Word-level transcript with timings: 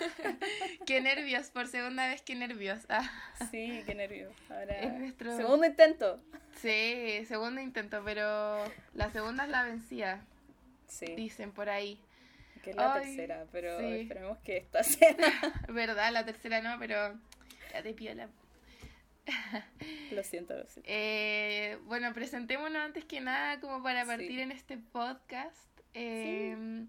qué 0.86 1.00
nervios, 1.00 1.48
por 1.50 1.66
segunda 1.68 2.08
vez, 2.08 2.22
qué 2.22 2.34
nervios. 2.34 2.80
Ah. 2.88 3.08
Sí, 3.50 3.82
qué 3.86 3.94
nervios. 3.94 4.32
Ahora, 4.50 4.80
Es 4.80 4.92
nuestro- 4.92 5.36
segundo 5.36 5.66
intento. 5.66 6.20
Sí, 6.56 7.24
segundo 7.26 7.60
intento, 7.60 8.02
pero 8.04 8.64
la 8.94 9.10
segunda 9.10 9.44
es 9.44 9.50
la 9.50 9.62
vencida, 9.64 10.24
Sí, 10.86 11.06
dicen 11.16 11.52
por 11.52 11.68
ahí. 11.70 11.98
que 12.62 12.70
es 12.70 12.76
la 12.76 12.94
Ay, 12.94 13.04
tercera, 13.06 13.46
pero 13.52 13.78
sí. 13.78 13.84
esperemos 14.00 14.38
que 14.38 14.56
esta 14.58 14.82
sea. 14.82 15.16
¿Verdad? 15.68 16.12
La 16.12 16.24
tercera 16.26 16.60
no, 16.60 16.78
pero 16.78 17.14
ya 17.72 17.82
te 17.82 17.94
piola. 17.94 18.28
lo 20.12 20.22
siento, 20.24 20.54
lo 20.54 20.66
siento. 20.66 20.82
Eh, 20.92 21.78
bueno, 21.84 22.12
presentémonos 22.12 22.82
antes 22.82 23.04
que 23.04 23.20
nada 23.20 23.60
como 23.60 23.82
para 23.82 24.02
Sí. 24.02 24.08
partir 24.08 24.40
en 24.40 24.52
este 24.52 24.76
podcast. 24.78 25.56
Eh, 25.94 26.84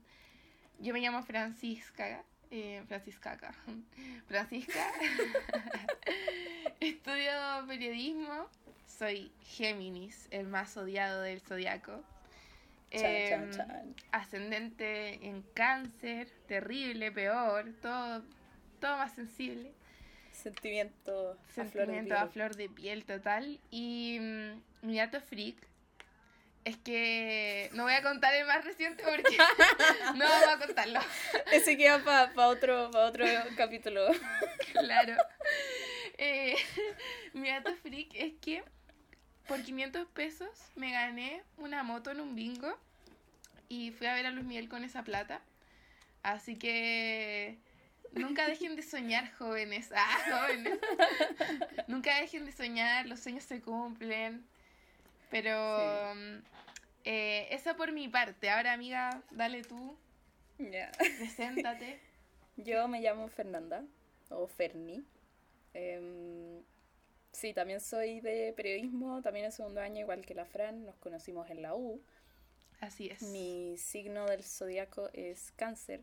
Yo 0.79 0.93
me 0.93 0.99
llamo 0.99 1.21
Francisca. 1.23 2.23
Eh, 2.51 2.83
Francisca 2.87 3.31
acá. 3.33 3.53
Francisca. 4.27 4.91
Estudio 6.79 7.31
periodismo. 7.67 8.47
Soy 8.87 9.31
Géminis, 9.41 10.27
el 10.31 10.47
más 10.47 10.77
odiado 10.77 11.21
del 11.21 11.41
zodiaco. 11.41 12.03
Chan, 12.91 13.01
chan, 13.01 13.43
Em, 13.43 13.51
chan. 13.51 13.95
ascendente 14.11 15.25
en 15.25 15.41
cáncer, 15.53 16.29
terrible, 16.47 17.11
peor, 17.11 17.71
todo, 17.81 18.23
todo 18.79 18.97
más 18.97 19.13
sensible. 19.13 19.71
Sentimiento, 20.31 21.37
Sentimiento 21.53 22.15
a 22.15 22.27
flor 22.27 22.27
de 22.27 22.33
flor 22.33 22.55
de 22.55 22.69
piel 22.69 23.05
total. 23.05 23.59
Y 23.69 24.17
mm, 24.19 24.61
mi 24.87 24.97
dato 24.97 25.21
freak 25.21 25.55
es 26.63 26.77
que 26.77 27.69
no 27.73 27.83
voy 27.83 27.93
a 27.93 28.03
contar 28.03 28.33
el 28.35 28.45
más 28.45 28.63
reciente 28.63 29.03
porque 29.03 29.37
no 30.15 30.25
vamos 30.25 30.47
a 30.47 30.57
contarlo. 30.57 30.99
Ese 31.51 31.77
queda 31.77 32.03
para 32.03 32.47
otro, 32.47 32.91
pa 32.91 33.05
otro 33.05 33.25
capítulo. 33.57 34.07
Claro. 34.73 35.15
Eh, 36.17 36.55
mi 37.33 37.49
dato 37.49 37.75
freak 37.77 38.11
es 38.13 38.33
que 38.41 38.63
por 39.47 39.63
500 39.63 40.07
pesos 40.07 40.49
me 40.75 40.91
gané 40.91 41.43
una 41.57 41.83
moto 41.83 42.11
en 42.11 42.21
un 42.21 42.35
bingo 42.35 42.77
y 43.67 43.91
fui 43.91 44.07
a 44.07 44.13
ver 44.13 44.25
a 44.27 44.31
Luis 44.31 44.45
Miguel 44.45 44.69
con 44.69 44.83
esa 44.83 45.03
plata. 45.03 45.41
Así 46.23 46.57
que 46.57 47.57
nunca 48.13 48.47
dejen 48.47 48.75
de 48.75 48.83
soñar, 48.83 49.33
jóvenes. 49.33 49.89
Ah, 49.95 50.19
jóvenes. 50.29 50.79
nunca 51.87 52.19
dejen 52.19 52.45
de 52.45 52.51
soñar, 52.51 53.07
los 53.07 53.19
sueños 53.19 53.43
se 53.43 53.61
cumplen. 53.61 54.45
Pero 55.31 56.13
mm, 56.15 56.37
eh, 57.05 57.47
eso 57.51 57.75
por 57.75 57.91
mi 57.91 58.07
parte. 58.09 58.49
Ahora, 58.49 58.73
amiga, 58.73 59.23
dale 59.31 59.63
tú, 59.63 59.97
Ya. 60.59 60.91
preséntate. 61.17 61.99
Yo 62.57 62.87
me 62.87 63.01
llamo 63.01 63.27
Fernanda, 63.29 63.83
o 64.29 64.45
Ferni. 64.47 65.03
Em, 65.73 66.61
sí, 67.31 67.53
también 67.53 67.79
soy 67.81 68.19
de 68.19 68.53
periodismo, 68.55 69.21
también 69.21 69.45
en 69.45 69.51
segundo 69.51 69.81
año, 69.81 70.01
igual 70.01 70.25
que 70.25 70.35
la 70.35 70.45
Fran, 70.45 70.85
nos 70.85 70.95
conocimos 70.97 71.49
en 71.49 71.61
la 71.61 71.75
U. 71.75 72.03
Así 72.81 73.07
es. 73.09 73.21
Mi 73.21 73.77
signo 73.77 74.25
del 74.27 74.43
zodiaco 74.43 75.09
es 75.13 75.51
cáncer, 75.55 76.01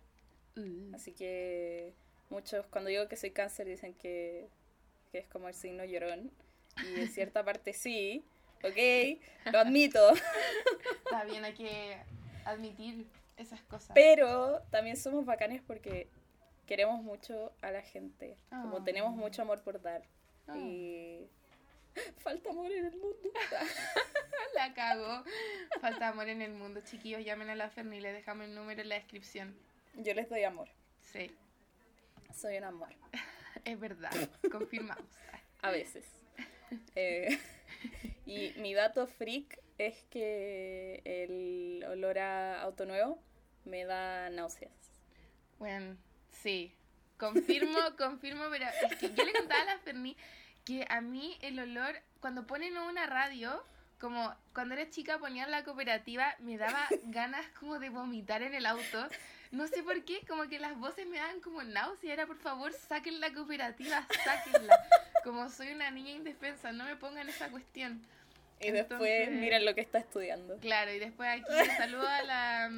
Uh. 0.57 0.93
así 0.95 1.13
que 1.13 1.95
muchos 2.31 2.67
cuando 2.67 2.91
digo 2.91 3.07
que 3.09 3.17
soy 3.17 3.31
cáncer 3.31 3.67
dicen 3.67 3.95
que, 3.95 4.49
que 5.13 5.19
es 5.19 5.29
como 5.29 5.47
el 5.49 5.55
signo 5.55 5.85
llorón. 5.85 6.33
Y 6.85 7.01
en 7.01 7.09
cierta 7.13 7.45
parte 7.45 7.73
sí, 7.75 8.25
ok, 8.65 9.53
lo 9.53 9.59
admito. 9.59 10.01
Está 11.05 11.25
bien, 11.25 11.45
hay 11.45 11.55
que 11.55 11.97
admitir 12.45 13.07
esas 13.37 13.61
cosas. 13.63 13.91
Pero 13.95 14.61
también 14.71 14.97
somos 14.97 15.25
bacanes 15.25 15.63
porque 15.67 16.09
queremos 16.67 17.03
mucho 17.03 17.53
a 17.63 17.71
la 17.71 17.83
gente. 17.83 18.37
Como 18.51 18.79
Ah. 18.79 18.85
tenemos 18.85 19.15
mucho 19.15 19.43
amor 19.43 19.63
por 19.63 19.81
dar. 19.81 20.03
Ah. 20.47 20.57
Y 20.57 21.27
falta 22.19 22.51
amor 22.51 22.71
en 22.71 22.87
el 22.87 22.93
mundo. 22.97 23.31
La 24.55 24.73
cago. 24.75 25.25
Falta 25.81 26.09
amor 26.09 26.29
en 26.29 26.43
el 26.43 26.53
mundo. 26.53 26.81
Chiquillos, 26.85 27.25
llamen 27.25 27.51
a 27.51 27.55
la 27.55 27.71
Ferni, 27.71 28.01
les 28.01 28.13
dejamos 28.15 28.47
el 28.47 28.55
número 28.55 28.81
en 28.83 28.89
la 28.89 28.95
descripción. 28.97 29.55
Yo 29.95 30.15
les 30.15 30.29
doy 30.29 30.43
amor. 30.45 30.69
Sí, 31.03 31.31
Soy 32.35 32.57
un 32.59 32.65
amor. 32.65 32.89
es 33.65 33.79
verdad. 33.79 34.11
Confirmamos. 34.51 35.05
A 35.63 35.71
veces. 35.71 36.05
Eh, 36.95 37.39
y 38.27 38.53
mi 38.57 38.75
dato 38.75 39.07
freak 39.07 39.61
es 39.79 40.03
que 40.11 41.03
el 41.05 41.85
olor 41.85 42.19
a 42.19 42.63
auto 42.63 42.85
nuevo 42.85 43.23
me 43.65 43.85
da 43.85 44.31
náuseas. 44.31 44.73
Bueno, 45.59 45.97
sí. 46.43 46.75
Confirmo, 47.17 47.79
confirmo, 47.99 48.45
pero 48.51 48.67
es 48.91 48.97
que 48.97 49.13
yo 49.13 49.25
le 49.25 49.33
contaba 49.33 49.63
a 49.63 49.65
la 49.65 49.79
Ferni 49.79 50.17
que 50.65 50.87
a 50.89 51.01
mí 51.01 51.39
el 51.41 51.59
olor, 51.59 51.97
cuando 52.21 52.47
ponen 52.47 52.77
una 52.77 53.07
radio, 53.07 53.65
como 53.99 54.35
cuando 54.53 54.75
era 54.75 54.91
chica 54.91 55.19
ponían 55.19 55.51
la 55.51 55.65
cooperativa, 55.65 56.37
me 56.41 56.59
daba 56.59 56.87
ganas 57.05 57.47
como 57.59 57.79
de 57.79 57.89
vomitar 57.89 58.43
en 58.43 58.55
el 58.55 58.67
auto. 58.67 59.09
No 59.51 59.67
sé 59.67 59.83
por 59.83 60.05
qué, 60.05 60.21
como 60.29 60.47
que 60.49 60.59
las 60.59 60.79
voces 60.79 61.07
me 61.07 61.17
daban 61.17 61.41
como 61.41 61.63
náusea. 61.63 62.13
Era, 62.13 62.27
por 62.27 62.37
favor, 62.39 62.73
saquen 62.73 63.19
la 63.19 63.33
cooperativa, 63.33 64.07
sáquenla. 64.25 64.79
Como 65.25 65.49
soy 65.49 65.73
una 65.73 65.91
niña 65.91 66.13
indefensa, 66.13 66.73
no 66.73 66.85
me 66.85 66.97
pongan 66.97 67.29
esa 67.29 67.51
cuestión. 67.51 68.03
Y 68.61 68.71
después 68.71 69.31
miren 69.31 69.65
lo 69.65 69.75
que 69.75 69.81
está 69.81 69.99
estudiando. 69.99 70.57
Claro, 70.59 70.93
y 70.93 70.99
después 70.99 71.29
aquí 71.29 71.53
saludo 71.77 72.09
a 72.09 72.23
la... 72.23 72.71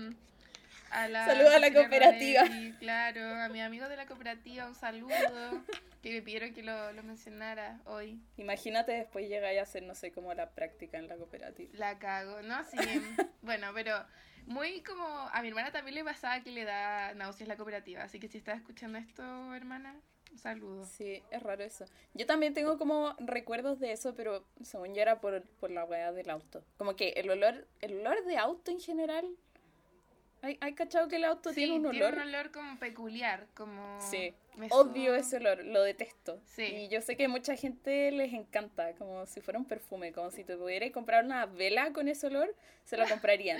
A 0.90 1.06
la 1.06 1.24
Saludo 1.24 1.50
a 1.50 1.58
la 1.60 1.72
cooperativa. 1.72 2.42
Ronetti, 2.42 2.78
claro, 2.78 3.34
a 3.40 3.48
mis 3.48 3.62
amigos 3.62 3.88
de 3.88 3.96
la 3.96 4.06
cooperativa, 4.06 4.66
un 4.66 4.74
saludo. 4.74 5.14
Que 6.02 6.12
me 6.12 6.22
pidieron 6.22 6.52
que 6.52 6.62
lo, 6.62 6.92
lo 6.92 7.02
mencionara 7.04 7.78
hoy. 7.84 8.18
Imagínate 8.38 8.92
después 8.92 9.28
llegáis 9.28 9.60
a 9.60 9.62
hacer, 9.62 9.84
no 9.84 9.94
sé, 9.94 10.10
como 10.12 10.34
la 10.34 10.50
práctica 10.50 10.98
en 10.98 11.06
la 11.06 11.16
cooperativa. 11.16 11.70
La 11.74 11.98
cago, 11.98 12.42
¿no? 12.42 12.64
Sí. 12.64 12.76
bueno, 13.42 13.68
pero 13.72 14.04
muy 14.46 14.82
como... 14.82 15.06
A 15.06 15.42
mi 15.42 15.48
hermana 15.48 15.70
también 15.70 15.94
le 15.94 16.04
pasaba 16.04 16.40
que 16.40 16.50
le 16.50 16.64
da 16.64 17.14
náuseas 17.14 17.48
la 17.48 17.56
cooperativa. 17.56 18.02
Así 18.02 18.18
que 18.18 18.28
si 18.28 18.38
estás 18.38 18.56
escuchando 18.56 18.98
esto, 18.98 19.54
hermana, 19.54 19.94
un 20.30 20.38
saludo. 20.38 20.84
Sí, 20.84 21.22
es 21.30 21.42
raro 21.42 21.64
eso. 21.64 21.84
Yo 22.14 22.26
también 22.26 22.54
tengo 22.54 22.78
como 22.78 23.14
recuerdos 23.18 23.80
de 23.80 23.92
eso, 23.92 24.14
pero 24.14 24.44
según 24.62 24.94
yo 24.94 25.02
era 25.02 25.20
por, 25.20 25.42
por 25.60 25.70
la 25.70 25.84
weá 25.84 26.12
del 26.12 26.30
auto. 26.30 26.64
Como 26.76 26.96
que 26.96 27.10
el 27.10 27.30
olor, 27.30 27.66
el 27.80 28.00
olor 28.00 28.24
de 28.24 28.36
auto 28.36 28.70
en 28.70 28.80
general. 28.80 29.26
¿Hay, 30.42 30.56
hay 30.60 30.74
cachado 30.74 31.08
que 31.08 31.16
el 31.16 31.24
auto 31.24 31.50
Sí, 31.50 31.56
tiene 31.56 31.74
un 31.74 31.86
olor? 31.86 32.14
un 32.14 32.20
olor 32.20 32.50
como 32.50 32.78
peculiar, 32.78 33.46
como... 33.54 34.00
Sí, 34.00 34.34
Odio 34.70 35.14
ese 35.14 35.36
olor, 35.36 35.64
lo 35.64 35.82
detesto. 35.82 36.40
Sí. 36.44 36.64
Y 36.64 36.88
yo 36.88 37.00
sé 37.00 37.16
que 37.16 37.28
mucha 37.28 37.56
gente 37.56 38.10
les 38.10 38.32
encanta, 38.32 38.94
como 38.94 39.26
si 39.26 39.40
fuera 39.40 39.58
un 39.58 39.64
perfume, 39.64 40.12
como 40.12 40.30
si 40.30 40.44
te 40.44 40.56
pudieras 40.56 40.90
comprar 40.90 41.24
una 41.24 41.46
vela 41.46 41.92
con 41.92 42.08
ese 42.08 42.26
olor, 42.26 42.54
se 42.84 42.96
la 42.96 43.08
comprarían. 43.08 43.58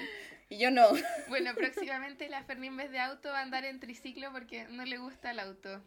y 0.48 0.58
yo 0.58 0.70
no. 0.70 0.86
Bueno, 1.28 1.54
próximamente 1.54 2.28
la 2.28 2.42
Ferni 2.44 2.66
en 2.66 2.76
vez 2.76 2.90
de 2.90 2.98
auto 2.98 3.30
va 3.30 3.38
a 3.38 3.42
andar 3.42 3.64
en 3.64 3.80
triciclo 3.80 4.32
porque 4.32 4.64
no 4.68 4.84
le 4.84 4.98
gusta 4.98 5.30
el 5.30 5.38
auto. 5.38 5.80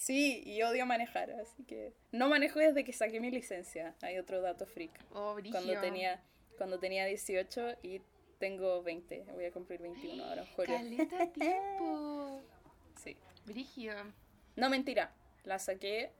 Sí, 0.00 0.42
y 0.46 0.62
odio 0.62 0.86
manejar, 0.86 1.30
así 1.32 1.62
que 1.62 1.92
no 2.10 2.30
manejo 2.30 2.58
desde 2.58 2.84
que 2.84 2.92
saqué 2.94 3.20
mi 3.20 3.30
licencia. 3.30 3.94
Hay 4.00 4.16
otro 4.16 4.40
dato 4.40 4.64
freak. 4.64 4.90
Oh. 5.12 5.36
Cuando 5.50 5.78
tenía 5.78 6.22
cuando 6.56 6.78
tenía 6.78 7.04
18 7.04 7.76
y 7.82 8.00
tengo 8.38 8.82
20, 8.82 9.26
voy 9.34 9.44
a 9.44 9.52
cumplir 9.52 9.82
21 9.82 10.24
ahora, 10.24 10.40
en 10.40 10.48
julio. 10.54 10.74
Caleta 10.74 11.26
tiempo. 11.32 12.40
Sí. 12.96 13.14
Brigio. 13.44 13.92
No, 14.56 14.70
mentira, 14.70 15.12
la 15.44 15.58
saqué 15.58 16.12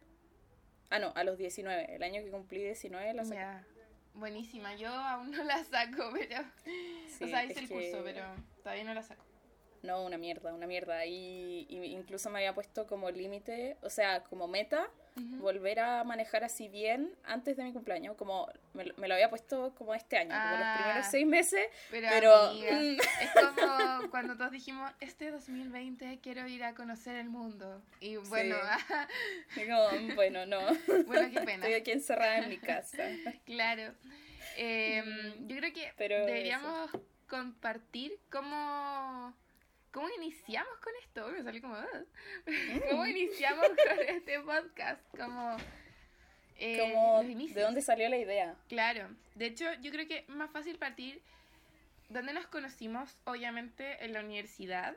Ah, 0.90 0.98
no, 0.98 1.12
a 1.14 1.24
los 1.24 1.38
19, 1.38 1.94
el 1.94 2.02
año 2.02 2.22
que 2.22 2.30
cumplí 2.30 2.62
19 2.62 3.14
la 3.14 3.24
saqué. 3.24 3.64
Buenísima. 4.12 4.74
Yo 4.74 4.88
aún 4.90 5.30
no 5.30 5.42
la 5.42 5.64
saco, 5.64 6.10
pero... 6.12 6.42
Sí, 7.08 7.24
o 7.24 7.28
sea, 7.28 7.44
hice 7.46 7.60
el 7.60 7.68
que- 7.68 7.74
curso, 7.74 8.04
pero 8.04 8.24
todavía 8.62 8.84
no 8.84 8.92
la 8.92 9.02
saco. 9.02 9.24
No, 9.82 10.04
una 10.04 10.18
mierda, 10.18 10.52
una 10.52 10.66
mierda. 10.66 11.06
Y, 11.06 11.66
y 11.68 11.76
incluso 11.86 12.28
me 12.30 12.38
había 12.40 12.54
puesto 12.54 12.86
como 12.86 13.10
límite, 13.10 13.76
o 13.82 13.88
sea, 13.90 14.22
como 14.24 14.46
meta, 14.46 14.88
volver 15.16 15.80
a 15.80 16.02
manejar 16.04 16.44
así 16.44 16.68
bien 16.68 17.14
antes 17.24 17.56
de 17.56 17.64
mi 17.64 17.72
cumpleaños. 17.72 18.16
Como 18.16 18.48
me, 18.74 18.84
lo- 18.86 18.94
me 18.96 19.06
lo 19.08 19.14
había 19.14 19.28
puesto 19.28 19.74
como 19.74 19.94
este 19.94 20.16
año, 20.18 20.30
como 20.30 20.50
los 20.58 20.62
Ah. 20.66 20.76
primeros 20.78 21.06
seis 21.10 21.26
meses. 21.26 21.66
Pero, 21.90 22.08
Pero, 22.10 22.34
amiga, 22.36 22.70
mm. 22.80 22.98
es 23.22 23.30
como 23.34 24.10
cuando 24.10 24.36
todos 24.36 24.50
dijimos, 24.50 24.90
este 25.00 25.30
2020 25.30 26.20
quiero 26.22 26.46
ir 26.46 26.64
a 26.64 26.74
conocer 26.74 27.16
el 27.16 27.28
mundo. 27.28 27.82
Y 28.00 28.16
bueno, 28.16 28.56
como, 29.54 30.14
bueno, 30.14 30.46
no. 30.46 30.60
bueno, 31.06 31.28
qué 31.32 31.40
pena. 31.40 31.64
Estoy 31.66 31.74
aquí 31.74 31.90
encerrada 31.92 32.38
en 32.38 32.48
mi 32.48 32.58
casa. 32.58 33.04
Claro. 33.44 33.92
Eh, 34.56 35.02
yo 35.46 35.56
creo 35.56 35.72
que 35.72 35.92
Pero 35.96 36.24
deberíamos 36.26 36.90
compartir 37.28 38.18
cómo, 38.30 39.34
cómo 39.92 40.08
iniciamos 40.16 40.78
con 40.78 40.92
esto. 41.02 41.28
Me 41.28 41.42
salió 41.42 41.60
como... 41.62 41.74
"Ah". 41.74 41.86
¿Cómo 42.90 43.06
iniciamos 43.06 43.66
con 43.68 43.98
este 44.08 44.40
podcast? 44.40 45.02
Como... 45.16 45.56
eh, 46.56 46.78
Como. 46.78 47.22
¿de 47.22 47.60
dónde 47.62 47.82
salió 47.82 48.08
la 48.08 48.18
idea? 48.18 48.56
Claro. 48.68 49.08
De 49.34 49.46
hecho, 49.46 49.64
yo 49.80 49.90
creo 49.90 50.06
que 50.06 50.18
es 50.18 50.28
más 50.28 50.50
fácil 50.50 50.78
partir 50.78 51.22
donde 52.08 52.32
nos 52.32 52.46
conocimos, 52.46 53.16
obviamente, 53.24 54.04
en 54.04 54.12
la 54.12 54.20
universidad. 54.20 54.96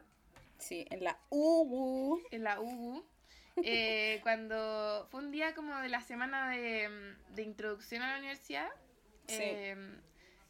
Sí, 0.57 0.86
en 0.90 1.04
la 1.04 1.18
UU. 1.30 2.22
en 2.31 2.44
la 2.44 2.60
UU, 2.60 3.04
eh, 3.63 4.19
cuando 4.24 5.07
fue 5.12 5.19
un 5.19 5.31
día 5.31 5.54
como 5.54 5.78
de 5.80 5.89
la 5.89 6.01
semana 6.01 6.50
de, 6.50 7.16
de 7.30 7.42
introducción 7.44 8.01
a 8.01 8.12
la 8.13 8.18
universidad, 8.19 8.69
Sí. 9.28 9.38
eh, 9.39 9.75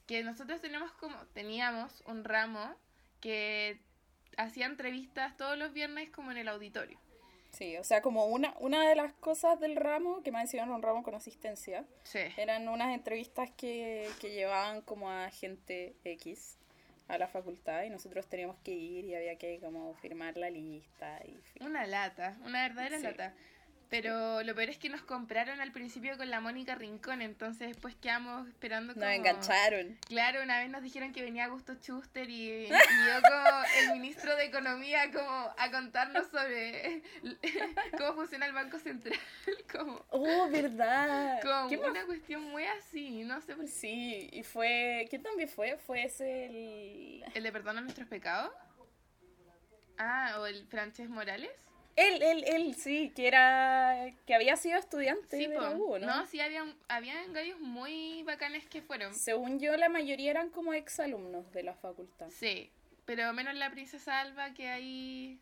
que 0.07 0.23
nosotros 0.23 0.59
tenemos 0.61 0.91
como, 0.93 1.15
teníamos 1.33 2.01
un 2.07 2.23
ramo 2.23 2.75
que 3.21 3.79
hacía 4.37 4.65
entrevistas 4.65 5.35
todos 5.37 5.57
los 5.57 5.73
viernes 5.73 6.09
como 6.09 6.31
en 6.31 6.37
el 6.37 6.47
auditorio. 6.47 6.97
Sí, 7.51 7.77
o 7.77 7.83
sea, 7.83 8.01
como 8.01 8.25
una, 8.25 8.55
una 8.59 8.87
de 8.89 8.95
las 8.95 9.13
cosas 9.13 9.59
del 9.59 9.75
ramo, 9.75 10.23
que 10.23 10.31
me 10.31 10.41
enseñaron 10.41 10.73
un 10.73 10.81
ramo 10.81 11.03
con 11.03 11.13
asistencia, 11.13 11.85
Sí. 12.03 12.19
eran 12.37 12.67
unas 12.67 12.93
entrevistas 12.95 13.51
que, 13.51 14.09
que 14.19 14.31
llevaban 14.31 14.81
como 14.81 15.11
a 15.11 15.29
gente 15.29 15.95
X 16.03 16.57
a 17.07 17.17
la 17.19 17.27
facultad 17.27 17.83
y 17.83 17.89
nosotros 17.91 18.27
teníamos 18.27 18.55
que 18.63 18.71
ir 18.71 19.05
y 19.05 19.13
había 19.13 19.37
que 19.37 19.59
como 19.59 19.93
firmar 19.95 20.35
la 20.37 20.49
lista 20.49 21.19
y 21.25 21.37
Una 21.63 21.85
lata, 21.85 22.37
una 22.43 22.63
verdadera 22.63 22.97
Sí. 22.97 23.03
lata. 23.03 23.33
Pero 23.93 24.41
lo 24.41 24.55
peor 24.55 24.69
es 24.69 24.79
que 24.79 24.89
nos 24.89 25.03
compraron 25.03 25.61
al 25.61 25.71
principio 25.71 26.17
con 26.17 26.27
la 26.31 26.39
Mónica 26.39 26.73
Rincón, 26.73 27.21
entonces 27.21 27.67
después 27.67 27.93
quedamos 27.93 28.47
esperando 28.47 28.95
como... 28.95 29.05
nos 29.05 29.13
engancharon. 29.13 29.99
Claro, 30.07 30.41
una 30.41 30.57
vez 30.57 30.71
nos 30.71 30.81
dijeron 30.81 31.13
que 31.13 31.21
venía 31.21 31.45
Augusto 31.45 31.75
Schuster 31.75 32.27
y, 32.27 32.65
y 32.65 32.69
yo 32.69 33.21
como 33.21 33.63
el 33.81 33.91
ministro 33.91 34.35
de 34.35 34.45
Economía 34.45 35.11
como 35.11 35.53
a 35.55 35.69
contarnos 35.69 36.25
sobre 36.31 37.03
cómo 37.99 38.15
funciona 38.15 38.47
el 38.47 38.53
Banco 38.53 38.79
Central, 38.79 39.19
como, 39.71 40.03
Oh, 40.09 40.49
verdad. 40.49 41.39
como 41.43 41.69
¿Qué 41.69 41.77
más? 41.77 41.91
una 41.91 42.03
cuestión 42.07 42.41
muy 42.45 42.63
así, 42.63 43.23
no 43.23 43.41
sé 43.41 43.55
por 43.55 43.65
qué. 43.65 43.71
Sí, 43.71 44.27
y 44.33 44.41
fue, 44.41 45.05
¿qué 45.11 45.19
también 45.19 45.47
fue? 45.47 45.77
Fue 45.77 46.05
ese 46.05 46.45
el... 46.47 47.23
¿El 47.35 47.43
de 47.43 47.51
perdona 47.51 47.81
nuestros 47.81 48.07
pecados? 48.07 48.51
Ah, 49.99 50.37
o 50.39 50.47
el 50.47 50.65
Frances 50.65 51.09
Morales. 51.09 51.51
Él, 51.95 52.21
él, 52.23 52.43
él, 52.47 52.75
sí, 52.75 53.11
que 53.15 53.27
era, 53.27 54.07
que 54.25 54.33
había 54.33 54.55
sido 54.57 54.79
estudiante 54.79 55.37
Sí, 55.37 55.45
de 55.47 55.55
la 55.55 55.71
U, 55.71 55.99
¿no? 55.99 56.07
no, 56.07 56.25
sí, 56.25 56.39
habían, 56.39 56.73
habían 56.87 57.31
gallos 57.33 57.59
muy 57.59 58.23
bacanes 58.23 58.65
que 58.67 58.81
fueron. 58.81 59.13
Según 59.13 59.59
yo, 59.59 59.77
la 59.77 59.89
mayoría 59.89 60.31
eran 60.31 60.49
como 60.49 60.73
exalumnos 60.73 61.51
de 61.51 61.61
la 61.63 61.75
facultad. 61.75 62.29
Sí, 62.31 62.71
pero 63.05 63.31
menos 63.33 63.53
la 63.55 63.69
princesa 63.69 64.21
Alba 64.21 64.53
que 64.55 64.69
ahí 64.69 65.39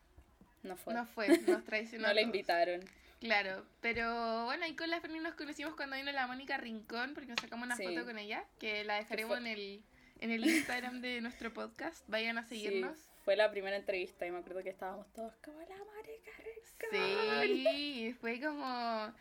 No 0.63 0.75
fue. 0.75 0.94
no 0.94 1.06
fue, 1.06 1.27
nos 1.48 1.63
traicionó. 1.63 2.07
No 2.09 2.13
la 2.13 2.21
invitaron. 2.21 2.81
Claro, 3.21 3.63
pero 3.81 4.45
bueno, 4.45 4.65
ahí 4.65 4.75
con 4.75 4.89
la 4.89 5.00
Ferni 5.00 5.19
nos 5.19 5.36
conocimos 5.36 5.75
cuando 5.75 5.95
vino 5.95 6.12
la 6.12 6.25
Mónica 6.27 6.57
Rincón, 6.57 7.13
porque 7.13 7.30
nos 7.30 7.39
sacamos 7.39 7.65
una 7.68 7.77
Sí. 7.77 7.83
foto 7.86 8.04
con 8.04 8.18
ella, 8.18 8.44
que 8.59 8.83
la 8.83 8.95
dejaremos 8.95 9.38
en 9.38 9.45
el, 9.47 9.83
en 10.19 10.31
el 10.31 10.44
Instagram 10.44 11.01
de 11.01 11.21
nuestro 11.21 11.54
podcast. 11.54 12.04
Vayan 12.07 12.39
a 12.39 12.44
seguirnos. 12.44 12.97
Sí, 12.97 13.04
fue 13.23 13.35
la 13.35 13.51
primera 13.51 13.75
entrevista 13.75 14.25
y 14.25 14.31
me 14.31 14.39
acuerdo 14.39 14.63
que 14.63 14.69
estábamos 14.69 15.12
todos 15.13 15.33
como 15.44 15.59
la 15.59 15.77
marica 15.95 16.31
Rincón". 16.38 16.89
Sí, 16.91 18.15
fue 18.21 18.39
como... 18.41 19.13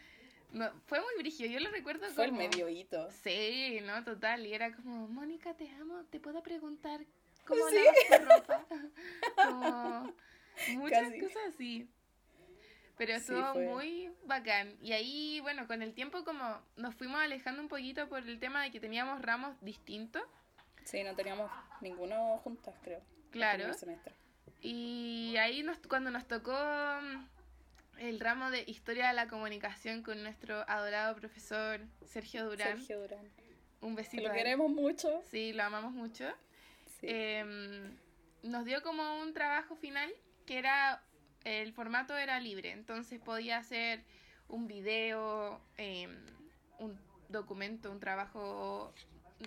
no, 0.53 0.71
fue 0.87 1.01
muy 1.01 1.15
brígido, 1.19 1.51
yo 1.51 1.61
lo 1.61 1.71
recuerdo 1.71 2.09
Fue 2.11 2.25
el 2.25 2.31
como- 2.31 2.43
medio 2.43 2.69
hito. 2.69 3.11
Sí, 3.23 3.81
no, 3.85 4.03
total, 4.05 4.47
y 4.47 4.55
era 4.55 4.75
como, 4.75 5.07
Mónica, 5.09 5.55
te 5.55 5.69
amo, 5.71 6.05
¿te 6.11 6.19
puedo 6.21 6.43
preguntar 6.43 7.01
cómo 7.47 7.61
Sí. 7.69 7.77
lavas 7.77 8.21
tu 8.21 8.29
ropa? 8.29 8.67
como 9.37 10.15
muchas 10.81 11.03
Casi. 11.09 11.21
cosas 11.21 11.43
así. 11.55 11.89
Pero 12.97 13.15
estuvo 13.15 13.53
fue. 13.55 13.65
muy 13.67 14.13
bacán. 14.25 14.77
Y 14.83 14.93
ahí, 14.93 15.41
bueno, 15.41 15.67
con 15.67 15.81
el 15.81 15.95
tiempo 15.95 16.23
como 16.23 16.61
nos 16.77 16.95
fuimos 16.95 17.19
alejando 17.21 17.63
un 17.63 17.69
poquito 17.69 18.09
por 18.11 18.19
el 18.29 18.39
tema 18.39 18.63
de 18.63 18.71
que 18.71 18.79
teníamos 18.79 19.23
ramos 19.23 19.59
distintos. 19.63 20.23
Sí, 20.85 21.03
no 21.03 21.15
teníamos 21.17 21.51
ninguno 21.81 22.37
juntas, 22.45 22.75
creo. 22.83 23.01
Claro. 23.31 23.73
semestre. 23.75 24.15
Y 24.61 25.37
ahí 25.39 25.63
nos, 25.63 25.79
cuando 25.79 26.11
nos 26.11 26.27
tocó 26.27 26.53
mm, 26.53 27.99
el 28.01 28.21
ramo 28.21 28.51
de 28.51 28.65
Historia 28.67 29.09
de 29.09 29.15
la 29.15 29.29
Comunicación 29.29 30.03
con 30.03 30.23
nuestro 30.23 30.69
adorado 30.69 31.17
profesor 31.17 31.81
Sergio 32.07 32.45
Durán. 32.45 32.79
Sergio 32.79 33.01
Durán. 33.01 33.29
Un 33.81 33.97
Que 33.97 34.03
besito. 34.03 34.23
lo 34.29 34.33
queremos 34.35 34.71
mucho. 34.71 35.23
Sí, 35.31 35.53
lo 35.53 35.63
amamos 35.63 35.93
mucho. 35.93 36.27
Sí. 37.01 37.07
Em, 37.09 37.97
nos 38.43 38.65
dio 38.67 38.83
como 38.83 39.21
un 39.21 39.33
trabajo 39.33 39.75
final 39.77 40.11
que 40.47 40.59
era, 40.59 41.03
el 41.45 41.73
formato 41.73 42.17
era 42.17 42.39
libre, 42.41 42.73
entonces 42.73 43.19
podía 43.21 43.57
hacer 43.59 44.03
un 44.49 44.67
video, 44.67 45.61
em, 45.79 46.11
un 46.79 46.99
documento, 47.29 47.91
un 47.91 48.01
trabajo, 48.01 48.93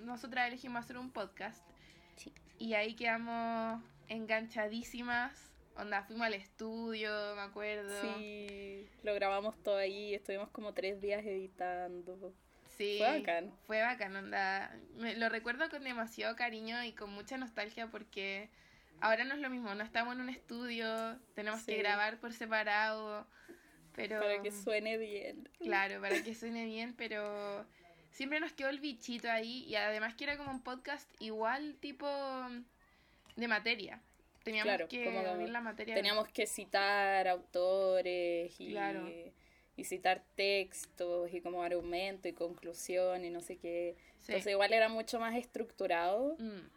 nosotras 0.04 0.48
elegimos 0.48 0.84
hacer 0.84 0.98
un 0.98 1.12
podcast 1.12 1.64
Sí. 2.16 2.32
Y 2.60 2.74
ahí 2.76 2.96
quedamos 2.96 3.82
enganchadísimas, 4.08 5.32
onda, 5.76 6.04
fuimos 6.04 6.28
al 6.28 6.34
estudio, 6.34 7.10
me 7.36 7.42
acuerdo. 7.42 8.02
Sí, 8.18 8.88
lo 9.04 9.14
grabamos 9.14 9.62
todo 9.64 9.78
ahí, 9.78 10.14
estuvimos 10.14 10.50
como 10.50 10.74
tres 10.74 11.02
días 11.02 11.24
editando. 11.26 12.34
Sí, 12.78 12.96
Fue 12.98 13.20
bacán. 13.20 13.54
Fue 13.68 13.82
bacán, 13.82 14.16
onda. 14.16 14.76
Me- 14.96 15.16
lo 15.16 15.30
recuerdo 15.30 15.70
con 15.70 15.84
demasiado 15.84 16.36
cariño 16.36 16.84
y 16.84 16.94
con 16.94 17.12
mucha 17.12 17.38
nostalgia 17.38 17.88
porque 17.88 18.50
ahora 19.00 19.24
no 19.26 19.36
es 19.36 19.40
lo 19.42 19.50
mismo, 19.50 19.74
no 19.76 19.84
estamos 19.84 20.16
en 20.16 20.22
un 20.22 20.30
estudio, 20.30 21.20
tenemos 21.36 21.64
que 21.64 21.78
grabar 21.78 22.20
por 22.20 22.34
separado, 22.34 23.28
pero... 23.96 24.20
Para 24.20 24.42
que 24.42 24.52
suene 24.52 24.98
bien. 24.98 25.48
Claro, 25.60 26.02
para 26.02 26.22
que 26.24 26.34
suene 26.34 26.66
bien, 26.66 26.96
pero 26.96 27.66
siempre 28.14 28.40
nos 28.40 28.54
quedó 28.54 28.70
el 28.70 28.80
bichito 28.80 29.30
ahí 29.30 29.66
y 29.66 29.76
además 29.76 30.16
que 30.16 30.24
era 30.24 30.38
como 30.38 30.52
un 30.52 30.62
podcast 30.64 31.10
igual 31.20 31.76
tipo 31.82 32.08
de 33.36 33.48
materia. 33.48 34.00
Teníamos 34.44 34.70
Claro, 34.70 34.88
que 34.88 35.06
como 35.06 35.22
la 35.48 35.62
materia. 35.62 35.96
Teníamos 35.96 36.28
que 36.30 36.46
citar 36.48 37.28
autores 37.28 38.54
y, 38.60 38.72
Claro. 38.72 39.10
y 39.78 39.84
citar 39.86 40.22
textos 40.36 41.34
y 41.34 41.42
como 41.42 41.64
argumento 41.64 42.28
y 42.28 42.34
conclusión 42.34 43.24
y 43.26 43.30
no 43.30 43.42
sé 43.42 43.58
qué. 43.58 43.96
Sí. 44.20 44.32
Entonces 44.34 44.52
igual 44.52 44.74
era 44.74 44.90
mucho 44.90 45.20
más 45.20 45.36
estructurado. 45.36 46.36
Mm, 46.40 46.70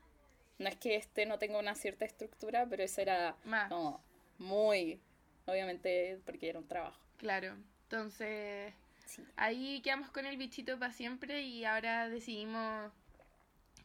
No 0.59 0.69
es 0.71 0.77
que 0.77 0.97
este 0.97 1.27
no 1.27 1.39
tenga 1.39 1.59
una 1.59 1.75
cierta 1.75 2.07
estructura, 2.07 2.67
pero 2.71 2.83
eso 2.83 3.03
era 3.03 3.37
más. 3.45 3.69
como 3.69 4.01
muy, 4.39 4.99
obviamente 5.45 6.19
porque 6.25 6.49
era 6.49 6.59
un 6.59 6.67
trabajo. 6.69 6.99
Claro. 7.19 7.57
Entonces, 7.83 8.73
Sí. 9.07 9.25
ahí 9.37 9.81
quedamos 9.83 10.11
con 10.11 10.27
el 10.27 10.37
bichito 10.37 10.79
para 10.79 10.93
siempre 10.93 11.43
y 11.43 11.65
ahora 11.65 12.09
decidimos 12.09 12.93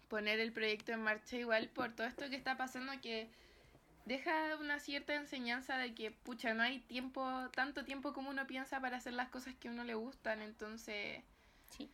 poner 0.09 0.39
el 0.39 0.51
proyecto 0.51 0.91
en 0.91 1.01
marcha 1.01 1.37
igual 1.37 1.69
por 1.69 1.93
todo 1.93 2.05
esto 2.07 2.29
que 2.29 2.35
está 2.35 2.57
pasando 2.57 2.91
que 3.01 3.29
deja 4.05 4.55
una 4.59 4.79
cierta 4.79 5.13
enseñanza 5.15 5.77
de 5.77 5.93
que, 5.93 6.11
pucha, 6.11 6.53
no 6.53 6.63
hay 6.63 6.79
tiempo, 6.79 7.23
tanto 7.53 7.85
tiempo 7.85 8.13
como 8.13 8.29
uno 8.31 8.47
piensa 8.47 8.81
para 8.81 8.97
hacer 8.97 9.13
las 9.13 9.29
cosas 9.29 9.55
que 9.55 9.67
a 9.67 9.71
uno 9.71 9.83
le 9.83 9.93
gustan, 9.93 10.41
entonces 10.41 11.23
Sí. 11.69 11.89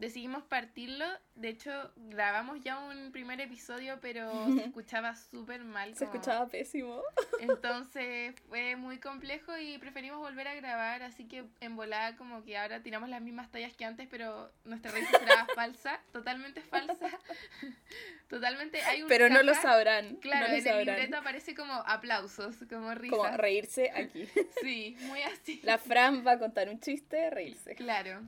Decidimos 0.00 0.42
partirlo. 0.42 1.04
De 1.34 1.50
hecho, 1.50 1.70
grabamos 1.96 2.60
ya 2.62 2.78
un 2.78 3.12
primer 3.12 3.40
episodio, 3.40 3.98
pero 4.00 4.30
se 4.56 4.64
escuchaba 4.64 5.14
súper 5.14 5.62
mal. 5.62 5.94
Se 5.94 6.04
escuchaba 6.04 6.48
pésimo. 6.48 7.02
entonces 7.38 8.34
fue 8.48 8.76
muy 8.76 8.98
complejo 8.98 9.56
y 9.56 9.78
preferimos 9.78 10.18
volver 10.18 10.48
a 10.48 10.54
grabar, 10.54 11.02
así 11.02 11.28
que 11.28 11.44
en 11.60 11.76
volada 11.76 12.16
como 12.16 12.42
que 12.42 12.56
ahora 12.56 12.82
tiramos 12.82 13.08
las 13.10 13.20
mismas 13.20 13.50
tallas 13.50 13.74
que 13.74 13.84
antes, 13.84 14.08
pero 14.10 14.50
nuestra 14.64 14.90
risa 14.90 15.18
será 15.18 15.46
falsa, 15.54 16.00
totalmente 16.12 16.62
falsa. 16.62 17.08
Totalmente 18.28 18.80
hay 18.82 19.02
un 19.02 19.08
Pero 19.08 19.28
no 19.28 19.42
lo 19.42 19.54
sabrán. 19.54 20.14
Claro, 20.16 20.46
no 20.46 20.52
lo 20.52 20.58
en 20.58 20.66
el 20.68 20.86
libreto 20.86 21.16
aparece 21.16 21.52
como 21.56 21.72
aplausos, 21.72 22.56
como 22.70 22.94
risas. 22.94 23.18
Como 23.18 23.36
reírse 23.36 23.90
aquí. 23.90 24.28
Sí, 24.62 24.96
muy 25.00 25.20
así. 25.22 25.60
La 25.64 25.78
Fran 25.78 26.24
va 26.24 26.32
a 26.32 26.38
contar 26.38 26.68
un 26.68 26.78
chiste, 26.78 27.28
reírse. 27.30 27.74
Claro. 27.74 28.22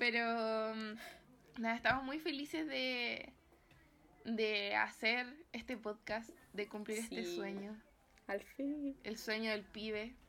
Pero 0.00 0.74
mm, 0.74 1.60
nada, 1.60 1.76
estamos 1.76 2.02
muy 2.04 2.18
felices 2.18 2.66
de 2.66 3.32
de 4.24 4.74
hacer 4.74 5.26
este 5.52 5.76
podcast, 5.76 6.30
de 6.54 6.66
cumplir 6.68 6.98
este 7.00 7.24
sueño, 7.24 7.76
Al 8.26 8.40
fin. 8.42 8.96
el 9.04 9.16
sueño 9.18 9.50
del 9.52 9.62
pibe. 9.62 10.14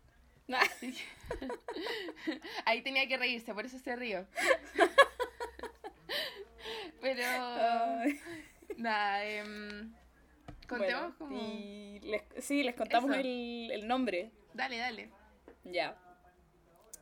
Ah, 0.54 0.60
Ahí 2.66 2.82
tenía 2.82 3.08
que 3.08 3.16
reírse, 3.16 3.54
por 3.54 3.66
eso 3.66 3.80
se 3.80 3.96
rió. 3.96 4.28
Pero 7.02 7.24
Ay, 7.26 8.20
nada, 8.76 9.24
em, 9.26 9.94
contemos 10.68 11.02
bueno, 11.02 11.16
como. 11.18 11.42
y 11.42 12.00
les- 12.02 12.24
sí, 12.44 12.64
les 12.64 12.76
contamos 12.76 13.16
el, 13.16 13.70
el 13.72 13.88
nombre. 13.88 14.32
Dale, 14.54 14.78
dale. 14.78 15.10
Ya. 15.64 15.98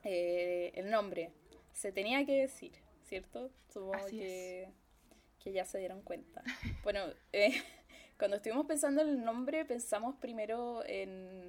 Eh, 0.04 0.72
el 0.76 0.92
nombre. 0.92 1.32
Se 1.80 1.94
tenía 1.94 2.26
que 2.26 2.42
decir, 2.42 2.74
¿cierto? 3.06 3.50
Supongo 3.70 3.94
Así 3.94 4.20
que, 4.20 4.68
que 5.42 5.54
ya 5.54 5.64
se 5.64 5.78
dieron 5.78 6.02
cuenta. 6.02 6.44
Bueno, 6.84 7.06
eh, 7.32 7.54
cuando 8.18 8.36
estuvimos 8.36 8.66
pensando 8.66 9.02
en 9.02 9.08
el 9.08 9.24
nombre, 9.24 9.64
pensamos 9.64 10.18
primero 10.18 10.84
en, 10.86 11.48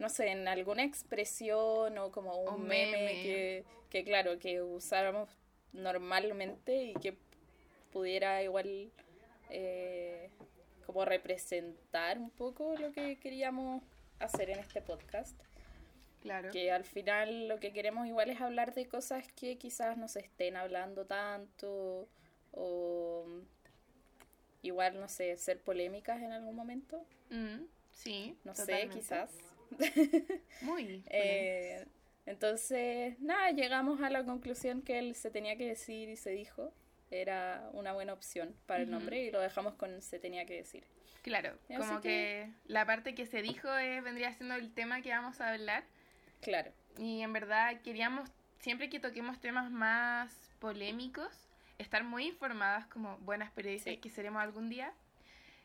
no 0.00 0.08
sé, 0.08 0.32
en 0.32 0.48
alguna 0.48 0.82
expresión 0.82 1.96
o 1.96 2.10
como 2.10 2.34
un 2.34 2.54
Un 2.54 2.66
meme, 2.66 2.96
meme. 2.96 3.22
Que, 3.22 3.64
que, 3.88 4.04
claro, 4.04 4.36
que 4.40 4.62
usáramos 4.62 5.28
normalmente 5.72 6.82
y 6.82 6.94
que 6.94 7.16
pudiera 7.92 8.42
igual 8.42 8.90
eh, 9.50 10.28
como 10.86 11.04
representar 11.04 12.18
un 12.18 12.30
poco 12.30 12.74
lo 12.76 12.90
que 12.90 13.20
queríamos 13.20 13.84
hacer 14.18 14.50
en 14.50 14.58
este 14.58 14.82
podcast. 14.82 15.40
Claro. 16.26 16.50
Que 16.50 16.70
al 16.72 16.84
final 16.84 17.48
lo 17.48 17.58
que 17.60 17.72
queremos 17.72 18.06
igual 18.06 18.30
es 18.30 18.40
hablar 18.40 18.74
de 18.74 18.86
cosas 18.86 19.26
que 19.32 19.56
quizás 19.58 19.96
no 19.96 20.08
se 20.08 20.20
estén 20.20 20.56
hablando 20.56 21.04
tanto 21.06 22.08
o 22.52 23.24
igual, 24.62 24.98
no 25.00 25.08
sé, 25.08 25.36
ser 25.36 25.60
polémicas 25.60 26.20
en 26.22 26.32
algún 26.32 26.54
momento. 26.56 27.04
Mm, 27.30 27.64
sí. 27.92 28.36
No 28.44 28.52
totalmente. 28.54 28.94
sé, 28.94 28.98
quizás. 29.00 29.30
Muy. 30.62 31.02
Eh, 31.10 31.84
entonces, 32.26 33.18
nada, 33.20 33.52
llegamos 33.52 34.00
a 34.00 34.10
la 34.10 34.24
conclusión 34.24 34.82
que 34.82 34.98
él 34.98 35.14
se 35.14 35.30
tenía 35.30 35.56
que 35.56 35.68
decir 35.68 36.08
y 36.08 36.16
se 36.16 36.30
dijo. 36.30 36.72
Era 37.12 37.70
una 37.72 37.92
buena 37.92 38.12
opción 38.12 38.52
para 38.66 38.82
el 38.82 38.90
nombre 38.90 39.22
y 39.22 39.30
lo 39.30 39.40
dejamos 39.40 39.74
con 39.74 40.02
se 40.02 40.18
tenía 40.18 40.44
que 40.44 40.54
decir. 40.56 40.82
Claro, 41.22 41.50
Así 41.68 41.76
como 41.76 42.00
que... 42.00 42.08
que- 42.08 42.50
la 42.66 42.84
parte 42.84 43.14
que 43.14 43.26
se 43.26 43.42
dijo 43.42 43.68
eh, 43.78 44.00
vendría 44.00 44.32
siendo 44.34 44.56
el 44.56 44.72
tema 44.74 45.02
que 45.02 45.10
vamos 45.10 45.40
a 45.40 45.50
hablar. 45.50 45.84
Claro. 46.46 46.70
Y 46.96 47.22
en 47.22 47.32
verdad 47.32 47.80
queríamos, 47.82 48.30
siempre 48.60 48.88
que 48.88 49.00
toquemos 49.00 49.40
temas 49.40 49.68
más 49.68 50.32
polémicos, 50.60 51.28
estar 51.78 52.04
muy 52.04 52.28
informadas 52.28 52.86
como 52.86 53.18
buenas 53.18 53.50
periodistas 53.50 53.94
Sí. 53.94 53.98
que 54.00 54.10
seremos 54.10 54.40
algún 54.40 54.68
día. 54.70 54.92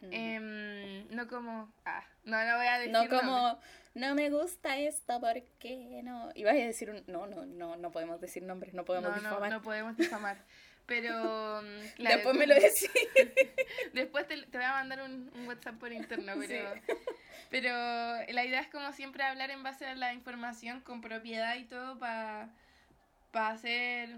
Mm. 0.01 0.09
Em, 0.11 1.07
no 1.15 1.27
como... 1.27 1.71
Ah, 1.85 2.03
no, 2.23 2.43
no 2.43 2.57
voy 2.57 2.65
a 2.65 2.79
decir 2.79 2.91
no 2.91 3.07
como, 3.07 3.59
no 3.93 4.15
me 4.15 4.31
gusta 4.31 4.79
esto, 4.79 5.21
¿por 5.21 5.43
qué 5.59 6.01
no? 6.03 6.31
Ibas 6.33 6.53
a 6.55 6.57
decir 6.57 6.89
un... 6.89 7.03
No, 7.05 7.27
no, 7.27 7.45
no, 7.45 7.75
no 7.77 7.91
podemos 7.91 8.19
decir 8.19 8.41
nombres, 8.41 8.73
no 8.73 8.83
podemos 8.83 9.11
no, 9.11 9.17
no, 9.17 9.21
difamar. 9.21 9.51
no 9.51 9.61
podemos 9.61 9.95
difamar. 9.95 10.43
Pero... 10.87 11.61
mm, 11.61 11.87
claro, 11.97 12.15
Después 12.15 12.35
me 12.35 12.47
lo 12.47 12.55
decís. 12.55 12.89
Después 13.93 14.27
te, 14.27 14.41
te 14.47 14.57
voy 14.57 14.65
a 14.65 14.71
mandar 14.71 15.03
un, 15.03 15.31
un 15.35 15.47
WhatsApp 15.47 15.75
por 15.77 15.93
interno, 15.93 16.33
pero, 16.39 16.73
Sí. 16.73 16.81
Pero 17.49 17.69
la 18.31 18.45
idea 18.45 18.61
es 18.61 18.67
como 18.69 18.91
siempre 18.93 19.23
hablar 19.23 19.51
en 19.51 19.63
base 19.63 19.85
a 19.85 19.95
la 19.95 20.13
información 20.13 20.81
con 20.81 21.01
propiedad 21.01 21.55
y 21.55 21.65
todo 21.65 21.97
para 21.99 22.49
hacer 23.33 24.17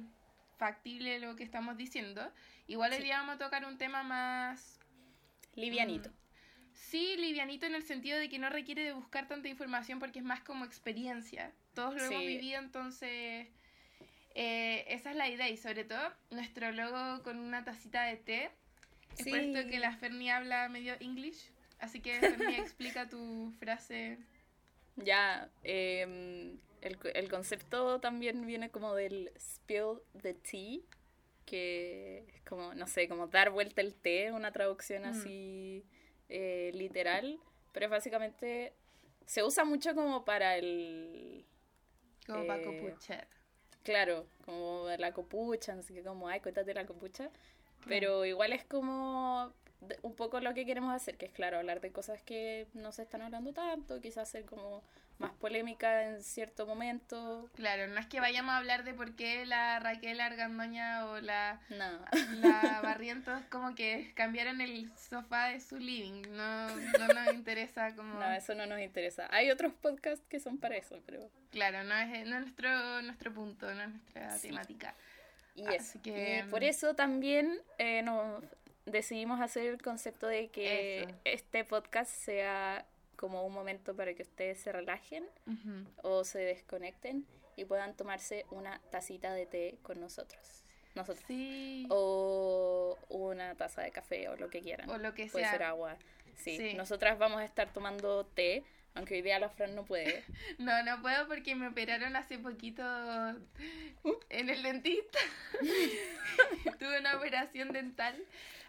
factible 0.57 1.19
lo 1.19 1.35
que 1.35 1.43
estamos 1.43 1.77
diciendo. 1.77 2.31
Igual 2.67 2.91
hoy 2.91 2.97
Sí. 2.97 3.03
día 3.03 3.17
vamos 3.19 3.35
a 3.35 3.37
tocar 3.39 3.65
un 3.65 3.77
tema 3.77 4.03
más, 4.03 4.79
Livianito. 5.55 6.09
sí, 6.73 7.15
livianito 7.17 7.65
en 7.65 7.75
el 7.75 7.83
sentido 7.83 8.17
de 8.17 8.29
que 8.29 8.39
no 8.39 8.49
requiere 8.49 8.83
de 8.83 8.93
buscar 8.93 9.27
tanta 9.27 9.47
información 9.49 9.99
porque 9.99 10.19
es 10.19 10.25
más 10.25 10.41
como 10.41 10.65
experiencia. 10.65 11.51
Todos 11.73 11.95
lo 11.95 12.03
hemos 12.03 12.19
Sí. 12.21 12.27
vivido, 12.27 12.59
entonces 12.59 13.47
eh, 14.35 14.85
esa 14.87 15.11
es 15.11 15.15
la 15.15 15.29
idea 15.29 15.47
y 15.49 15.57
sobre 15.57 15.83
todo 15.83 16.11
nuestro 16.31 16.71
logo 16.71 17.21
con 17.23 17.37
una 17.37 17.63
tacita 17.63 18.03
de 18.03 18.17
té. 18.17 18.51
Es 19.17 19.27
por 19.27 19.37
esto 19.37 19.61
Sí. 19.61 19.69
que 19.69 19.77
la 19.79 19.95
Ferni 19.97 20.31
habla 20.31 20.67
medio 20.69 20.95
English. 20.99 21.51
Así 21.79 22.01
que 22.01 22.19
Ferni 22.19 22.55
explica 22.55 23.07
tu 23.09 23.51
frase. 23.59 24.17
Ya, 24.95 25.49
em, 25.63 26.57
el, 26.81 26.97
el 27.15 27.29
concepto 27.29 27.99
también 27.99 28.45
viene 28.45 28.69
como 28.69 28.93
del 28.95 29.31
spill 29.37 29.99
the 30.21 30.33
tea, 30.35 30.79
que 31.45 32.25
es 32.33 32.41
como, 32.43 32.73
no 32.75 32.87
sé, 32.87 33.07
como 33.07 33.27
dar 33.27 33.49
vuelta 33.49 33.81
el 33.81 33.95
té, 33.95 34.31
una 34.31 34.51
traducción 34.51 35.03
Mm. 35.03 35.05
así 35.05 35.83
eh, 36.29 36.71
literal, 36.73 37.39
pero 37.73 37.89
básicamente 37.89 38.73
se 39.25 39.43
usa 39.43 39.65
mucho 39.65 39.93
como 39.95 40.23
para 40.25 40.57
el, 40.57 41.45
Como 42.27 42.45
para 42.45 42.61
Eh, 42.61 42.65
copuchar. 42.65 43.27
claro, 43.83 44.25
como 44.45 44.87
la 44.97 45.11
copucha, 45.13 45.73
así 45.73 45.93
que 45.93 46.03
como, 46.03 46.27
ay, 46.27 46.39
cuéntate 46.39 46.73
la 46.73 46.85
copucha, 46.85 47.29
pero 47.87 48.25
igual 48.25 48.53
es 48.53 48.63
como 48.65 49.53
de- 49.87 49.99
un 50.01 50.15
poco 50.15 50.39
lo 50.39 50.53
que 50.53 50.65
queremos 50.65 50.93
hacer, 50.93 51.17
que 51.17 51.25
es 51.25 51.31
claro, 51.31 51.57
hablar 51.57 51.81
de 51.81 51.91
cosas 51.91 52.21
que 52.23 52.67
no 52.73 52.91
se 52.91 53.01
están 53.03 53.21
hablando 53.21 53.53
tanto, 53.53 53.99
quizás 54.01 54.29
ser 54.29 54.45
como 54.45 54.83
más 55.19 55.31
polémica 55.33 56.03
en 56.05 56.23
cierto 56.23 56.65
momento. 56.65 57.47
Claro, 57.55 57.87
no 57.87 57.99
es 57.99 58.07
que 58.07 58.19
vayamos 58.19 58.51
a 58.53 58.57
hablar 58.57 58.83
de 58.83 58.93
por 58.95 59.15
qué 59.15 59.45
la 59.45 59.79
Raquel 59.79 60.19
Argandoña 60.19 61.05
o 61.05 61.21
la, 61.21 61.61
No. 61.69 61.99
la 62.41 62.81
Barrientos 62.83 63.39
como 63.49 63.75
que 63.75 64.11
cambiaron 64.15 64.59
el 64.59 64.91
sofá 64.97 65.49
de 65.49 65.59
su 65.61 65.77
living. 65.77 66.23
No, 66.31 66.67
no 66.75 67.07
nos 67.13 67.33
interesa 67.33 67.95
como... 67.95 68.15
No, 68.19 68.31
eso 68.31 68.55
no 68.55 68.65
nos 68.65 68.81
interesa. 68.81 69.27
Hay 69.31 69.51
otros 69.51 69.71
podcasts 69.73 70.25
que 70.27 70.39
son 70.39 70.57
para 70.57 70.77
eso, 70.77 70.99
pero... 71.05 71.29
Claro, 71.51 71.83
no 71.83 71.95
es, 71.95 72.09
no 72.27 72.35
es 72.37 72.41
nuestro, 72.41 73.01
nuestro 73.03 73.31
punto, 73.33 73.71
no 73.73 73.81
es 73.83 73.89
nuestra 73.89 74.37
Sí. 74.37 74.47
temática. 74.47 74.95
Y, 75.55 75.67
Así 75.67 75.75
eso. 75.77 76.01
que, 76.01 76.39
Y 76.39 76.49
por 76.49 76.61
mm, 76.61 76.65
eso 76.65 76.95
también 76.95 77.59
eh, 77.77 78.01
nos 78.01 78.43
decidimos 78.85 79.41
hacer 79.41 79.67
el 79.67 79.81
concepto 79.81 80.27
de 80.27 80.49
que 80.49 81.03
Eso. 81.03 81.09
este 81.25 81.63
podcast 81.65 82.11
sea 82.11 82.85
como 83.15 83.45
un 83.45 83.53
momento 83.53 83.95
para 83.95 84.13
que 84.13 84.23
ustedes 84.23 84.59
se 84.59 84.71
relajen 84.71 85.25
o 86.01 86.23
se 86.23 86.39
desconecten 86.39 87.25
y 87.55 87.65
puedan 87.65 87.95
tomarse 87.95 88.45
una 88.51 88.79
tacita 88.91 89.33
de 89.33 89.45
té 89.45 89.77
con 89.83 89.99
nosotros. 90.01 90.63
Nosotros. 90.95 91.23
Sí. 91.27 91.85
O 91.89 92.97
una 93.09 93.55
taza 93.55 93.81
de 93.81 93.91
café 93.91 94.27
o 94.29 94.35
lo 94.35 94.49
que 94.49 94.61
quieran. 94.61 94.89
O 94.89 94.97
lo 94.97 95.13
que 95.13 95.27
Puede 95.27 95.45
sea. 95.45 95.53
ser 95.53 95.63
agua. 95.63 95.97
Sí. 96.35 96.57
Sí. 96.57 96.73
Nosotras 96.73 97.17
vamos 97.17 97.39
a 97.39 97.45
estar 97.45 97.71
tomando 97.73 98.25
té, 98.25 98.63
aunque 98.95 99.15
hoy 99.15 99.21
día 99.21 99.39
la 99.39 99.49
Fran 99.49 99.73
no 99.75 99.85
puede. 99.85 100.23
No, 100.59 100.83
no 100.83 101.01
puedo 101.01 101.27
porque 101.27 101.55
me 101.55 101.67
operaron 101.67 102.15
hace 102.15 102.37
poquito 102.39 102.83
en 104.29 104.49
el 104.49 104.61
dentista. 104.63 105.19
Tuve 106.79 106.99
una 106.99 107.17
operación 107.17 107.71
dental, 107.71 108.15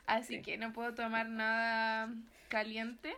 así 0.06 0.36
Sí. 0.36 0.42
que 0.42 0.56
no 0.58 0.72
puedo 0.72 0.94
tomar 0.94 1.28
nada 1.28 2.08
caliente. 2.48 3.14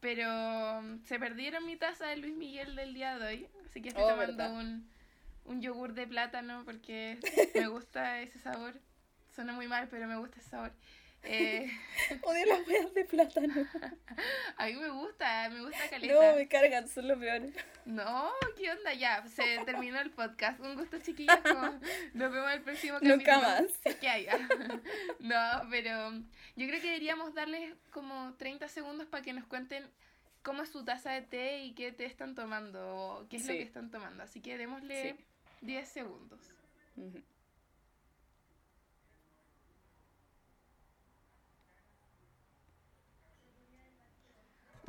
Pero 0.00 0.80
se 1.04 1.18
perdieron 1.18 1.66
mi 1.66 1.76
taza 1.76 2.06
de 2.06 2.16
Luis 2.18 2.34
Miguel 2.36 2.76
del 2.76 2.94
día 2.94 3.18
de 3.18 3.26
hoy, 3.26 3.48
así 3.68 3.82
que 3.82 3.88
estoy 3.88 4.04
Oh, 4.04 4.08
tomando 4.10 4.36
¿verdad? 4.36 4.52
un, 4.52 4.88
un 5.44 5.60
yogur 5.60 5.92
de 5.94 6.06
plátano 6.06 6.62
porque 6.64 7.18
me 7.54 7.66
gusta 7.66 8.20
ese 8.20 8.38
sabor. 8.38 8.74
Suena 9.34 9.52
muy 9.52 9.66
mal, 9.66 9.88
pero 9.90 10.06
me 10.06 10.16
gusta 10.16 10.38
ese 10.38 10.50
sabor. 10.50 10.72
Eh, 11.24 11.68
Odio 12.22 12.46
las 12.46 12.66
huevas 12.66 12.94
de 12.94 13.04
plátano. 13.04 13.54
a 14.56 14.66
mí 14.66 14.74
me 14.74 14.88
gusta, 14.90 15.48
me 15.50 15.60
gusta 15.62 15.90
caleta. 15.90 16.14
No, 16.14 16.36
me 16.36 16.48
cargan, 16.48 16.88
son 16.88 17.08
lo 17.08 17.18
peor. 17.18 17.42
No, 17.84 18.30
¿qué 18.56 18.70
onda? 18.70 18.94
Ya, 18.94 19.26
se 19.26 19.58
terminó 19.64 19.98
el 20.00 20.10
podcast. 20.10 20.60
Un 20.60 20.76
gusto, 20.76 20.98
chiquillas. 21.00 21.40
Nos 22.14 22.32
vemos 22.32 22.52
el 22.52 22.62
próximo 22.62 22.94
capítulo. 22.94 23.16
Nunca 23.16 23.38
más. 23.40 23.64
Que 24.00 24.08
haya. 24.08 24.38
No, 25.20 25.68
pero 25.70 26.12
yo 26.56 26.66
creo 26.68 26.80
que 26.80 26.86
deberíamos 26.88 27.34
darles 27.34 27.74
como 27.90 28.34
30 28.38 28.68
segundos 28.68 29.06
para 29.08 29.22
que 29.22 29.32
nos 29.32 29.44
cuenten 29.46 29.84
cómo 30.42 30.62
es 30.62 30.70
su 30.70 30.84
taza 30.84 31.12
de 31.12 31.22
té 31.22 31.58
y 31.64 31.72
qué 31.74 31.92
té 31.92 32.04
están 32.06 32.34
tomando 32.34 32.80
o 32.96 33.28
qué 33.28 33.36
es 33.36 33.46
lo 33.46 33.52
Sí. 33.52 33.58
que 33.58 33.64
están 33.64 33.90
tomando. 33.90 34.22
Así 34.22 34.40
que 34.40 34.56
démosle 34.56 35.10
Sí. 35.16 35.24
10 35.62 35.88
segundos. 35.88 36.40
Ujú. 36.96 37.20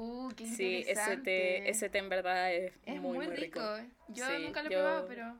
Uh, 0.01 0.29
qué 0.35 0.45
Sí, 0.47 0.85
ese 0.87 1.17
té, 1.17 1.69
ese 1.69 1.89
té 1.89 1.97
en 1.97 2.07
verdad 2.07 2.53
es, 2.53 2.71
Es 2.85 3.01
muy, 3.01 3.17
muy, 3.17 3.27
muy 3.27 3.35
rico. 3.35 3.59
rico. 3.77 3.91
Yo 4.07 4.25
Sí, 4.27 4.43
nunca 4.45 4.63
lo 4.63 4.69
he 4.69 4.71
yo- 4.71 4.79
probado, 4.79 5.07
pero 5.09 5.35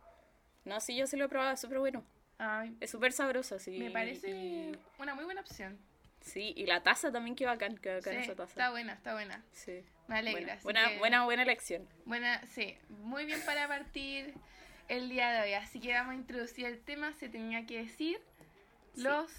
No, 0.66 0.82
sí, 0.82 0.98
yo 0.98 1.08
sí 1.08 1.16
lo 1.16 1.25
he 1.25 1.30
probado, 1.30 1.54
es 1.54 1.62
súper 1.62 1.80
bueno. 1.80 2.04
ay, 2.39 2.75
Es 2.82 2.89
súper 2.92 3.13
sabroso, 3.13 3.58
sí. 3.58 3.78
me 3.80 3.89
parece 3.89 4.30
y- 4.32 4.78
una 4.98 5.16
muy 5.16 5.24
buena 5.24 5.39
opción. 5.42 5.80
sí, 6.20 6.54
y 6.58 6.66
la 6.66 6.84
taza 6.84 7.10
también, 7.10 7.38
qué 7.38 7.46
bacán, 7.46 7.78
qué 7.78 7.96
bacán 7.96 8.13
Sí, 8.16 8.20
esa 8.20 8.36
taza. 8.36 8.50
está 8.51 8.70
buena, 8.72 8.94
está 8.94 9.13
buena. 9.13 9.44
Sí. 9.54 9.82
Me 10.10 10.18
alegra. 10.18 10.60
Buena, 10.62 10.62
buena, 10.63 10.89
que- 10.89 10.98
buena, 11.00 11.24
buena 11.24 11.44
elección. 11.44 11.88
Buena, 12.04 12.46
sí, 12.48 12.78
muy 12.89 13.24
bien 13.25 13.39
para 13.46 13.66
partir 13.70 14.34
el 14.89 15.08
día 15.10 15.32
de 15.32 15.42
hoy. 15.42 15.54
Así 15.54 15.80
que 15.80 15.94
vamos 15.94 16.12
a 16.12 16.16
introducir 16.16 16.66
el 16.66 16.82
tema. 16.82 17.13
Se 17.13 17.30
tenía 17.30 17.66
que 17.66 17.78
decir 17.78 18.20
Sí. 18.96 19.04
los 19.04 19.32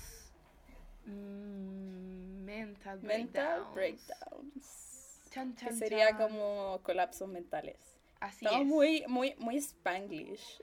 mm, 1.07 2.45
mental 2.45 3.01
Mental 3.03 3.65
breakdowns. 3.73 3.75
breakdowns. 3.75 4.90
Chan, 5.31 5.55
Que 5.55 5.73
sería 5.73 6.09
chan. 6.09 6.19
como 6.19 6.81
colapsos 6.83 7.29
mentales. 7.29 7.77
Así 8.21 8.45
Estamos 8.45 8.63
es. 8.63 8.67
muy, 8.67 9.05
muy, 9.09 9.35
muy 9.39 9.57
spanglish. 9.57 10.61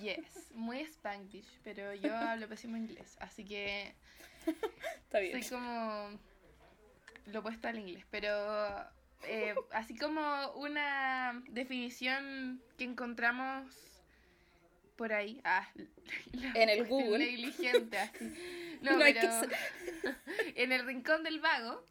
Yes, 0.00 0.50
muy 0.52 0.80
spanglish, 0.82 1.58
pero 1.64 1.92
yo 1.94 2.14
hablo 2.16 2.48
pésimo 2.48 2.76
inglés, 2.76 3.16
así 3.20 3.44
que 3.44 3.94
Está 5.04 5.18
bien. 5.18 5.42
soy 5.42 5.58
como 5.58 6.18
lo 7.26 7.40
opuesto 7.40 7.66
al 7.68 7.78
inglés, 7.78 8.04
pero 8.10 8.30
eh, 9.24 9.54
así 9.72 9.96
como 9.96 10.52
una 10.52 11.42
definición 11.48 12.62
que 12.78 12.84
encontramos 12.84 13.74
por 14.96 15.12
ahí, 15.12 15.40
ah, 15.44 15.66
En 16.54 16.68
el 16.68 16.86
Google. 16.86 17.18
negligente, 17.18 17.98
así. 17.98 18.78
No, 18.82 18.96
No 18.98 19.04
hay 19.04 19.14
pero 19.14 19.48
que 19.48 20.62
en 20.62 20.70
el 20.72 20.84
rincón 20.86 21.24
del 21.24 21.40
vago. 21.40 21.82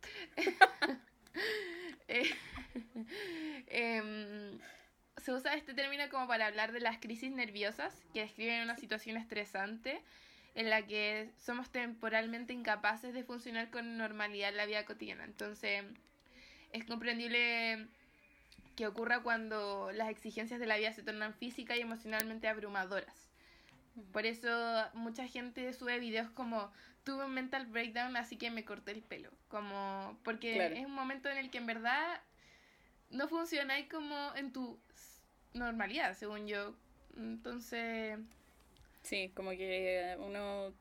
Eh, 2.07 2.29
em, 3.67 4.59
se 5.17 5.31
usa 5.31 5.53
este 5.53 5.73
término 5.73 6.03
como 6.09 6.27
para 6.27 6.47
hablar 6.47 6.71
de 6.71 6.79
las 6.79 6.97
crisis 6.99 7.31
nerviosas 7.31 7.93
que 8.13 8.21
describen 8.21 8.63
una 8.63 8.77
situación 8.77 9.17
estresante 9.17 10.01
en 10.55 10.69
la 10.69 10.85
que 10.85 11.31
somos 11.39 11.71
temporalmente 11.71 12.53
incapaces 12.53 13.13
de 13.13 13.23
funcionar 13.23 13.69
con 13.69 13.97
normalidad 13.97 14.49
en 14.49 14.57
la 14.57 14.65
vida 14.65 14.85
cotidiana. 14.85 15.23
Entonces, 15.23 15.83
es 16.71 16.85
comprendible 16.85 17.87
que 18.75 18.87
ocurra 18.87 19.21
cuando 19.21 19.91
las 19.91 20.09
exigencias 20.09 20.59
de 20.59 20.67
la 20.67 20.77
vida 20.77 20.93
se 20.93 21.03
tornan 21.03 21.33
física 21.33 21.75
y 21.75 21.81
emocionalmente 21.81 22.47
abrumadoras. 22.47 23.29
Por 24.11 24.25
eso 24.25 24.49
mucha 24.93 25.27
gente 25.27 25.71
sube 25.73 25.99
videos 25.99 26.29
como 26.31 26.71
tuve 27.03 27.25
un 27.25 27.33
mental 27.33 27.65
breakdown 27.65 28.15
así 28.17 28.37
que 28.37 28.49
me 28.51 28.65
corté 28.65 28.91
el 28.91 29.01
pelo, 29.03 29.29
como 29.47 30.17
porque 30.23 30.53
Claro. 30.53 30.75
es 30.75 30.85
un 30.85 30.93
momento 30.93 31.29
en 31.29 31.37
el 31.37 31.49
que 31.51 31.57
en 31.57 31.65
verdad 31.65 32.21
no 33.09 33.27
funciona 33.27 33.79
y 33.79 33.87
como 33.87 34.33
en 34.35 34.51
tu 34.53 34.79
normalidad, 35.53 36.13
según 36.15 36.47
yo. 36.47 36.75
Entonces, 37.17 38.17
Sí, 39.03 39.31
como 39.35 39.51
que 39.51 40.15
uno... 40.19 40.73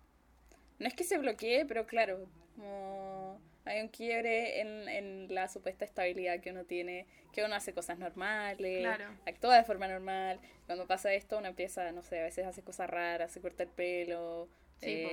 No 0.79 0.89
es 0.89 0.95
que 0.95 1.05
se 1.05 1.19
bloquee, 1.19 1.65
pero 1.67 1.87
claro, 1.87 2.29
como 2.55 3.41
hay 3.65 3.81
un 3.81 3.89
quiebre 3.89 4.61
en, 4.61 4.89
en 4.89 5.35
la 5.35 5.49
supuesta 5.49 5.85
estabilidad 5.85 6.41
que 6.41 6.51
uno 6.51 6.65
tiene, 6.65 7.07
que 7.33 7.45
uno 7.45 7.55
hace 7.55 7.73
cosas 7.73 7.99
normales, 7.99 8.81
Claro. 8.81 9.05
actúa 9.27 9.57
de 9.57 9.65
forma 9.65 9.87
normal. 9.89 10.41
Cuando 10.67 10.87
pasa 10.87 11.13
esto, 11.13 11.39
uno 11.39 11.49
empieza, 11.49 11.93
no 11.93 12.03
sé, 12.03 12.21
a 12.21 12.25
veces 12.25 12.47
hace 12.47 12.63
cosas 12.63 12.89
raras, 12.89 13.31
se 13.33 13.41
corta 13.41 13.65
el 13.65 13.69
pelo, 13.69 14.49
Sí, 14.79 15.05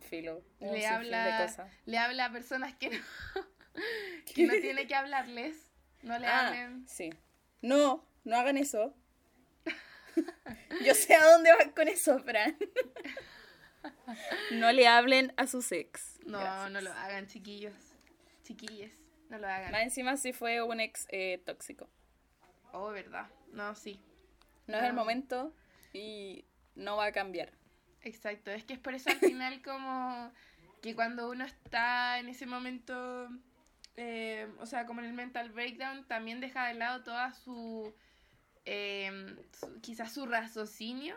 filo, 0.00 0.42
le 0.60 0.86
habla, 0.86 1.46
le 1.86 1.98
habla 1.98 2.24
a 2.26 2.32
personas 2.32 2.74
que 2.74 2.90
no, 2.90 2.98
que 4.34 4.46
no 4.46 4.52
tiene 4.54 4.86
que 4.86 4.94
hablarles. 4.94 5.56
No 6.02 6.18
le 6.18 6.26
Ah, 6.26 6.48
hablen. 6.48 6.86
sí. 6.88 7.10
No, 7.62 8.06
no 8.24 8.36
hagan 8.36 8.56
eso. 8.56 8.94
Yo 10.84 10.94
sé 10.94 11.14
a 11.14 11.24
dónde 11.32 11.52
van 11.54 11.70
con 11.72 11.88
eso, 11.88 12.18
Fran. 12.20 12.56
No 14.52 14.72
le 14.72 14.86
hablen 14.88 15.32
a 15.36 15.46
sus 15.46 15.70
ex. 15.72 16.18
No, 16.26 16.40
Gracias. 16.40 16.70
no 16.72 16.80
lo 16.80 16.92
hagan, 16.92 17.26
chiquillos. 17.26 17.74
Chiquilles, 18.42 18.92
no 19.30 19.38
lo 19.38 19.46
hagan. 19.46 19.70
Más 19.70 19.82
encima 19.82 20.16
si 20.16 20.32
fue 20.32 20.60
un 20.62 20.80
ex 20.80 21.06
eh, 21.10 21.40
tóxico. 21.46 21.88
Oh, 22.72 22.88
verdad. 22.90 23.28
No, 23.52 23.74
sí. 23.74 24.00
No 24.66 24.78
es 24.78 24.84
el 24.84 24.92
momento 24.94 25.54
y 25.92 26.44
no 26.74 26.96
va 26.96 27.06
a 27.06 27.12
cambiar. 27.12 27.52
Exacto. 28.02 28.50
Es 28.50 28.64
que 28.64 28.74
es 28.74 28.78
por 28.78 28.94
eso 28.94 29.10
al 29.10 29.18
final 29.18 29.60
como 29.64 30.32
que 30.82 30.94
cuando 30.94 31.30
uno 31.30 31.44
está 31.44 32.18
en 32.18 32.28
ese 32.28 32.46
momento, 32.46 33.28
eh, 33.96 34.48
o 34.60 34.66
sea, 34.66 34.86
como 34.86 35.00
en 35.00 35.06
el 35.06 35.12
mental 35.12 35.50
breakdown, 35.50 36.06
también 36.06 36.40
deja 36.40 36.66
de 36.68 36.74
lado 36.74 37.02
toda 37.02 37.32
su, 37.34 37.92
eh, 38.64 39.10
su- 39.58 39.80
quizás 39.80 40.12
su 40.12 40.26
raciocinio 40.26 41.16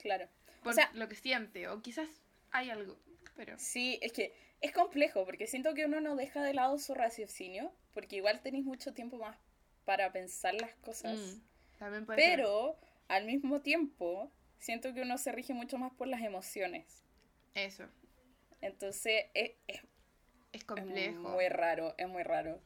Claro. 0.00 0.28
por 0.62 0.74
sea- 0.74 0.90
lo 0.94 1.08
que 1.08 1.14
siente, 1.16 1.68
o 1.68 1.82
quizás 1.82 2.08
hay 2.52 2.70
algo, 2.70 2.96
pero... 3.34 3.58
Sí, 3.58 3.98
es 4.02 4.12
que 4.12 4.34
es 4.62 4.72
complejo 4.72 5.24
porque 5.26 5.46
siento 5.46 5.74
que 5.74 5.84
uno 5.84 6.00
no 6.00 6.16
deja 6.16 6.42
de 6.42 6.54
lado 6.54 6.78
su 6.78 6.94
raciocinio 6.94 7.72
porque 7.92 8.16
igual 8.16 8.40
tenéis 8.40 8.64
mucho 8.64 8.94
tiempo 8.94 9.18
más 9.18 9.36
para 9.84 10.10
pensar 10.12 10.54
las 10.54 10.74
cosas. 10.76 11.18
Mm, 11.18 11.78
también 11.78 12.06
puede 12.06 12.20
ser. 12.22 12.36
Pero 12.36 12.78
al 13.08 13.24
mismo 13.26 13.60
tiempo 13.60 14.32
siento 14.58 14.92
que 14.94 15.02
uno 15.02 15.18
se 15.18 15.32
rige 15.32 15.54
mucho 15.54 15.78
más 15.78 15.92
por 15.92 16.08
las 16.08 16.22
emociones. 16.22 17.04
Eso, 17.54 17.88
Entonces 18.60 19.26
es, 19.34 19.52
es- 19.66 19.82
es 20.52 20.64
es 20.64 20.64
complejo. 20.64 21.28
muy 21.30 21.48
raro, 21.48 21.94
es 21.98 22.08
muy 22.08 22.22
raro. 22.22 22.60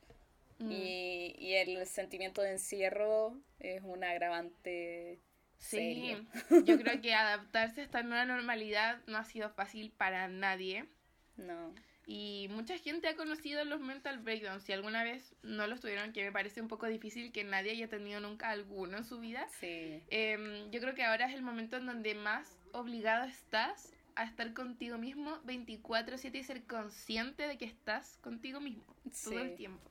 Mm, 0.59 0.70
Y, 0.70 1.35
y 1.38 1.54
el 1.54 1.87
sentimiento 1.87 2.42
de 2.42 2.52
encierro 2.52 3.37
es 3.59 3.82
un 3.82 4.04
agravante 4.04 5.20
Sí, 5.59 5.68
serio. 5.68 6.26
yo 6.64 6.78
creo 6.78 7.00
que 7.02 7.14
adaptarse 7.14 7.80
a 7.82 7.85
esta 7.85 8.02
nueva 8.02 8.25
normalidad 8.25 9.00
no 9.06 9.18
ha 9.18 9.25
sido 9.25 9.50
fácil 9.50 9.92
para 9.92 10.28
nadie. 10.28 10.87
No. 11.36 11.75
Y 12.12 12.49
mucha 12.50 12.76
gente 12.76 13.06
ha 13.06 13.14
conocido 13.14 13.64
los 13.64 13.78
mental 13.80 14.18
breakdowns. 14.18 14.64
Si 14.64 14.73
alguna 14.73 15.04
vez 15.04 15.32
no 15.44 15.68
los 15.68 15.78
tuvieron, 15.78 16.12
que 16.12 16.25
me 16.25 16.32
parece 16.32 16.60
un 16.60 16.66
poco 16.66 16.86
difícil 16.88 17.30
que 17.30 17.44
nadie 17.44 17.70
haya 17.70 17.86
tenido 17.88 18.18
nunca 18.18 18.50
alguno 18.50 18.99
en 18.99 19.04
su 19.04 19.20
vida. 19.20 19.46
Sí. 19.60 20.02
em, 20.10 20.68
yo 20.73 20.80
creo 20.80 20.96
que 20.96 21.04
ahora 21.04 21.26
es 21.26 21.34
el 21.34 21.42
momento 21.42 21.76
en 21.76 21.86
donde 21.86 22.16
más 22.16 22.58
obligado 22.73 23.26
estás 23.28 23.92
a 24.16 24.25
estar 24.25 24.52
contigo 24.54 24.99
mismo 24.99 25.38
24/7 25.44 26.36
y 26.40 26.42
ser 26.42 26.64
consciente 26.64 27.46
de 27.46 27.56
que 27.56 27.64
estás 27.64 28.18
contigo 28.23 28.58
mismo 28.58 28.84
todo 29.23 29.38
el 29.38 29.50
Sí. 29.50 29.56
tiempo. 29.56 29.88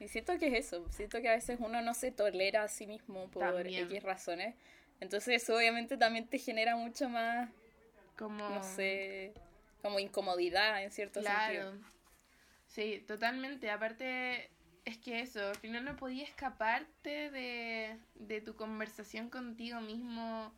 Y 0.00 0.08
siento 0.08 0.38
que 0.38 0.46
es 0.46 0.66
eso, 0.66 0.90
siento 0.90 1.20
que 1.20 1.28
a 1.28 1.34
veces 1.34 1.58
uno 1.60 1.82
no 1.82 1.92
se 1.92 2.12
tolera 2.12 2.62
a 2.62 2.68
sí 2.68 2.86
mismo 2.86 3.28
por 3.30 3.42
También. 3.42 3.84
X 3.92 4.02
razones. 4.02 4.54
Entonces 5.00 5.42
eso 5.42 5.54
obviamente 5.54 5.98
también 5.98 6.26
te 6.28 6.38
genera 6.38 6.76
mucho 6.76 7.10
más, 7.10 7.50
Como... 8.16 8.48
no 8.48 8.62
sé, 8.62 9.34
como 9.82 9.98
incomodidad 9.98 10.82
en 10.82 10.90
cierto 10.90 11.20
Claro. 11.20 11.70
sentido. 11.72 11.88
Sí, 12.68 13.04
totalmente. 13.06 13.70
Aparte, 13.70 14.50
es 14.84 14.96
que 14.98 15.20
eso, 15.20 15.48
al 15.48 15.56
final 15.56 15.84
no 15.84 15.96
podías 15.96 16.28
escaparte 16.28 17.30
de, 17.30 17.98
de 18.14 18.40
tu 18.40 18.54
conversación 18.56 19.28
contigo 19.28 19.80
mismo 19.80 20.52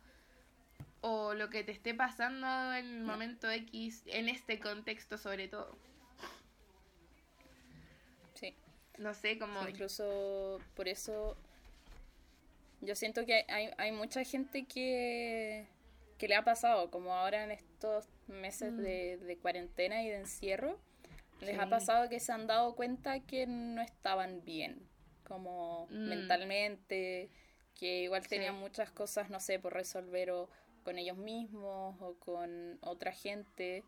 o 1.01 1.33
lo 1.33 1.49
que 1.49 1.63
te 1.63 1.71
esté 1.71 1.93
pasando 1.93 2.73
en 2.73 2.85
el 2.85 3.01
momento 3.01 3.49
X, 3.51 4.03
en 4.07 4.29
este 4.29 4.59
contexto 4.59 5.17
sobre 5.17 5.47
todo. 5.47 5.77
Sí. 8.35 8.55
No 8.97 9.13
sé, 9.13 9.37
como... 9.37 9.63
Sí, 9.63 9.69
incluso 9.71 10.59
por 10.75 10.87
eso 10.87 11.37
yo 12.81 12.95
siento 12.95 13.25
que 13.25 13.45
hay, 13.47 13.69
hay 13.77 13.91
mucha 13.91 14.23
gente 14.23 14.65
que, 14.65 15.67
que 16.17 16.27
le 16.27 16.35
ha 16.35 16.43
pasado, 16.43 16.89
como 16.89 17.13
ahora 17.13 17.43
en 17.43 17.51
estos 17.85 18.09
meses 18.27 18.73
Mm. 18.73 18.77
de, 18.81 19.17
de 19.17 19.37
cuarentena 19.37 20.03
y 20.03 20.09
de 20.09 20.17
encierro, 20.17 20.79
les 21.41 21.57
ha 21.59 21.63
Sí. 21.65 21.69
pasado 21.69 22.09
que 22.09 22.19
se 22.19 22.31
han 22.31 22.47
dado 22.47 22.75
cuenta 22.75 23.19
que 23.21 23.45
no 23.47 23.81
estaban 23.81 24.43
bien, 24.43 24.79
como 25.27 25.87
Mm. 25.89 26.09
mentalmente, 26.09 27.29
que 27.77 28.03
igual 28.03 28.25
tenían 28.27 28.55
Sí. 28.55 28.61
muchas 28.61 28.91
cosas, 28.91 29.29
no 29.29 29.39
sé, 29.39 29.59
por 29.59 29.73
resolver 29.73 30.31
o 30.31 30.49
con 30.83 30.97
ellos 30.97 31.17
mismos 31.17 31.95
o 31.99 32.15
con 32.19 32.77
otra 32.81 33.11
gente. 33.11 33.83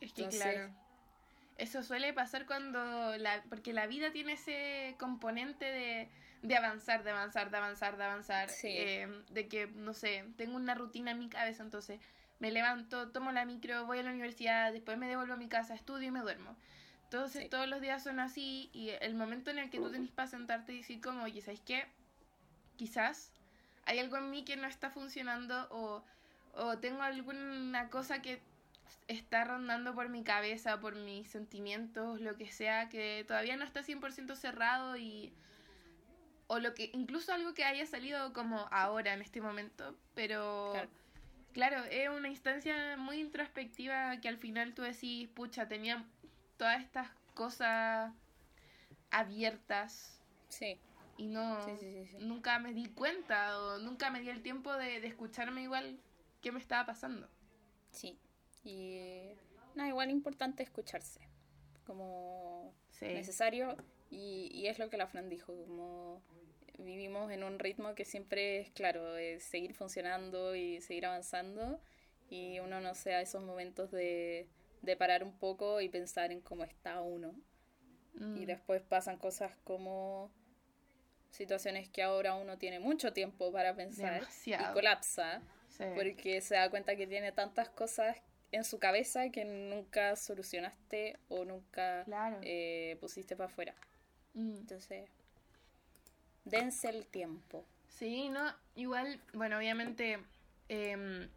Es 0.00 0.12
que 0.12 0.22
Entonces- 0.22 0.42
claro. 0.42 0.74
Eso 1.58 1.82
suele 1.82 2.12
pasar 2.12 2.44
cuando 2.46 3.16
la, 3.16 3.42
porque 3.48 3.72
la 3.72 3.86
vida 3.86 4.12
tiene 4.12 4.34
ese 4.34 4.94
componente 4.98 5.64
de, 5.64 6.10
de 6.42 6.54
avanzar, 6.56 7.02
de 7.02 7.10
avanzar, 7.12 7.50
de 7.50 7.56
avanzar, 7.56 7.96
de 7.96 8.04
avanzar. 8.04 8.50
Sí. 8.50 8.68
eh, 8.70 9.08
de 9.30 9.48
que, 9.48 9.66
no 9.66 9.94
sé, 9.94 10.24
tengo 10.36 10.56
una 10.56 10.74
rutina 10.74 11.12
en 11.12 11.18
mi 11.18 11.30
cabeza, 11.30 11.62
entonces 11.62 11.98
me 12.38 12.50
levanto, 12.50 13.10
tomo 13.10 13.32
la 13.32 13.44
micro, 13.44 13.86
voy 13.86 13.98
a 13.98 14.02
la 14.02 14.10
universidad, 14.10 14.72
después 14.72 14.98
me 14.98 15.08
devuelvo 15.08 15.34
a 15.34 15.36
mi 15.36 15.48
casa, 15.48 15.74
estudio 15.74 16.08
y 16.08 16.10
me 16.10 16.20
duermo. 16.20 16.56
Entonces 17.04 17.44
Sí. 17.44 17.48
todos 17.48 17.68
los 17.68 17.80
días 17.80 18.02
son 18.02 18.18
así 18.20 18.68
y 18.72 18.90
el 19.00 19.14
momento 19.14 19.50
en 19.50 19.58
el 19.58 19.70
que 19.70 19.78
tú 19.78 19.90
tenés 19.90 20.10
para 20.10 20.28
sentarte 20.28 20.72
y 20.72 20.78
decir 20.78 21.00
como, 21.00 21.24
oye, 21.24 21.40
¿sabes 21.40 21.60
qué? 21.60 21.86
Quizás 22.76 23.32
hay 23.84 23.98
algo 24.00 24.16
en 24.16 24.30
mí 24.30 24.44
que 24.44 24.56
no 24.56 24.66
está 24.66 24.90
funcionando 24.90 25.68
o, 25.70 26.02
o 26.54 26.78
tengo 26.78 27.02
alguna 27.02 27.88
cosa 27.90 28.20
que 28.20 28.40
está 29.08 29.44
rondando 29.44 29.94
por 29.94 30.08
mi 30.08 30.24
cabeza, 30.24 30.80
por 30.80 30.96
mis 30.96 31.28
sentimientos, 31.30 32.20
lo 32.20 32.36
que 32.36 32.50
sea, 32.50 32.88
que 32.88 33.24
todavía 33.26 33.56
no 33.56 33.64
está 33.64 33.82
100% 33.82 34.34
cerrado 34.34 34.96
y... 34.96 35.32
O 36.48 36.60
lo 36.60 36.74
que, 36.74 36.90
incluso 36.92 37.32
algo 37.32 37.54
que 37.54 37.64
haya 37.64 37.86
salido 37.86 38.32
como 38.32 38.68
ahora, 38.70 39.14
en 39.14 39.22
este 39.22 39.40
momento, 39.40 39.96
pero... 40.14 40.70
Claro. 40.72 40.88
Claro, 41.56 41.82
es 41.90 42.10
una 42.10 42.28
instancia 42.28 42.98
muy 42.98 43.18
introspectiva 43.18 44.20
que 44.20 44.28
al 44.28 44.36
final 44.36 44.74
tú 44.74 44.82
decís, 44.82 45.26
pucha, 45.30 45.66
tenía 45.66 46.04
todas 46.58 46.82
estas 46.82 47.08
cosas 47.32 48.12
abiertas 49.10 50.20
Sí, 50.48 50.78
y 51.16 51.28
no 51.28 51.62
sí, 51.64 51.78
sí, 51.78 51.90
sí, 51.92 52.06
sí. 52.08 52.16
nunca 52.20 52.58
me 52.58 52.74
di 52.74 52.90
cuenta 52.90 53.58
o 53.58 53.78
nunca 53.78 54.10
me 54.10 54.20
di 54.20 54.28
el 54.28 54.42
tiempo 54.42 54.74
de, 54.76 55.00
de 55.00 55.06
escucharme 55.06 55.62
igual 55.62 55.98
qué 56.42 56.52
me 56.52 56.60
estaba 56.60 56.84
pasando. 56.84 57.26
Sí. 57.90 58.18
Y 58.62 59.30
no, 59.74 59.86
igual 59.86 60.10
importante 60.10 60.62
escucharse. 60.62 61.20
Como 61.86 62.74
necesario 63.00 63.76
y, 64.10 64.50
y 64.52 64.66
es 64.66 64.78
lo 64.78 64.90
que 64.90 64.98
la 64.98 65.06
Fran 65.06 65.30
dijo, 65.30 65.54
como 65.66 66.22
vivimos 66.78 67.30
en 67.32 67.42
un 67.44 67.58
ritmo 67.58 67.94
que 67.94 68.04
siempre 68.04 68.60
es, 68.60 68.70
claro, 68.70 69.16
es 69.16 69.42
seguir 69.44 69.74
funcionando 69.74 70.54
y 70.54 70.80
seguir 70.80 71.06
avanzando 71.06 71.80
y 72.28 72.58
uno 72.60 72.80
no 72.80 72.94
sea 72.94 73.20
esos 73.20 73.42
momentos 73.42 73.90
de, 73.90 74.48
de 74.82 74.96
parar 74.96 75.22
un 75.24 75.38
poco 75.38 75.80
y 75.80 75.88
pensar 75.88 76.32
en 76.32 76.40
cómo 76.40 76.64
está 76.64 77.00
uno. 77.00 77.34
Mm, 78.14 78.36
Y 78.36 78.46
después 78.46 78.82
pasan 78.82 79.18
cosas 79.18 79.56
como 79.64 80.30
situaciones 81.30 81.88
que 81.88 82.02
ahora 82.02 82.34
uno 82.34 82.56
tiene 82.58 82.80
mucho 82.80 83.12
tiempo 83.12 83.52
para 83.52 83.74
pensar 83.74 84.12
y 84.16 84.20
Demasiado. 84.20 84.74
colapsa 84.74 85.42
sí. 85.68 85.84
porque 85.94 86.40
se 86.40 86.54
da 86.54 86.70
cuenta 86.70 86.96
que 86.96 87.06
tiene 87.06 87.32
tantas 87.32 87.68
cosas 87.68 88.16
en 88.52 88.64
su 88.64 88.78
cabeza 88.78 89.28
que 89.30 89.44
nunca 89.44 90.16
solucionaste 90.16 91.18
o 91.28 91.44
nunca 91.44 92.04
Claro. 92.04 92.38
eh, 92.42 92.96
pusiste 93.00 93.36
para 93.36 93.48
afuera. 93.50 93.74
Mm. 94.34 94.56
Entonces, 94.56 95.10
dense 96.46 96.88
el 96.88 97.06
tiempo. 97.06 97.64
Sí, 97.88 98.28
no, 98.30 98.54
igual, 98.74 99.20
bueno, 99.34 99.58
obviamente, 99.58 100.18
em, 100.68 101.28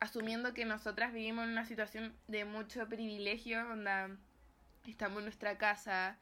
asumiendo 0.00 0.54
que 0.54 0.64
nosotras 0.64 1.12
vivimos 1.12 1.44
en 1.44 1.50
una 1.50 1.64
situación 1.64 2.14
de 2.28 2.44
mucho 2.44 2.88
privilegio, 2.88 3.60
onda, 3.70 4.10
estamos 4.86 5.18
en 5.18 5.24
nuestra 5.24 5.56
casa, 5.58 6.18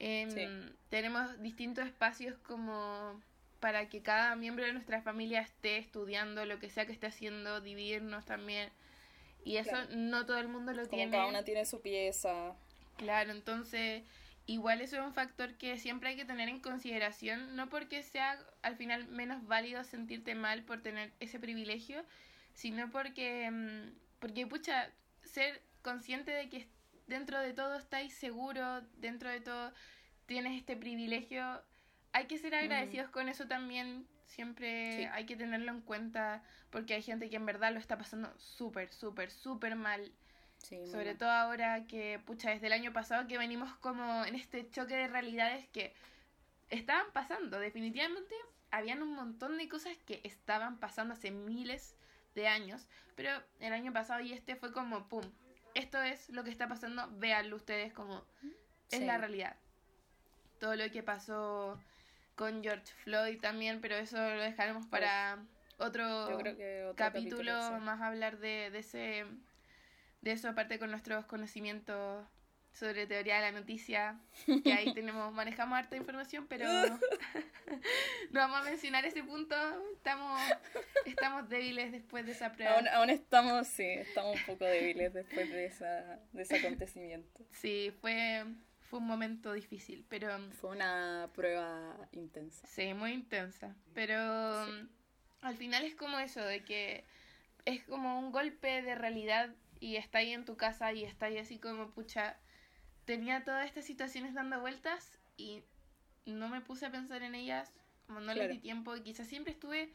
Em, 0.00 0.30
Sí. 0.30 0.46
Tenemos 0.90 1.42
distintos 1.42 1.84
espacios 1.84 2.38
como 2.46 3.20
para 3.58 3.88
que 3.88 4.00
cada 4.00 4.36
miembro 4.36 4.64
de 4.64 4.72
nuestra 4.72 5.02
familia 5.02 5.40
esté 5.40 5.76
estudiando 5.78 6.44
lo 6.44 6.60
que 6.60 6.70
sea 6.70 6.86
que 6.86 6.92
esté 6.92 7.08
haciendo, 7.08 7.60
dividirnos 7.60 8.24
también. 8.24 8.70
Y 9.44 9.56
eso 9.56 9.70
Claro. 9.70 9.88
no 9.96 10.24
todo 10.24 10.38
el 10.38 10.46
mundo 10.46 10.70
lo 10.72 10.82
Como 10.84 10.90
tiene. 10.98 11.10
cada 11.10 11.26
una 11.26 11.42
tiene 11.42 11.64
su 11.66 11.80
pieza. 11.80 12.54
Claro, 12.96 13.32
entonces 13.32 14.04
igual 14.48 14.80
eso 14.80 14.96
es 14.96 15.02
un 15.02 15.12
factor 15.12 15.56
que 15.58 15.76
siempre 15.78 16.08
hay 16.08 16.16
que 16.16 16.24
tener 16.24 16.48
en 16.48 16.58
consideración, 16.60 17.54
no 17.54 17.68
porque 17.68 18.02
sea 18.02 18.38
al 18.62 18.76
final 18.76 19.06
menos 19.08 19.46
válido 19.46 19.84
sentirte 19.84 20.34
mal 20.34 20.62
por 20.64 20.80
tener 20.80 21.12
ese 21.20 21.38
privilegio, 21.38 22.02
sino 22.54 22.90
porque, 22.90 23.50
mm, 23.50 23.92
porque 24.18 24.46
pucha, 24.46 24.90
ser 25.22 25.62
consciente 25.82 26.30
de 26.30 26.48
que 26.48 26.66
dentro 27.06 27.38
de 27.40 27.52
todo 27.52 27.76
estáis 27.76 28.14
seguro, 28.14 28.80
dentro 28.96 29.28
de 29.28 29.40
todo 29.40 29.72
tienes 30.24 30.58
este 30.58 30.76
privilegio, 30.76 31.62
hay 32.12 32.24
que 32.24 32.38
ser 32.38 32.54
agradecidos 32.54 33.10
con 33.10 33.28
eso 33.28 33.46
también, 33.46 34.06
siempre 34.24 34.96
Sí. 34.96 35.04
hay 35.12 35.26
que 35.26 35.36
tenerlo 35.36 35.72
en 35.72 35.82
cuenta, 35.82 36.42
porque 36.70 36.94
hay 36.94 37.02
gente 37.02 37.28
que 37.28 37.36
en 37.36 37.44
verdad 37.44 37.72
lo 37.72 37.78
está 37.78 37.98
pasando 37.98 38.32
súper, 38.38 38.90
súper, 38.92 39.30
súper 39.30 39.76
mal. 39.76 40.10
Sí, 40.62 40.86
Sobre 40.86 41.14
todo 41.14 41.30
ahora 41.30 41.86
que, 41.86 42.18
pucha, 42.24 42.50
desde 42.50 42.66
el 42.66 42.72
año 42.72 42.92
pasado 42.92 43.26
que 43.26 43.38
venimos 43.38 43.74
como 43.76 44.24
en 44.24 44.34
este 44.34 44.68
choque 44.70 44.96
de 44.96 45.08
realidades 45.08 45.66
que 45.68 45.94
estaban 46.68 47.06
pasando. 47.12 47.58
Definitivamente 47.58 48.34
habían 48.70 49.02
un 49.02 49.14
montón 49.14 49.56
de 49.56 49.68
cosas 49.68 49.96
que 50.06 50.20
estaban 50.24 50.78
pasando 50.78 51.14
hace 51.14 51.30
miles 51.30 51.96
de 52.34 52.48
años, 52.48 52.86
pero 53.14 53.30
el 53.60 53.72
año 53.72 53.92
pasado 53.92 54.20
y 54.20 54.32
este 54.32 54.56
fue 54.56 54.72
como, 54.72 55.08
¡pum! 55.08 55.24
Esto 55.74 56.02
es 56.02 56.28
lo 56.30 56.44
que 56.44 56.50
está 56.50 56.68
pasando, 56.68 57.08
véanlo 57.18 57.56
ustedes 57.56 57.92
como 57.92 58.24
es 58.90 58.98
Sí. 58.98 59.04
la 59.04 59.18
realidad. 59.18 59.56
Todo 60.60 60.74
lo 60.76 60.90
que 60.90 61.02
pasó 61.02 61.78
con 62.34 62.62
George 62.62 62.92
Floyd 63.04 63.40
también, 63.40 63.80
pero 63.80 63.96
eso 63.96 64.16
lo 64.16 64.42
dejaremos 64.42 64.86
para 64.86 65.38
otro 65.78 66.30
Yo 66.30 66.38
creo 66.38 66.56
que 66.56 66.84
otro 66.84 66.96
capítulo, 66.96 67.68
sí. 67.68 67.74
más 67.84 68.00
hablar 68.00 68.38
de, 68.38 68.70
de 68.70 68.78
ese 68.80 69.24
de 70.20 70.32
eso 70.32 70.48
aparte 70.48 70.78
con 70.78 70.90
nuestros 70.90 71.24
conocimientos 71.26 72.26
sobre 72.72 73.06
teoría 73.06 73.36
de 73.36 73.40
la 73.40 73.52
noticia 73.52 74.20
que 74.62 74.72
ahí 74.72 74.92
tenemos 74.94 75.32
manejamos 75.32 75.78
harta 75.78 75.96
información 75.96 76.46
pero 76.48 76.66
no 78.30 78.40
vamos 78.40 78.60
a 78.60 78.64
mencionar 78.64 79.04
ese 79.04 79.22
punto 79.22 79.56
estamos 79.94 80.40
estamos 81.06 81.48
débiles 81.48 81.92
después 81.92 82.26
de 82.26 82.32
esa 82.32 82.52
prueba 82.52 82.74
Aún, 82.76 82.88
aún 82.88 83.10
estamos, 83.10 83.66
sí, 83.66 83.84
estamos 83.84 84.36
un 84.36 84.46
poco 84.46 84.64
débiles 84.64 85.12
después 85.14 85.48
de, 85.50 85.66
esa, 85.66 86.20
de 86.32 86.42
ese 86.42 86.56
acontecimiento. 86.58 87.44
sí 87.52 87.92
fue 88.00 88.44
fue 88.90 89.00
un 89.00 89.06
momento 89.06 89.52
difícil 89.52 90.04
pero 90.08 90.28
Fue 90.52 90.70
una 90.70 91.28
prueba 91.34 91.94
intensa. 92.12 92.66
Sí, 92.66 92.94
muy 92.94 93.12
intensa. 93.12 93.74
Pero 93.92 94.64
Sí. 94.64 94.72
mm, 94.72 94.88
al 95.42 95.56
final 95.56 95.84
es 95.84 95.94
como 95.94 96.18
eso, 96.18 96.40
de 96.42 96.64
que 96.64 97.04
es 97.66 97.84
como 97.84 98.18
un 98.18 98.32
golpe 98.32 98.80
de 98.80 98.94
realidad 98.94 99.50
y 99.80 99.96
está 99.96 100.18
ahí 100.18 100.32
en 100.32 100.44
tu 100.44 100.56
casa 100.56 100.92
y 100.92 101.04
está 101.04 101.26
ahí 101.26 101.38
así 101.38 101.58
como, 101.58 101.90
pucha, 101.90 102.38
tenía 103.04 103.44
todas 103.44 103.66
estas 103.66 103.84
situaciones 103.84 104.34
dando 104.34 104.60
vueltas 104.60 105.18
y 105.36 105.62
no 106.26 106.48
me 106.48 106.60
puse 106.60 106.86
a 106.86 106.90
pensar 106.90 107.22
en 107.22 107.34
ellas, 107.34 107.72
como 108.06 108.20
no 108.20 108.32
Claro. 108.32 108.52
di 108.52 108.58
tiempo 108.58 108.96
y 108.96 109.02
quizás 109.02 109.26
siempre 109.28 109.52
estuve 109.52 109.92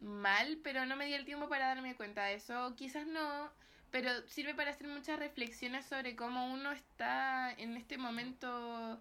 mal, 0.00 0.58
pero 0.62 0.86
no 0.86 0.96
me 0.96 1.06
di 1.06 1.14
el 1.14 1.24
tiempo 1.24 1.48
para 1.48 1.68
darme 1.68 1.96
cuenta 1.96 2.24
de 2.24 2.34
eso, 2.34 2.74
quizás 2.76 3.06
no, 3.06 3.50
pero 3.90 4.10
sirve 4.28 4.54
para 4.54 4.70
hacer 4.70 4.88
muchas 4.88 5.18
reflexiones 5.18 5.86
sobre 5.86 6.16
cómo 6.16 6.52
uno 6.52 6.72
está 6.72 7.52
en 7.52 7.76
este 7.76 7.96
momento, 7.96 9.00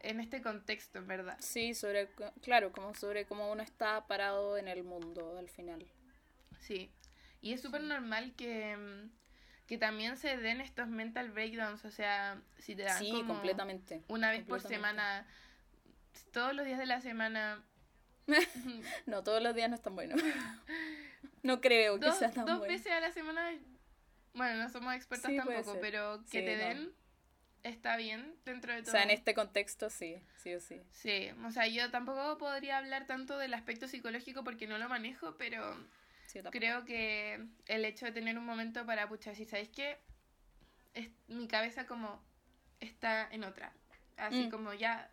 en 0.00 0.20
este 0.20 0.42
contexto, 0.42 0.98
en 0.98 1.06
verdad. 1.06 1.36
Sí, 1.40 1.74
sobre, 1.74 2.08
claro, 2.42 2.72
como 2.72 2.94
sobre 2.94 3.26
cómo 3.26 3.50
uno 3.50 3.62
está 3.62 4.06
parado 4.06 4.56
en 4.56 4.68
el 4.68 4.84
mundo 4.84 5.36
al 5.38 5.48
final. 5.48 5.84
Sí, 6.60 6.90
y 7.42 7.52
es 7.52 7.60
súper 7.60 7.82
normal 7.82 8.32
que, 8.36 8.76
mm, 8.76 9.10
que 9.66 9.76
también 9.78 10.16
se 10.16 10.36
den 10.38 10.60
estos 10.60 10.88
mental 10.88 11.30
breakdowns, 11.30 11.84
o 11.84 11.90
sea, 11.90 12.40
si 12.58 12.74
te 12.74 12.84
dan 12.84 12.98
Sí, 12.98 13.10
como 13.10 13.26
completamente. 13.26 14.02
una 14.08 14.30
vez 14.30 14.40
por 14.44 14.62
completamente. 14.62 14.76
semana, 14.76 15.26
todos 16.32 16.54
los 16.54 16.64
días 16.64 16.78
de 16.78 16.86
la 16.86 17.00
semana, 17.00 17.62
No, 19.06 19.22
todos 19.22 19.42
los 19.42 19.54
días 19.54 19.68
no 19.68 19.76
es 19.76 19.82
tan 19.82 19.94
bueno. 19.94 20.14
no 21.42 21.60
creo 21.60 21.98
que 21.98 22.06
dos, 22.06 22.16
sea 22.18 22.30
tan 22.30 22.46
dos 22.46 22.58
bueno. 22.58 22.72
veces 22.72 22.92
a 22.92 23.00
la 23.00 23.12
semana, 23.12 23.50
bueno, 24.34 24.62
no 24.62 24.68
somos 24.70 24.94
expertas 24.94 25.30
Sí, 25.30 25.36
tampoco, 25.36 25.76
pero 25.80 26.18
que 26.30 26.38
Sí, 26.40 26.44
te 26.44 26.56
no. 26.56 26.64
den 26.64 26.92
está 27.62 27.96
bien 27.96 28.34
dentro 28.44 28.72
de 28.72 28.80
O 28.80 28.82
todo. 28.84 28.92
sea, 28.92 29.02
en 29.04 29.10
este 29.10 29.34
contexto 29.34 29.88
sí, 29.90 30.22
sí 30.36 30.54
o 30.54 30.60
sí. 30.60 30.80
Sí, 30.90 31.30
o 31.46 31.50
sea, 31.50 31.66
yo 31.68 31.90
tampoco 31.90 32.38
podría 32.38 32.78
hablar 32.78 33.06
tanto 33.06 33.38
del 33.38 33.54
aspecto 33.54 33.86
psicológico 33.88 34.42
porque 34.44 34.66
no 34.66 34.78
lo 34.78 34.88
manejo, 34.88 35.36
pero 35.38 35.76
Sí, 36.32 36.40
creo 36.50 36.84
que 36.84 37.46
el 37.66 37.84
hecho 37.84 38.06
de 38.06 38.12
tener 38.12 38.38
un 38.38 38.46
momento 38.46 38.86
para, 38.86 39.08
pucha, 39.08 39.34
si 39.34 39.44
sabéis 39.44 39.68
que 39.68 39.98
es, 40.94 41.10
mi 41.28 41.46
cabeza 41.48 41.86
como 41.86 42.22
está 42.80 43.28
en 43.30 43.44
otra. 43.44 43.72
Así 44.16 44.46
Mm. 44.46 44.50
como 44.50 44.72
ya 44.74 45.10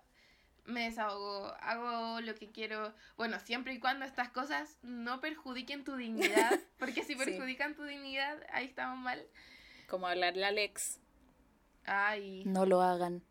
me 0.66 0.84
desahogo, 0.84 1.48
hago 1.62 2.22
lo 2.22 2.36
que 2.36 2.52
quiero. 2.52 2.94
Bueno, 3.18 3.40
siempre 3.40 3.74
y 3.74 3.80
cuando 3.80 4.06
estas 4.06 4.30
cosas 4.30 4.78
no 4.84 5.20
perjudiquen 5.20 5.84
tu 5.84 5.96
dignidad, 5.96 6.60
porque 6.80 7.04
si 7.04 7.14
Sí. 7.14 7.16
perjudican 7.20 7.76
tu 7.76 7.84
dignidad, 7.84 8.38
ahí 8.52 8.66
estamos 8.66 8.98
mal. 9.00 9.26
Como 9.88 10.08
hablarle 10.08 10.46
a 10.46 10.50
Alex. 10.50 11.00
Ay, 11.86 12.44
No 12.46 12.66
lo 12.66 12.82
hagan. 12.82 13.24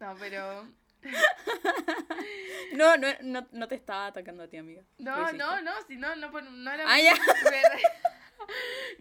no, 0.00 0.14
pero... 0.18 0.66
No, 2.72 2.96
no, 2.96 3.08
no, 3.22 3.46
no 3.52 3.68
te 3.68 3.74
estaba 3.76 4.06
atacando 4.08 4.42
a 4.42 4.48
ti, 4.48 4.56
amiga. 4.56 4.82
No, 4.98 5.32
no, 5.32 5.62
no, 5.62 5.72
si 5.86 5.96
no, 5.96 6.14
no, 6.16 6.30
por- 6.30 6.42
no 6.42 6.70
era... 6.70 6.84
Ah, 6.86 7.00
ya. 7.00 7.14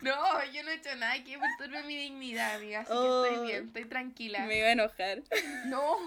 No, 0.01 0.43
yo 0.51 0.63
no 0.63 0.69
he 0.71 0.75
hecho 0.75 0.95
nada 0.95 1.23
que 1.23 1.38
perturbe 1.38 1.84
mi 1.84 1.95
dignidad, 1.95 2.55
amiga, 2.55 2.79
así 2.81 2.91
que 2.91 2.97
Oh. 2.97 3.25
estoy 3.25 3.45
bien, 3.47 3.67
estoy 3.67 3.86
tranquila. 3.86 4.45
Me 4.45 4.58
iba 4.58 4.67
a 4.67 4.71
enojar. 4.71 5.21
No, 5.65 5.97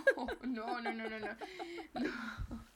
no, 0.43 0.81
no, 0.81 0.93
no, 0.93 1.09
no, 1.09 1.19
no. 1.19 1.37
No. 1.95 2.67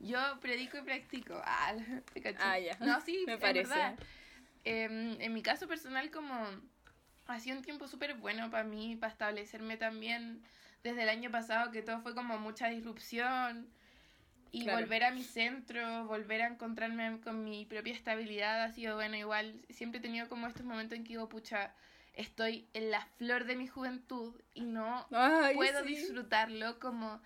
Yo 0.00 0.18
predico 0.40 0.78
y 0.78 0.82
practico. 0.82 1.40
Ah, 1.44 1.74
te 2.12 2.20
caché. 2.20 2.38
Ah, 2.40 2.58
ya. 2.58 2.76
No, 2.80 3.00
sí, 3.00 3.24
Me 3.26 3.38
parece. 3.38 3.68
verdad. 3.70 3.98
Em, 4.64 5.18
en 5.20 5.32
mi 5.32 5.42
caso 5.42 5.66
personal, 5.68 6.10
como 6.10 6.34
ha 7.26 7.40
sido 7.40 7.56
un 7.56 7.62
tiempo 7.62 7.88
súper 7.88 8.14
bueno 8.14 8.50
para 8.50 8.64
mí, 8.64 8.96
para 8.96 9.12
establecerme 9.12 9.76
también 9.78 10.42
desde 10.82 11.02
el 11.02 11.08
año 11.08 11.30
pasado, 11.30 11.70
que 11.70 11.82
todo 11.82 12.00
fue 12.00 12.14
como 12.14 12.38
mucha 12.38 12.68
disrupción. 12.68 13.68
Y 14.52 14.64
Claro. 14.64 14.80
volver 14.80 15.04
a 15.04 15.12
mi 15.12 15.22
centro, 15.22 16.06
volver 16.06 16.42
a 16.42 16.48
encontrarme 16.48 17.20
con 17.20 17.44
mi 17.44 17.66
propia 17.66 17.92
estabilidad 17.94 18.64
ha 18.64 18.72
sido 18.72 18.96
bueno. 18.96 19.16
Igual 19.16 19.64
siempre 19.70 19.98
he 20.00 20.02
tenido 20.02 20.28
como 20.28 20.48
estos 20.48 20.64
momentos 20.64 20.96
en 20.98 21.04
que 21.04 21.10
digo, 21.10 21.28
pucha, 21.28 21.72
estoy 22.14 22.68
en 22.74 22.90
la 22.90 23.06
flor 23.16 23.44
de 23.44 23.54
mi 23.54 23.68
juventud 23.68 24.34
y 24.54 24.62
no 24.62 25.06
Ay, 25.12 25.54
puedo 25.54 25.82
sí. 25.84 25.94
disfrutarlo 25.94 26.80
como 26.80 27.22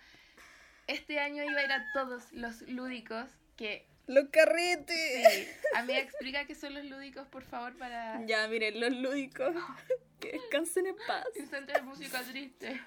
este 0.86 1.18
año 1.18 1.42
iba 1.42 1.60
a 1.60 1.64
ir 1.64 1.72
a 1.72 1.86
todos 1.94 2.30
los 2.32 2.60
lúdicos 2.68 3.30
que 3.56 3.86
Los 4.06 4.28
carretes. 4.28 5.32
sí, 5.32 5.48
amiga 5.76 6.00
explica 6.00 6.44
qué 6.44 6.54
son 6.54 6.74
los 6.74 6.84
lúdicos 6.84 7.26
por 7.28 7.42
favor 7.42 7.74
para 7.78 8.20
Ya, 8.26 8.46
miren, 8.48 8.78
los 8.80 8.92
lúdicos. 8.92 9.54
Que 10.20 10.32
descansen 10.32 10.86
en 10.86 10.96
paz. 11.06 11.24
un 11.38 11.46
centro 11.48 11.74
de 11.74 11.82
música 11.82 12.22
triste 12.22 12.80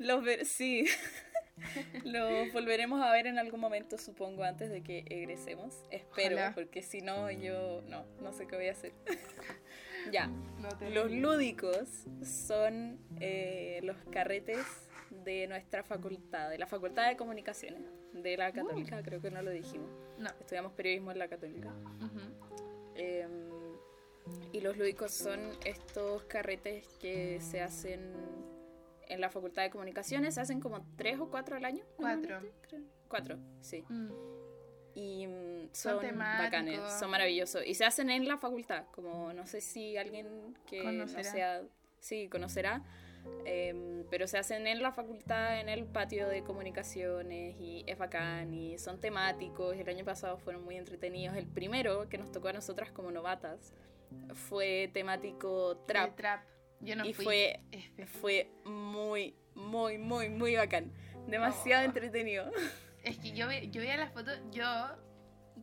Los 0.00 0.24
ver, 0.24 0.46
sí. 0.46 0.86
Los 2.04 2.50
volveremos 2.54 3.02
a 3.02 3.12
ver 3.12 3.26
en 3.26 3.38
algún 3.38 3.60
momento, 3.60 3.98
supongo, 3.98 4.44
antes 4.44 4.70
de 4.70 4.82
que 4.82 5.04
egresemos. 5.10 5.74
Espero, 5.90 6.36
Ojalá. 6.36 6.54
porque 6.54 6.80
si 6.80 7.02
no, 7.02 7.30
yo 7.30 7.82
no, 7.82 8.06
no 8.22 8.32
sé 8.32 8.46
qué 8.46 8.56
voy 8.56 8.68
a 8.68 8.72
hacer. 8.72 8.92
ya. 10.10 10.28
no 10.58 10.70
Los 10.88 11.10
lúdicos 11.10 12.06
son 12.22 12.98
eh, 13.20 13.80
los 13.82 13.98
carretes 14.10 14.64
de 15.10 15.46
nuestra 15.48 15.84
facultad, 15.84 16.48
de 16.48 16.56
la 16.56 16.66
Facultad 16.66 17.06
de 17.06 17.18
Comunicaciones, 17.18 17.82
de 18.14 18.38
la 18.38 18.52
Católica, 18.52 19.02
creo 19.02 19.20
que 19.20 19.30
no 19.30 19.42
lo 19.42 19.50
dijimos. 19.50 19.90
no 20.18 20.30
Estudiamos 20.40 20.72
periodismo 20.72 21.12
en 21.12 21.18
la 21.18 21.28
Católica. 21.28 21.74
Eh, 22.94 23.28
y 24.52 24.60
los 24.60 24.78
lúdicos 24.78 25.12
son 25.12 25.40
estos 25.64 26.22
carretes 26.24 26.86
que 27.00 27.38
se 27.42 27.60
hacen 27.60 28.14
en 29.10 29.20
la 29.20 29.30
Facultad 29.30 29.62
de 29.62 29.70
Comunicaciones. 29.70 30.34
Se 30.34 30.40
hacen 30.40 30.60
como 30.60 30.86
tres 30.96 31.18
o 31.20 31.28
cuatro 31.30 31.56
al 31.56 31.64
año. 31.64 31.84
Cuatro. 31.96 32.40
creo. 32.62 32.82
Cuatro, 33.08 33.38
sí. 33.60 33.84
Mm. 33.88 34.10
Y 34.94 35.26
mm, 35.26 35.68
Son 35.72 36.00
son, 36.00 36.18
bacanes, 36.18 36.80
son 36.98 37.10
maravillosos. 37.10 37.62
Y 37.66 37.74
se 37.74 37.84
hacen 37.84 38.10
en 38.10 38.26
la 38.26 38.38
facultad, 38.38 38.86
como 38.92 39.32
no 39.32 39.46
sé 39.46 39.60
si 39.60 39.96
alguien 39.96 40.56
que 40.66 40.82
Conocerá. 40.82 41.22
no 41.22 41.30
sea, 41.30 41.62
sí, 42.00 42.28
conocerá. 42.28 42.82
em, 43.44 44.04
pero 44.10 44.26
se 44.26 44.38
hacen 44.38 44.66
en 44.66 44.82
la 44.82 44.92
facultad, 44.92 45.60
en 45.60 45.68
el 45.68 45.84
patio 45.84 46.26
de 46.28 46.42
comunicaciones 46.42 47.54
y 47.60 47.84
es 47.86 47.98
bacán 47.98 48.52
y 48.54 48.78
son 48.78 48.98
temáticos. 49.00 49.76
El 49.76 49.88
año 49.88 50.04
pasado 50.04 50.38
fueron 50.38 50.64
muy 50.64 50.76
entretenidos. 50.76 51.36
El 51.36 51.46
primero 51.46 52.08
que 52.08 52.18
nos 52.18 52.32
tocó 52.32 52.48
a 52.48 52.52
nosotras 52.52 52.90
como 52.90 53.10
novatas 53.10 53.72
fue 54.34 54.90
temático 54.92 55.72
El 55.72 55.86
trap 55.86 56.16
trap 56.16 56.40
yo 56.80 56.96
no 56.96 57.04
y 57.04 57.14
fui 57.14 57.24
fue 57.24 57.60
F. 57.72 58.06
fue 58.06 58.50
muy, 58.64 59.34
muy, 59.54 59.98
muy, 59.98 60.28
muy 60.28 60.56
bacán. 60.56 60.92
Demasiado 61.26 61.82
Oh. 61.82 61.86
entretenido. 61.86 62.50
Es 63.02 63.16
que 63.18 63.32
yo, 63.32 63.46
ve- 63.48 63.70
yo 63.70 63.80
veía 63.80 63.96
las 63.96 64.12
fotos, 64.12 64.38
yo 64.50 64.64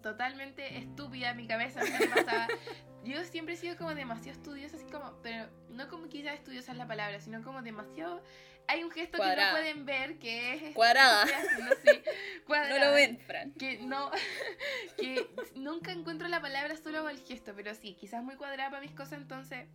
totalmente 0.01 0.77
estúpida, 0.79 1.33
mi 1.35 1.47
cabeza 1.47 1.81
no 1.83 1.99
me 1.99 2.07
pasaba. 2.07 2.47
Yo 3.03 3.23
siempre 3.23 3.53
he 3.53 3.57
sido 3.57 3.77
como 3.77 3.93
demasiado 3.95 4.37
estudiosa, 4.37 4.75
así 4.75 4.85
como, 4.87 5.13
pero 5.21 5.47
no 5.69 5.87
como 5.87 6.09
quizás 6.09 6.33
estudiosa 6.33 6.73
es 6.73 6.77
la 6.77 6.87
palabra, 6.87 7.21
sino 7.21 7.41
como 7.41 7.61
demasiado... 7.61 8.21
Hay 8.67 8.83
un 8.83 8.91
gesto 8.91 9.13
que 9.13 9.17
Cuadrada. 9.19 9.51
no 9.51 9.57
pueden 9.59 9.85
ver 9.85 10.17
que 10.19 10.53
es... 10.55 10.73
Cuadrada. 10.75 11.23
que 11.25 11.31
estoy 11.31 11.45
haciendo 11.47 11.73
así, 11.73 12.01
No 12.39 12.45
cuadrada. 12.47 12.85
lo 12.85 12.91
ven, 12.95 13.19
Fran. 13.19 13.53
Que 13.53 13.77
no, 13.77 14.11
que 14.97 15.25
nunca 15.55 15.91
encuentro 15.93 16.27
la 16.27 16.41
palabra 16.41 16.75
solo 16.75 17.07
el 17.07 17.19
gesto, 17.19 17.53
pero 17.55 17.73
sí, 17.75 17.93
quizás 17.93 18.23
muy 18.23 18.35
cuadrada 18.35 18.71
para 18.71 18.81
mis 18.81 18.91
cosas, 18.93 19.13
entonces 19.21 19.67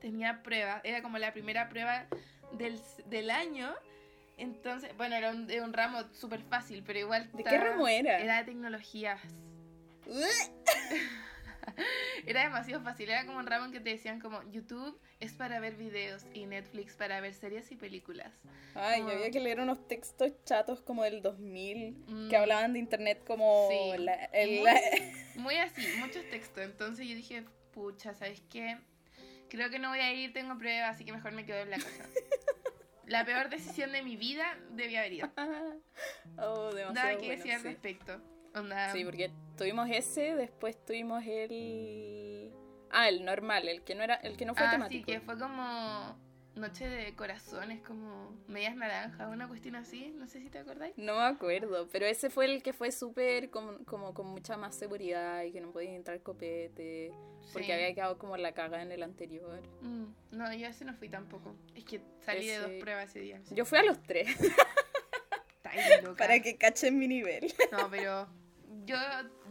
tenía 0.00 0.42
prueba, 0.42 0.80
era 0.84 1.02
como 1.02 1.18
la 1.18 1.32
primera 1.32 1.68
prueba 1.68 2.06
del, 2.52 2.80
del 3.06 3.30
año, 3.30 3.74
entonces, 4.38 4.90
bueno, 4.96 5.16
era 5.16 5.30
un, 5.30 5.46
de 5.46 5.60
un 5.62 5.72
ramo 5.72 6.04
súper 6.12 6.42
fácil, 6.42 6.82
pero 6.86 6.98
igual... 6.98 7.30
¿De 7.32 7.42
qué 7.42 7.50
estaba- 7.54 7.70
ramo 7.70 7.88
era? 7.88 8.18
Era 8.18 8.38
de 8.38 8.44
tecnologías. 8.44 9.20
Era 12.26 12.42
demasiado 12.44 12.82
fácil, 12.82 13.08
era 13.10 13.24
como 13.26 13.38
un 13.38 13.46
ramo 13.46 13.66
en 13.66 13.72
que 13.72 13.80
te 13.80 13.90
decían 13.90 14.20
como 14.20 14.42
YouTube 14.50 14.98
es 15.20 15.32
para 15.32 15.60
ver 15.60 15.74
videos 15.76 16.24
y 16.32 16.46
Netflix 16.46 16.94
para 16.96 17.20
ver 17.20 17.34
series 17.34 17.70
y 17.70 17.76
películas. 17.76 18.32
Ay, 18.74 19.00
yo 19.00 19.04
Como- 19.06 19.16
había 19.18 19.30
que 19.30 19.40
leer 19.40 19.60
unos 19.60 19.86
textos 19.86 20.32
chatos 20.44 20.80
como 20.80 21.02
del 21.04 21.22
2000 21.22 21.96
Mm. 22.06 22.28
que 22.28 22.36
hablaban 22.36 22.72
de 22.72 22.78
internet 22.78 23.22
como 23.26 23.68
Sí. 23.70 23.98
la- 23.98 24.24
el- 24.26 24.60
Muy- 24.60 24.64
la- 24.64 24.80
Muy 25.36 25.56
así, 25.56 25.82
muchos 25.98 26.28
textos. 26.30 26.64
Entonces 26.64 27.06
yo 27.08 27.14
dije, 27.14 27.44
pucha, 27.72 28.14
¿sabes 28.14 28.42
qué? 28.50 28.78
Creo 29.48 29.70
que 29.70 29.78
no 29.78 29.90
voy 29.90 30.00
a 30.00 30.12
ir, 30.12 30.32
tengo 30.32 30.58
pruebas, 30.58 30.94
así 30.94 31.04
que 31.04 31.12
mejor 31.12 31.32
me 31.32 31.44
quedo 31.44 31.58
en 31.58 31.70
la 31.70 31.76
casa. 31.76 32.04
La 33.06 33.24
peor 33.24 33.48
decisión 33.48 33.92
de 33.92 34.02
mi 34.02 34.16
vida 34.16 34.58
debía 34.72 35.00
haber 35.00 35.12
ido. 35.12 35.30
oh, 36.38 36.72
demasiado 36.72 36.92
Nada 36.92 37.10
que 37.10 37.26
bueno, 37.26 37.36
decir 37.36 37.52
al 37.52 37.60
sí. 37.60 37.68
respecto. 37.68 38.20
Onda, 38.54 38.90
Sí, 38.92 39.04
porque 39.04 39.30
tuvimos 39.56 39.88
ese, 39.90 40.34
después 40.34 40.82
tuvimos 40.84 41.22
el 41.24 42.50
ah, 42.90 43.08
el 43.08 43.24
normal, 43.24 43.68
el 43.68 43.82
que 43.82 43.94
no 43.94 44.02
era 44.02 44.14
el 44.16 44.36
que 44.36 44.44
no 44.44 44.54
fue 44.54 44.66
ah, 44.66 44.70
sí, 44.70 44.76
temático. 44.76 45.06
que 45.06 45.20
fue 45.20 45.38
como 45.38 46.18
Noche 46.56 46.88
de 46.88 47.14
Corazones, 47.14 47.82
como 47.82 48.34
medias 48.48 48.74
naranjas, 48.74 49.28
una 49.30 49.46
cuestión 49.46 49.76
así, 49.76 50.12
no 50.16 50.26
sé 50.26 50.40
si 50.40 50.48
te 50.48 50.58
acordáis. 50.58 50.96
No 50.96 51.16
me 51.16 51.24
acuerdo, 51.24 51.86
pero 51.92 52.06
ese 52.06 52.30
fue 52.30 52.46
el 52.46 52.62
que 52.62 52.72
fue 52.72 52.92
súper 52.92 53.50
como, 53.50 53.84
como 53.84 54.14
con 54.14 54.26
mucha 54.28 54.56
más 54.56 54.74
seguridad 54.74 55.42
y 55.44 55.52
que 55.52 55.60
no 55.60 55.70
podía 55.70 55.94
entrar 55.94 56.20
copete, 56.22 57.12
porque 57.52 57.74
había 57.74 57.94
quedado 57.94 58.16
como 58.16 58.38
la 58.38 58.52
caga 58.52 58.80
en 58.80 58.90
el 58.90 59.02
anterior. 59.02 59.62
Mm, 59.82 60.06
no, 60.30 60.52
yo 60.54 60.66
ese 60.66 60.86
no 60.86 60.94
fui 60.94 61.10
tampoco. 61.10 61.54
Es 61.74 61.84
que 61.84 62.00
salí 62.24 62.46
de 62.46 62.58
dos 62.58 62.72
pruebas 62.80 63.10
ese 63.10 63.20
día. 63.20 63.40
Yo 63.50 63.66
fui 63.66 63.78
a 63.78 63.82
los 63.82 64.02
tres, 64.02 64.28
loca. 66.02 66.16
para 66.18 66.40
que 66.40 66.56
cachen 66.56 66.98
mi 66.98 67.06
nivel. 67.06 67.52
No, 67.70 67.90
pero 67.90 68.28
yo, 68.86 68.96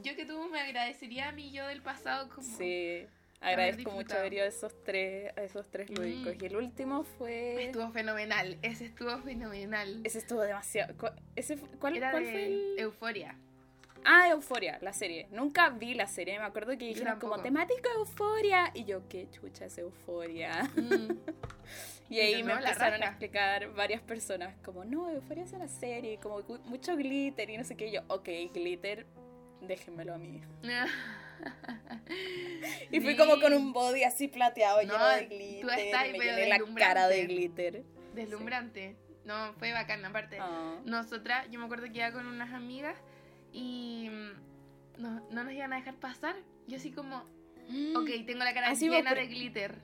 yo 0.02 0.16
que 0.16 0.26
tú 0.26 0.40
me 0.50 0.60
agradecería 0.60 1.30
a 1.30 1.32
mí 1.34 1.52
yo 1.52 1.68
del 1.68 1.82
pasado 1.82 2.30
como... 2.30 2.58
Sí, 2.58 3.06
agradezco 3.42 3.92
mucho 3.92 4.18
haber 4.18 4.34
ido 4.34 4.44
a 4.44 4.48
esos 4.48 4.74
tres, 4.84 5.32
a 5.38 5.44
esos 5.44 5.68
tres 5.70 5.90
Mm. 5.90 5.96
lúdicos. 5.96 6.36
Y 6.42 6.46
el 6.46 6.56
último 6.56 7.04
fue... 7.04 7.66
Estuvo 7.66 7.92
fenomenal, 7.92 8.58
ese 8.62 8.86
estuvo 8.86 9.18
fenomenal. 9.20 10.02
Ese 10.04 10.20
estuvo 10.20 10.42
demasiado... 10.42 10.96
cu- 10.98 11.16
Ese, 11.36 11.58
¿Cuál, 11.80 11.98
Era 11.98 12.12
cuál 12.12 12.24
de 12.26 12.32
fue 12.32 12.46
el...? 12.46 12.76
Euforia. 12.80 13.36
Ah, 14.08 14.30
Euforia, 14.30 14.78
la 14.82 14.94
serie. 14.94 15.28
Nunca 15.32 15.70
vi 15.70 15.96
la 15.96 16.06
serie, 16.06 16.38
me 16.38 16.46
acuerdo 16.46 16.78
que 16.78 16.86
dijeron 16.86 17.20
como 17.20 17.40
temático 17.42 17.90
Euforia. 17.98 18.70
Y 18.76 18.84
yo, 18.86 19.08
qué 19.10 19.28
chucha 19.32 19.66
es 19.66 19.78
Euforia. 19.80 20.70
Mm, 20.76 21.12
Y 22.10 22.20
ahí 22.20 22.44
me 22.44 22.54
empezaron 22.54 23.02
a 23.02 23.08
explicar 23.08 23.74
varias 23.74 24.00
personas 24.00 24.54
como, 24.64 24.86
no, 24.86 25.10
Euforia 25.10 25.44
es 25.44 25.54
una 25.54 25.68
serie, 25.68 26.20
como 26.20 26.42
mucho 26.66 26.96
glitter 26.96 27.50
y 27.50 27.58
no 27.58 27.64
sé 27.64 27.76
qué. 27.76 27.88
Y 27.88 27.94
yo, 27.94 28.02
ok, 28.10 28.30
glitter, 28.54 29.08
déjenmelo 29.68 30.14
a 30.14 30.18
mí. 30.18 30.42
Y 32.92 33.00
fui 33.02 33.12
Sí, 33.12 33.18
como 33.18 33.40
con 33.42 33.54
un 33.54 33.74
body 33.74 34.04
así 34.04 34.28
plateado, 34.28 34.82
No, 34.84 34.94
lleno 34.94 35.08
de 35.08 35.22
tú 35.24 35.36
glitter. 35.36 35.80
estás, 35.80 36.08
y 36.08 36.12
me 36.14 36.18
pero 36.20 36.38
llené 36.38 36.48
la 36.50 36.60
cara 36.76 37.08
de 37.08 37.26
glitter. 37.26 37.84
Deslumbrante. 38.14 38.96
No, 39.26 39.54
fue 39.56 39.72
bacán, 39.74 40.04
aparte. 40.06 40.38
Ah. 40.40 40.76
Nosotras, 40.86 41.48
yo 41.52 41.60
me 41.60 41.66
acuerdo 41.66 41.86
que 41.92 41.98
iba 41.98 42.12
con 42.12 42.26
unas 42.26 42.54
amigas 42.54 42.96
y 43.52 44.08
mm, 44.10 45.02
no, 45.02 45.22
no 45.32 45.44
nos 45.44 45.54
iban 45.54 45.74
a 45.74 45.78
dejar 45.78 45.96
pasar. 45.96 46.36
Yo 46.68 46.78
así 46.78 46.92
como, 46.92 47.18
ok, 47.96 48.10
tengo 48.26 48.44
la 48.44 48.54
cara 48.54 48.74
llena 48.74 49.14
de 49.14 49.28
glitter. 49.28 49.76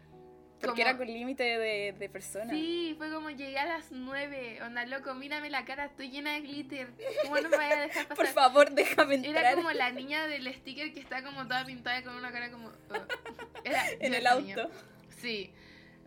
Porque 0.62 0.82
Como- 0.84 0.89
era 0.89 0.97
con 0.97 1.08
límite 1.08 1.43
de, 1.43 1.93
de 1.97 2.10
personas. 2.10 2.52
Sí, 2.52 2.93
fue 2.97 3.12
como 3.12 3.30
llegué 3.32 3.58
a 3.58 3.65
las 3.65 3.91
nueve. 3.91 4.60
Onda, 4.63 4.86
loco, 4.86 5.13
mírame 5.15 5.50
la 5.50 5.65
cara, 5.65 5.86
estoy 5.86 6.10
llena 6.12 6.34
de 6.34 6.41
glitter. 6.41 6.89
¿Cómo 7.24 7.38
no 7.39 7.50
me 7.50 7.58
vaya 7.58 7.78
a 7.78 7.82
dejar 7.82 8.08
pasar? 8.08 8.17
Por 8.17 8.28
favor, 8.34 8.71
déjame 8.71 9.15
entrar. 9.15 9.38
Era 9.38 9.56
como 9.56 9.71
la 9.71 9.91
niña 9.91 10.28
del 10.28 10.54
sticker 10.54 10.93
que 10.93 11.00
está 11.00 11.24
como 11.24 11.47
toda 11.47 11.65
pintada 11.65 12.04
con 12.04 12.15
una 12.15 12.32
cara 12.32 12.52
como... 12.52 12.71
Era 13.63 13.89
en 14.00 14.13
el 14.13 14.24
niña. 14.41 14.56
auto. 14.62 14.71
Sí, 15.19 15.52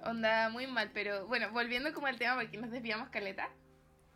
onda 0.05 0.49
muy 0.51 0.67
mal, 0.67 0.91
pero 0.95 1.27
bueno, 1.27 1.51
volviendo 1.53 1.93
como 1.93 2.07
al 2.07 2.19
tema 2.19 2.35
porque 2.41 2.57
nos 2.57 2.71
desviamos 2.71 3.09
caleta. 3.11 3.51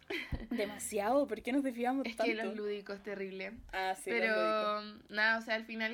Demasiado, 0.51 1.27
¿por 1.27 1.43
qué 1.43 1.53
nos 1.53 1.63
desviamos 1.63 2.07
Es 2.07 2.17
tanto? 2.17 2.33
que 2.33 2.43
los 2.43 2.57
lúdicos, 2.57 3.03
terrible. 3.03 3.53
Ah, 3.73 3.95
sí, 3.95 4.11
los. 4.11 4.21
Pero 4.21 4.83
nada, 5.11 5.39
o 5.39 5.43
sea, 5.43 5.55
al 5.55 5.65
final 5.65 5.93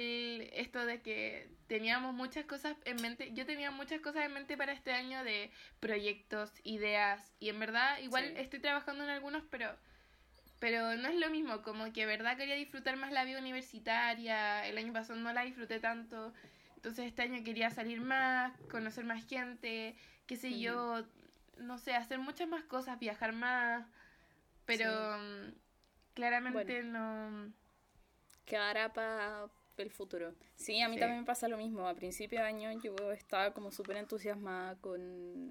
esto 0.52 0.85
de 0.87 1.00
que 1.00 1.48
teníamos 1.74 2.14
muchas 2.14 2.44
cosas 2.44 2.76
en 2.84 3.02
mente, 3.02 3.32
yo 3.34 3.44
tenía 3.46 3.72
muchas 3.72 4.00
cosas 4.00 4.26
en 4.26 4.32
mente 4.32 4.56
para 4.56 4.72
este 4.72 4.92
año 4.92 5.24
de 5.24 5.50
proyectos, 5.80 6.52
ideas, 6.62 7.34
y 7.40 7.48
en 7.48 7.58
verdad 7.58 7.98
igual 7.98 8.24
Sí. 8.26 8.32
estoy 8.37 8.60
trabajando 8.60 9.02
en 9.02 9.10
algunos, 9.10 9.42
pero 9.50 9.76
pero 10.60 10.94
no 10.96 11.08
es 11.08 11.16
lo 11.16 11.30
mismo, 11.30 11.62
como 11.62 11.92
que 11.92 12.06
verdad 12.06 12.37
quería 12.37 12.54
disfrutar 12.54 12.96
más 12.96 13.10
la 13.10 13.24
vida 13.24 13.40
universitaria, 13.40 14.64
el 14.68 14.78
año 14.78 14.92
pasado 14.92 15.18
no 15.18 15.32
la 15.32 15.42
disfruté 15.42 15.80
tanto, 15.80 16.32
entonces 16.76 17.06
este 17.06 17.22
año 17.22 17.42
quería 17.44 17.70
salir 17.70 18.00
más, 18.00 18.52
conocer 18.70 19.04
más 19.04 19.26
gente, 19.26 19.96
qué 20.26 20.37
sé 20.37 20.56
yo, 20.60 21.04
no 21.58 21.78
sé, 21.78 21.96
hacer 21.96 22.20
muchas 22.20 22.48
más 22.48 22.62
cosas, 22.64 23.00
viajar 23.00 23.32
más, 23.32 23.84
pero 24.64 25.18
mm, 25.18 25.52
claramente 26.14 26.84
no... 26.84 27.52
quedará 28.46 28.92
para 28.92 29.48
el 29.82 29.90
futuro. 29.90 30.32
Sí, 30.56 30.80
a 30.80 30.88
mí 30.88 30.94
Sí. 30.94 31.00
también 31.00 31.20
me 31.20 31.26
pasa 31.26 31.48
lo 31.48 31.56
mismo. 31.56 31.88
A 31.88 31.94
principio 31.94 32.40
de 32.40 32.46
año 32.46 32.70
yo 32.82 32.94
estaba 33.12 33.52
como 33.52 33.70
súper 33.72 33.96
entusiasmada 33.96 34.76
con 34.76 35.50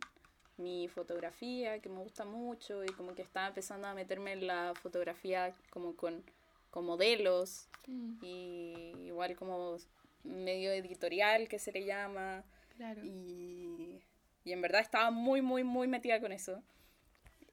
mi 0.58 0.88
fotografía, 0.88 1.80
que 1.80 1.90
me 1.90 1.98
gusta 2.00 2.26
mucho, 2.26 2.84
y 2.84 2.88
como 2.90 3.16
que 3.16 3.22
estaba 3.24 3.48
empezando 3.48 3.88
a 3.88 3.94
meterme 3.94 4.34
en 4.34 4.48
la 4.48 4.74
fotografía 4.82 5.54
como 5.72 5.96
con, 5.96 6.24
con 6.72 6.86
modelos, 6.86 7.68
Mm, 7.86 8.24
y 8.24 8.94
igual 9.08 9.36
como 9.36 9.76
medio 10.24 10.72
editorial 10.72 11.50
que 11.50 11.60
se 11.60 11.74
le 11.74 11.84
llama, 11.84 12.46
Claro. 12.78 13.02
y, 13.04 14.00
y 14.46 14.52
en 14.54 14.62
verdad 14.62 14.80
estaba 14.80 15.12
muy, 15.12 15.42
muy, 15.42 15.66
muy 15.66 15.88
metida 15.90 16.22
con 16.22 16.32
eso. 16.32 16.64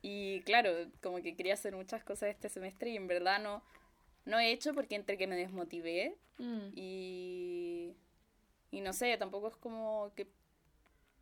Y 0.02 0.40
claro, 0.42 0.70
como 1.02 1.20
que 1.20 1.35
quería 1.35 1.54
hacer 1.54 1.74
muchas 1.74 2.04
cosas 2.04 2.28
este 2.30 2.48
semestre 2.48 2.90
y 2.90 2.96
en 2.96 3.09
verdad 3.09 3.42
no, 3.42 3.61
no 4.24 4.38
he 4.40 4.52
hecho 4.52 4.74
porque 4.74 4.96
entre 4.96 5.18
que 5.18 5.26
me 5.26 5.37
desmotivé 5.37 6.16
Mm, 6.38 6.72
y, 6.74 7.94
y 8.70 8.80
no 8.80 8.92
sé, 8.92 9.16
tampoco 9.18 9.48
es 9.48 9.56
como 9.56 10.12
que 10.16 10.28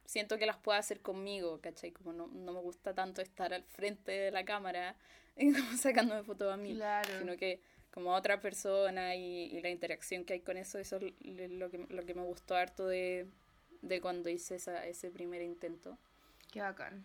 siento 0.04 0.38
que 0.38 0.46
las 0.46 0.56
pueda 0.56 0.78
hacer 0.78 1.00
conmigo, 1.00 1.60
¿cachai? 1.60 1.92
Como 1.92 2.12
no, 2.12 2.26
no 2.28 2.52
me 2.52 2.60
gusta 2.60 2.94
tanto 2.94 3.20
estar 3.22 3.52
al 3.52 3.64
frente 3.64 4.12
de 4.12 4.30
la 4.30 4.44
cámara 4.44 4.96
y 5.36 5.52
como 5.52 5.76
sacándome 5.76 6.22
fotos 6.24 6.52
a 6.52 6.56
mí, 6.56 6.74
Claro. 6.74 7.08
sino 7.18 7.36
que 7.36 7.60
como 7.92 8.14
a 8.14 8.18
otra 8.18 8.40
persona 8.40 9.14
y, 9.16 9.44
y 9.46 9.60
la 9.60 9.70
interacción 9.70 10.24
que 10.24 10.34
hay 10.34 10.40
con 10.40 10.56
eso, 10.56 10.78
eso 10.78 10.96
es 10.96 11.50
lo 11.50 11.70
que, 11.70 11.78
lo 11.78 12.04
que 12.06 12.14
me 12.14 12.22
gustó 12.22 12.54
harto 12.56 12.86
de, 12.86 13.26
de 13.82 14.00
cuando 14.00 14.28
hice 14.30 14.56
esa, 14.56 14.86
ese 14.86 15.10
primer 15.10 15.42
intento. 15.42 15.98
Qué 16.50 16.60
bacán. 16.60 17.04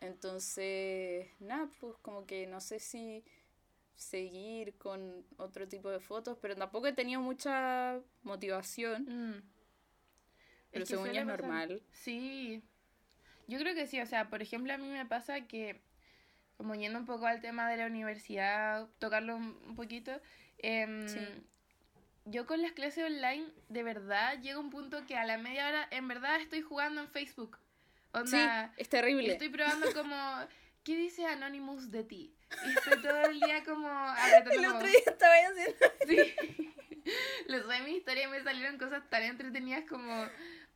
Entonces, 0.00 1.28
nada, 1.40 1.68
pues 1.80 1.96
como 2.02 2.26
que 2.26 2.46
no 2.46 2.60
sé 2.60 2.78
si 2.80 3.24
seguir 3.96 4.76
con 4.78 5.24
otro 5.38 5.66
tipo 5.66 5.90
de 5.90 6.00
fotos, 6.00 6.38
pero 6.40 6.54
tampoco 6.54 6.86
he 6.86 6.92
tenido 6.92 7.20
mucha 7.20 7.98
motivación, 8.22 9.02
Mm. 9.04 9.42
pero 10.70 10.84
Es 10.84 10.88
que 10.90 10.94
según 10.96 11.08
ella 11.10 11.20
es 11.22 11.26
normal. 11.26 11.82
Sí. 11.92 12.62
Yo 13.48 13.58
creo 13.58 13.74
que 13.74 13.86
sí, 13.86 14.00
o 14.00 14.06
sea, 14.06 14.28
por 14.28 14.42
ejemplo, 14.42 14.72
a 14.72 14.78
mí 14.78 14.86
me 14.88 15.06
pasa 15.06 15.42
que, 15.42 15.80
como 16.56 16.74
yendo 16.74 16.98
un 16.98 17.06
poco 17.06 17.26
al 17.26 17.40
tema 17.40 17.68
de 17.70 17.76
la 17.78 17.86
universidad, 17.86 18.88
tocarlo 18.98 19.36
un 19.36 19.74
poquito, 19.76 20.20
em, 20.58 21.08
Sí. 21.08 21.20
yo 22.24 22.44
con 22.46 22.60
las 22.60 22.72
clases 22.72 23.04
online, 23.04 23.46
de 23.68 23.82
verdad, 23.82 24.40
llega 24.40 24.58
un 24.58 24.70
punto 24.70 25.06
que 25.06 25.16
a 25.16 25.24
la 25.24 25.38
media 25.38 25.68
hora, 25.68 25.88
en 25.90 26.08
verdad, 26.08 26.40
estoy 26.40 26.60
jugando 26.62 27.00
en 27.00 27.08
Facebook. 27.08 27.58
Onda, 28.12 28.68
sí, 28.68 28.74
es 28.78 28.88
terrible. 28.88 29.32
estoy 29.32 29.48
probando 29.50 29.86
como, 29.94 30.14
¿qué 30.86 30.96
dice 30.96 31.26
Anonymous 31.26 31.90
de 31.90 32.04
ti? 32.04 32.32
Y 32.64 32.70
estoy 32.78 33.02
todo 33.02 33.20
el 33.22 33.40
día 33.40 33.62
como 33.64 33.88
El 33.88 34.44
como- 34.62 34.76
otro 34.76 34.86
día 34.88 34.98
estaba 35.04 35.34
haciendo... 35.34 35.86
Sí. 36.06 36.72
Lo 37.48 37.62
subí 37.62 37.80
mi 37.84 37.96
historia 37.98 38.24
y 38.24 38.28
me 38.28 38.42
salieron 38.42 38.78
cosas 38.78 39.08
tan 39.10 39.22
entretenidas 39.22 39.84
como 39.88 40.26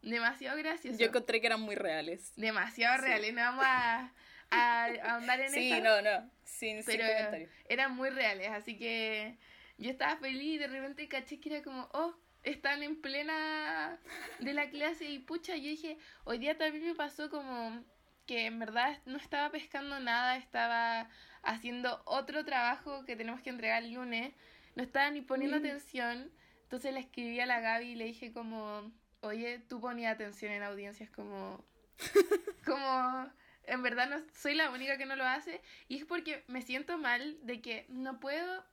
demasiado 0.02 0.56
graciosas. 0.58 0.98
Yo 0.98 1.06
encontré 1.06 1.40
que 1.40 1.46
eran 1.48 1.60
muy 1.60 1.74
reales. 1.74 2.32
Demasiado 2.36 2.96
Sí. 2.98 3.02
reales. 3.08 3.32
No 3.34 3.40
vamos 3.40 3.64
a, 3.66 4.12
a, 4.50 4.84
a 4.84 5.14
ahondar 5.14 5.40
en 5.40 5.50
Sí, 5.52 5.72
eso. 5.72 5.82
no, 5.82 6.02
no. 6.02 6.30
Sin, 6.44 6.82
sin 6.82 6.86
pero 6.86 7.06
comentarios. 7.06 7.50
eran 7.68 7.96
muy 7.96 8.10
reales, 8.10 8.48
así 8.50 8.76
que 8.76 9.38
yo 9.78 9.90
estaba 9.90 10.16
feliz 10.18 10.54
y 10.56 10.58
de 10.58 10.66
repente 10.68 11.08
caché 11.08 11.40
que 11.40 11.48
era 11.54 11.62
como, 11.64 11.88
oh, 11.92 12.14
están 12.42 12.82
en 12.82 13.00
plena 13.00 13.98
de 14.40 14.52
la 14.54 14.68
clase 14.70 15.06
y 15.06 15.18
pucha, 15.20 15.56
yo 15.56 15.68
dije, 15.68 15.98
hoy 16.24 16.38
día 16.38 16.56
también 16.58 16.84
me 16.86 16.94
pasó 16.94 17.28
como 17.30 17.84
que 18.30 18.46
en 18.46 18.60
verdad 18.60 18.96
no 19.06 19.16
estaba 19.18 19.50
pescando 19.50 19.98
nada, 19.98 20.36
estaba 20.36 21.08
haciendo 21.42 22.00
otro 22.04 22.44
trabajo 22.44 23.04
que 23.04 23.16
tenemos 23.16 23.40
que 23.40 23.50
entregar 23.50 23.82
el 23.82 23.92
lunes, 23.92 24.32
no 24.76 24.84
estaba 24.84 25.10
ni 25.10 25.20
poniendo 25.20 25.56
Mm. 25.56 25.58
atención, 25.66 26.30
entonces 26.62 26.94
le 26.94 27.00
escribí 27.00 27.40
a 27.40 27.46
la 27.46 27.58
Gaby 27.58 27.88
y 27.88 27.94
le 27.96 28.04
dije 28.04 28.32
como, 28.32 28.92
oye, 29.22 29.58
tú 29.58 29.80
ponías 29.80 30.14
atención 30.14 30.52
en 30.52 30.62
audiencias 30.62 31.10
como, 31.10 31.64
como, 32.64 33.28
en 33.64 33.82
verdad 33.82 34.08
no 34.08 34.24
soy 34.32 34.54
la 34.54 34.70
única 34.70 34.96
que 34.96 35.06
no 35.06 35.16
lo 35.16 35.24
hace 35.26 35.60
y 35.88 35.96
es 35.96 36.04
porque 36.04 36.44
me 36.46 36.62
siento 36.62 36.98
mal 36.98 37.36
de 37.42 37.60
que 37.60 37.84
no 37.88 38.20
puedo, 38.20 38.64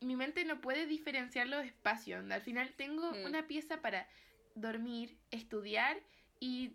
mi 0.00 0.16
mente 0.16 0.46
no 0.46 0.62
puede 0.62 0.86
diferenciar 0.86 1.46
los 1.46 1.62
espacios. 1.62 2.24
Al 2.30 2.40
final 2.40 2.72
tengo 2.72 3.12
Mm. 3.12 3.26
una 3.26 3.46
pieza 3.46 3.82
para 3.82 4.08
dormir, 4.54 5.18
estudiar 5.30 5.98
y 6.40 6.72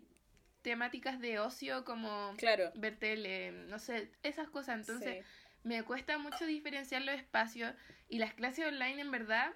temáticas 0.64 1.20
de 1.20 1.38
ocio 1.38 1.84
como 1.84 2.34
Claro. 2.36 2.72
ver 2.74 2.98
tele, 2.98 3.52
no 3.52 3.78
sé, 3.78 4.10
esas 4.24 4.48
cosas. 4.48 4.80
Entonces 4.80 5.18
sí. 5.24 5.30
me 5.62 5.84
cuesta 5.84 6.18
mucho 6.18 6.46
diferenciar 6.46 7.02
los 7.02 7.14
espacios 7.14 7.74
y 8.08 8.18
las 8.18 8.34
clases 8.34 8.66
online 8.66 9.00
en 9.02 9.12
verdad 9.12 9.52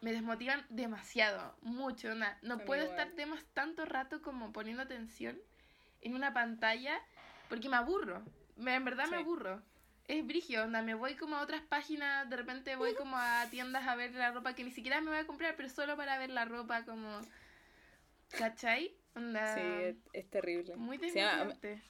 me 0.00 0.12
desmotivan 0.12 0.64
demasiado, 0.70 1.58
mucho. 1.60 2.10
onda, 2.12 2.38
No 2.42 2.64
puedo 2.64 2.82
estar 2.82 3.10
temas 3.12 3.44
tanto 3.52 3.84
rato 3.84 4.22
como 4.22 4.52
poniendo 4.52 4.82
atención 4.82 5.38
en 6.00 6.14
una 6.14 6.32
pantalla 6.32 7.00
porque 7.48 7.68
me 7.68 7.76
aburro. 7.76 8.24
Me- 8.56 8.74
en 8.76 8.84
verdad 8.84 9.08
me 9.08 9.16
Sí. 9.16 9.22
aburro. 9.22 9.62
Es 10.08 10.26
brigio, 10.26 10.64
onda, 10.64 10.82
me 10.82 10.94
voy 10.94 11.14
como 11.16 11.36
a 11.36 11.42
otras 11.42 11.62
páginas, 11.62 12.28
de 12.28 12.36
repente 12.36 12.76
voy 12.76 12.94
como 12.94 13.16
a 13.16 13.46
tiendas 13.50 13.86
a 13.86 13.94
ver 13.96 14.12
la 14.14 14.32
ropa 14.32 14.54
que 14.54 14.64
ni 14.64 14.70
siquiera 14.70 15.00
me 15.00 15.10
voy 15.10 15.18
a 15.20 15.26
comprar, 15.26 15.56
pero 15.56 15.68
solo 15.68 15.96
para 15.96 16.18
ver 16.18 16.30
la 16.30 16.44
ropa 16.44 16.84
como... 16.84 17.28
¿Cachai? 18.34 19.01
Sí, 19.14 19.60
es, 19.82 19.96
es 20.12 20.30
terrible. 20.30 20.76
muy 20.76 20.98
Sí, 20.98 21.20
a, 21.20 21.44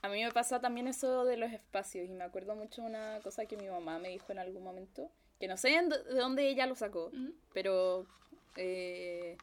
mí 0.08 0.24
me 0.24 0.32
pasa 0.32 0.60
también 0.60 0.88
eso 0.88 1.24
de 1.24 1.36
los 1.36 1.52
espacios 1.52 2.08
y 2.08 2.12
me 2.12 2.24
acuerdo 2.24 2.56
mucho 2.56 2.82
una 2.82 3.20
cosa 3.22 3.46
que 3.46 3.56
mi 3.56 3.68
mamá 3.68 3.98
me 3.98 4.08
dijo 4.08 4.32
en 4.32 4.38
algún 4.38 4.64
momento, 4.64 5.10
que 5.38 5.46
no 5.48 5.56
sé 5.56 5.68
de 5.70 6.14
dónde 6.14 6.48
ella 6.48 6.66
lo 6.66 6.74
sacó, 6.74 7.10
pero 7.52 8.06
eh, 8.56 9.36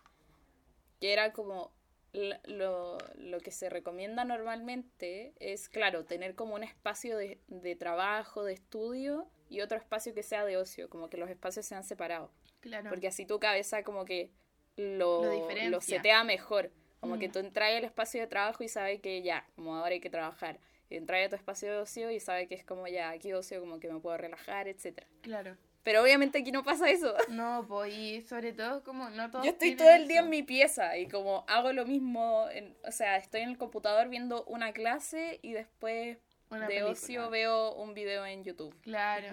que 0.99 1.13
era 1.13 1.31
como 1.31 1.71
lo, 2.11 2.97
lo 3.15 3.39
que 3.39 3.51
se 3.51 3.69
recomienda 3.69 4.25
normalmente 4.25 5.33
es, 5.39 5.69
claro, 5.69 6.03
tener 6.05 6.35
como 6.35 6.55
un 6.55 6.63
espacio 6.63 7.17
de, 7.17 7.39
de 7.47 7.75
trabajo, 7.75 8.43
de 8.43 8.53
estudio 8.53 9.27
y 9.49 9.61
otro 9.61 9.77
espacio 9.77 10.13
que 10.13 10.23
sea 10.23 10.43
de 10.45 10.57
ocio, 10.57 10.89
como 10.89 11.09
que 11.09 11.17
los 11.17 11.29
espacios 11.29 11.65
sean 11.65 11.83
separados, 11.83 12.31
Claro. 12.61 12.89
porque 12.89 13.07
así 13.07 13.25
tu 13.25 13.39
cabeza 13.39 13.83
como 13.83 14.03
que 14.05 14.31
lo, 14.75 15.23
Lo 15.23 15.69
lo, 15.69 15.81
setea 15.81 16.23
mejor, 16.23 16.71
como 16.99 17.15
Mm. 17.15 17.19
que 17.19 17.29
tú 17.29 17.39
entras 17.39 17.71
al 17.75 17.83
espacio 17.83 18.21
de 18.21 18.27
trabajo 18.27 18.63
y 18.63 18.67
sabes 18.67 18.99
que 19.01 19.21
ya, 19.21 19.45
como 19.55 19.75
ahora 19.75 19.91
hay 19.93 19.99
que 20.01 20.09
trabajar. 20.09 20.59
Y 20.89 20.95
entras 20.97 21.25
a 21.25 21.29
tu 21.29 21.35
espacio 21.35 21.71
de 21.71 21.77
ocio 21.79 22.09
y 22.11 22.19
sabes 22.19 22.47
que 22.47 22.55
es 22.55 22.63
como 22.65 22.87
ya, 22.87 23.09
aquí 23.11 23.31
ocio, 23.33 23.59
como 23.59 23.79
que 23.79 23.91
me 23.91 23.99
puedo 23.99 24.17
relajar, 24.17 24.67
etcétera 24.67 25.07
Claro. 25.21 25.55
Pero 25.83 26.01
obviamente 26.03 26.39
aquí 26.39 26.51
no 26.51 26.63
pasa 26.63 26.89
eso. 26.89 27.15
No, 27.29 27.65
pues, 27.67 27.93
y 27.93 28.21
sobre 28.21 28.53
todo 28.53 28.83
como 28.83 29.09
no 29.11 29.29
todos 29.31 29.45
Yo 29.45 29.51
estoy 29.51 29.75
todo 29.75 29.89
el 29.91 30.07
día 30.07 30.17
eso. 30.17 30.25
en 30.25 30.29
mi 30.29 30.43
pieza 30.43 30.97
y 30.97 31.07
como 31.07 31.45
hago 31.47 31.71
lo 31.73 31.85
mismo, 31.85 32.47
en- 32.51 32.75
o 32.85 32.91
sea, 32.91 33.17
estoy 33.17 33.41
en 33.41 33.49
el 33.49 33.57
computador 33.57 34.09
viendo 34.09 34.43
una 34.45 34.73
clase 34.73 35.39
y 35.41 35.53
después 35.53 36.17
Una 36.49 36.61
de 36.61 36.67
película. 36.67 36.91
ocio 36.91 37.29
veo 37.29 37.73
un 37.75 37.93
video 37.93 38.25
en 38.25 38.43
YouTube. 38.43 38.75
Claro. 38.81 39.27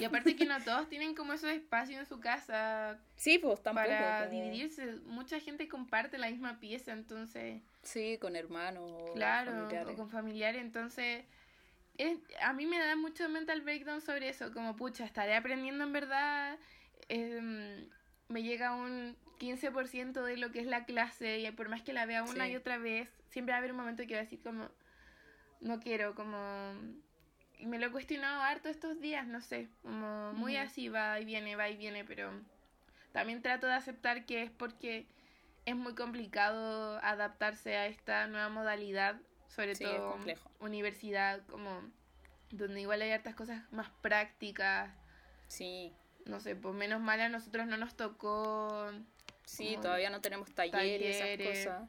Y 0.00 0.04
aparte 0.04 0.34
que 0.34 0.46
no 0.46 0.58
todos 0.62 0.88
tienen 0.88 1.14
como 1.14 1.32
esos 1.34 1.50
espacios 1.50 2.00
en 2.00 2.06
su 2.06 2.20
casa 2.20 2.98
Sí, 3.16 3.38
pues 3.38 3.62
tampoco. 3.62 3.86
para 3.88 4.26
como- 4.26 4.30
dividirse. 4.30 4.86
Mucha 5.04 5.38
gente 5.40 5.68
comparte 5.68 6.16
la 6.16 6.30
misma 6.30 6.58
pieza, 6.60 6.92
entonces, 6.92 7.60
Sí, 7.82 8.16
con 8.18 8.34
hermanos. 8.34 9.10
claro, 9.14 9.50
familiares. 9.52 9.92
o 9.92 9.96
con 9.96 10.10
familiares, 10.10 10.62
entonces... 10.62 11.24
es- 11.98 12.18
a 12.40 12.52
mí 12.54 12.66
me 12.66 12.78
da 12.78 12.96
mucho 12.96 13.28
mental 13.28 13.60
breakdown 13.60 14.00
sobre 14.00 14.28
eso, 14.30 14.52
como 14.52 14.74
pucha, 14.74 15.04
estaré 15.04 15.36
aprendiendo 15.36 15.84
en 15.84 15.92
verdad, 15.92 16.58
em, 17.08 17.88
me 18.28 18.42
llega 18.42 18.74
un 18.74 19.16
15% 19.38 20.22
de 20.24 20.36
lo 20.38 20.50
que 20.50 20.60
es 20.60 20.66
la 20.66 20.86
clase 20.86 21.38
y 21.38 21.50
por 21.52 21.68
más 21.68 21.82
que 21.82 21.92
la 21.92 22.06
vea 22.06 22.22
una 22.24 22.46
Sí. 22.46 22.52
y 22.52 22.56
otra 22.56 22.78
vez, 22.78 23.08
siempre 23.28 23.52
va 23.52 23.56
a 23.56 23.58
haber 23.58 23.70
un 23.72 23.76
momento 23.76 24.02
que 24.06 24.14
va 24.14 24.20
a 24.20 24.24
decir 24.24 24.40
como, 24.42 24.68
no 25.60 25.80
quiero, 25.80 26.14
como... 26.14 26.72
Y 27.58 27.66
me 27.66 27.78
lo 27.78 27.86
he 27.86 27.90
cuestionado 27.90 28.42
harto 28.42 28.68
estos 28.68 29.00
días, 29.00 29.26
no 29.26 29.40
sé, 29.40 29.68
como 29.82 30.32
muy 30.34 30.56
así, 30.56 30.88
va 30.88 31.18
y 31.20 31.24
viene, 31.24 31.56
va 31.56 31.68
y 31.68 31.76
viene, 31.76 32.04
pero 32.04 32.30
también 33.12 33.40
trato 33.42 33.66
de 33.66 33.74
aceptar 33.74 34.26
que 34.26 34.42
es 34.42 34.50
porque 34.50 35.06
es 35.64 35.76
muy 35.76 35.94
complicado 35.94 36.98
adaptarse 37.02 37.76
a 37.76 37.86
esta 37.86 38.26
nueva 38.26 38.48
modalidad, 38.50 39.16
sobre 39.48 39.76
Sí, 39.76 39.84
todo 39.84 40.18
universidad, 40.60 41.40
como 41.46 41.80
donde 42.50 42.80
igual 42.80 43.00
hay 43.02 43.12
hartas 43.12 43.34
cosas 43.34 43.62
más 43.72 43.88
prácticas, 44.02 44.90
Sí, 45.46 45.92
no 46.26 46.40
sé, 46.40 46.56
pues 46.56 46.74
menos 46.74 47.00
mal 47.00 47.20
a 47.20 47.28
nosotros 47.28 47.66
no 47.66 47.76
nos 47.76 47.94
tocó, 47.96 48.90
sí, 49.44 49.78
todavía 49.80 50.10
no 50.10 50.20
tenemos 50.20 50.52
talleres, 50.52 51.18
talleres. 51.18 51.58
esas 51.58 51.72
cosas. 51.76 51.88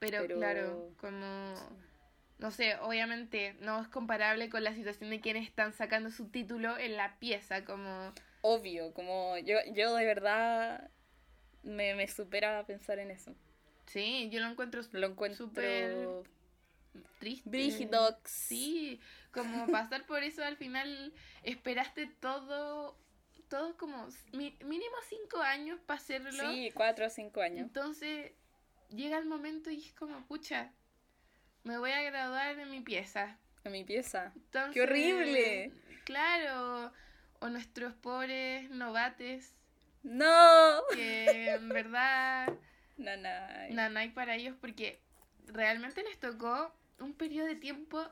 pero, 0.00 0.18
Pero- 0.22 0.36
claro, 0.36 0.90
como, 1.00 1.54
no 2.42 2.50
sé, 2.50 2.76
obviamente 2.80 3.54
no 3.60 3.80
es 3.80 3.88
comparable 3.88 4.50
con 4.50 4.64
la 4.64 4.74
situación 4.74 5.10
de 5.10 5.20
quienes 5.20 5.46
están 5.46 5.72
sacando 5.72 6.10
su 6.10 6.28
título 6.28 6.76
en 6.76 6.96
la 6.96 7.16
pieza, 7.20 7.64
como, 7.64 8.12
Obvio, 8.40 8.92
como 8.92 9.38
yo, 9.38 9.58
yo 9.72 9.94
de 9.94 10.04
verdad 10.04 10.90
me, 11.62 11.94
me 11.94 12.08
supera 12.08 12.66
pensar 12.66 12.98
en 12.98 13.12
eso. 13.12 13.32
sí, 13.86 14.28
yo 14.30 14.40
lo 14.40 14.48
encuentro 14.48 14.82
Lo 14.90 15.06
encuentro 15.06 15.46
Súper 15.46 16.24
triste. 17.20 17.48
brígido. 17.48 18.18
Sí, 18.24 19.00
como 19.30 19.68
pasar 19.68 20.04
por 20.06 20.24
eso 20.24 20.42
al 20.42 20.56
final 20.56 21.12
esperaste 21.44 22.08
todo, 22.20 22.98
todo 23.48 23.76
como 23.76 24.08
mínimo 24.32 24.96
cinco 25.08 25.40
años 25.40 25.78
para 25.86 26.00
hacerlo. 26.00 26.32
Sí, 26.32 26.72
cuatro 26.74 27.06
o 27.06 27.10
cinco 27.10 27.40
años. 27.40 27.60
Entonces 27.60 28.32
llega 28.88 29.16
el 29.18 29.26
momento 29.26 29.70
y 29.70 29.78
es 29.86 29.92
como, 29.94 30.26
pucha, 30.26 30.72
me 31.64 31.78
voy 31.78 31.90
a 31.92 32.02
graduar 32.02 32.58
en 32.58 32.70
mi 32.70 32.80
pieza. 32.80 33.38
En 33.64 33.72
mi 33.72 33.84
pieza. 33.84 34.32
Entonces, 34.34 34.74
¡Qué 34.74 34.82
horrible! 34.82 35.72
Claro, 36.04 36.92
o 37.40 37.48
nuestros 37.48 37.94
pobres 37.94 38.68
novates 38.70 39.54
¡No! 40.02 40.82
que 40.94 41.50
en 41.50 41.68
verdad 41.68 42.52
Nanay. 42.96 43.72
nada 43.72 44.00
hay 44.00 44.10
para 44.10 44.34
ellos 44.34 44.56
porque 44.60 45.00
realmente 45.46 46.02
les 46.02 46.18
tocó 46.18 46.74
un 46.98 47.14
periodo 47.14 47.46
de 47.46 47.56
tiempo 47.56 48.04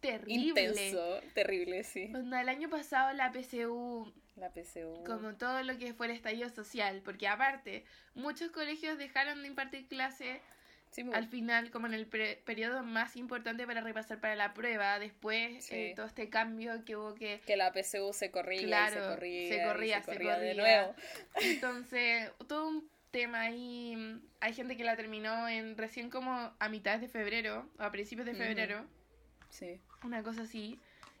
terrible. 0.00 0.62
Intenso, 0.62 1.20
terrible, 1.34 1.84
sí. 1.84 2.10
Onda, 2.14 2.40
el 2.40 2.48
año 2.48 2.68
pasado 2.68 3.12
la 3.12 3.32
PSU, 3.32 4.12
La 4.36 4.50
PCU. 4.50 5.04
como 5.04 5.34
todo 5.36 5.62
lo 5.62 5.76
que 5.78 5.92
fue 5.94 6.06
el 6.06 6.12
estallido 6.12 6.48
social, 6.48 7.02
porque 7.04 7.28
aparte, 7.28 7.84
muchos 8.14 8.50
colegios 8.50 8.98
dejaron 8.98 9.42
de 9.42 9.48
impartir 9.48 9.86
clases 9.88 10.40
Sí, 10.90 11.04
al 11.12 11.28
final, 11.28 11.70
como 11.70 11.86
en 11.86 11.94
el 11.94 12.06
periodo 12.06 12.82
más 12.82 13.14
importante 13.16 13.64
para 13.66 13.80
repasar 13.80 14.20
para 14.20 14.34
la 14.34 14.52
prueba, 14.54 14.98
después 14.98 15.64
Sí. 15.66 15.74
eh, 15.76 15.92
todo 15.94 16.06
este 16.06 16.28
cambio 16.28 16.84
que 16.84 16.96
hubo 16.96 17.14
que... 17.14 17.40
que 17.46 17.56
la 17.56 17.72
PCU 17.72 18.12
se 18.12 18.30
corría, 18.32 18.60
y 18.88 18.92
se 18.92 18.98
corría, 18.98 19.48
se 19.48 19.56
y 19.56 19.64
corría, 19.64 20.02
se 20.02 20.06
corría 20.12 20.38
de 20.38 20.54
nuevo. 20.54 20.94
Entonces, 21.40 22.30
todo 22.48 22.68
un 22.68 22.90
tema 23.12 23.42
ahí, 23.42 24.20
hay 24.40 24.52
gente 24.54 24.76
que 24.76 24.84
la 24.84 24.96
terminó 24.96 25.48
en 25.48 25.76
recién 25.76 26.10
como 26.10 26.52
a 26.58 26.68
mitad 26.68 26.98
de 26.98 27.08
febrero, 27.08 27.68
o 27.78 27.82
a 27.82 27.90
principios 27.90 28.26
de 28.26 28.34
febrero, 28.34 28.84
Sí. 29.48 29.80
una 30.04 30.22
cosa 30.22 30.42
así, 30.42 30.78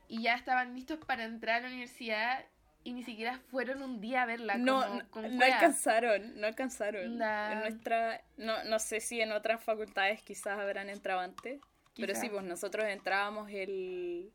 y 0.08 0.22
ya 0.22 0.34
estaban 0.34 0.74
listos 0.74 0.98
para 1.04 1.24
entrar 1.24 1.56
a 1.56 1.60
la 1.60 1.68
universidad 1.68 2.44
y 2.84 2.92
ni 2.92 3.02
siquiera 3.02 3.38
fueron 3.50 3.82
un 3.82 4.00
día 4.00 4.22
a 4.22 4.26
verla. 4.26 4.56
No, 4.56 4.82
como, 4.82 4.94
no, 5.02 5.10
con 5.10 5.36
no 5.36 5.44
alcanzaron, 5.44 6.40
no 6.40 6.46
alcanzaron. 6.46 7.20
En 7.22 7.60
nuestra, 7.60 8.22
no, 8.36 8.64
no 8.64 8.78
sé 8.78 9.00
si 9.00 9.20
en 9.20 9.32
otras 9.32 9.62
facultades 9.62 10.22
quizás 10.22 10.58
habrán 10.58 10.88
entrado 10.88 11.20
antes, 11.20 11.60
pero 11.96 12.14
sí, 12.14 12.28
pues 12.30 12.42
nosotros 12.44 12.86
entrábamos 12.86 13.50
el 13.50 14.30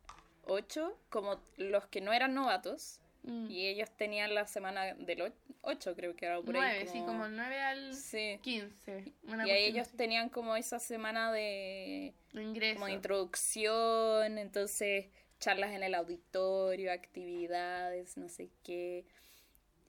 8, 0.46 0.96
como 1.10 1.40
los 1.58 1.88
que 1.88 2.02
no 2.02 2.14
eran 2.14 2.34
novatos, 2.34 3.00
Mm. 3.28 3.50
y 3.50 3.66
ellos 3.66 3.90
tenían 3.98 4.36
la 4.36 4.46
semana 4.46 4.94
del 4.94 5.34
8, 5.64 5.96
creo 5.96 6.16
que 6.16 6.28
era 6.28 6.36
por 6.42 6.54
Nueve, 6.54 6.82
ahí. 6.82 6.88
sí, 6.88 7.00
como 7.00 7.28
9 7.28 7.60
al 7.60 7.96
Sí. 7.96 8.38
15. 8.44 9.12
Una 9.24 9.48
Y 9.48 9.50
ahí 9.50 9.64
ellos 9.66 9.88
así. 9.88 9.98
tenían 9.98 10.30
como 10.30 10.56
esa 10.56 10.78
semana 10.78 11.32
de 11.32 12.14
De 12.34 12.44
ingreso. 12.44 12.76
como 12.80 12.88
introducción, 12.90 14.38
entonces 14.38 15.08
charlas 15.40 15.72
en 15.74 15.84
el 15.84 15.96
auditorio, 15.96 16.92
actividades, 16.92 18.18
no 18.18 18.30
sé 18.30 18.50
qué. 18.64 19.06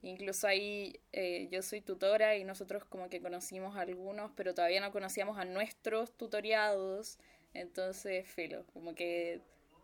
Incluso 0.03 0.47
ahí 0.47 0.99
eh, 1.11 1.47
yo 1.51 1.61
soy 1.61 1.81
tutora 1.81 2.37
y 2.37 2.43
nosotros 2.43 2.85
como 2.85 3.09
que 3.09 3.21
conocimos 3.21 3.75
a 3.75 3.81
algunos, 3.81 4.31
pero 4.35 4.53
todavía 4.53 4.79
no 4.79 4.91
conocíamos 4.91 5.37
a 5.37 5.45
nuestros 5.45 6.15
tutoriados. 6.15 7.17
Entonces, 7.53 8.27
filo, 8.27 8.65
como 8.73 8.93
que 8.93 9.41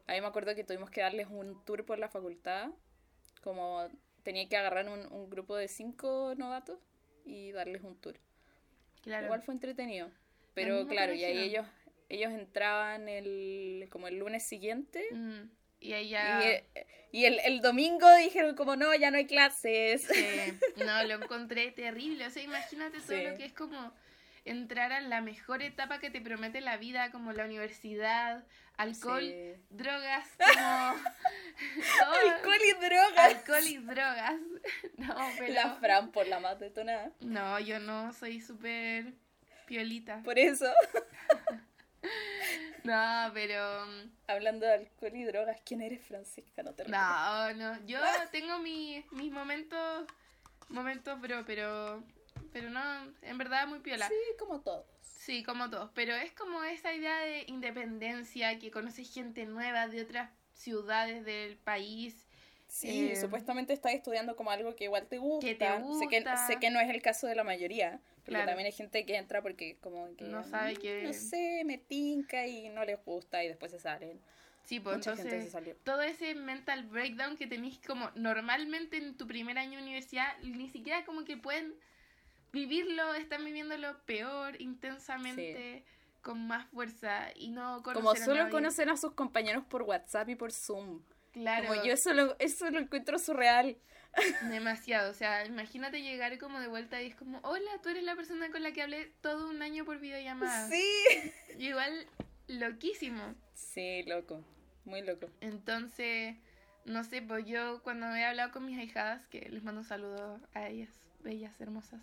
a 0.07 0.14
mí 0.14 0.22
me 0.22 0.28
acuerdo 0.28 0.53
que 0.55 0.64
tuvimos 0.64 0.89
que 0.89 1.01
darles 1.01 1.28
un 1.30 1.64
tour 1.66 1.86
por 1.86 1.97
la 1.97 2.09
facultad, 2.09 2.70
como 3.41 3.88
tenía 4.24 4.47
que 4.47 4.57
agarrar 4.57 4.88
un, 4.88 5.11
un 5.11 5.30
grupo 5.30 5.55
de 5.55 5.68
cinco 5.68 6.34
novatos 6.38 6.80
y 7.26 7.51
darles 7.51 7.84
un 7.84 7.95
tour. 7.95 8.16
Claro. 9.01 9.26
Igual 9.26 9.41
fue 9.41 9.53
entretenido. 9.53 10.09
Pero 10.53 10.88
claro, 10.88 11.14
y 11.14 11.24
ahí 11.24 11.39
ellos, 11.39 11.66
ellos 12.10 12.32
entraban 12.32 13.08
el, 13.10 13.88
como 13.91 14.08
el 14.08 14.20
lunes 14.20 14.43
siguiente. 14.43 15.06
Mm, 15.12 15.49
Y 15.80 16.10
ya... 16.10 16.41
Y, 17.12 17.20
y 17.20 17.26
el, 17.26 17.39
el 17.45 17.62
domingo 17.62 18.12
dijeron 18.16 18.56
como 18.56 18.76
no, 18.76 18.93
ya 18.95 19.12
no 19.12 19.18
hay 19.18 19.26
clases. 19.28 20.01
Sí, 20.12 20.84
no, 20.84 21.04
lo 21.04 21.16
encontré 21.24 21.72
terrible. 21.72 22.26
O 22.26 22.30
sea, 22.32 22.41
imagínate 22.43 22.99
todo 23.01 23.18
Sí. 23.18 23.24
lo 23.24 23.36
que 23.38 23.45
es 23.45 23.54
como 23.54 23.93
entrar 24.45 24.91
a 24.91 24.99
la 25.01 25.22
mejor 25.22 25.62
etapa 25.62 25.99
que 25.99 26.10
te 26.10 26.20
promete 26.22 26.60
la 26.60 26.78
vida, 26.78 27.12
como 27.12 27.32
la 27.32 27.45
universidad, 27.45 28.43
alcohol, 28.78 29.22
Sí. 29.22 29.54
drogas, 29.70 30.28
como... 30.38 30.95
todo- 31.99 32.34
Alcohol 32.34 32.60
y 32.68 32.74
drogas. 32.86 33.20
alcohol 33.36 33.64
y 33.68 33.78
drogas. 33.78 34.36
No, 34.97 35.16
pero... 35.38 35.54
La 35.54 35.76
Fran 35.76 36.12
por 36.12 36.28
la 36.28 36.39
más 36.39 36.60
detonada. 36.60 37.12
No, 37.22 37.60
yo 37.60 37.80
no, 37.80 38.12
soy 38.14 38.41
súper 38.41 39.14
piolita. 39.68 40.22
Por 40.24 40.39
eso, 40.39 40.66
No, 42.84 43.32
pero... 43.34 43.86
mm, 43.86 44.12
hablando 44.28 44.66
de 44.66 44.74
alcohol 44.74 45.16
y 45.16 45.24
drogas, 45.24 45.58
¿quién 45.66 45.82
eres 45.82 46.06
Francisca? 46.06 46.64
No 46.64 46.74
te. 46.74 46.84
No, 46.86 47.54
no, 47.54 47.80
yo 47.86 47.99
tengo 48.32 48.60
mi- 48.60 49.06
mis 49.12 49.32
momentos, 49.32 50.06
momentos, 50.70 51.20
bro, 51.22 51.43
pero... 51.45 52.04
Pero 52.51 52.70
no, 52.70 52.82
en 53.22 53.38
verdad 53.38 53.68
muy 53.68 53.80
piola. 53.80 54.08
Sí, 54.08 54.16
como 54.38 54.60
todos. 54.62 54.86
Sí, 55.01 55.43
como 55.43 55.70
todos, 55.70 55.89
pero 55.95 56.14
es 56.14 56.34
como 56.34 56.62
esa 56.66 56.93
idea 56.93 57.18
de 57.20 57.45
independencia, 57.47 58.60
que 58.60 58.70
conoces 58.70 59.12
gente 59.12 59.45
nueva 59.45 59.88
de 59.88 60.01
otras 60.01 60.30
ciudades 60.54 61.24
del 61.24 61.58
país. 61.58 62.28
Sí, 62.68 63.12
Eh, 63.12 63.16
supuestamente 63.16 63.72
estás 63.72 63.93
estudiando 63.93 64.36
como 64.36 64.51
algo 64.51 64.76
que 64.76 64.84
igual 64.86 65.08
te 65.08 65.20
gusta. 65.20 65.47
Que 65.47 65.56
te 65.56 65.66
Sé, 65.66 66.08
que, 66.10 66.18
gusta. 66.20 66.47
sé 66.47 66.60
que 66.60 66.70
no 66.70 66.80
es 66.82 66.89
el 66.89 67.01
caso 67.01 67.28
de 67.28 67.36
la 67.36 67.43
mayoría, 67.45 68.01
porque 68.24 68.32
Claro. 68.36 68.47
también 68.47 68.67
hay 68.67 68.71
gente 68.71 69.05
que 69.05 69.17
entra 69.17 69.41
porque 69.41 69.78
como 69.82 70.15
que... 70.15 70.26
No 70.26 70.43
sabe 70.43 70.74
"Mm, 70.74 70.78
que- 70.78 71.03
No 71.03 71.13
sé, 71.13 71.63
me 71.65 71.78
tinca 71.78 72.47
y 72.47 72.69
no 72.69 72.86
les 72.86 73.03
gusta 73.03 73.43
y 73.43 73.49
después 73.49 73.71
se 73.71 73.80
salen. 73.80 74.19
Sí, 74.63 74.80
pues 74.80 74.95
Mucha 74.95 75.11
gente 75.17 75.30
se 75.30 75.36
entonces 75.36 75.51
salió. 75.51 75.76
todo 75.84 76.01
ese 76.03 76.34
mental 76.36 76.84
breakdown 76.86 77.36
que 77.36 77.47
tenéis 77.47 77.80
como 77.86 78.09
normalmente 78.15 78.95
en 78.95 79.17
tu 79.17 79.28
primer 79.28 79.57
año 79.57 79.78
de 79.78 79.84
universidad, 79.84 80.38
ni 80.41 80.69
siquiera 80.69 81.03
como 81.03 81.26
que 81.26 81.36
pueden 81.36 81.74
vivirlo, 82.53 83.13
están 83.15 83.43
viviéndolo 83.43 83.97
peor, 84.05 84.61
intensamente, 84.61 85.84
con 86.21 86.47
más 86.47 86.65
fuerza 86.69 87.28
y 87.36 87.49
no 87.49 87.82
Como 87.84 88.01
conocen 88.01 88.21
a 88.21 88.26
solo 88.26 88.38
nadie. 88.39 88.51
conocen 88.51 88.89
a 88.89 88.95
sus 88.97 89.11
compañeros 89.13 89.65
por 89.65 89.82
WhatsApp 89.84 90.30
y 90.30 90.36
por 90.36 90.53
Zoom. 90.53 91.01
Claro, 91.34 91.67
Como 91.67 91.84
yo 91.84 91.91
eso 91.93 92.13
lo, 92.13 92.36
eso 92.39 92.69
lo 92.69 92.80
encuentro 92.80 93.19
surreal. 93.19 93.76
demasiado. 94.49 95.11
O 95.11 95.14
sea, 95.14 95.45
imagínate 95.45 96.01
llegar 96.01 96.38
como 96.38 96.59
de 96.59 96.68
vuelta 96.68 97.01
y 97.01 97.07
es 97.07 97.16
como, 97.16 97.39
hola, 97.43 97.72
tú 97.82 97.89
eres 97.89 98.03
la 98.03 98.16
persona 98.16 98.51
con 98.51 98.64
la 98.64 98.72
que 98.72 98.82
hablé 98.82 99.11
todo 99.22 99.49
un 99.49 99.61
año 99.61 99.86
por 99.86 99.99
videollamada. 99.99 100.68
Sí. 100.70 100.84
Y 101.57 101.68
igual, 101.70 102.07
loquísimo. 102.47 103.36
Sí, 103.53 104.03
loco. 104.03 104.43
Muy 104.86 105.01
loco. 105.01 105.30
Entonces, 105.41 106.36
no 106.86 107.03
sé, 107.03 107.22
pues 107.22 107.45
yo 107.45 107.82
cuando 107.84 108.14
he 108.16 108.26
hablado 108.26 108.51
con 108.51 108.66
mis 108.66 108.78
ahijadas, 108.78 109.26
que 109.28 109.47
les 109.49 109.64
mando 109.64 109.82
un 109.82 109.88
saludo 109.88 110.39
a 110.53 110.68
ellas, 110.68 110.89
bellas, 111.22 111.59
hermosas, 111.61 112.01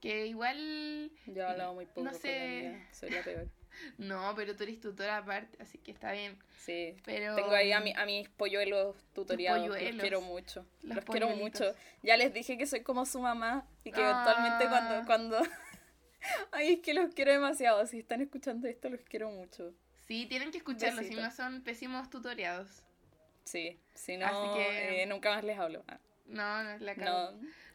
que 0.00 0.26
igual... 0.26 1.10
Yo 1.26 1.42
he 1.42 1.46
hablado 1.46 1.74
muy 1.74 1.86
poco 1.86 2.02
No 2.02 2.10
con 2.10 2.20
sé. 2.20 2.62
la 2.64 2.70
mía, 2.70 2.88
Soy 2.92 3.10
la 3.10 3.22
peor. 3.22 3.48
No, 3.98 4.32
pero 4.36 4.54
tú 4.56 4.62
eres 4.64 4.80
tutora 4.80 5.18
aparte, 5.18 5.56
así 5.62 5.78
que 5.78 5.90
está 5.92 6.12
bien. 6.12 6.38
Sí. 6.58 6.96
Pero... 7.04 7.34
Tengo 7.34 7.50
ahí 7.52 7.72
a, 7.72 7.80
mi- 7.80 7.92
a 7.94 8.04
mis 8.06 8.28
polluelos 8.28 8.96
tutoriados. 9.14 9.66
Los 9.66 9.76
quiero 9.76 10.20
mucho. 10.20 10.64
Los 10.82 10.96
Los, 10.96 11.04
quiero 11.04 11.28
mucho. 11.30 11.74
Ya 12.02 12.16
les 12.16 12.32
dije 12.32 12.56
que 12.58 12.66
soy 12.66 12.82
como 12.82 13.04
su 13.06 13.20
mamá 13.20 13.66
y 13.84 13.92
que 13.92 14.00
eventualmente 14.00 14.64
Ah. 14.66 15.04
cuando... 15.06 15.06
cuando... 15.06 15.42
Ay, 16.52 16.74
es 16.74 16.80
que 16.80 16.94
los 16.94 17.12
quiero 17.14 17.32
demasiado. 17.32 17.84
Si 17.86 17.98
están 17.98 18.20
escuchando 18.20 18.68
esto, 18.68 18.88
los 18.88 19.00
quiero 19.00 19.30
mucho. 19.30 19.72
Sí, 20.06 20.26
tienen 20.26 20.50
que 20.52 20.58
escucharlo, 20.58 21.02
si 21.02 21.14
no 21.14 21.30
son 21.30 21.62
pésimos 21.62 22.10
tutoriados. 22.10 22.82
Sí. 23.44 23.80
Si 23.94 24.16
no, 24.16 24.26
Así 24.26 24.58
que- 24.58 25.02
eh, 25.02 25.06
nunca 25.06 25.30
más 25.30 25.42
les 25.42 25.58
hablo. 25.58 25.82
Ah, 25.88 25.98
No, 26.26 26.62
no, 26.62 26.78
la 26.78 26.94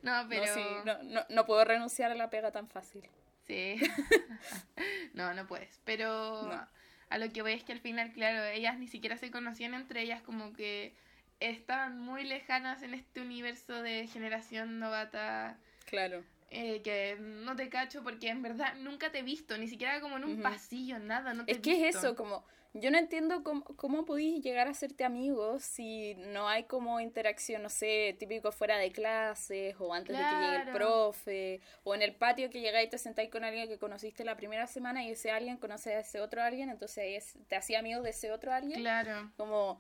No, 0.02 0.30
pero... 0.30 0.46
no, 0.46 0.54
sí, 0.54 0.62
no, 0.86 1.04
no, 1.04 1.26
no 1.30 1.46
puedo 1.46 1.66
renunciar 1.66 2.12
a 2.12 2.16
la 2.16 2.30
pega 2.30 2.52
tan 2.52 2.70
fácil. 2.70 3.04
Sí. 3.48 3.78
no, 5.14 5.34
no 5.34 5.48
puedes. 5.48 5.80
Pero 5.86 6.44
No. 6.44 6.68
a 7.10 7.18
lo 7.18 7.32
que 7.32 7.42
voy 7.42 7.54
es 7.54 7.64
que 7.64 7.72
al 7.74 7.80
final, 7.80 8.12
claro, 8.12 8.44
ellas 8.46 8.78
ni 8.78 8.88
siquiera 8.88 9.18
se 9.18 9.32
conocían 9.32 9.74
entre 9.74 10.02
ellas, 10.02 10.22
como 10.22 10.54
que 10.54 10.94
estaban 11.40 12.00
muy 12.00 12.24
lejanas 12.24 12.82
en 12.84 12.94
este 12.94 13.22
universo 13.22 13.82
de 13.82 14.08
generación 14.08 14.80
novata. 14.80 15.58
Claro. 15.86 16.24
eh, 16.50 16.82
que 16.82 17.18
no 17.20 17.56
te 17.56 17.68
cacho 17.70 18.04
porque 18.04 18.30
en 18.30 18.42
verdad 18.42 18.74
nunca 18.76 19.12
te 19.12 19.20
he 19.20 19.24
visto, 19.24 19.58
ni 19.58 19.68
siquiera 19.68 20.00
como 20.02 20.18
en 20.18 20.24
un 20.26 20.42
pasillo, 20.42 20.98
nada. 21.00 21.34
No 21.34 21.46
te 21.46 21.52
Es 21.52 21.58
he 21.58 21.62
que 21.62 21.88
es 21.90 21.96
eso, 21.96 22.16
como 22.16 22.46
yo 22.74 22.92
no 22.92 22.98
entiendo 22.98 23.44
cómo, 23.44 23.64
cómo 23.64 24.06
podéis 24.06 24.44
llegar 24.44 24.68
a 24.68 24.72
hacerte 24.72 25.04
amigos 25.04 25.64
si 25.64 26.14
no 26.16 26.48
hay 26.48 26.66
como 26.66 27.00
interacción, 27.00 27.64
no 27.64 27.70
sé, 27.70 28.16
típico 28.20 28.52
fuera 28.52 28.78
de 28.78 28.92
clases 28.92 29.76
o 29.80 29.94
antes 29.94 30.16
de 30.18 30.24
que 30.24 30.30
llegue 30.30 30.56
el 30.64 30.72
profe 30.74 31.62
o 31.84 31.96
en 31.96 32.02
el 32.04 32.14
patio 32.16 32.50
que 32.50 32.62
llegáis 32.62 32.88
y 32.88 32.92
te 32.92 32.98
sentáis 32.98 33.30
con 33.32 33.44
alguien 33.44 33.68
que 33.68 33.78
conociste 33.80 34.24
la 34.24 34.36
primera 34.38 34.68
semana 34.68 35.04
y 35.04 35.12
ese 35.12 35.32
alguien 35.32 35.58
conoce 35.58 35.96
a 35.96 36.00
ese 36.02 36.20
otro 36.22 36.42
alguien, 36.44 36.70
entonces 36.70 36.98
ahí 37.00 37.16
es- 37.16 37.36
te 37.48 37.56
hacía 37.56 37.80
amigo 37.80 38.02
de 38.02 38.12
ese 38.12 38.32
otro 38.32 38.54
alguien. 38.54 38.80
Claro. 38.80 39.32
Como, 39.38 39.80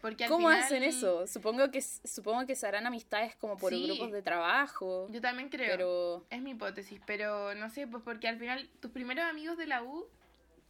Porque 0.00 0.24
al 0.24 0.30
¿cómo 0.30 0.48
final- 0.48 0.62
hacen 0.62 0.82
eso? 0.82 1.26
Supongo 1.26 1.70
que 1.70 1.80
supongo 1.80 2.44
que 2.46 2.54
se 2.54 2.66
harán 2.66 2.86
amistades 2.86 3.34
como 3.36 3.56
por 3.56 3.72
Sí. 3.72 3.86
grupos 3.86 4.12
de 4.12 4.20
trabajo, 4.22 5.06
Yo 5.10 5.20
también 5.22 5.48
creo. 5.48 5.70
pero 5.70 6.26
Es 6.30 6.42
mi 6.42 6.50
hipótesis, 6.50 7.00
pero 7.06 7.54
no 7.54 7.70
sé, 7.70 7.86
pues 7.86 8.02
porque 8.04 8.28
al 8.28 8.38
final 8.38 8.68
tus 8.80 8.90
primeros 8.90 9.24
amigos 9.24 9.56
de 9.56 9.66
la 9.66 9.82
U, 9.82 10.06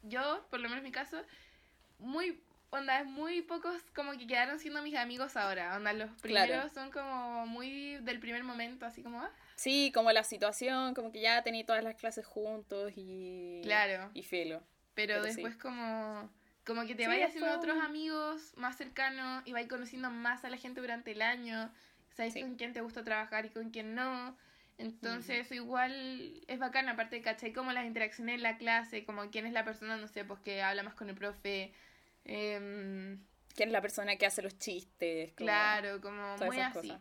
yo, 0.09 0.47
por 0.51 0.61
lo 0.61 0.65
menos 0.69 0.79
en 0.79 0.85
mi 0.85 0.93
caso, 0.93 1.23
muy, 1.99 2.41
onda, 2.71 3.05
muy 3.05 3.43
pocos 3.43 3.81
como 3.95 4.13
que 4.13 4.27
quedaron 4.27 4.59
siendo 4.59 4.83
mis 4.83 4.95
amigos 4.97 5.37
ahora. 5.37 5.77
Onda, 5.77 5.93
los 5.93 6.11
primeros 6.21 6.49
Claro. 6.49 6.69
son 6.71 6.91
como 6.91 7.47
muy 7.47 7.97
del 7.99 8.21
primer 8.21 8.45
momento, 8.45 8.87
así 8.87 9.03
como, 9.03 9.21
ah, 9.21 9.31
sí, 9.57 9.91
como 9.95 10.13
la 10.13 10.25
situación, 10.25 10.95
como 10.95 11.13
que 11.13 11.21
ya 11.21 11.43
tenéis 11.43 11.67
todas 11.67 11.83
las 11.85 11.95
clases 11.97 12.27
juntos 12.27 12.93
y 12.97 13.61
claro. 13.65 14.11
y 14.15 14.23
filo. 14.23 14.63
Pero, 14.95 15.15
pero 15.15 15.25
sí. 15.25 15.29
después 15.43 15.57
como, 15.57 16.31
como 16.65 16.87
que 16.87 16.95
te 16.95 17.05
Sí, 17.05 17.09
vayas 17.09 17.29
haciendo 17.31 17.53
otros 17.55 17.79
amigos 17.83 18.53
más 18.57 18.77
cercanos 18.77 19.43
y 19.47 19.53
vais 19.53 19.69
conociendo 19.69 20.11
más 20.11 20.45
a 20.45 20.51
la 20.51 20.57
gente 20.57 20.81
durante 20.81 21.13
el 21.13 21.23
año. 21.23 21.71
Sabes 22.15 22.33
Sí. 22.33 22.41
con 22.41 22.55
quién 22.57 22.73
te 22.73 22.81
gusta 22.81 23.05
trabajar 23.05 23.45
y 23.47 23.51
con 23.51 23.71
quién 23.71 23.95
no. 23.95 24.37
Entonces 24.79 25.51
igual 25.53 26.43
es 26.49 26.59
bacán, 26.59 26.89
aparte, 26.89 27.23
¿cachai? 27.23 27.53
Como 27.53 27.73
las 27.73 27.87
interacciones 27.87 28.35
en 28.37 28.43
la 28.43 28.59
clase, 28.59 29.05
como 29.05 29.31
quién 29.31 29.47
es 29.47 29.53
la 29.53 29.65
persona, 29.65 29.97
no 29.97 30.07
sé, 30.07 30.25
pues 30.25 30.41
que 30.41 30.63
habla 30.63 30.83
más 30.83 30.95
con 30.95 31.09
el 31.09 31.15
profe. 31.15 31.73
em, 32.25 33.19
¿Quién 33.55 33.71
es 33.71 33.73
la 33.73 33.81
persona 33.81 34.17
que 34.17 34.27
hace 34.27 34.43
los 34.43 34.59
chistes? 34.59 35.33
Como 35.33 35.47
claro, 35.47 36.01
como 36.03 36.37
muy 36.39 36.59
así. 36.61 36.89
cosas. 36.89 37.01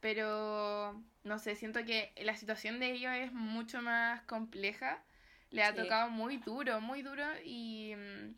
Pero, 0.00 1.02
no 1.24 1.38
sé, 1.38 1.56
siento 1.56 1.84
que 1.84 2.12
la 2.22 2.34
situación 2.36 2.80
de 2.80 2.92
ellos 2.92 3.12
es 3.14 3.32
mucho 3.32 3.82
más 3.82 4.22
compleja. 4.22 5.02
Le 5.50 5.62
ha 5.62 5.72
Sí. 5.72 5.76
tocado 5.82 6.08
muy 6.10 6.38
duro, 6.38 6.80
muy 6.80 7.02
duro 7.02 7.24
y... 7.44 7.94
mm, 7.96 8.34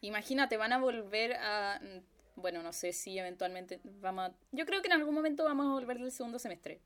Imagínate, 0.00 0.56
van 0.56 0.72
a 0.72 0.78
volver 0.78 1.34
a... 1.34 1.80
mm, 1.82 2.02
Bueno, 2.40 2.62
no 2.62 2.72
sé 2.72 2.92
si 2.92 3.18
eventualmente 3.18 3.80
vamos 3.84 4.30
a... 4.30 4.34
Yo 4.52 4.64
creo 4.66 4.80
que 4.82 4.86
en 4.88 4.92
algún 4.94 5.14
momento 5.14 5.44
vamos 5.44 5.66
a 5.66 5.70
volver 5.70 5.98
del 5.98 6.12
segundo 6.12 6.38
semestre. 6.38 6.80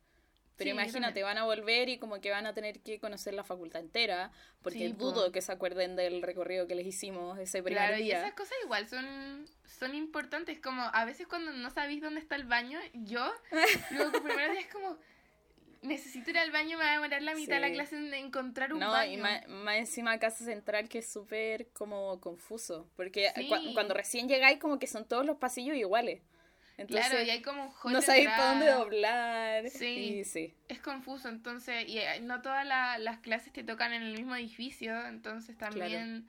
Pero 0.64 0.76
Sí, 0.76 0.82
imagínate, 0.82 1.22
van 1.22 1.38
a 1.38 1.44
volver 1.44 1.88
y 1.88 1.98
como 1.98 2.20
que 2.20 2.30
van 2.30 2.46
a 2.46 2.54
tener 2.54 2.80
que 2.80 2.98
conocer 2.98 3.34
la 3.34 3.44
facultad 3.44 3.80
entera, 3.80 4.30
porque 4.62 4.78
Sí, 4.88 4.92
po. 4.94 5.12
dudo 5.12 5.32
que 5.32 5.40
se 5.42 5.52
acuerden 5.52 5.96
del 5.96 6.22
recorrido 6.22 6.66
que 6.66 6.74
les 6.74 6.86
hicimos 6.86 7.38
ese 7.38 7.62
primer 7.62 7.82
Claro, 7.82 7.96
y 7.98 8.04
día. 8.04 8.18
esas 8.18 8.34
cosas 8.34 8.54
igual 8.64 8.88
son, 8.88 9.46
son 9.78 9.94
importantes, 9.94 10.58
como 10.60 10.82
a 10.82 11.04
veces 11.04 11.26
cuando 11.26 11.52
no 11.52 11.70
sabéis 11.70 12.00
dónde 12.02 12.20
está 12.20 12.36
el 12.36 12.44
baño, 12.44 12.78
yo, 12.94 13.32
luego 13.90 14.12
que 14.12 14.20
primero 14.20 14.52
día 14.52 14.60
es 14.60 14.72
como, 14.72 14.96
necesito 15.82 16.30
ir 16.30 16.38
al 16.38 16.52
baño, 16.52 16.78
me 16.78 16.84
va 16.84 16.90
a 16.90 16.94
demorar 16.94 17.22
la 17.22 17.34
mitad 17.34 17.56
de 17.56 17.60
la 17.60 17.72
clase 17.72 17.96
en 17.96 18.14
encontrar 18.14 18.72
un 18.72 18.78
No, 18.78 18.90
baño. 18.92 19.14
y 19.14 19.16
más, 19.16 19.46
más 19.48 19.76
encima 19.78 20.18
Casa 20.18 20.44
Central 20.44 20.88
que 20.88 20.98
es 20.98 21.12
súper 21.12 21.68
como 21.72 22.20
confuso, 22.20 22.88
porque 22.94 23.30
Sí. 23.34 23.48
cuando 23.74 23.92
recién 23.94 24.28
llegáis 24.28 24.58
como 24.60 24.78
que 24.78 24.86
son 24.86 25.04
todos 25.06 25.26
los 25.26 25.38
pasillos 25.38 25.76
iguales. 25.76 26.22
Entonces, 26.78 27.06
claro, 27.08 27.22
y 27.24 27.30
hay 27.30 27.42
como 27.42 27.74
un 27.84 27.92
no 27.92 28.00
sabéis 28.02 28.28
para 28.28 28.46
dónde 28.50 28.70
doblar. 28.70 29.68
Sí. 29.70 29.86
Y 30.20 30.24
sí. 30.24 30.54
Es 30.68 30.80
confuso, 30.80 31.28
entonces, 31.28 31.86
y 31.88 31.98
eh, 31.98 32.20
no 32.20 32.40
todas 32.42 32.66
la- 32.66 32.98
las 32.98 33.18
clases 33.18 33.52
te 33.52 33.62
tocan 33.62 33.92
en 33.92 34.02
el 34.02 34.12
mismo 34.14 34.34
edificio, 34.34 35.06
entonces 35.06 35.56
también 35.58 36.28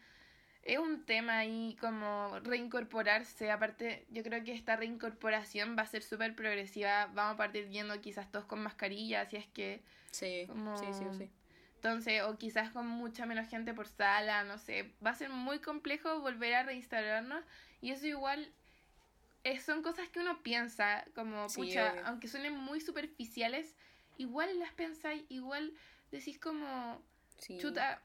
es 0.63 0.79
un 0.79 1.05
tema 1.05 1.39
ahí 1.39 1.75
como 1.79 2.39
reincorporarse. 2.43 3.51
Aparte, 3.51 4.05
yo 4.09 4.23
creo 4.23 4.43
que 4.43 4.53
esta 4.53 4.75
reincorporación 4.75 5.75
va 5.77 5.83
a 5.83 5.87
ser 5.87 6.03
súper 6.03 6.35
progresiva. 6.35 7.07
Vamos 7.13 7.33
a 7.35 7.37
partir 7.37 7.69
yendo 7.69 7.99
quizás 8.01 8.31
todos 8.31 8.45
con 8.45 8.61
mascarilla, 8.61 9.25
si 9.29 9.37
es 9.37 9.47
que 9.47 9.81
Sí, 10.11 10.45
Como- 10.47 10.77
sí, 10.77 10.85
sí, 10.93 11.05
sí. 11.17 11.29
Entonces, 11.75 12.21
o 12.21 12.37
quizás 12.37 12.69
con 12.69 12.87
mucha 12.87 13.25
menos 13.25 13.49
gente 13.49 13.73
por 13.73 13.87
sala, 13.87 14.43
no 14.45 14.57
sé, 14.57 14.93
va 15.05 15.09
a 15.09 15.15
ser 15.15 15.29
muy 15.29 15.59
complejo 15.59 16.19
volver 16.21 16.53
a 16.53 16.63
reinstalarnos 16.63 17.43
y 17.81 17.91
eso 17.91 18.05
igual 18.07 18.49
eh, 19.43 19.59
son 19.59 19.81
cosas 19.81 20.09
que 20.09 20.19
uno 20.19 20.41
piensa, 20.41 21.05
como, 21.15 21.49
Sí, 21.49 21.61
pucha, 21.61 21.91
obvio. 21.91 22.05
aunque 22.07 22.27
suenen 22.27 22.55
muy 22.57 22.79
superficiales, 22.81 23.75
igual 24.17 24.57
las 24.59 24.71
pensáis, 24.73 25.23
igual 25.29 25.73
decís 26.11 26.39
como, 26.39 27.01
Sí. 27.39 27.57
chuta, 27.57 28.01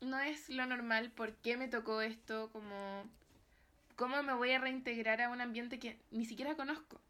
no 0.00 0.18
es 0.18 0.48
lo 0.48 0.64
normal, 0.66 1.10
¿por 1.10 1.34
qué 1.36 1.56
me 1.56 1.68
tocó 1.68 2.00
esto? 2.00 2.50
Como, 2.52 3.04
¿cómo 3.96 4.22
me 4.22 4.32
voy 4.32 4.52
a 4.52 4.58
reintegrar 4.58 5.20
a 5.20 5.28
un 5.30 5.40
ambiente 5.40 5.78
que 5.78 6.00
ni 6.10 6.24
siquiera 6.24 6.54
conozco? 6.56 7.00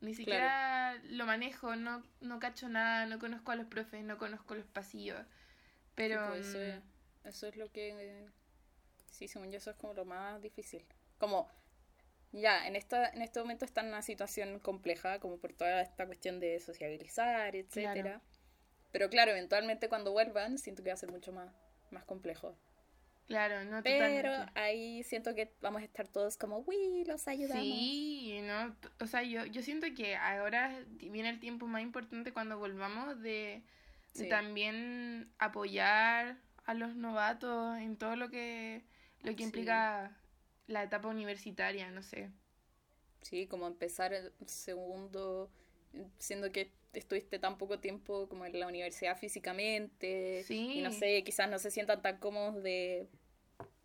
Ni 0.00 0.14
siquiera 0.14 0.94
lo 1.04 1.24
manejo, 1.26 1.74
no, 1.74 2.02
no 2.20 2.38
cacho 2.38 2.68
nada, 2.68 3.06
no 3.06 3.18
conozco 3.18 3.50
a 3.50 3.56
los 3.56 3.66
profes, 3.66 4.04
no 4.04 4.18
conozco 4.18 4.54
los 4.54 4.66
pasillos. 4.66 5.18
Pero... 5.94 6.22
Sí, 6.22 6.28
pues, 6.28 6.46
eso, 6.46 6.60
es, 6.60 6.74
mm, 6.76 7.28
eso 7.28 7.46
es 7.48 7.56
lo 7.56 7.72
que. 7.72 7.88
eh, 7.98 8.28
Sí, 9.10 9.26
según 9.26 9.50
yo, 9.50 9.56
eso 9.56 9.70
es 9.70 9.76
como 9.76 9.94
lo 9.94 10.04
más 10.04 10.40
difícil. 10.42 10.84
Como. 11.18 11.50
Ya, 12.32 12.66
en, 12.66 12.76
esta, 12.76 13.08
en 13.08 13.22
este 13.22 13.40
momento 13.40 13.64
está 13.64 13.80
en 13.80 13.88
una 13.88 14.02
situación 14.02 14.58
compleja, 14.58 15.20
como 15.20 15.38
por 15.38 15.52
toda 15.52 15.80
esta 15.80 16.06
cuestión 16.06 16.38
de 16.40 16.60
sociabilizar, 16.60 17.56
etcétera. 17.56 18.02
Claro. 18.02 18.20
Pero 18.92 19.10
claro, 19.10 19.30
eventualmente 19.30 19.88
cuando 19.88 20.12
vuelvan, 20.12 20.58
siento 20.58 20.82
que 20.82 20.90
va 20.90 20.94
a 20.94 20.98
ser 20.98 21.10
mucho 21.10 21.32
más, 21.32 21.52
más 21.90 22.04
complejo. 22.04 22.56
Claro, 23.26 23.64
no 23.64 23.82
Pero 23.82 24.06
totalmente. 24.06 24.52
ahí 24.60 25.02
siento 25.02 25.34
que 25.34 25.52
vamos 25.60 25.82
a 25.82 25.84
estar 25.84 26.06
todos 26.06 26.36
como, 26.36 26.58
uy, 26.66 27.04
los 27.06 27.26
ayudamos. 27.26 27.64
Sí, 27.64 28.38
no, 28.42 28.76
o 29.00 29.06
sea, 29.06 29.22
yo, 29.24 29.44
yo 29.46 29.62
siento 29.62 29.86
que 29.96 30.14
ahora 30.14 30.78
viene 30.90 31.30
el 31.30 31.40
tiempo 31.40 31.66
más 31.66 31.82
importante 31.82 32.32
cuando 32.32 32.58
volvamos 32.58 33.20
de, 33.22 33.62
de 34.14 34.24
Sí. 34.24 34.28
también 34.28 35.32
apoyar 35.38 36.36
a 36.66 36.74
los 36.74 36.94
novatos 36.94 37.78
en 37.78 37.96
todo 37.96 38.14
lo 38.14 38.30
que, 38.30 38.84
lo 39.22 39.32
que 39.32 39.38
Sí. 39.38 39.42
implica 39.44 40.16
la 40.66 40.82
etapa 40.82 41.08
universitaria, 41.08 41.90
no 41.90 42.02
sé. 42.02 42.30
Sí, 43.22 43.46
como 43.46 43.66
empezar 43.66 44.12
el 44.12 44.32
segundo, 44.46 45.50
siendo 46.18 46.52
que 46.52 46.70
estuviste 46.92 47.38
tan 47.38 47.58
poco 47.58 47.78
tiempo 47.78 48.28
como 48.28 48.46
en 48.46 48.58
la 48.58 48.66
universidad 48.66 49.18
físicamente. 49.18 50.44
Sí. 50.44 50.78
Y 50.78 50.82
no 50.82 50.92
sé, 50.92 51.22
quizás 51.24 51.48
no 51.50 51.58
se 51.58 51.70
sientan 51.70 52.02
tan 52.02 52.18
cómodos 52.18 52.62
de, 52.62 53.08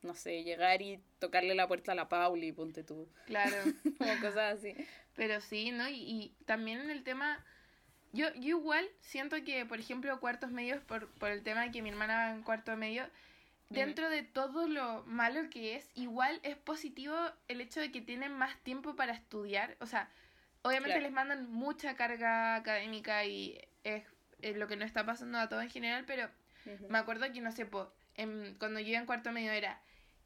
no 0.02 0.16
sé, 0.16 0.44
llegar 0.44 0.82
y 0.82 1.00
tocarle 1.20 1.56
la 1.56 1.68
puerta 1.68 1.92
a 1.92 1.96
la 1.96 2.10
Pauli, 2.10 2.52
ponte 2.52 2.84
tú. 2.84 3.08
Claro. 3.26 3.56
Como 3.98 4.20
cosas 4.20 4.60
así. 4.60 4.76
Pero 5.16 5.42
sí, 5.42 5.72
¿no? 5.72 5.90
Y, 5.90 5.96
y 5.96 6.36
también 6.46 6.80
en 6.80 6.90
el 6.90 7.04
tema, 7.04 7.44
yo, 8.14 8.34
yo 8.36 8.58
igual 8.60 8.88
siento 9.00 9.44
que, 9.44 9.66
por 9.66 9.80
ejemplo, 9.80 10.20
cuartos 10.20 10.52
medios, 10.52 10.82
por, 10.84 11.10
por 11.14 11.32
el 11.32 11.44
tema 11.44 11.64
de 11.64 11.72
que 11.72 11.82
mi 11.82 11.90
hermana 11.90 12.16
va 12.16 12.32
en 12.32 12.44
cuarto 12.44 12.76
medio, 12.78 13.06
dentro 13.74 14.10
de 14.10 14.24
todo 14.24 14.68
lo 14.68 15.04
malo 15.06 15.50
que 15.50 15.76
es, 15.76 15.90
igual 15.96 16.40
es 16.44 16.56
positivo 16.58 17.16
el 17.48 17.62
hecho 17.62 17.80
de 17.80 17.92
que 17.92 18.02
tienen 18.02 18.32
más 18.34 18.56
tiempo 18.64 18.96
para 18.96 19.14
estudiar. 19.14 19.78
O 19.80 19.86
sea, 19.86 20.10
obviamente 20.62 20.92
Claro. 20.96 21.04
les 21.04 21.12
mandan 21.12 21.52
mucha 21.52 21.96
carga 21.96 22.56
académica 22.56 23.26
y 23.26 23.60
es, 23.84 24.04
es 24.42 24.56
lo 24.58 24.68
que 24.68 24.76
nos 24.76 24.86
está 24.88 25.06
pasando 25.06 25.38
a 25.40 25.50
todos 25.50 25.64
en 25.64 25.70
general, 25.70 26.04
pero 26.06 26.30
me 26.90 26.98
acuerdo 27.00 27.32
que, 27.32 27.42
no 27.42 27.52
sé, 27.52 27.66
po, 27.66 27.92
en- 28.16 28.56
cuando 28.60 28.80
yo 28.80 28.88
iba 28.90 29.00
en 29.00 29.06
cuarto 29.06 29.32
medio 29.32 29.52
era 29.52 29.82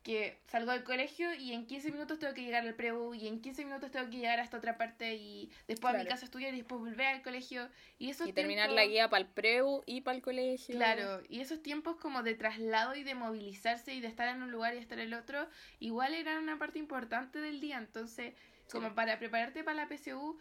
que 0.05 0.37
salgo 0.45 0.71
del 0.71 0.83
colegio 0.83 1.33
y 1.33 1.51
en 1.51 1.65
15 1.65 1.91
minutos 1.91 2.19
tengo 2.19 2.35
que 2.35 2.43
llegar 2.43 2.65
al 2.65 2.75
preu 2.75 3.15
y 3.15 3.27
en 3.27 3.41
15 3.41 3.65
minutos 3.65 3.89
tengo 3.89 4.07
que 4.07 4.17
llegar 4.17 4.39
hasta 4.39 4.57
otra 4.57 4.77
parte 4.77 5.15
y 5.15 5.49
después 5.67 5.95
a 5.95 5.97
mi 5.97 6.05
casa 6.05 6.25
estudiar 6.25 6.53
y 6.53 6.57
después 6.57 6.79
volver 6.79 7.07
al 7.07 7.23
colegio 7.23 7.67
y 7.97 8.11
esos 8.11 8.27
Y 8.27 8.31
terminar 8.31 8.69
la 8.69 8.85
guía 8.85 9.09
para 9.09 9.23
el 9.23 9.27
preu 9.27 9.81
y 9.87 10.01
para 10.01 10.15
el 10.15 10.21
colegio. 10.21 10.75
Claro, 10.75 11.23
y 11.27 11.41
esos 11.41 11.63
tiempos 11.63 11.95
como 11.95 12.21
de 12.21 12.35
traslado 12.35 12.93
y 12.93 13.03
de 13.03 13.15
movilizarse 13.15 13.95
y 13.95 13.99
de 13.99 14.07
estar 14.07 14.27
en 14.27 14.43
un 14.43 14.51
lugar 14.51 14.75
y 14.75 14.77
estar 14.77 14.99
en 14.99 15.07
el 15.07 15.15
otro, 15.15 15.49
igual 15.79 16.13
eran 16.13 16.43
una 16.43 16.59
parte 16.59 16.77
importante 16.77 17.41
del 17.41 17.59
día. 17.59 17.79
Entonces, 17.79 18.35
como 18.71 18.93
para 18.93 19.17
prepararte 19.17 19.63
para 19.63 19.75
la 19.75 19.87
PSU, 19.87 20.37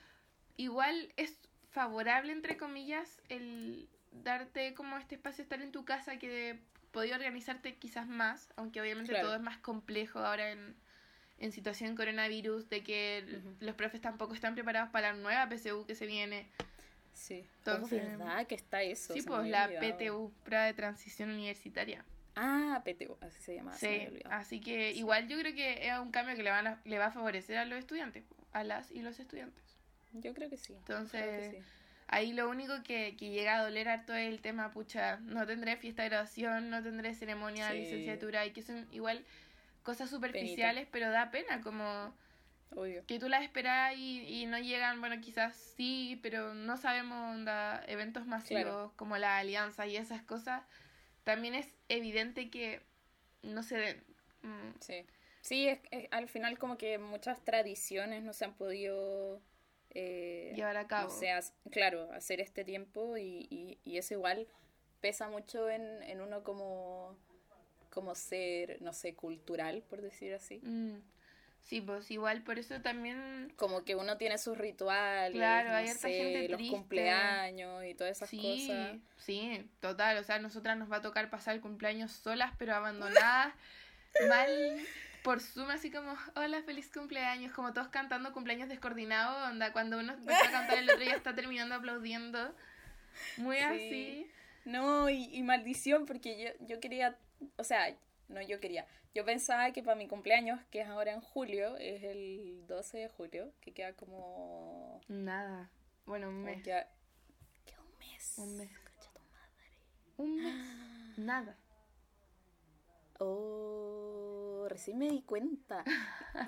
igual 0.58 1.10
es 1.16 1.38
favorable, 1.70 2.32
entre 2.32 2.58
comillas, 2.58 3.22
el 3.30 3.88
darte 4.12 4.74
como 4.74 4.98
este 4.98 5.14
espacio, 5.14 5.42
estar 5.42 5.62
en 5.62 5.72
tu 5.72 5.86
casa, 5.86 6.18
que 6.18 6.60
podía 6.94 7.16
organizarte 7.16 7.74
quizás 7.74 8.06
más, 8.08 8.48
aunque 8.56 8.80
obviamente 8.80 9.10
Claro. 9.10 9.26
todo 9.26 9.36
es 9.36 9.42
más 9.42 9.58
complejo 9.58 10.20
ahora 10.20 10.50
en, 10.52 10.74
en 11.38 11.52
situación 11.52 11.96
coronavirus, 11.96 12.68
de 12.70 12.82
que 12.82 13.42
los 13.60 13.74
profes 13.74 14.00
tampoco 14.00 14.32
están 14.32 14.54
preparados 14.54 14.88
para 14.90 15.12
la 15.12 15.18
nueva 15.18 15.46
PSU 15.50 15.84
que 15.84 15.94
se 15.96 16.06
viene. 16.06 16.46
Sí. 17.12 17.44
Entonces- 17.58 18.02
oh, 18.04 18.18
¿verdad 18.18 18.46
que 18.46 18.54
está 18.54 18.82
eso? 18.82 19.12
sí, 19.12 19.22
pues 19.22 19.46
la. 19.48 19.68
PTU, 19.68 20.32
prueba 20.44 20.64
de 20.64 20.72
transición 20.74 21.30
universitaria. 21.30 22.04
Ah, 22.36 22.82
PTU, 22.84 23.16
así 23.20 23.42
se 23.42 23.54
llama. 23.56 23.72
Sí, 23.74 24.08
así 24.30 24.60
que 24.60 24.92
Sí. 24.92 24.98
igual 25.00 25.28
yo 25.28 25.38
creo 25.38 25.54
que 25.54 25.86
es 25.88 25.98
un 25.98 26.10
cambio 26.10 26.34
que 26.36 26.42
le, 26.42 26.50
van 26.50 26.66
a- 26.66 26.80
le 26.84 26.98
va 26.98 27.06
a 27.06 27.10
favorecer 27.12 27.58
a 27.58 27.64
los 27.64 27.78
estudiantes, 27.78 28.24
a 28.52 28.64
las 28.64 28.90
y 28.90 29.02
los 29.02 29.18
estudiantes. 29.20 29.62
Yo 30.12 30.32
creo 30.34 30.48
que 30.48 30.56
sí. 30.56 30.72
Entonces, 30.74 31.22
que 31.52 31.58
sí. 31.58 31.64
Ahí 32.08 32.32
lo 32.32 32.48
único 32.48 32.82
que, 32.82 33.16
que 33.16 33.30
llega 33.30 33.56
a 33.56 33.62
doler 33.62 33.88
harto 33.88 34.14
es 34.14 34.28
el 34.28 34.40
tema, 34.40 34.70
pucha, 34.70 35.18
no 35.20 35.46
tendré 35.46 35.76
fiesta 35.76 36.02
de 36.02 36.10
graduación, 36.10 36.70
no 36.70 36.82
tendré 36.82 37.14
ceremonia 37.14 37.68
de 37.68 37.74
Sí. 37.74 37.80
licenciatura, 37.80 38.46
y 38.46 38.52
que 38.52 38.62
son 38.62 38.86
igual 38.92 39.24
cosas 39.82 40.10
superficiales, 40.10 40.86
pero 40.90 41.10
da 41.10 41.30
pena, 41.30 41.60
como 41.60 42.14
Obvio. 42.74 43.04
que 43.06 43.18
tú 43.18 43.28
las 43.28 43.42
esperas 43.42 43.94
y, 43.96 44.20
y 44.42 44.46
no 44.46 44.58
llegan, 44.58 45.00
bueno, 45.00 45.20
quizás 45.20 45.54
sí, 45.56 46.18
pero 46.22 46.54
no 46.54 46.76
sabemos, 46.76 47.34
onda, 47.34 47.82
eventos 47.86 48.26
masivos 48.26 48.62
Claro. 48.62 48.92
como 48.96 49.16
la 49.18 49.38
alianza 49.38 49.86
y 49.86 49.96
esas 49.96 50.22
cosas, 50.22 50.62
también 51.22 51.54
es 51.54 51.68
evidente 51.88 52.50
que 52.50 52.82
no 53.42 53.62
se 53.62 53.76
den. 53.76 54.04
Mm, 54.42 54.70
Sí, 54.80 55.06
sí 55.40 55.68
es, 55.68 55.78
es- 55.90 56.08
al 56.10 56.28
final 56.28 56.58
como 56.58 56.76
que 56.76 56.98
muchas 56.98 57.44
tradiciones 57.44 58.22
no 58.22 58.32
se 58.32 58.44
han 58.44 58.54
podido 58.54 59.40
eh, 59.94 60.52
llevar 60.54 60.76
a 60.76 60.86
cabo. 60.86 61.10
sé, 61.10 61.30
haz- 61.30 61.52
claro, 61.70 62.10
hacer 62.12 62.40
este 62.40 62.64
tiempo 62.64 63.16
y, 63.16 63.46
y, 63.50 63.78
y 63.84 63.98
eso 63.98 64.14
igual 64.14 64.46
pesa 65.00 65.28
mucho 65.28 65.68
en, 65.70 66.02
en 66.02 66.20
uno 66.20 66.42
como, 66.42 67.16
como 67.90 68.14
ser, 68.14 68.80
no 68.82 68.92
sé, 68.92 69.14
cultural, 69.14 69.82
por 69.88 70.00
decir 70.02 70.34
así. 70.34 70.58
Mm, 70.62 70.96
Sí, 71.62 71.80
pues 71.80 72.10
igual 72.10 72.42
por 72.42 72.58
eso 72.58 72.82
también 72.82 73.50
Como 73.56 73.84
que 73.84 73.94
uno 73.94 74.18
tiene 74.18 74.36
sus 74.36 74.58
rituales, 74.58 75.32
Claro, 75.32 75.70
no 75.70 75.76
hay 75.76 75.86
sé, 75.88 76.10
gente 76.12 76.48
los 76.50 76.58
triste. 76.58 76.76
cumpleaños 76.76 77.84
y 77.84 77.94
todas 77.94 78.16
esas 78.18 78.28
sí, 78.28 78.42
cosas. 78.42 78.98
sí, 79.16 79.70
total, 79.80 80.18
o 80.18 80.24
sea, 80.24 80.36
a 80.36 80.38
nosotras 80.40 80.76
nos 80.76 80.92
va 80.92 80.96
a 80.96 81.00
tocar 81.02 81.30
pasar 81.30 81.54
el 81.54 81.62
cumpleaños 81.62 82.12
solas 82.12 82.52
pero 82.58 82.74
abandonadas, 82.74 83.54
mal 84.28 84.78
por 85.24 85.40
Zoom, 85.40 85.70
así 85.70 85.90
como, 85.90 86.14
hola, 86.36 86.62
feliz 86.64 86.90
cumpleaños, 86.92 87.50
como 87.52 87.72
todos 87.72 87.88
cantando 87.88 88.30
cumpleaños 88.34 88.68
descoordinados, 88.68 89.50
onda, 89.50 89.72
cuando 89.72 89.98
uno 89.98 90.12
empezó 90.18 90.44
a 90.44 90.50
cantar 90.50 90.78
el 90.78 90.90
otro 90.90 91.02
ya 91.02 91.14
está 91.14 91.34
terminando 91.34 91.74
aplaudiendo, 91.74 92.54
muy 93.38 93.56
Sí. 93.56 93.62
así, 93.62 94.30
No, 94.66 95.08
y, 95.08 95.34
y 95.34 95.42
maldición, 95.42 96.04
porque 96.04 96.38
yo, 96.60 96.66
yo 96.66 96.78
quería, 96.78 97.16
o 97.56 97.64
sea, 97.64 97.96
no 98.28 98.42
yo 98.42 98.60
quería, 98.60 98.86
yo 99.14 99.24
pensaba 99.24 99.72
que 99.72 99.82
para 99.82 99.96
mi 99.96 100.08
cumpleaños, 100.08 100.60
que 100.70 100.82
es 100.82 100.88
ahora 100.88 101.12
en 101.12 101.22
julio, 101.22 101.78
es 101.78 102.02
el 102.02 102.66
12 102.66 102.98
de 102.98 103.08
julio, 103.08 103.50
que 103.62 103.72
queda 103.72 103.94
como... 103.94 105.00
nada, 105.08 105.70
bueno, 106.04 106.28
un 106.28 106.44
mes, 106.44 106.62
queda, 106.62 106.86
queda 107.64 107.80
un 107.80 107.98
mes. 107.98 108.34
Un 108.36 108.56
mes. 108.58 108.70
Un 110.18 110.36
mes, 110.36 111.16
nada, 111.16 111.56
Oh, 113.20 114.33
recién 114.68 114.98
me 114.98 115.08
di 115.08 115.22
cuenta. 115.22 115.84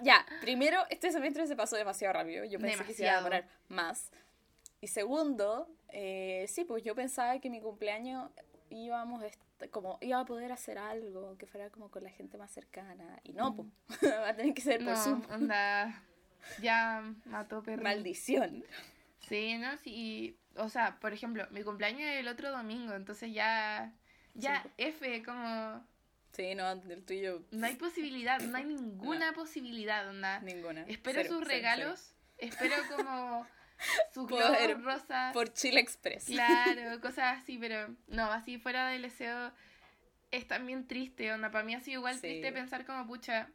ya, 0.03 0.25
primero, 0.41 0.81
este 0.91 1.11
semestre 1.11 1.47
se 1.47 1.57
pasó 1.57 1.77
demasiado 1.77 2.15
rápido. 2.15 2.45
Yo 2.45 2.59
pensé 2.59 2.85
que 2.85 2.95
se 2.95 3.03
iba 3.05 3.13
a 3.13 3.17
Demasiado. 3.17 3.25
demorar 3.25 3.49
más. 3.69 4.11
Y 4.81 4.89
segundo, 4.89 5.69
eh, 5.89 6.47
sí, 6.49 6.65
pues 6.65 6.83
yo 6.85 6.95
pensaba 6.95 7.39
que 7.41 7.51
mi 7.51 7.61
cumpleaños 7.61 8.31
íbamos 8.69 9.23
como 9.71 9.97
iba 10.03 10.21
a 10.21 10.25
poder 10.27 10.53
hacer 10.53 10.77
algo 10.77 11.39
que 11.39 11.47
fuera 11.47 11.71
como 11.71 11.91
con 11.91 12.03
la 12.05 12.11
gente 12.11 12.37
más 12.37 12.51
cercana. 12.51 13.21
Y 13.25 13.33
no, 13.33 13.55
pues, 13.57 13.69
va 14.23 14.29
a 14.29 14.37
tener 14.37 14.53
que 14.55 14.61
ser 14.63 14.79
por 14.85 14.89
no, 14.95 14.97
Zoom. 14.97 15.23
onda, 15.31 16.03
ya 16.61 17.03
mató 17.25 17.63
perro. 17.63 17.83
Maldición. 17.83 18.65
Sí, 19.21 19.57
¿no? 19.59 19.77
Sí, 19.79 20.39
o 20.57 20.69
sea, 20.69 20.99
por 21.01 21.13
ejemplo, 21.13 21.47
mi 21.51 21.63
cumpleaños 21.63 22.03
es 22.03 22.21
el 22.21 22.29
otro 22.29 22.51
domingo, 22.51 22.95
entonces 22.95 23.33
ya, 23.33 23.93
ya 24.35 24.63
Sí. 24.63 24.69
F, 24.77 25.23
como, 25.25 25.85
Sí, 26.37 26.55
no, 26.55 26.71
el 26.71 27.05
tuyo. 27.05 27.43
no 27.51 27.67
hay 27.67 27.77
posibilidad, 27.77 28.39
no 28.41 28.57
hay 28.59 28.65
ninguna 28.77 29.33
posibilidad, 29.33 30.07
onda. 30.09 30.41
Ninguna. 30.41 30.83
Espero 30.87 31.23
Cero, 31.23 31.35
sus 31.35 31.39
cero, 31.47 31.51
regalos, 31.57 32.15
espero 32.37 32.75
como 32.95 33.47
sus 34.15 34.27
globos 34.29 34.83
rosas. 34.85 35.33
Por 35.33 35.53
Chile 35.53 35.81
Express. 35.81 36.27
claro, 36.27 37.01
cosas 37.01 37.39
así, 37.43 37.57
pero 37.59 37.95
no, 38.07 38.25
así 38.31 38.59
fuera 38.59 38.89
del 38.89 39.03
deseo 39.03 39.53
es 40.31 40.47
también 40.47 40.87
triste, 40.87 41.33
onda, 41.33 41.51
para 41.51 41.65
mí 41.65 41.75
ha 41.75 41.81
sido 41.81 42.01
igual 42.01 42.15
Sí. 42.17 42.21
triste 42.23 42.53
pensar 42.53 42.85
como, 42.85 43.07
pucha, 43.07 43.49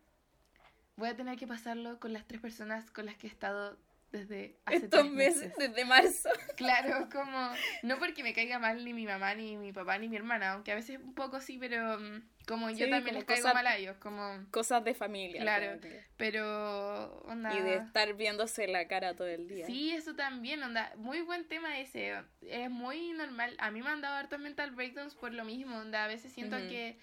voy 0.96 1.10
a 1.10 1.16
tener 1.16 1.38
que 1.38 1.46
pasarlo 1.46 2.00
con 2.00 2.14
las 2.14 2.26
tres 2.28 2.42
personas 2.42 2.90
con 2.92 3.06
las 3.06 3.16
que 3.18 3.28
he 3.28 3.30
estado 3.30 3.78
desde 4.12 4.58
hace 4.66 4.76
Estos 4.78 4.90
tres 5.02 5.12
meses, 5.12 5.54
desde 5.58 5.86
marzo. 5.86 6.30
Claro, 6.58 7.08
como, 7.12 7.52
no 7.84 7.98
porque 7.98 8.24
me 8.24 8.34
caiga 8.34 8.60
mal 8.60 8.84
ni 8.86 8.94
mi 8.94 9.06
mamá, 9.06 9.34
ni 9.36 9.58
mi 9.58 9.72
papá, 9.74 9.98
ni 9.98 10.08
mi 10.10 10.16
hermana, 10.18 10.52
aunque 10.54 10.72
a 10.72 10.76
veces 10.76 11.00
un 11.02 11.16
poco 11.16 11.40
sí, 11.42 11.58
pero 11.58 11.98
mm, 12.00 12.22
como 12.48 12.70
yo 12.70 12.86
Sí, 12.86 12.92
también 12.92 13.04
como 13.16 13.20
les 13.20 13.24
caigo 13.26 13.42
cosa- 13.44 13.54
mal 13.54 13.68
a 13.68 13.78
ellos, 13.78 13.96
como, 13.98 14.46
Cosas 14.52 14.84
de 14.84 14.94
familia. 14.94 15.42
Claro. 15.42 15.80
que- 15.80 16.04
pero, 16.18 17.22
onda... 17.24 17.54
Y 17.58 17.62
de 17.62 17.76
estar 17.78 18.14
viéndose 18.14 18.68
la 18.68 18.88
cara 18.88 19.16
todo 19.16 19.28
el 19.28 19.48
día. 19.48 19.66
Sí, 19.66 19.92
eso 19.92 20.14
también, 20.16 20.62
onda, 20.62 20.92
muy 20.98 21.22
buen 21.22 21.48
tema 21.48 21.80
ese, 21.80 22.14
es 22.42 22.70
muy 22.70 23.14
normal, 23.14 23.56
a 23.60 23.72
mí 23.72 23.82
me 23.82 23.90
han 23.90 24.02
dado 24.02 24.16
hartos 24.18 24.40
mental 24.40 24.72
breakdowns 24.72 25.16
por 25.16 25.34
lo 25.34 25.46
mismo, 25.46 25.78
onda, 25.78 26.04
a 26.04 26.08
veces 26.08 26.32
siento 26.32 26.58
Ujú. 26.58 26.68
que, 26.68 26.98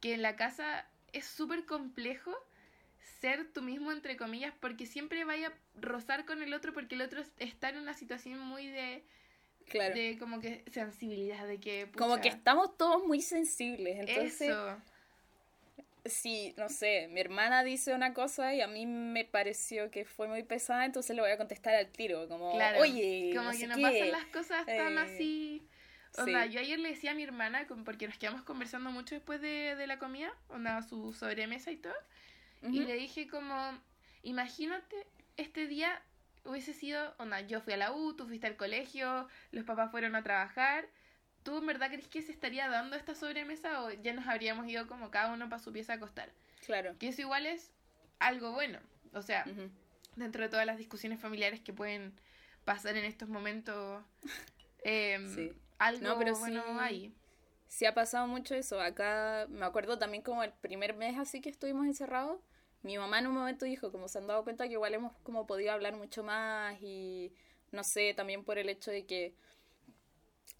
que 0.00 0.14
en 0.14 0.22
la 0.22 0.36
casa 0.36 0.86
es 1.12 1.26
súper 1.26 1.66
complejo 1.66 2.34
ser 3.20 3.46
tú 3.52 3.62
mismo, 3.62 3.92
entre 3.92 4.16
comillas, 4.16 4.52
porque 4.60 4.86
siempre 4.86 5.24
vaya 5.24 5.48
a 5.48 5.52
rozar 5.80 6.24
con 6.24 6.42
el 6.42 6.54
otro, 6.54 6.72
porque 6.72 6.94
el 6.94 7.02
otro 7.02 7.20
es- 7.20 7.32
está 7.38 7.68
en 7.70 7.78
una 7.78 7.94
situación 7.94 8.38
muy 8.40 8.66
de, 8.66 9.04
Claro. 9.68 9.94
de 9.94 10.16
como 10.18 10.40
que 10.40 10.64
sensibilidad, 10.70 11.46
de 11.46 11.58
que... 11.58 11.88
Como 11.96 12.20
que 12.20 12.28
estamos 12.28 12.76
todos 12.76 13.04
muy 13.06 13.20
sensibles. 13.22 13.98
Entonces, 13.98 14.42
Eso, 14.50 14.76
si, 16.04 16.52
no 16.56 16.68
sé, 16.68 17.08
mi 17.12 17.20
hermana 17.20 17.62
dice 17.62 17.94
una 17.94 18.12
cosa 18.12 18.54
y 18.54 18.60
a 18.60 18.66
mí 18.66 18.86
me 18.86 19.24
pareció 19.24 19.90
que 19.90 20.04
fue 20.04 20.26
muy 20.28 20.42
pesada, 20.42 20.84
entonces 20.84 21.14
le 21.14 21.22
voy 21.22 21.30
a 21.30 21.36
contestar 21.38 21.74
al 21.74 21.86
tiro. 21.88 22.28
Como, 22.28 22.52
claro, 22.52 22.80
oye, 22.80 23.32
como 23.36 23.50
no 23.50 23.58
que 23.58 23.66
no 23.66 23.76
qué". 23.76 23.82
pasan 23.82 24.10
las 24.12 24.24
cosas 24.26 24.66
tan 24.66 24.98
Eh, 24.98 25.00
así... 25.00 25.62
Onda, 26.18 26.44
sí. 26.44 26.52
yo 26.52 26.60
ayer 26.60 26.78
le 26.78 26.90
decía 26.90 27.12
a 27.12 27.14
mi 27.14 27.22
hermana, 27.22 27.66
porque 27.86 28.06
nos 28.06 28.18
quedamos 28.18 28.42
conversando 28.42 28.90
mucho 28.90 29.14
después 29.14 29.40
de, 29.40 29.76
de 29.76 29.86
la 29.86 29.98
comida, 29.98 30.30
onda, 30.50 30.82
su 30.82 31.14
sobremesa 31.14 31.70
y 31.70 31.78
todo, 31.78 31.94
y 32.62 32.78
Ujú. 32.80 32.88
le 32.88 32.94
dije 32.94 33.26
como, 33.28 33.54
imagínate, 34.22 35.06
este 35.36 35.66
día 35.66 36.02
hubiese 36.44 36.72
sido, 36.74 37.14
onda, 37.18 37.40
yo 37.40 37.60
fui 37.60 37.72
a 37.72 37.76
la 37.76 37.92
U, 37.92 38.14
tú 38.14 38.26
fuiste 38.26 38.46
al 38.46 38.56
colegio, 38.56 39.28
los 39.50 39.64
papás 39.64 39.90
fueron 39.90 40.14
a 40.16 40.22
trabajar, 40.22 40.88
¿tú 41.42 41.58
en 41.58 41.66
verdad 41.66 41.88
crees 41.88 42.08
que 42.08 42.22
se 42.22 42.32
estaría 42.32 42.68
dando 42.68 42.96
esta 42.96 43.14
sobremesa 43.14 43.82
o 43.82 43.90
ya 43.90 44.12
nos 44.12 44.26
habríamos 44.26 44.66
ido 44.68 44.86
como 44.86 45.10
cada 45.10 45.32
uno 45.32 45.48
para 45.48 45.62
su 45.62 45.72
pieza 45.72 45.94
a 45.94 45.96
acostar? 45.96 46.32
Claro. 46.66 46.96
Que 46.98 47.08
eso 47.08 47.22
igual 47.22 47.46
es 47.46 47.72
algo 48.18 48.52
bueno, 48.52 48.78
o 49.12 49.22
sea, 49.22 49.44
Ujú. 49.50 49.70
dentro 50.16 50.42
de 50.42 50.48
todas 50.48 50.66
las 50.66 50.78
discusiones 50.78 51.20
familiares 51.20 51.60
que 51.60 51.72
pueden 51.72 52.12
pasar 52.64 52.96
en 52.96 53.04
estos 53.04 53.28
momentos, 53.28 54.04
em, 54.84 55.28
Sí. 55.34 55.52
algo 55.78 56.02
No, 56.08 56.18
pero 56.18 56.34
bueno 56.36 56.62
sí- 56.64 56.78
ahí. 56.80 57.14
Sí 57.66 57.86
ha 57.86 57.94
pasado 57.94 58.26
mucho 58.26 58.54
eso. 58.54 58.78
Acá 58.82 59.46
me 59.48 59.64
acuerdo 59.64 59.98
también 59.98 60.22
como 60.22 60.42
el 60.44 60.52
primer 60.52 60.94
mes 60.94 61.18
así 61.18 61.40
que 61.40 61.48
estuvimos 61.48 61.86
encerrados. 61.86 62.38
Mi 62.82 62.98
mamá 62.98 63.18
en 63.20 63.28
un 63.28 63.34
momento 63.34 63.64
dijo, 63.64 63.92
como 63.92 64.08
se 64.08 64.18
han 64.18 64.26
dado 64.26 64.42
cuenta 64.44 64.66
que 64.66 64.72
igual 64.72 64.94
hemos 64.94 65.12
como 65.22 65.46
podido 65.46 65.72
hablar 65.72 65.94
mucho 65.96 66.22
más 66.22 66.76
y 66.82 67.32
no 67.70 67.84
sé, 67.84 68.12
también 68.14 68.44
por 68.44 68.58
el 68.58 68.68
hecho 68.68 68.90
de 68.90 69.06
que 69.06 69.34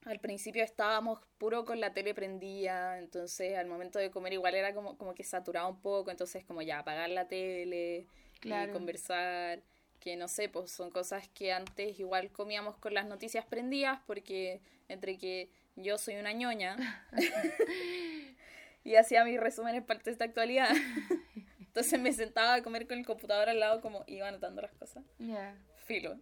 al 0.05 0.18
principio 0.20 0.64
estábamos 0.64 1.20
puro 1.39 1.64
con 1.64 1.81
la 1.81 1.93
tele 1.93 2.14
prendida, 2.14 2.99
entonces 2.99 3.57
al 3.57 3.66
momento 3.66 3.99
de 3.99 4.11
comer 4.11 4.33
igual 4.33 4.55
era 4.55 4.75
como, 4.75 4.97
como 4.97 5.14
que 5.14 5.25
saturaba 5.25 5.68
un 5.68 5.81
poco, 5.81 6.11
entonces 6.11 6.45
como 6.45 6.62
ya 6.62 6.79
apagar 6.81 7.11
la 7.11 7.29
tele 7.29 8.07
Claro. 8.41 8.70
y 8.70 8.75
conversar, 8.75 9.62
que 10.01 10.16
no 10.16 10.27
sé, 10.27 10.49
pues 10.49 10.73
son 10.73 10.91
cosas 10.91 11.29
que 11.29 11.53
antes 11.53 12.01
igual 12.01 12.33
comíamos 12.33 12.77
con 12.77 12.93
las 12.93 13.07
noticias 13.07 13.47
prendidas 13.47 14.01
porque 14.07 14.61
entre 14.89 15.16
que 15.16 15.49
yo 15.77 15.97
soy 15.97 16.16
una 16.16 16.33
ñoña 16.33 16.77
y 18.85 18.97
hacía 18.97 19.25
mis 19.25 19.39
resúmenes 19.39 19.85
para 19.85 20.01
esta 20.05 20.25
actualidad. 20.25 20.70
Entonces 21.73 21.99
me 21.99 22.12
sentaba 22.12 22.53
a 22.53 22.62
comer 22.62 22.87
con 22.87 22.99
el 22.99 23.07
computador 23.07 23.49
al 23.49 23.59
lado 23.59 23.81
como 23.81 24.05
iba 24.07 24.29
anotando 24.29 24.61
las 24.61 24.75
cosas. 24.75 25.03
Ya. 25.18 25.57
Filo. 25.87 26.18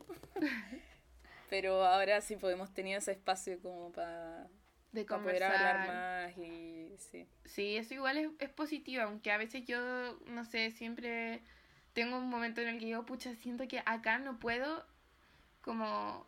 Pero 1.49 1.85
ahora 1.85 2.21
sí 2.21 2.37
podemos 2.37 2.73
tener 2.73 2.99
ese 2.99 3.11
espacio 3.11 3.61
como 3.61 3.91
para 3.91 4.47
De 4.93 5.05
poder 5.05 5.43
hablar 5.43 5.89
más 5.89 6.39
y 6.39 6.95
sí. 6.99 7.27
Sí, 7.45 7.77
eso 7.77 7.95
igual 7.95 8.17
es, 8.19 8.29
es 8.39 8.49
positivo, 8.51 9.03
aunque 9.03 9.33
a 9.33 9.39
veces 9.39 9.65
yo, 9.67 10.21
no 10.27 10.45
sé, 10.45 10.71
siempre 10.71 11.43
tengo 11.95 12.19
un 12.19 12.29
momento 12.31 12.61
en 12.61 12.69
el 12.69 12.79
que 12.79 12.85
digo, 12.85 13.05
pucha, 13.05 13.35
siento 13.35 13.67
que 13.67 13.83
acá 13.85 14.19
no 14.19 14.39
puedo 14.39 14.87
como 15.63 16.25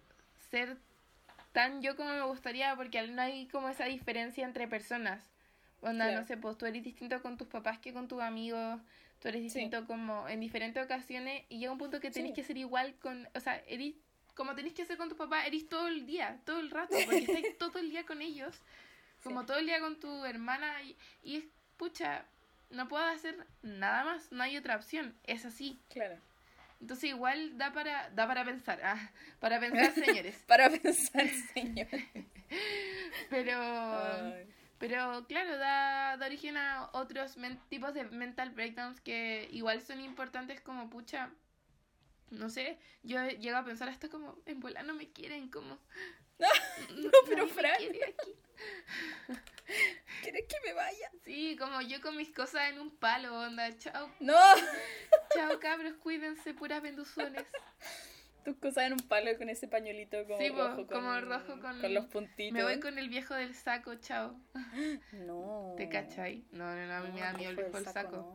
ser 0.51 0.77
tan 1.53 1.81
yo 1.81 1.95
como 1.95 2.11
me 2.11 2.23
gustaría 2.23 2.75
porque 2.75 3.07
no 3.07 3.23
hay 3.23 3.47
como 3.47 3.69
esa 3.69 3.85
diferencia 3.85 4.45
entre 4.45 4.67
personas. 4.67 5.23
Onda, 5.81 6.07
Claro. 6.07 6.21
no 6.21 6.27
sé, 6.27 6.37
pues 6.37 6.59
tú 6.59 6.67
eres 6.67 6.83
distinto 6.83 7.21
con 7.23 7.37
tus 7.37 7.47
papás 7.49 7.79
que 7.79 7.93
con 7.93 8.09
tus 8.09 8.21
amigos, 8.21 8.81
tú 9.23 9.29
eres 9.29 9.41
Sí. 9.41 9.45
distinto 9.45 9.87
como 9.87 10.29
en 10.29 10.41
diferentes 10.41 10.85
ocasiones 10.85 11.45
y 11.49 11.59
llega 11.61 11.71
un 11.73 11.79
punto 11.79 12.01
que 12.01 12.11
tenés 12.11 12.31
Sí. 12.31 12.35
que 12.35 12.43
ser 12.45 12.59
igual 12.59 12.95
con, 12.97 13.27
o 13.35 13.41
sea, 13.41 13.57
eres 13.69 13.95
como 14.35 14.55
tenés 14.55 14.73
que 14.75 14.85
ser 14.85 14.97
con 14.97 15.09
tus 15.09 15.17
papás, 15.17 15.47
eres 15.47 15.69
todo 15.69 15.87
el 15.89 16.05
día, 16.07 16.41
todo 16.45 16.59
el 16.59 16.71
rato, 16.71 16.97
porque 17.05 17.19
estás 17.45 17.57
todo 17.59 17.79
el 17.79 17.89
día 17.91 18.05
con 18.05 18.21
ellos, 18.21 18.55
como 19.23 19.41
Sí. 19.43 19.47
todo 19.47 19.59
el 19.59 19.67
día 19.67 19.79
con 19.81 20.01
tu 20.01 20.25
hermana 20.25 20.83
y, 20.83 20.97
y 21.23 21.37
es, 21.37 21.45
pucha, 21.77 22.25
no 22.71 22.89
puedo 22.89 23.05
hacer 23.05 23.37
nada 23.63 24.05
más, 24.05 24.33
no 24.33 24.43
hay 24.43 24.57
otra 24.57 24.75
opción, 24.77 25.15
es 25.25 25.45
así. 25.45 25.79
Claro. 25.91 26.17
Entonces 26.81 27.11
igual 27.11 27.57
da 27.59 27.73
para, 27.73 28.11
da 28.11 28.27
para 28.27 28.45
pensar, 28.45 28.81
ah, 28.83 29.11
para 29.39 29.61
pensar 29.61 29.93
señores, 29.95 30.35
Para 30.49 30.69
pensar, 30.69 31.29
señor. 31.55 31.87
pero... 33.31 33.61
Ay. 33.61 34.47
Pero 34.83 35.25
claro, 35.29 35.59
da, 35.59 36.17
da 36.17 36.27
origen 36.27 36.57
a 36.57 36.91
otros 36.93 37.37
men- 37.37 37.61
tipos 37.69 37.95
de 37.95 38.03
mental 38.07 38.51
breakdowns 38.51 39.01
que 39.01 39.49
igual 39.53 39.81
son 39.81 40.01
importantes 40.01 40.61
como 40.61 40.91
pucha. 40.91 41.31
No 42.31 42.51
sé, 42.51 42.81
yo 43.05 43.25
llego 43.29 43.59
a 43.59 43.65
pensar 43.65 43.89
hasta 43.89 44.09
como, 44.09 44.37
en 44.45 44.59
bola 44.59 44.83
no 44.83 44.95
me 44.95 45.13
quieren, 45.13 45.49
como... 45.51 45.79
No, 46.97 47.11
pero 47.29 47.47
Fran. 47.47 47.77
¿Quieres 50.23 50.45
que 50.49 50.57
me 50.65 50.73
vaya? 50.73 51.11
Sí, 51.25 51.57
como 51.57 51.81
yo 51.81 52.01
con 52.01 52.17
mis 52.17 52.31
cosas 52.35 52.71
en 52.71 52.81
un 52.81 52.91
palo, 52.91 53.39
onda, 53.39 53.79
chao, 53.79 54.11
No. 54.19 54.35
chao 55.33 55.61
cabros, 55.61 55.95
cuídense, 56.03 56.55
puras 56.55 56.83
benduzones. 56.83 57.45
Tus 58.45 58.57
cosas 58.57 58.85
en 58.85 58.95
un 58.95 58.99
palo 59.01 59.31
con 59.39 59.49
ese 59.49 59.69
pañuelito 59.69 60.25
como 60.27 60.39
Sí, 60.39 60.49
rojo. 60.49 60.87
como 60.87 61.09
con, 61.09 61.29
rojo 61.29 61.61
con- 61.61 61.81
con 61.81 61.95
los 61.95 62.07
puntitos. 62.07 62.53
Me 62.53 62.65
voy 62.65 62.81
con 62.81 62.99
el 62.99 63.09
viejo 63.09 63.35
del 63.35 63.55
saco, 63.55 63.95
chao. 63.97 64.35
No. 65.13 65.75
¿Te 65.77 65.89
cachai? 65.89 66.45
No, 66.51 66.75
no, 66.75 66.87
no, 66.87 66.93
a 66.95 67.01
mí 67.03 67.13
me 67.13 67.21
da 67.21 67.33
miedo 67.35 67.51
el 67.51 67.57
viejo 67.57 67.77
del 67.77 67.87
saco. 67.87 68.17
no. 68.17 68.33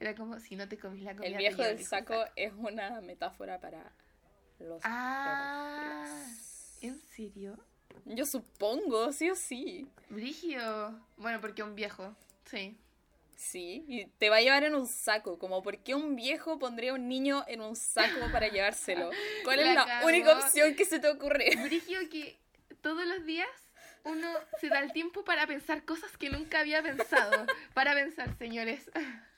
Era 0.00 0.14
como 0.16 0.38
si 0.40 0.56
no 0.56 0.68
te 0.68 0.76
comís 0.76 1.04
la 1.04 1.12
comida. 1.14 1.28
El 1.30 1.36
viejo 1.38 1.62
del 1.62 1.82
saco 1.84 2.14
es 2.36 2.52
una 2.56 3.00
metáfora 3.00 3.60
para 3.60 3.92
los 4.58 4.80
Ah, 4.84 6.04
pedófilos. 6.04 6.82
¿en 6.82 7.00
serio? 7.14 7.58
Yo 8.06 8.26
supongo, 8.26 9.12
sí 9.12 9.30
o 9.30 9.36
sí. 9.36 9.88
Brigio. 10.10 11.00
Bueno, 11.16 11.40
porque 11.40 11.62
un 11.62 11.74
viejo. 11.76 12.14
Sí. 12.46 12.76
Sí, 13.36 13.84
y 13.88 14.06
te 14.06 14.30
va 14.30 14.36
a 14.36 14.40
llevar 14.40 14.64
en 14.64 14.74
un 14.74 14.86
saco. 14.86 15.38
Como, 15.38 15.62
¿por 15.62 15.78
qué 15.78 15.94
un 15.94 16.16
viejo 16.16 16.58
pondría 16.58 16.92
a 16.92 16.94
un 16.94 17.08
niño 17.08 17.44
en 17.48 17.60
un 17.60 17.76
saco 17.76 18.30
para 18.32 18.48
llevárselo? 18.48 19.10
¿Cuál 19.44 19.60
es 19.60 19.66
La 19.66 19.74
la 19.74 19.84
cagó. 19.86 20.06
única 20.06 20.38
opción 20.38 20.74
que 20.74 20.84
se 20.84 20.98
te 21.00 21.08
ocurre? 21.08 21.50
Brigio 21.64 21.98
que 22.10 22.38
todos 22.80 23.06
los 23.06 23.24
días 23.24 23.48
uno 24.04 24.28
se 24.60 24.68
da 24.68 24.80
el 24.80 24.92
tiempo 24.92 25.24
para 25.24 25.46
pensar 25.46 25.84
cosas 25.84 26.16
que 26.16 26.30
nunca 26.30 26.60
había 26.60 26.82
pensado. 26.82 27.46
Para 27.74 27.94
pensar, 27.94 28.36
señores. 28.38 28.90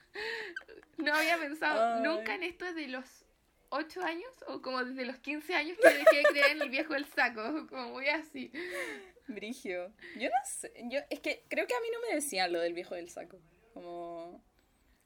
No 0.97 1.13
había 1.15 1.37
pensado 1.37 1.97
Ay. 1.97 2.03
nunca 2.03 2.35
en 2.35 2.43
esto 2.43 2.65
desde 2.65 2.89
los 2.89 3.05
8 3.69 4.03
años 4.03 4.33
o 4.47 4.63
como 4.63 4.83
desde 4.83 5.05
los 5.05 5.19
15 5.19 5.55
años 5.55 5.77
que 5.83 5.91
dejé 5.91 6.17
de 6.17 6.23
creer 6.23 6.51
en 6.53 6.63
el 6.63 6.71
viejo 6.71 6.95
del 6.95 7.05
saco. 7.05 7.67
Como 7.69 7.91
muy 7.91 8.09
así. 8.09 8.51
Brigio. 9.27 9.93
Yo 10.17 10.29
no 10.31 10.37
sé. 10.47 10.73
Yo, 10.85 11.01
es 11.11 11.21
que 11.21 11.45
creo 11.49 11.67
que 11.67 11.75
a 11.75 11.81
mí 11.81 11.89
no 11.93 12.01
me 12.09 12.15
decían 12.15 12.51
lo 12.51 12.61
del 12.61 12.73
viejo 12.73 12.95
del 12.95 13.11
saco. 13.11 13.39
Como. 13.77 14.43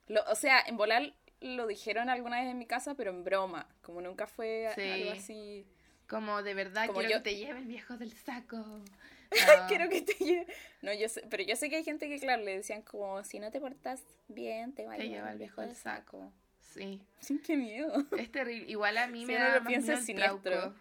Lo, 0.06 0.22
o 0.30 0.34
sea, 0.36 0.60
en 0.66 0.76
volar 0.76 1.12
lo 1.40 1.66
dijeron 1.66 2.08
alguna 2.08 2.40
vez 2.40 2.50
en 2.50 2.58
mi 2.58 2.66
casa, 2.66 2.94
pero 2.94 3.10
en 3.10 3.24
broma. 3.24 3.66
Como 3.82 4.00
nunca 4.00 4.26
fue 4.26 4.68
Sí. 4.76 4.82
algo 4.82 5.10
así. 5.10 5.66
Como 6.08 6.42
de 6.42 6.54
verdad 6.54 6.86
Como 6.86 7.00
quiero 7.00 7.16
yo- 7.18 7.22
que 7.22 7.30
te 7.30 7.36
lleve 7.36 7.58
el 7.58 7.66
viejo 7.66 7.96
del 7.96 8.12
saco. 8.16 8.64
No. 9.30 9.66
Quiero 9.68 9.88
que 9.88 10.02
te 10.02 10.12
lleve. 10.14 10.46
No, 10.82 10.92
yo 10.92 11.08
sé, 11.08 11.24
pero 11.30 11.44
yo 11.44 11.54
sé 11.54 11.70
que 11.70 11.76
hay 11.76 11.84
gente 11.84 12.08
que, 12.08 12.18
claro, 12.18 12.42
le 12.42 12.56
decían 12.56 12.82
como, 12.82 13.22
si 13.22 13.38
no 13.38 13.52
te 13.52 13.60
portas 13.60 14.02
bien, 14.26 14.72
te 14.74 14.84
va 14.86 14.94
a 14.94 14.96
llevar 14.96 15.08
lleva 15.12 15.32
el 15.32 15.38
viejo 15.38 15.60
del 15.60 15.76
saco. 15.76 16.32
Sí. 16.74 17.00
Sí, 17.20 17.40
qué 17.44 17.56
miedo. 17.56 17.92
Es 18.18 18.32
terrible. 18.32 18.68
Igual 18.68 18.98
a 18.98 19.06
mí 19.06 19.20
Si 19.20 19.26
me 19.26 19.36
uno 19.36 19.44
da 19.44 19.54
lo 19.56 19.60
más 19.62 19.68
miedo 19.70 19.92
el 19.92 20.04
trauco. 20.42 20.74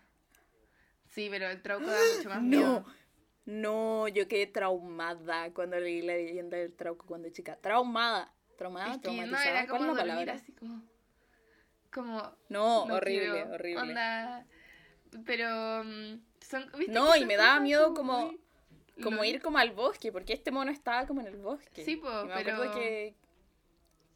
Sí, 1.10 1.28
pero 1.30 1.48
el 1.48 1.62
trauco 1.62 1.86
da 1.86 1.98
mucho 2.18 2.30
más 2.30 2.42
miedo. 2.42 2.80
No, 2.82 2.86
no, 3.46 4.08
yo 4.08 4.28
quedé 4.28 4.48
traumada 4.48 5.52
cuando 5.54 5.80
leí 5.80 6.02
la 6.02 6.14
leyenda 6.14 6.58
del 6.58 6.74
trauco 6.74 7.06
cuando 7.06 7.30
chica. 7.30 7.56
Traumada. 7.58 8.32
Traumada, 8.58 8.88
Es 8.88 8.92
que 8.92 8.98
no, 8.98 9.02
traumatizada. 9.16 9.50
era 9.50 9.68
¿Cuál 9.68 9.82
es 9.82 9.88
la 9.88 9.94
palabra? 9.96 10.34
así 10.34 10.52
como... 10.54 10.84
Como... 11.92 12.22
No, 12.50 12.86
no 12.86 12.96
horrible, 12.96 13.32
quiero, 13.32 13.54
horrible. 13.54 13.82
Onda... 13.82 14.46
Pero... 15.26 15.84
mm, 15.84 16.20
Son, 16.42 16.72
¿viste 16.78 16.92
No, 16.94 17.16
y 17.16 17.26
me 17.26 17.36
daba 17.38 17.60
miedo 17.60 17.94
como- 17.94 18.28
muy- 18.28 18.40
Como 19.02 19.24
ir 19.24 19.42
como 19.42 19.58
al 19.58 19.72
bosque, 19.72 20.12
porque 20.12 20.34
este 20.34 20.52
mono 20.52 20.72
estaba 20.72 21.08
como 21.08 21.22
en 21.22 21.28
el 21.28 21.38
bosque. 21.38 21.84
Sí, 21.86 21.96
po, 21.96 22.08
Y 22.24 22.26
me 22.28 22.34
acuerdo 22.34 22.62
pero- 22.62 22.74
que, 22.76 23.16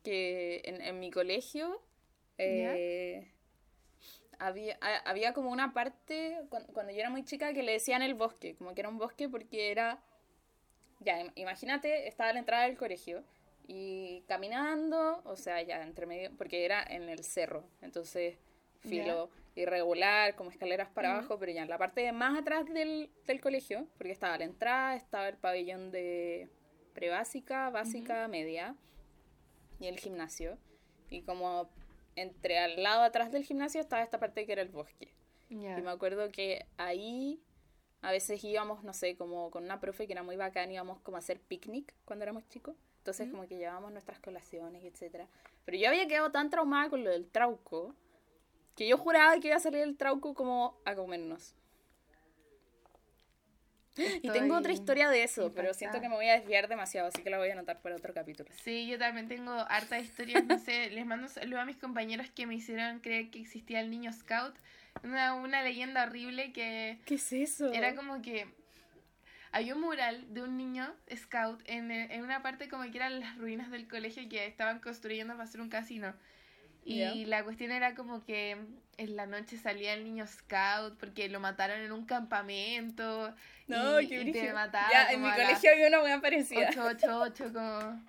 que 0.03 0.61
en, 0.65 0.81
en 0.81 0.99
mi 0.99 1.09
colegio 1.09 1.81
eh, 2.37 3.31
había, 4.47 4.77
a- 4.81 5.09
había 5.09 5.33
como 5.33 5.49
una 5.51 5.73
parte 5.73 6.41
cuan- 6.49 6.65
cuando, 6.73 6.91
yo 6.91 6.99
era 6.99 7.09
muy 7.09 7.23
chica 7.23 7.53
que 7.53 7.63
le 7.63 7.73
decían 7.73 8.01
el 8.01 8.13
bosque, 8.13 8.55
como 8.55 8.73
que 8.73 8.81
era 8.81 8.89
un 8.89 8.97
bosque 8.97 9.29
porque 9.29 9.71
era, 9.71 10.03
ya, 10.99 11.19
im- 11.21 11.31
imagínate, 11.35 12.07
estaba 12.07 12.29
a 12.29 12.33
la 12.33 12.39
entrada 12.39 12.63
del 12.63 12.77
colegio 12.77 13.23
y 13.67 14.21
caminando, 14.27 15.21
o 15.25 15.35
sea, 15.35 15.61
ya 15.61 15.81
entre 15.81 16.05
medio, 16.05 16.31
porque 16.37 16.65
era 16.65 16.83
en 16.83 17.09
el 17.09 17.23
cerro, 17.23 17.63
entonces 17.81 18.37
filo 18.81 19.29
irregular, 19.55 20.35
como 20.35 20.49
escaleras 20.49 20.89
para 20.89 21.09
Ujú. 21.09 21.17
abajo, 21.19 21.39
pero 21.39 21.51
ya 21.53 21.61
en 21.61 21.69
la 21.69 21.77
parte 21.77 22.01
de 22.01 22.11
más 22.11 22.37
atrás 22.37 22.65
del, 22.65 23.09
del 23.25 23.39
colegio, 23.39 23.87
porque 23.97 24.11
estaba 24.11 24.37
la 24.37 24.43
entrada, 24.45 24.95
estaba 24.95 25.29
el 25.29 25.37
pabellón 25.37 25.91
de 25.91 26.49
prebásica, 26.93 27.69
básica, 27.69 28.27
media 28.27 28.75
y 29.79 29.87
el 29.87 29.99
gimnasio. 29.99 30.57
Y 31.09 31.21
como 31.21 31.69
entre 32.15 32.59
al 32.59 32.81
lado 32.81 33.01
atrás 33.03 33.31
del 33.31 33.43
gimnasio 33.43 33.81
estaba 33.81 34.03
esta 34.03 34.19
parte 34.19 34.45
que 34.45 34.51
era 34.51 34.61
el 34.61 34.69
bosque. 34.69 35.13
Y 35.49 35.55
me 35.55 35.91
acuerdo 35.91 36.31
que 36.31 36.65
ahí 36.77 37.39
a 38.01 38.11
veces 38.11 38.43
íbamos, 38.43 38.83
no 38.83 38.93
sé, 38.93 39.15
como 39.15 39.51
con 39.51 39.63
una 39.63 39.79
profe 39.79 40.07
que 40.07 40.13
era 40.13 40.23
muy 40.23 40.35
bacán, 40.35 40.71
íbamos 40.71 40.99
como 41.01 41.17
a 41.17 41.19
hacer 41.19 41.39
picnic 41.39 41.93
cuando 42.05 42.23
éramos 42.23 42.47
chicos. 42.49 42.75
Entonces 42.97 43.29
como 43.29 43.47
que 43.47 43.57
llevábamos 43.57 43.91
nuestras 43.91 44.19
colaciones, 44.19 44.83
etcétera. 44.83 45.27
Pero 45.65 45.77
yo 45.77 45.89
había 45.89 46.07
quedado 46.07 46.31
tan 46.31 46.49
traumada 46.49 46.89
con 46.89 47.03
lo 47.03 47.11
del 47.11 47.27
trauco 47.29 47.93
que 48.75 48.87
yo 48.87 48.97
juraba 48.97 49.39
que 49.39 49.49
iba 49.49 49.57
a 49.57 49.59
salir 49.59 49.81
el 49.81 49.97
trauco 49.97 50.33
como 50.33 50.77
a 50.85 50.95
comernos. 50.95 51.55
Y 53.95 54.29
tengo 54.29 54.57
otra 54.57 54.73
historia 54.73 55.09
de 55.09 55.23
eso, 55.23 55.51
pero 55.53 55.73
siento 55.73 56.01
que 56.01 56.09
me 56.09 56.15
voy 56.15 56.27
a 56.27 56.33
desviar 56.39 56.67
demasiado, 56.67 57.07
así 57.07 57.21
que 57.21 57.29
la 57.29 57.37
voy 57.37 57.49
a 57.49 57.53
anotar 57.53 57.81
para 57.81 57.95
otro 57.95 58.13
capítulo. 58.13 58.49
Sí, 58.63 58.87
yo 58.87 58.97
también 58.97 59.27
tengo 59.27 59.51
harta 59.51 59.99
historias, 59.99 60.45
no 60.45 60.57
sé, 60.59 60.89
les 60.91 61.05
mando 61.05 61.27
saludos 61.27 61.61
a 61.61 61.65
mis 61.65 61.77
compañeros 61.77 62.29
que 62.31 62.47
me 62.47 62.55
hicieron 62.55 62.99
creer 62.99 63.29
que 63.29 63.39
existía 63.39 63.79
el 63.79 63.89
niño 63.89 64.11
scout, 64.11 64.55
una, 65.03 65.33
una 65.35 65.63
leyenda 65.63 66.03
horrible 66.03 66.51
que 66.53 66.99
¿Qué 67.05 67.15
es 67.15 67.33
eso? 67.33 67.71
era 67.71 67.95
como 67.95 68.21
que 68.21 68.47
había 69.51 69.75
un 69.75 69.81
mural 69.81 70.33
de 70.33 70.41
un 70.41 70.57
niño 70.57 70.93
scout 71.15 71.61
en, 71.65 71.91
en 71.91 72.23
una 72.23 72.41
parte 72.41 72.67
como 72.69 72.89
que 72.89 72.97
eran 72.97 73.19
las 73.19 73.37
ruinas 73.37 73.69
del 73.69 73.87
colegio 73.87 74.27
que 74.27 74.47
estaban 74.47 74.79
construyendo 74.79 75.33
para 75.33 75.43
hacer 75.43 75.61
un 75.61 75.69
casino. 75.69 76.13
Y 76.85 77.25
la 77.25 77.43
cuestión 77.43 77.71
era 77.71 77.95
como 77.95 78.25
que 78.25 78.57
en 78.97 79.15
la 79.15 79.25
noche 79.25 79.57
salía 79.57 79.93
el 79.93 80.03
niño 80.03 80.25
scout 80.27 80.97
porque 80.99 81.29
lo 81.29 81.39
mataron 81.39 81.79
en 81.81 81.91
un 81.91 82.05
campamento. 82.05 83.33
No, 83.67 83.99
y, 83.99 84.07
qué 84.07 84.21
y 84.21 84.31
te 84.31 84.53
mataba 84.53 84.89
Ya, 84.91 85.11
en 85.11 85.21
mi 85.21 85.31
colegio 85.31 85.71
había 85.71 85.87
una 85.87 85.99
muy 86.01 86.21
parecida. 86.21 86.69
888, 86.69 87.53
como 87.53 88.03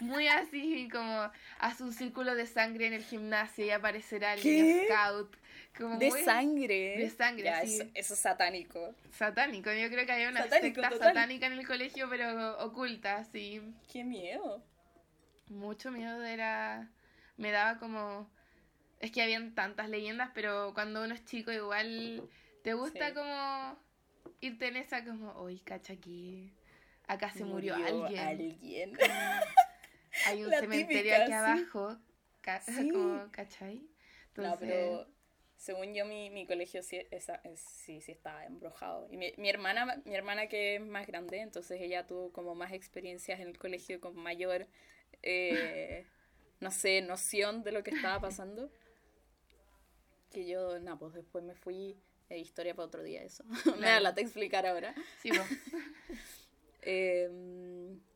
muy 0.00 0.26
así, 0.28 0.88
como 0.90 1.30
hace 1.60 1.82
un 1.84 1.92
círculo 1.92 2.34
de 2.34 2.46
sangre 2.46 2.86
en 2.86 2.92
el 2.94 3.04
gimnasio 3.04 3.64
y 3.66 3.70
aparecerá 3.70 4.34
el 4.34 4.40
¿Qué? 4.42 4.62
niño 4.62 4.82
scout. 4.86 5.36
Como 5.76 5.96
De 5.98 6.08
muy 6.10 6.22
sangre. 6.22 6.96
de 6.98 7.10
sangre, 7.10 7.44
Ya, 7.44 7.60
sí. 7.62 7.76
eso, 7.80 7.90
eso 7.94 8.14
es 8.14 8.20
satánico. 8.20 8.94
satánico. 9.16 9.72
Yo 9.72 9.88
creo 9.88 10.04
que 10.04 10.12
había 10.12 10.28
una 10.28 10.42
Satánico, 10.42 10.80
secta 10.82 10.90
total. 10.90 11.08
satánica 11.14 11.46
en 11.46 11.52
el 11.54 11.66
colegio, 11.66 12.08
pero 12.10 12.58
oculta, 12.64 13.16
así. 13.16 13.62
Qué 13.90 14.04
miedo. 14.04 14.62
Mucho 15.48 15.90
miedo 15.90 16.22
era. 16.24 16.88
Me 17.36 17.50
daba 17.50 17.78
como. 17.78 18.28
Es 19.02 19.10
que 19.10 19.20
habían 19.20 19.54
tantas 19.54 19.90
leyendas, 19.90 20.30
pero 20.32 20.72
cuando 20.74 21.02
uno 21.04 21.12
es 21.14 21.24
chico, 21.26 21.52
igual 21.52 22.22
te 22.62 22.72
gusta 22.74 23.08
Sí. 23.08 23.14
como 23.14 23.78
irte 24.40 24.68
en 24.68 24.76
esa, 24.76 25.04
como, 25.04 25.42
uy, 25.42 25.58
cacha 25.58 25.92
aquí. 25.92 26.50
Acá 27.08 27.30
se 27.32 27.44
murió, 27.44 27.74
alguien. 27.74 28.18
alguien. 28.18 28.98
Hay 30.26 30.44
un 30.44 30.50
La 30.50 30.60
cementerio 30.60 31.02
típica, 31.14 31.16
aquí 31.22 31.26
sí. 31.26 31.32
abajo. 31.34 31.98
ca- 32.42 32.60
Sí. 32.86 32.90
como, 32.90 33.28
¿Cachai? 33.32 33.82
No, 34.36 34.56
pero 34.58 35.06
según 35.56 35.94
yo, 35.94 36.06
mi, 36.06 36.30
mi 36.30 36.46
colegio 36.46 36.82
sí, 36.82 37.04
esa, 37.10 37.36
es- 37.44 37.60
sí, 37.60 38.00
sí 38.00 38.12
estaba 38.12 38.46
embrujado. 38.46 39.08
Y 39.10 39.16
mi, 39.16 39.32
mi 39.36 39.48
hermana, 39.50 40.00
mi 40.04 40.14
hermana 40.14 40.46
que 40.46 40.76
es 40.76 40.80
más 40.80 41.06
grande, 41.08 41.40
entonces 41.40 41.80
ella 41.80 42.06
tuvo 42.06 42.32
como 42.32 42.54
más 42.54 42.72
experiencias 42.72 43.40
en 43.40 43.48
el 43.48 43.58
colegio 43.58 44.00
con 44.00 44.14
mayor, 44.16 44.68
eh, 45.22 46.06
no 46.60 46.70
sé, 46.70 47.02
noción 47.02 47.64
de 47.64 47.72
lo 47.72 47.82
que 47.82 47.90
estaba 47.90 48.20
pasando. 48.20 48.70
Que 50.32 50.46
yo, 50.46 50.78
no, 50.80 50.98
pues 50.98 51.12
después 51.14 51.44
me 51.44 51.54
fui, 51.54 51.96
eh, 52.30 52.38
historia 52.38 52.74
para 52.74 52.86
otro 52.86 53.02
día 53.02 53.22
eso. 53.22 53.44
me 53.66 53.72
da 53.72 53.76
Claro. 53.76 54.02
lata 54.04 54.20
explicar 54.20 54.66
ahora. 54.66 54.94
Sí, 55.20 55.30
po. 55.30 55.36
Eh, 56.84 57.28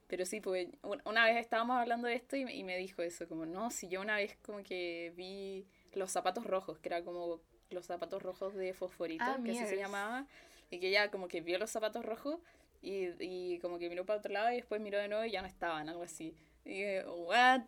pero 0.09 0.25
sí, 0.27 0.41
pues 0.41 0.69
un- 0.83 1.01
una 1.05 1.25
vez 1.25 1.37
estábamos 1.37 1.77
hablando 1.79 2.09
de 2.09 2.14
esto 2.14 2.37
y, 2.37 2.43
y 2.51 2.64
me 2.64 2.77
dijo 2.79 3.03
eso, 3.03 3.29
como, 3.29 3.47
no, 3.47 3.71
si 3.71 3.89
yo 3.89 4.01
una 4.01 4.17
vez 4.17 4.37
como 4.43 4.62
que 4.62 5.12
vi 5.17 5.67
los 5.95 6.11
zapatos 6.11 6.45
rojos, 6.47 6.79
que 6.79 6.89
era 6.89 7.03
como 7.05 7.41
los 7.71 7.87
zapatos 7.87 8.23
rojos 8.23 8.55
de 8.55 8.73
fosforito, 8.75 9.25
Ah, 9.25 9.39
que 9.45 9.53
así 9.53 9.67
se 9.67 9.77
llamaba, 9.77 10.27
y 10.71 10.79
que 10.81 10.89
ella 10.89 11.11
como 11.11 11.29
que 11.29 11.41
vio 11.41 11.59
los 11.59 11.71
zapatos 11.71 12.05
rojos 12.05 12.39
y, 12.83 13.07
y 13.21 13.59
como 13.61 13.79
que 13.79 13.89
miró 13.89 14.05
para 14.05 14.19
otro 14.19 14.33
lado 14.33 14.51
y 14.53 14.57
después 14.57 14.81
miró 14.81 14.99
de 14.99 15.09
nuevo 15.09 15.25
y 15.25 15.31
ya 15.31 15.43
no 15.43 15.49
estaban, 15.49 15.89
algo 15.89 16.03
así. 16.03 16.35
Y 16.64 16.71
dije, 16.71 17.05
what? 17.07 17.62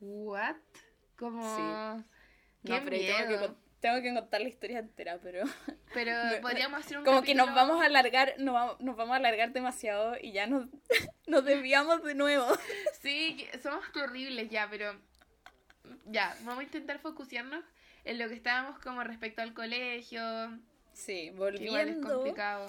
¿What? 0.00 0.56
Como. 1.16 1.42
Sí. 1.56 2.02
Qué 2.64 2.72
no, 2.72 2.84
pero 2.84 2.96
tengo 2.98 3.28
que, 3.28 3.54
tengo 3.80 4.00
que 4.02 4.12
contar 4.14 4.40
la 4.40 4.48
historia 4.48 4.78
entera, 4.78 5.18
pero 5.22 5.44
Pero 5.94 6.12
podríamos 6.42 6.80
hacer 6.80 6.98
un 6.98 7.04
como 7.04 7.22
que 7.22 7.34
nos 7.34 7.54
vamos 7.54 7.82
a 7.82 7.86
alargar, 7.86 8.34
nos 8.38 8.54
vamos, 8.54 8.80
nos 8.80 8.96
vamos 8.96 9.14
a 9.14 9.16
alargar 9.16 9.52
demasiado 9.52 10.16
y 10.20 10.32
ya 10.32 10.46
nos, 10.46 10.68
nos 11.26 11.44
desviamos 11.44 12.02
de 12.04 12.14
nuevo. 12.14 12.46
Sí, 13.02 13.46
somos 13.62 13.90
terribles 13.92 14.48
ya, 14.50 14.68
pero. 14.70 14.98
Ya, 16.06 16.36
vamos 16.42 16.60
a 16.60 16.64
intentar 16.64 16.98
focusearnos 17.00 17.64
en 18.04 18.18
lo 18.18 18.28
que 18.28 18.34
estábamos 18.34 18.78
como 18.80 19.02
respecto 19.02 19.42
al 19.42 19.54
colegio. 19.54 20.22
Sí, 20.92 21.30
que 21.30 21.34
igual 21.34 21.54
es 21.56 21.60
volviendo. 21.96 22.08
complicado. 22.14 22.66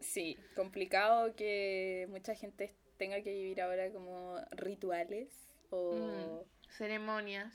Sí, 0.00 0.38
complicado 0.54 1.34
que 1.34 2.06
mucha 2.10 2.34
gente 2.34 2.74
tenga 2.98 3.20
que 3.22 3.32
vivir 3.32 3.60
ahora 3.62 3.90
como 3.90 4.38
rituales 4.52 5.48
o, 5.70 5.94
Mm. 5.94 6.70
Ceremonias. 6.70 7.54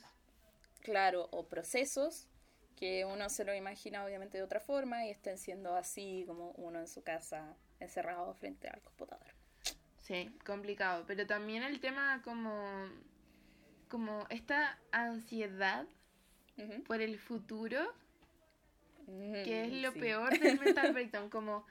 claro, 0.80 1.28
o 1.30 1.46
procesos 1.48 2.28
que 2.82 3.04
uno 3.04 3.28
se 3.28 3.44
lo 3.44 3.54
imagina 3.54 4.04
obviamente 4.04 4.38
de 4.38 4.42
otra 4.42 4.58
forma 4.58 5.06
y 5.06 5.10
estén 5.10 5.38
siendo 5.38 5.76
así 5.76 6.24
como 6.26 6.50
uno 6.56 6.80
en 6.80 6.88
su 6.88 7.04
casa 7.04 7.54
encerrado 7.78 8.34
frente 8.34 8.66
al 8.68 8.80
computador. 8.82 9.28
Sí, 10.00 10.36
complicado. 10.44 11.04
Pero 11.06 11.26
también 11.28 11.62
el 11.62 11.78
tema 11.80 12.20
como. 12.24 12.90
Como 13.88 14.26
esta 14.30 14.78
ansiedad 14.90 15.86
por 16.88 17.00
el 17.00 17.18
futuro, 17.20 17.78
que 19.44 19.66
es 19.66 19.72
Mm, 19.72 19.82
lo 19.82 19.92
sí. 19.92 20.00
peor 20.00 20.38
del 20.40 20.58
mental 20.60 20.92
breakdown. 20.92 21.30
Como 21.30 21.64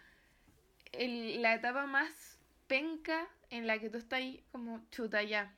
el- 0.93 1.41
la 1.41 1.55
etapa 1.55 1.85
más 1.87 2.39
penca 2.67 3.27
en 3.49 3.67
la 3.67 3.79
que 3.79 3.89
tú 3.89 3.97
estás 3.97 4.17
ahí 4.19 4.43
como 4.53 4.81
chuta 4.91 5.23
ya. 5.23 5.53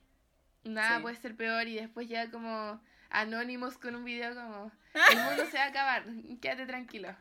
Nada 0.64 0.98
Sí. 0.98 1.02
puede 1.04 1.16
ser 1.18 1.36
peor 1.36 1.68
y 1.68 1.76
después 1.76 2.08
ya 2.08 2.32
como 2.32 2.82
anónimos 3.14 3.78
con 3.78 3.96
un 3.96 4.04
video 4.04 4.36
como 4.36 4.72
el 5.12 5.20
mundo 5.24 5.46
se 5.50 5.58
va 5.58 5.64
a 5.64 5.68
acabar, 5.68 6.04
quédate 6.42 6.66
tranquilo. 6.66 7.16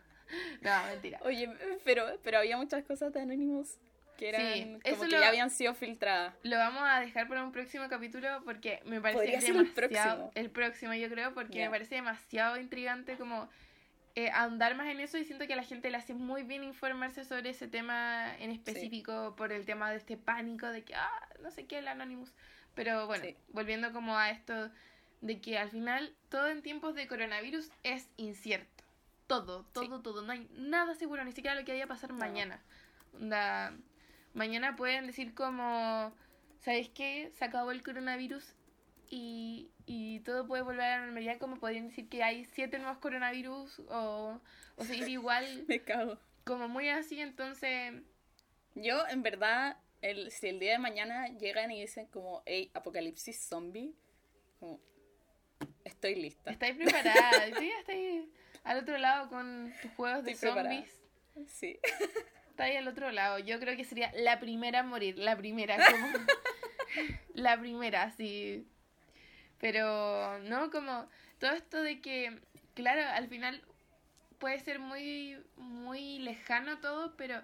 No, 0.63 0.71
mentira. 0.87 1.21
Oye, 1.25 1.49
pero, 1.85 2.07
pero 2.25 2.39
había 2.39 2.57
muchas 2.57 2.83
cosas 2.85 3.13
de 3.13 3.21
Anonymous 3.21 3.79
que 4.17 4.29
eran 4.31 4.41
Sí, 4.53 4.63
como 4.65 4.79
eso 4.85 5.05
que 5.05 5.11
lo- 5.17 5.21
ya 5.21 5.29
habían 5.29 5.51
sido 5.51 5.75
filtradas. 5.75 6.35
Lo 6.43 6.57
vamos 6.57 6.83
a 6.87 7.01
dejar 7.01 7.29
para 7.29 7.43
un 7.45 7.53
próximo 7.53 7.89
capítulo 7.89 8.43
porque 8.45 8.81
me 8.85 9.01
parece 9.01 9.19
Podría 9.21 9.41
ser 9.41 9.51
el 9.51 9.57
demasiado 9.59 10.17
próximo. 10.17 10.33
el 10.35 10.51
próximo, 10.51 10.95
yo 10.95 11.09
creo, 11.09 11.35
porque 11.35 11.59
Ya. 11.59 11.65
me 11.67 11.71
parece 11.71 11.95
demasiado 11.97 12.59
intrigante 12.59 13.17
como 13.17 13.49
eh, 14.15 14.31
ahondar 14.31 14.75
más 14.75 14.89
en 14.89 15.01
eso 15.01 15.17
y 15.19 15.25
siento 15.25 15.47
que 15.47 15.55
a 15.55 15.57
la 15.57 15.63
gente 15.65 15.91
le 15.91 15.97
hace 15.97 16.13
muy 16.15 16.43
bien 16.43 16.63
informarse 16.65 17.25
sobre 17.25 17.51
ese 17.51 17.67
tema 17.69 18.35
en 18.39 18.51
específico 18.51 19.35
por 19.37 19.53
el 19.53 19.65
tema 19.65 19.91
de 19.91 19.97
este 19.97 20.19
pánico 20.19 20.67
de 20.69 20.83
que, 20.85 20.95
ah, 20.95 21.29
no 21.43 21.51
sé 21.51 21.67
qué, 21.67 21.79
el 21.79 21.89
Anonymous. 21.89 22.33
Pero 22.75 23.07
bueno, 23.07 23.25
Sí. 23.25 23.37
volviendo 23.49 23.91
como 23.93 24.17
a 24.19 24.31
esto 24.31 24.71
de 25.23 25.41
que 25.41 25.57
al 25.57 25.71
final 25.71 26.15
todo 26.29 26.49
en 26.49 26.63
tiempos 26.63 26.95
de 26.95 27.07
coronavirus 27.07 27.71
es 27.83 28.09
incierto. 28.19 28.85
Todo, 29.27 29.65
todo, 29.73 30.03
todo. 30.03 30.21
No 30.23 30.33
hay 30.33 30.47
nada 30.53 30.95
seguro, 30.95 31.25
ni 31.25 31.33
siquiera 31.33 31.59
lo 31.59 31.65
que 31.65 31.73
vaya 31.73 31.85
a 31.85 31.89
pasar 31.89 32.13
No. 32.13 32.19
mañana. 32.19 32.63
Onda, 33.15 33.73
mañana 34.35 34.77
pueden 34.77 35.07
decir 35.07 35.33
como, 35.35 36.13
¿sabes 36.61 36.91
qué? 36.91 37.31
Se 37.39 37.45
acabó 37.45 37.71
el 37.71 37.83
coronavirus 37.83 38.45
y, 39.09 39.71
y 39.87 40.21
todo 40.21 40.47
puede 40.47 40.63
volver 40.63 40.83
a 40.83 40.97
la 40.99 41.05
normalidad, 41.07 41.39
como 41.39 41.57
podrían 41.57 41.89
decir 41.89 42.09
que 42.09 42.23
hay 42.23 42.45
siete 42.45 42.79
nuevos 42.79 42.99
coronavirus 42.99 43.79
o, 43.89 44.39
o 44.77 44.85
seguir 44.85 45.09
igual, 45.09 45.65
Me 45.69 45.81
cago. 45.83 46.19
como 46.45 46.69
muy 46.69 46.89
así, 46.89 47.21
entonces, 47.21 47.95
Yo, 48.75 49.07
en 49.09 49.23
verdad, 49.23 49.77
el, 50.03 50.31
si 50.31 50.49
el 50.49 50.59
día 50.59 50.73
de 50.73 50.79
mañana 50.79 51.29
llegan 51.29 51.71
y 51.71 51.81
dicen 51.81 52.07
como, 52.07 52.43
hey, 52.47 52.71
apocalipsis 52.75 53.39
zombie, 53.49 53.95
como, 54.59 54.81
estoy 55.85 56.15
lista. 56.17 56.51
estáis 56.51 56.77
preparadas, 56.77 57.51
sí, 57.59 57.71
estáis 57.79 58.25
al 58.65 58.79
otro 58.79 58.99
lado 58.99 59.29
con 59.29 59.73
tus 59.83 59.91
juegos 59.93 60.25
de 60.25 60.33
Estoy 60.33 60.51
preparada. 60.51 60.75
zombies. 60.77 61.03
Sí. 61.49 61.79
Está 62.51 62.65
ahí 62.65 62.77
al 62.77 62.87
otro 62.87 63.11
lado. 63.11 63.39
Yo 63.39 63.59
creo 63.59 63.77
que 63.77 63.85
sería 63.85 64.13
la 64.15 64.39
primera 64.39 64.81
a 64.81 64.83
morir. 64.83 65.19
La 65.19 65.37
primera, 65.37 65.77
como. 65.91 66.09
la 67.35 67.59
primera, 67.59 68.11
sí. 68.11 68.67
Pero, 69.59 70.39
¿no? 70.41 70.71
Como 70.71 71.09
todo 71.39 71.53
esto 71.53 71.81
de 71.83 72.01
que, 72.01 72.41
claro, 72.75 73.03
al 73.15 73.29
final 73.29 73.63
puede 74.39 74.59
ser 74.61 74.79
muy, 74.81 75.39
muy 75.57 76.19
lejano 76.19 76.79
todo, 76.81 77.17
pero 77.17 77.41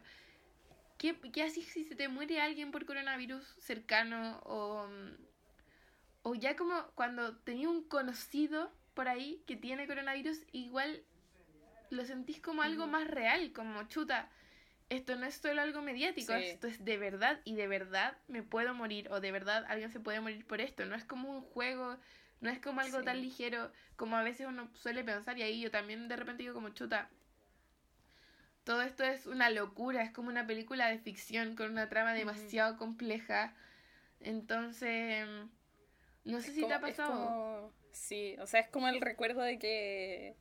¿qué, 0.99 1.17
qué 1.33 1.43
haces 1.45 1.65
si 1.67 1.85
se 1.85 1.95
te 1.95 2.09
muere 2.09 2.41
alguien 2.41 2.71
por 2.73 2.85
coronavirus 2.85 3.45
cercano 3.59 4.41
o, 4.45 4.87
o 6.29 6.35
ya 6.35 6.57
como 6.57 6.75
cuando 6.95 7.37
tenía 7.39 7.71
un 7.71 7.83
conocido 7.89 8.71
por 8.93 9.09
ahí 9.09 9.43
que 9.47 9.57
tiene 9.57 9.87
coronavirus, 9.87 10.43
igual 10.53 11.03
lo 11.89 12.05
sentís 12.05 12.39
como 12.41 12.61
algo 12.61 12.87
más 12.87 13.09
real, 13.09 13.53
como 13.53 13.83
chuta. 13.85 14.29
Esto 14.91 15.17
no 15.17 15.25
es 15.25 15.37
solo 15.37 15.63
algo 15.63 15.81
mediático, 15.81 16.35
Sí. 16.35 16.45
esto 16.45 16.67
es 16.67 16.85
de 16.85 16.99
verdad 16.99 17.41
y 17.45 17.55
de 17.55 17.67
verdad 17.67 18.19
me 18.27 18.43
puedo 18.43 18.75
morir 18.75 19.09
o 19.11 19.21
de 19.21 19.33
verdad 19.33 19.65
alguien 19.69 19.91
se 19.91 20.01
puede 20.01 20.21
morir 20.21 20.47
por 20.47 20.61
esto. 20.61 20.85
No 20.85 20.95
es 20.97 21.05
como 21.05 21.31
un 21.31 21.41
juego, 21.41 21.97
no 22.43 22.51
es 22.51 22.59
como 22.59 22.83
algo 22.83 22.99
Sí. 22.99 23.05
tan 23.07 23.23
ligero 23.23 23.73
como 23.97 24.17
a 24.17 24.23
veces 24.23 24.47
uno 24.47 24.69
suele 24.75 25.05
pensar 25.05 25.39
y 25.39 25.43
ahí 25.43 25.61
yo 25.63 25.71
también 25.71 26.09
de 26.09 26.17
repente 26.17 26.43
digo 26.43 26.55
como 26.55 26.69
chuta. 26.71 27.09
Todo 28.65 28.83
esto 28.83 29.03
es 29.03 29.25
una 29.25 29.49
locura, 29.49 30.03
es 30.03 30.11
como 30.11 30.29
una 30.29 30.47
película 30.47 30.89
de 30.89 30.99
ficción 30.99 31.57
con 31.57 31.71
una 31.71 31.89
trama 31.89 32.13
demasiado 32.13 32.77
compleja. 32.77 33.55
Entonces, 34.21 35.27
no 36.29 36.41
sé 36.41 36.49
Es 36.49 36.55
si 36.55 36.67
te 36.67 36.73
ha 36.73 36.81
pasado. 36.81 37.11
como- 37.13 37.73
sí, 37.93 38.37
o 38.41 38.47
sea, 38.47 38.61
es 38.61 38.69
como 38.69 38.89
el 38.89 39.01
recuerdo 39.01 39.41
de 39.43 39.59
que 39.59 40.37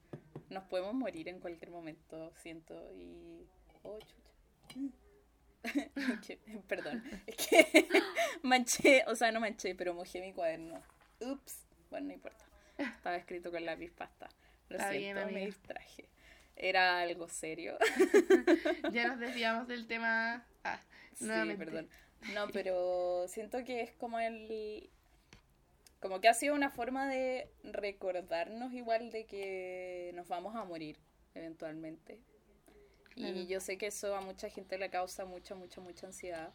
nos 0.50 0.64
podemos 0.66 0.94
morir 0.94 1.28
en 1.28 1.40
cualquier 1.40 1.72
momento, 1.72 2.32
siento. 2.38 2.76
Y. 2.94 3.48
Oh, 3.84 4.00
chucha. 4.00 4.90
Perdón, 6.68 7.04
es 7.26 7.36
que 7.48 7.88
manché, 8.44 9.04
o 9.08 9.16
sea, 9.16 9.32
no 9.32 9.40
manché, 9.40 9.76
pero 9.76 9.94
mojé 9.94 10.22
mi 10.22 10.34
cuaderno. 10.34 10.82
Ups, 11.20 11.66
bueno, 11.90 12.08
no 12.08 12.14
importa. 12.14 12.46
Estaba 12.78 13.16
escrito 13.16 13.52
con 13.52 13.66
lápiz 13.66 13.92
pasta. 13.92 14.30
Lo 14.70 14.78
Está 14.78 14.92
siento, 14.92 15.24
bien, 15.26 15.34
me 15.34 15.46
distraje. 15.46 16.08
Era 16.56 17.00
algo 17.00 17.28
serio. 17.28 17.78
Ya 18.92 19.08
nos 19.08 19.20
desviamos 19.20 19.68
del 19.68 19.88
tema. 19.88 20.46
Ah, 20.64 20.80
Sí, 21.16 21.26
nuevamente. 21.26 21.66
perdón. 21.66 21.90
No, 22.34 22.48
pero 22.50 23.28
siento 23.28 23.64
que 23.64 23.82
es 23.82 23.92
como 23.94 24.20
el... 24.20 24.90
Como 26.00 26.22
que 26.22 26.28
ha 26.28 26.34
sido 26.34 26.54
una 26.54 26.70
forma 26.70 27.08
de 27.08 27.50
recordarnos 27.64 28.74
igual 28.74 29.12
de 29.12 29.26
que 29.26 30.12
nos 30.16 30.28
vamos 30.28 30.56
a 30.56 30.64
morir 30.64 30.98
eventualmente. 31.34 32.20
Claro. 33.16 33.36
Y 33.36 33.48
yo 33.48 33.60
sé 33.60 33.78
que 33.78 33.88
eso 33.88 34.16
a 34.16 34.22
mucha 34.22 34.50
gente 34.50 34.78
le 34.78 34.90
causa 34.90 35.26
mucha, 35.26 35.56
mucha, 35.56 35.82
mucha 35.82 36.08
ansiedad. 36.08 36.54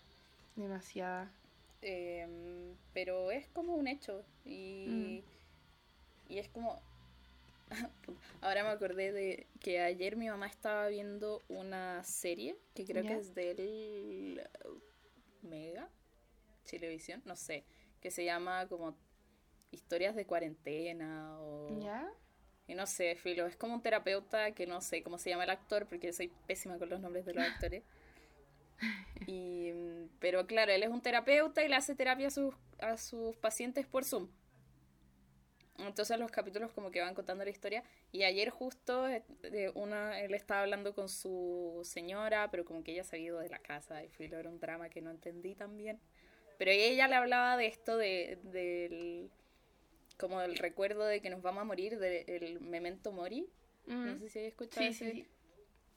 Demasiada. 0.54 1.32
Em, 1.80 2.76
pero 2.92 3.32
es 3.32 3.48
como 3.48 3.74
un 3.74 3.88
hecho. 3.88 4.24
Y, 4.44 5.24
y 6.28 6.38
es 6.38 6.48
como... 6.48 6.80
Ahora 8.42 8.62
me 8.62 8.70
acordé 8.70 9.12
de 9.12 9.46
que 9.60 9.80
ayer 9.80 10.16
mi 10.16 10.28
mamá 10.28 10.46
estaba 10.46 10.86
viendo 10.88 11.42
una 11.48 12.04
serie 12.04 12.56
que 12.74 12.84
creo 12.84 13.02
que 13.02 13.14
es 13.14 13.34
del 13.34 14.46
Mega, 15.42 15.88
Televisión, 16.68 17.22
no 17.24 17.34
sé, 17.34 17.64
que 18.00 18.10
se 18.10 18.24
llama 18.24 18.68
como 18.68 18.94
Historias 19.72 20.14
de 20.14 20.24
cuarentena 20.26 21.40
o... 21.40 21.80
¿Ya? 21.80 22.08
Y 22.68 22.74
no 22.74 22.86
sé, 22.86 23.16
Filo, 23.16 23.46
es 23.46 23.56
como 23.56 23.74
un 23.74 23.82
terapeuta 23.82 24.52
que 24.52 24.66
no 24.66 24.80
sé 24.80 25.02
cómo 25.02 25.18
se 25.18 25.30
llama 25.30 25.44
el 25.44 25.50
actor 25.50 25.86
porque 25.86 26.12
soy 26.12 26.32
pésima 26.46 26.78
con 26.78 26.88
los 26.88 27.00
nombres 27.00 27.26
de 27.26 27.34
los 27.34 27.44
actores. 27.44 27.82
Y, 29.28 29.70
pero 30.18 30.48
claro, 30.48 30.72
él 30.72 30.82
es 30.82 30.88
un 30.88 31.00
terapeuta 31.00 31.62
y 31.62 31.68
le 31.68 31.76
hace 31.76 31.94
terapia 31.94 32.26
a 32.26 32.30
sus, 32.30 32.52
a 32.80 32.96
sus 32.96 33.36
pacientes 33.36 33.86
por 33.86 34.04
Zoom. 34.04 34.28
Entonces 35.78 36.18
los 36.18 36.30
capítulos 36.30 36.72
como 36.72 36.90
que 36.90 37.00
van 37.00 37.14
contando 37.14 37.44
la 37.44 37.50
historia. 37.50 37.82
Y 38.10 38.24
ayer 38.24 38.50
justo 38.50 39.08
eh, 39.08 39.22
de 39.42 39.70
una, 39.74 40.20
él 40.20 40.34
estaba 40.34 40.62
hablando 40.62 40.94
con 40.94 41.08
su 41.08 41.80
señora, 41.84 42.50
pero 42.50 42.64
como 42.64 42.82
que 42.82 42.92
ella 42.92 43.04
se 43.04 43.16
había 43.16 43.26
ido 43.26 43.38
de 43.38 43.48
la 43.48 43.58
casa 43.58 44.02
y 44.04 44.08
Filo 44.08 44.38
era 44.38 44.48
un 44.48 44.58
drama 44.58 44.88
que 44.88 45.00
no 45.00 45.10
entendí 45.10 45.54
tan 45.54 45.76
bien. 45.76 46.00
Pero 46.58 46.70
ella 46.70 47.08
le 47.08 47.14
hablaba 47.14 47.56
de 47.56 47.66
esto 47.66 47.96
de, 47.96 48.38
del 48.44 49.30
como 50.22 50.40
el 50.40 50.56
recuerdo 50.56 51.04
de 51.04 51.20
que 51.20 51.28
nos 51.30 51.42
vamos 51.42 51.60
a 51.62 51.64
morir, 51.64 51.98
del 51.98 52.60
memento 52.60 53.10
mori. 53.12 53.46
No 53.86 54.14
Mm. 54.14 54.18
sé 54.20 54.28
si 54.28 54.38
habéis 54.38 54.52
escuchado 54.52 54.86
Sí, 54.86 54.92
sí, 54.94 55.04
ese- 55.04 55.12
sí. 55.14 55.26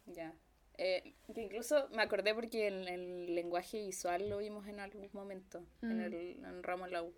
ya. 0.07 0.34
Eh, 0.78 1.13
que 1.34 1.41
incluso 1.41 1.88
me 1.89 2.01
acordé 2.01 2.34
porque 2.34 2.67
en 2.67 2.88
el 2.88 3.36
lenguaje 3.36 3.78
visual 3.86 4.28
lo 4.30 4.39
vimos 4.39 4.67
en 4.67 4.80
algún 4.80 5.07
momento, 5.13 5.63
en 5.84 5.97
Mm. 5.97 6.01
el 6.01 6.13
en 6.43 6.63
ramo 6.63 6.86
en 6.88 6.91
la 6.91 7.03
U. 7.03 7.13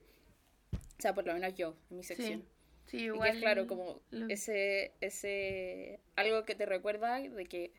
O 0.74 1.00
sea, 1.02 1.14
por 1.16 1.26
lo 1.26 1.34
menos 1.34 1.56
yo, 1.56 1.76
en 1.90 1.98
mi 1.98 2.04
sección. 2.04 2.44
Sí, 2.88 2.98
Y 2.98 3.04
igual. 3.06 3.32
que 3.32 3.38
es 3.38 3.42
claro, 3.42 3.66
como 3.68 4.02
lo- 4.12 4.28
ese, 4.30 4.92
ese, 5.02 6.00
algo 6.16 6.44
que 6.46 6.56
te 6.56 6.66
recuerda 6.66 7.20
de 7.20 7.46
que 7.46 7.72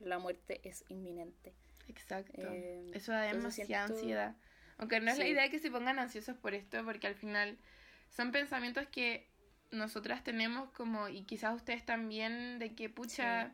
la 0.00 0.18
muerte 0.18 0.60
es 0.64 0.84
inminente. 0.88 1.52
Exacto. 1.88 2.40
Eh, 2.52 2.90
Eso 2.94 3.12
da 3.12 3.22
demasiada 3.22 3.66
siento- 3.86 3.94
ansiedad. 3.94 4.36
Aunque 4.78 5.00
no 5.00 5.10
es 5.10 5.18
la 5.18 5.24
Sí. 5.24 5.30
idea 5.32 5.50
que 5.50 5.58
se 5.58 5.70
pongan 5.70 5.98
ansiosos 5.98 6.36
por 6.36 6.54
esto, 6.54 6.82
porque 6.84 7.06
al 7.06 7.14
final 7.14 7.58
son 8.10 8.32
pensamientos 8.32 8.86
que 8.88 9.26
nosotras 9.70 10.24
tenemos 10.24 10.70
como, 10.70 11.08
y 11.08 11.22
quizás 11.22 11.54
ustedes 11.54 11.84
también, 11.86 12.58
de 12.58 12.74
que 12.74 12.88
pucha, 12.88 13.46
Sí. 13.46 13.52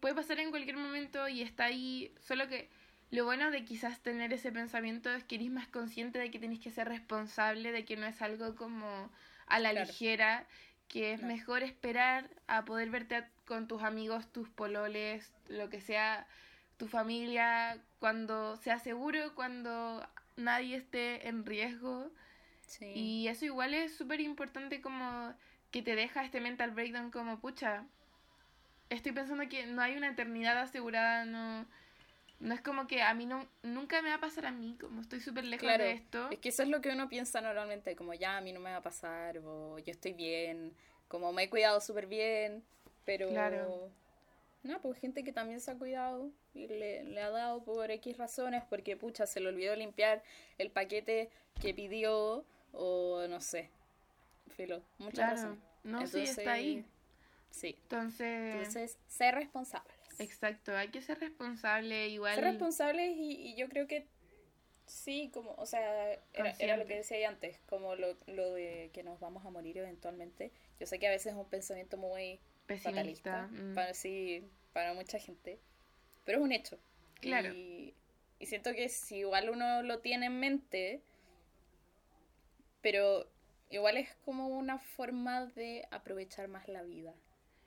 puede 0.00 0.14
pasar 0.14 0.38
en 0.38 0.50
cualquier 0.50 0.76
momento 0.76 1.28
y 1.28 1.42
está 1.42 1.64
ahí, 1.64 2.12
solo 2.20 2.48
que 2.48 2.68
lo 3.10 3.24
bueno 3.24 3.50
de 3.50 3.64
quizás 3.64 4.00
tener 4.00 4.32
ese 4.32 4.52
pensamiento 4.52 5.10
es 5.12 5.24
que 5.24 5.34
eres 5.36 5.50
más 5.50 5.66
consciente 5.68 6.18
de 6.18 6.30
que 6.30 6.38
tenés 6.38 6.60
que 6.60 6.70
ser 6.70 6.88
responsable, 6.88 7.72
de 7.72 7.84
que 7.84 7.96
no 7.96 8.06
es 8.06 8.22
algo 8.22 8.54
como 8.54 9.10
a 9.46 9.58
la 9.58 9.70
Claro. 9.72 9.86
ligera, 9.86 10.46
que 10.88 11.12
es 11.12 11.22
No. 11.22 11.28
mejor 11.28 11.62
esperar 11.62 12.28
a 12.46 12.64
poder 12.64 12.90
verte 12.90 13.16
a- 13.16 13.28
con 13.46 13.66
tus 13.66 13.82
amigos, 13.82 14.30
tus 14.32 14.48
pololes, 14.48 15.32
lo 15.48 15.70
que 15.70 15.80
sea, 15.80 16.26
tu 16.76 16.86
familia, 16.86 17.78
cuando 17.98 18.56
sea 18.56 18.78
seguro, 18.78 19.34
cuando 19.34 20.06
nadie 20.36 20.76
esté 20.76 21.28
en 21.28 21.44
riesgo. 21.44 22.10
Sí. 22.70 22.92
Y 22.94 23.28
eso 23.28 23.44
igual 23.44 23.74
es 23.74 23.96
súper 23.96 24.20
importante 24.20 24.80
como 24.80 25.34
que 25.72 25.82
te 25.82 25.96
deja 25.96 26.24
este 26.24 26.40
mental 26.40 26.70
breakdown 26.70 27.10
como, 27.10 27.40
pucha, 27.40 27.84
estoy 28.90 29.10
pensando 29.10 29.48
que 29.48 29.66
no 29.66 29.82
hay 29.82 29.96
una 29.96 30.10
eternidad 30.10 30.56
asegurada, 30.56 31.24
no, 31.24 31.66
no 32.38 32.54
es 32.54 32.60
como 32.60 32.86
que 32.86 33.02
a 33.02 33.12
mí 33.12 33.26
no, 33.26 33.48
nunca 33.64 34.02
me 34.02 34.10
va 34.10 34.16
a 34.16 34.20
pasar 34.20 34.46
a 34.46 34.52
mí, 34.52 34.76
como 34.80 35.00
estoy 35.00 35.20
súper 35.20 35.44
lejos 35.44 35.64
Claro, 35.64 35.82
de 35.82 35.92
esto. 35.92 36.30
Es 36.30 36.38
que 36.38 36.50
eso 36.50 36.62
es 36.62 36.68
lo 36.68 36.80
que 36.80 36.90
uno 36.90 37.08
piensa 37.08 37.40
normalmente, 37.40 37.96
como 37.96 38.14
ya 38.14 38.36
a 38.36 38.40
mí 38.40 38.52
no 38.52 38.60
me 38.60 38.70
va 38.70 38.76
a 38.76 38.82
pasar, 38.82 39.38
o 39.38 39.78
yo 39.80 39.90
estoy 39.90 40.12
bien, 40.12 40.72
como 41.08 41.32
me 41.32 41.44
he 41.44 41.50
cuidado 41.50 41.80
súper 41.80 42.06
bien, 42.06 42.62
pero... 43.04 43.28
Claro. 43.30 43.90
No, 44.62 44.80
pues 44.80 45.00
gente 45.00 45.24
que 45.24 45.32
también 45.32 45.60
se 45.60 45.70
ha 45.70 45.78
cuidado 45.78 46.30
y 46.52 46.68
le, 46.68 47.02
le 47.02 47.20
ha 47.20 47.30
dado 47.30 47.64
por 47.64 47.90
X 47.90 48.16
razones, 48.16 48.62
porque 48.68 48.96
pucha, 48.96 49.26
se 49.26 49.40
le 49.40 49.48
olvidó 49.48 49.74
limpiar 49.74 50.22
el 50.58 50.70
paquete 50.70 51.30
que 51.60 51.72
pidió, 51.72 52.44
o 52.72 53.26
no 53.28 53.40
sé, 53.40 53.70
filo, 54.48 54.82
muchas 54.98 55.26
Claro, 55.26 55.32
razones. 55.32 55.58
no, 55.84 56.06
sí, 56.06 56.26
está 56.26 56.42
Entonces, 56.42 56.46
ahí. 56.46 56.84
Sí, 57.50 57.76
Entonces, 57.82 58.26
entonces, 58.56 58.98
ser 59.08 59.34
responsables. 59.34 59.96
exacto, 60.18 60.76
hay 60.76 60.90
que 60.90 61.00
ser 61.02 61.18
responsable, 61.20 62.08
igual. 62.08 62.34
Ser 62.34 62.44
responsables 62.44 63.16
y, 63.16 63.32
y 63.50 63.54
yo 63.56 63.68
creo 63.68 63.86
que 63.86 64.06
sí, 64.86 65.30
como, 65.32 65.54
o 65.54 65.66
sea, 65.66 66.12
era, 66.32 66.50
era 66.58 66.76
lo 66.76 66.86
que 66.86 66.96
decía 66.96 67.16
ahí 67.18 67.24
antes, 67.24 67.58
como 67.68 67.94
lo, 67.96 68.16
lo 68.26 68.52
de 68.52 68.90
que 68.92 69.02
nos 69.02 69.20
vamos 69.20 69.44
a 69.46 69.50
morir 69.50 69.78
eventualmente. 69.78 70.52
Yo 70.78 70.86
sé 70.86 70.98
que 70.98 71.06
a 71.08 71.10
veces 71.10 71.32
es 71.32 71.38
un 71.38 71.48
pensamiento 71.48 71.96
muy 71.96 72.40
pesimista. 72.66 72.90
fatalista, 72.90 73.48
mm. 73.48 73.74
para, 73.74 73.94
sí, 73.94 74.48
para 74.72 74.94
mucha 74.94 75.18
gente, 75.18 75.60
pero 76.24 76.38
es 76.38 76.44
un 76.44 76.52
hecho. 76.52 76.78
Claro. 77.20 77.54
Y, 77.54 77.94
y 78.38 78.46
siento 78.46 78.72
que 78.74 78.88
si 78.88 79.18
igual 79.18 79.50
uno 79.50 79.82
lo 79.82 80.00
tiene 80.00 80.26
en 80.26 80.40
mente, 80.40 81.02
pero 82.80 83.26
igual 83.70 83.96
es 83.96 84.14
como 84.24 84.48
una 84.48 84.78
forma 84.78 85.46
de 85.46 85.86
aprovechar 85.90 86.48
más 86.48 86.68
la 86.68 86.82
vida. 86.82 87.14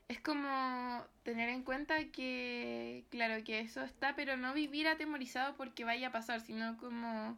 Es 0.10 0.20
como 0.20 1.06
tener 1.24 1.50
en 1.50 1.64
cuenta 1.64 2.12
que, 2.12 3.06
claro, 3.10 3.44
que 3.44 3.60
eso 3.62 3.82
está, 3.82 4.16
pero 4.16 4.38
no 4.38 4.54
vivir 4.54 4.88
atemorizado 4.88 5.56
porque 5.56 5.86
vaya 5.86 6.10
a 6.10 6.12
pasar, 6.12 6.42
sino 6.42 6.78
como 6.78 7.38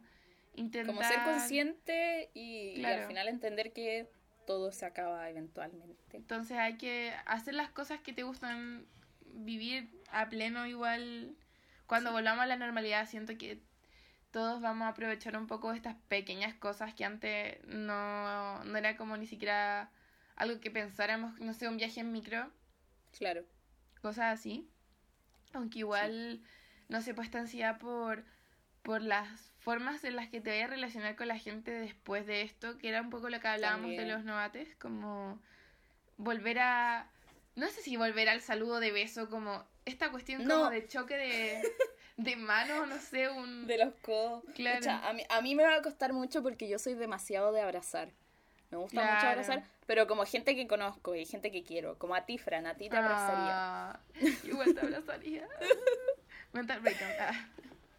intentar... 0.54 0.94
Como 0.94 1.08
ser 1.08 1.22
consciente 1.22 2.30
y, 2.34 2.84
al 2.84 3.06
final 3.06 3.28
entender 3.28 3.72
que 3.72 4.08
todo 4.46 4.72
se 4.72 4.84
acaba 4.84 5.28
eventualmente. 5.30 6.16
Entonces 6.16 6.58
hay 6.58 6.76
que 6.76 7.12
hacer 7.24 7.54
las 7.54 7.70
cosas 7.70 8.00
que 8.00 8.12
te 8.12 8.24
gustan, 8.24 8.86
vivir 9.26 9.88
a 10.10 10.28
pleno 10.28 10.66
igual. 10.66 11.36
Cuando 11.86 12.10
Sí. 12.10 12.14
volvamos 12.14 12.42
a 12.42 12.46
la 12.46 12.56
normalidad, 12.56 13.06
siento 13.06 13.38
que 13.38 13.60
todos 14.30 14.60
vamos 14.60 14.86
a 14.86 14.88
aprovechar 14.90 15.36
un 15.36 15.46
poco 15.46 15.72
estas 15.72 15.96
pequeñas 16.08 16.54
cosas 16.54 16.94
que 16.94 17.04
antes 17.04 17.58
no, 17.66 18.62
no 18.64 18.76
era 18.78 18.96
como 18.96 19.16
ni 19.16 19.26
siquiera 19.26 19.90
algo 20.36 20.60
que 20.60 20.70
pensáramos, 20.70 21.38
no 21.40 21.54
sé, 21.54 21.68
un 21.68 21.76
viaje 21.76 22.00
en 22.00 22.12
micro, 22.12 22.50
Claro, 23.16 23.44
cosas 24.02 24.38
así. 24.38 24.68
Aunque 25.54 25.78
igual, 25.78 26.42
no 26.88 27.00
sé, 27.00 27.14
pues 27.14 27.28
esta 27.28 27.38
ansiedad 27.38 27.78
por, 27.78 28.24
por 28.82 29.00
las 29.00 29.52
formas 29.60 30.04
en 30.04 30.16
las 30.16 30.28
que 30.28 30.40
te 30.42 30.50
vayas 30.50 30.68
a 30.68 30.74
relacionar 30.74 31.16
con 31.16 31.28
la 31.28 31.38
gente 31.38 31.70
después 31.70 32.26
de 32.26 32.42
esto, 32.42 32.76
que 32.76 32.88
era 32.90 33.00
un 33.00 33.08
poco 33.10 33.30
lo 33.30 33.40
que 33.40 33.48
hablábamos 33.48 33.90
de 33.96 34.04
los 34.06 34.22
novates, 34.24 34.68
como 34.76 35.40
volver 36.18 36.58
a 36.58 37.10
No 37.54 37.68
sé 37.68 37.80
si 37.80 37.96
volver 37.96 38.28
al 38.28 38.42
saludo 38.42 38.80
de 38.80 38.92
beso, 38.92 39.30
como 39.30 39.64
esta 39.86 40.10
cuestión 40.10 40.44
No. 40.44 40.58
como 40.58 40.70
de 40.70 40.86
choque 40.86 41.16
de, 41.16 41.62
de 42.16 42.36
manos, 42.36 42.88
no 42.88 42.98
sé, 42.98 43.28
un... 43.28 43.66
De 43.66 43.78
los 43.78 43.94
codos. 44.02 44.42
Claro. 44.54 44.78
Pucha, 44.78 45.06
a, 45.06 45.12
mí, 45.12 45.22
a 45.28 45.40
mí 45.42 45.54
me 45.54 45.64
va 45.64 45.74
a 45.74 45.82
costar 45.82 46.12
mucho 46.12 46.42
porque 46.42 46.68
yo 46.68 46.78
soy 46.78 46.94
demasiado 46.94 47.52
de 47.52 47.60
abrazar. 47.60 48.10
Me 48.70 48.78
gusta 48.78 49.00
mucho 49.00 49.26
abrazar, 49.28 49.64
pero 49.86 50.06
como 50.06 50.24
gente 50.24 50.56
que 50.56 50.66
conozco 50.66 51.14
y 51.14 51.24
gente 51.24 51.52
que 51.52 51.62
quiero, 51.62 51.98
como 51.98 52.14
a 52.14 52.26
ti, 52.26 52.36
Fran, 52.36 52.66
a 52.66 52.74
ti 52.74 52.88
te 52.88 52.96
abrazaría. 52.96 53.90
Ah, 53.90 54.00
igual 54.44 54.74
te 54.74 54.80
abrazaría. 54.80 55.48
Ah. 57.20 57.48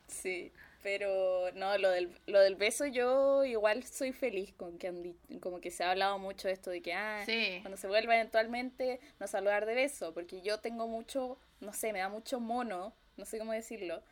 Sí, 0.08 0.52
pero 0.82 1.52
no, 1.54 1.78
lo 1.78 1.92
del, 1.92 2.18
lo 2.26 2.40
del 2.40 2.56
beso 2.56 2.88
yo 2.88 3.46
igual 3.46 3.84
soy 3.84 4.14
feliz 4.14 4.52
con 4.54 4.80
que 4.80 4.88
han 4.88 5.14
como 5.42 5.62
que 5.62 5.70
se 5.70 5.84
ha 5.84 5.92
hablado 5.92 6.18
mucho 6.18 6.48
de 6.48 6.56
esto 6.56 6.72
de 6.72 6.82
que 6.82 6.94
ah, 6.94 7.22
Sí. 7.24 7.60
cuando 7.62 7.78
se 7.78 7.88
vuelva 7.88 8.16
eventualmente 8.16 9.00
no 9.20 9.28
saludar 9.28 9.68
de 9.68 9.76
beso, 9.76 10.12
porque 10.14 10.42
yo 10.42 10.60
tengo 10.60 10.88
mucho, 10.88 11.38
no 11.60 11.72
sé, 11.72 11.94
me 11.94 12.00
da 12.00 12.10
mucho 12.10 12.40
mono, 12.40 12.96
no 13.18 13.26
sé 13.26 13.38
cómo 13.40 13.54
decirlo. 13.54 14.04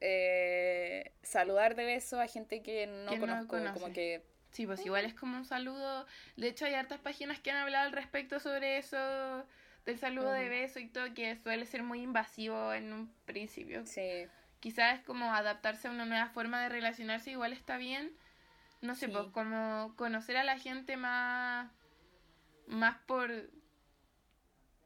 eh, 0.00 1.12
saludar 1.22 1.74
de 1.76 1.84
beso 1.84 2.20
a 2.20 2.26
gente 2.26 2.62
que 2.62 2.86
no 2.86 3.18
conozco, 3.18 3.56
como 3.74 3.92
que 3.92 4.22
Sí, 4.50 4.66
pues 4.66 4.84
igual 4.84 5.06
es 5.06 5.14
como 5.14 5.36
un 5.38 5.46
saludo. 5.46 6.06
De 6.36 6.48
hecho, 6.48 6.66
hay 6.66 6.74
hartas 6.74 7.00
páginas 7.00 7.40
que 7.40 7.50
han 7.50 7.56
hablado 7.56 7.86
al 7.86 7.92
respecto 7.92 8.38
sobre 8.38 8.76
eso, 8.76 9.46
del 9.86 9.98
saludo 9.98 10.30
de 10.30 10.48
beso 10.50 10.78
y 10.78 10.88
todo, 10.88 11.14
que 11.14 11.36
suele 11.36 11.64
ser 11.64 11.82
muy 11.82 12.02
invasivo 12.02 12.72
en 12.74 12.92
un 12.92 13.14
principio. 13.24 13.86
sí, 13.86 14.26
Quizás 14.60 14.98
es 14.98 15.04
como 15.06 15.32
adaptarse 15.32 15.88
a 15.88 15.90
una 15.90 16.04
nueva 16.04 16.28
forma 16.28 16.62
de 16.62 16.68
relacionarse, 16.68 17.30
igual 17.30 17.52
está 17.52 17.78
bien. 17.78 18.12
No 18.82 18.94
sé, 18.94 19.06
Sí. 19.06 19.12
pues 19.12 19.26
como 19.32 19.94
conocer 19.96 20.36
a 20.36 20.44
la 20.44 20.58
gente 20.58 20.96
más, 20.96 21.70
más 22.66 22.96
por, 23.06 23.30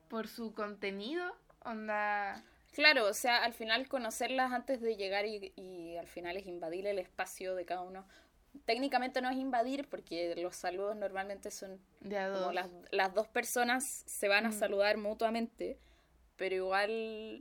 por 0.09 0.29
su 0.29 0.55
contenido, 0.55 1.37
onda... 1.64 2.43
Claro, 2.77 3.07
o 3.07 3.14
sea, 3.14 3.43
al 3.43 3.55
final 3.55 3.89
conocerlas 3.89 4.53
antes 4.53 4.83
de 4.83 4.97
llegar 4.97 5.24
y, 5.24 5.51
y 5.57 5.97
al 5.97 6.07
final 6.07 6.37
es 6.37 6.47
invadir 6.47 6.87
el 6.87 6.99
espacio 6.99 7.55
de 7.55 7.64
cada 7.64 7.81
uno. 7.81 8.07
Técnicamente 8.66 9.22
no 9.22 9.31
es 9.31 9.39
invadir 9.39 9.89
porque 9.89 10.35
los 10.37 10.57
saludos 10.57 10.95
normalmente 10.95 11.51
son 11.51 11.81
De 12.01 12.18
a 12.18 12.31
como 12.31 12.53
las, 12.53 12.68
las 12.91 13.14
dos 13.14 13.29
personas 13.29 14.03
se 14.07 14.29
van 14.29 14.45
a 14.45 14.51
Mm. 14.51 14.53
saludar 14.53 14.99
mutuamente, 14.99 15.79
pero 16.37 16.55
igual 16.55 16.91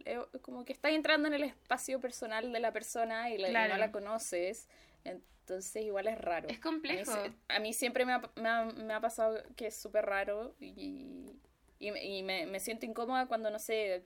eh, 0.05 0.21
como 0.41 0.63
que 0.63 0.71
estás 0.71 0.93
entrando 0.93 1.27
en 1.27 1.33
el 1.33 1.43
espacio 1.43 1.99
personal 1.99 2.53
de 2.53 2.59
la 2.61 2.71
persona 2.71 3.29
y, 3.29 3.37
la- 3.37 3.49
y 3.49 3.51
Claro. 3.51 3.73
no 3.73 3.77
la 3.79 3.91
conoces, 3.91 4.69
entonces 5.03 5.83
igual 5.83 6.07
es 6.07 6.17
raro. 6.17 6.47
Es 6.47 6.55
A 6.55 6.57
mí, 6.59 6.61
complejo. 6.63 7.11
a 7.49 7.59
mí 7.59 7.73
siempre 7.73 8.05
me 8.05 8.13
ha, 8.13 8.21
me 8.35 8.47
ha- 8.47 8.65
me 8.65 8.93
ha 8.93 9.01
pasado 9.01 9.37
que 9.57 9.67
es 9.67 9.75
súper 9.75 10.05
raro 10.05 10.55
y, 10.61 11.33
y, 11.77 11.89
y 11.89 12.23
me, 12.23 12.45
me 12.45 12.61
siento 12.61 12.85
incómoda 12.85 13.25
cuando, 13.27 13.51
no 13.51 13.59
sé, 13.59 14.05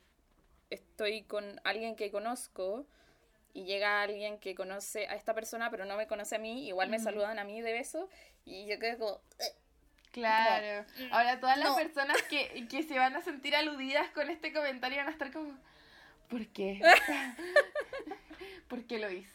estoy 0.70 1.24
con 1.24 1.60
alguien 1.64 1.96
que 1.96 2.12
conozco 2.12 2.86
y 3.54 3.64
llega 3.66 4.02
alguien 4.02 4.40
que 4.40 4.56
conoce 4.56 5.08
a 5.08 5.16
esta 5.16 5.34
persona 5.34 5.70
pero 5.72 5.86
no 5.86 5.98
me 5.98 6.08
conoce 6.08 6.36
a 6.36 6.40
mí, 6.40 6.68
igual 6.68 6.90
me 6.90 7.00
saludan 7.00 7.40
a 7.40 7.44
mí 7.44 7.62
de 7.62 7.74
beso 7.74 8.10
y 8.46 8.66
yo 8.68 8.80
quedo 8.80 8.98
como... 9.00 9.22
Claro. 10.12 10.86
Ahora 11.12 11.40
todas 11.40 11.58
las 11.60 11.70
no. 11.70 11.76
personas 11.76 12.20
que, 12.24 12.68
que 12.68 12.82
se 12.82 12.98
van 12.98 13.16
a 13.16 13.22
sentir 13.22 13.56
aludidas 13.56 14.10
con 14.10 14.30
este 14.32 14.52
comentario 14.52 14.98
van 14.98 15.08
a 15.08 15.12
estar 15.12 15.32
como, 15.32 15.56
¿por 16.30 16.48
qué? 16.48 16.82
¿Por 18.68 18.86
qué 18.86 18.98
lo 19.00 19.12
hice? 19.12 19.32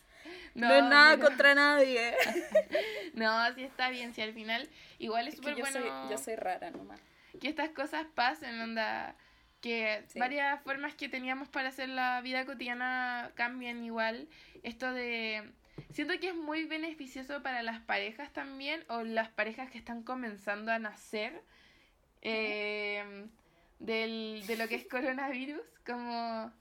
No, 0.54 0.72
es 0.72 0.82
nada 0.84 1.16
pero- 1.16 1.28
contra 1.28 1.54
nadie. 1.54 2.14
No, 3.14 3.54
sí 3.54 3.62
está 3.62 3.90
bien, 3.90 4.12
si 4.12 4.22
al 4.22 4.32
final 4.32 4.68
igual 4.98 5.28
es 5.28 5.36
súper 5.36 5.54
bueno 5.54 5.78
soy, 5.80 6.10
yo 6.10 6.18
soy 6.18 6.34
rara 6.34 6.72
nomás. 6.72 7.00
que 7.40 7.48
estas 7.48 7.68
cosas 7.70 8.06
pasen, 8.12 8.60
onda, 8.60 9.14
que 9.64 10.04
Sí. 10.08 10.18
varias 10.18 10.62
formas 10.62 10.94
que 10.94 11.08
teníamos 11.08 11.48
para 11.48 11.68
hacer 11.70 11.88
la 11.88 12.20
vida 12.20 12.44
cotidiana 12.44 13.32
cambien 13.34 13.82
igual. 13.82 14.28
Esto 14.62 14.92
de... 14.92 15.50
Siento 15.90 16.20
que 16.20 16.28
es 16.28 16.34
muy 16.34 16.64
beneficioso 16.64 17.42
para 17.42 17.62
las 17.62 17.80
parejas 17.80 18.30
también, 18.32 18.84
o 18.88 19.02
las 19.02 19.30
parejas 19.30 19.70
que 19.70 19.78
están 19.78 20.02
comenzando 20.02 20.70
a 20.70 20.78
nacer 20.78 21.42
eh, 22.20 23.26
del, 23.78 24.44
de 24.46 24.56
lo 24.58 24.68
que 24.68 24.74
es 24.74 24.86
coronavirus, 24.86 25.62
como 25.86 26.52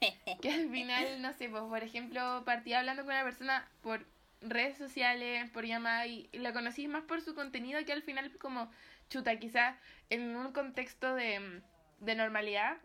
que 0.40 0.52
al 0.52 0.70
final, 0.70 1.20
no 1.20 1.32
sé, 1.32 1.48
pues 1.48 1.64
por 1.64 1.82
ejemplo, 1.82 2.44
partí 2.46 2.74
hablando 2.74 3.02
con 3.02 3.12
una 3.12 3.24
persona 3.24 3.68
por 3.82 4.06
redes 4.40 4.78
sociales, 4.78 5.50
por 5.50 5.66
llamada, 5.66 6.06
y, 6.06 6.28
y 6.32 6.38
la 6.38 6.52
conocí 6.52 6.86
más 6.86 7.02
por 7.02 7.20
su 7.22 7.34
contenido 7.34 7.84
que 7.84 7.92
al 7.92 8.02
final 8.02 8.30
como, 8.38 8.70
chuta, 9.10 9.36
quizás 9.38 9.76
en 10.10 10.36
un 10.36 10.52
contexto 10.52 11.14
de, 11.14 11.60
de 12.02 12.14
normalidad, 12.14 12.76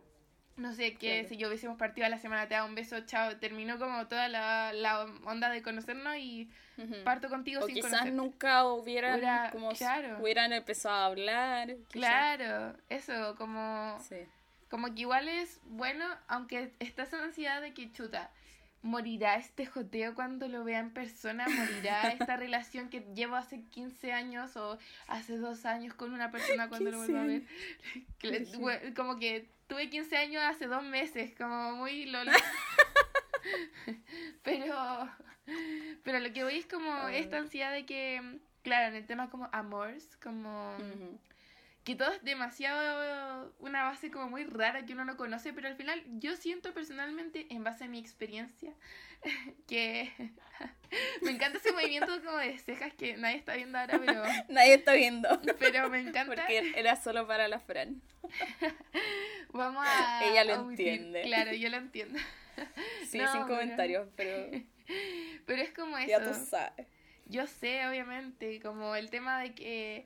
no 0.56 0.74
sé, 0.74 0.94
que 0.96 1.14
Claro. 1.20 1.30
si 1.30 1.38
yo 1.38 1.48
hubiésemos 1.50 1.78
partido 1.78 2.08
a 2.08 2.10
la 2.10 2.18
semana, 2.18 2.48
te 2.48 2.56
da 2.56 2.64
un 2.66 2.74
beso, 2.76 3.00
chao, 3.02 3.38
terminó 3.38 3.78
como 3.78 4.08
toda 4.08 4.28
la, 4.28 4.74
la 4.74 5.04
onda 5.26 5.50
de 5.50 5.62
conocernos 5.62 6.16
y 6.18 6.50
parto 7.04 7.30
contigo 7.30 7.62
O 7.62 7.66
sin 7.66 7.76
quizás 7.76 7.92
conocerte. 7.92 8.16
nunca 8.18 8.66
hubieran, 8.66 9.16
Hubiera- 9.20 9.52
como 9.52 9.72
claro. 9.74 10.18
hubieran 10.20 10.54
empezado 10.54 10.96
a 10.96 11.06
hablar. 11.06 11.68
quizás. 11.68 11.92
Claro, 11.92 12.76
eso, 12.90 13.36
como... 13.38 14.00
Sí. 14.08 14.18
Como 14.70 14.94
que 14.94 15.02
igual 15.02 15.30
es 15.30 15.62
bueno, 15.64 16.06
aunque 16.28 16.74
está 16.80 17.04
esa 17.04 17.24
ansiedad 17.24 17.62
de 17.62 17.74
que 17.74 17.92
chuta, 17.94 18.30
morirá 18.82 19.36
este 19.36 19.66
joteo 19.66 20.14
cuando 20.16 20.48
lo 20.48 20.64
vea 20.64 20.80
en 20.80 20.92
persona, 20.92 21.46
morirá 21.50 22.10
esta 22.12 22.38
relación 22.38 22.90
que 22.90 23.02
llevo 23.16 23.36
hace 23.36 23.64
15 23.66 24.14
años 24.14 24.56
o 24.56 24.78
hace 25.08 25.38
dos 25.38 25.66
años 25.66 25.94
con 25.94 26.14
una 26.14 26.32
persona 26.32 26.70
cuando 26.70 26.92
lo 26.92 26.98
15 26.98 27.12
vuelva 27.12 27.24
a 27.24 27.28
ver. 27.28 27.44
Que 28.20 28.28
le- 28.32 28.94
Como 28.94 29.18
que 29.20 29.50
tuve 29.68 29.90
15 29.90 30.18
años 30.18 30.44
hace 30.44 30.68
dos 30.68 30.84
meses, 30.84 31.34
como 31.38 31.76
muy 31.76 32.06
lol. 32.06 32.28
pero, 34.44 35.10
pero 36.04 36.20
lo 36.20 36.32
que 36.34 36.44
voy 36.44 36.58
es 36.58 36.66
como 36.66 37.08
esta 37.10 37.38
ansiedad 37.38 37.72
de 37.74 37.86
que, 37.86 38.40
claro, 38.64 38.88
en 38.90 38.96
el 38.96 39.06
tema 39.06 39.30
como 39.30 39.50
amores, 39.52 40.18
como 40.22 40.76
Ujú. 40.78 41.20
Que 41.88 41.96
todo 41.96 42.12
es 42.12 42.22
demasiado 42.22 43.56
una 43.60 43.86
base 43.86 44.12
como 44.12 44.30
muy 44.30 44.44
rara 44.44 44.86
que 44.86 44.92
uno 44.92 45.06
no 45.06 45.16
conoce, 45.16 45.54
pero 45.54 45.70
al 45.70 45.78
final 45.78 46.04
yo 46.20 46.36
siento 46.36 46.74
personalmente, 46.74 47.48
en 47.50 47.64
base 47.64 47.86
a 47.86 47.88
mi 47.88 47.98
experiencia, 47.98 48.74
que 49.70 50.12
me 51.22 51.32
encanta 51.32 51.60
ese 51.60 51.72
movimiento 51.72 52.22
como 52.26 52.38
de 52.40 52.58
cejas 52.58 52.94
que 52.94 53.16
nadie 53.16 53.38
está 53.38 53.56
viendo 53.56 53.78
ahora, 53.78 54.02
pero, 54.06 54.22
Nadie 54.50 54.74
está 54.74 54.96
viendo. 54.96 55.30
pero 55.60 55.90
me 55.90 56.02
encanta. 56.02 56.36
Porque 56.36 56.74
era 56.76 56.98
solo 56.98 57.26
para 57.26 57.48
la 57.48 57.60
Fran. 57.62 58.02
Vamos 59.54 59.86
a... 59.88 60.26
Ella 60.26 60.44
lo 60.44 60.64
omitir. 60.64 60.90
entiende. 60.90 61.22
Claro, 61.22 61.54
yo 61.54 61.70
lo 61.70 61.78
entiendo. 61.78 62.20
Sí, 63.08 63.18
No, 63.20 63.32
sin 63.32 63.44
pero- 63.44 63.48
comentarios, 63.48 64.10
pero 64.18 64.52
Pero 65.46 65.62
es 65.62 65.72
como 65.72 65.98
eso. 65.98 66.10
ya 66.10 66.22
tú 66.22 66.34
sabes. 66.34 66.86
Yo 67.28 67.48
sé, 67.48 67.88
obviamente, 67.88 68.60
como 68.62 68.94
el 68.96 69.10
tema 69.10 69.40
de 69.42 69.54
que 69.54 70.06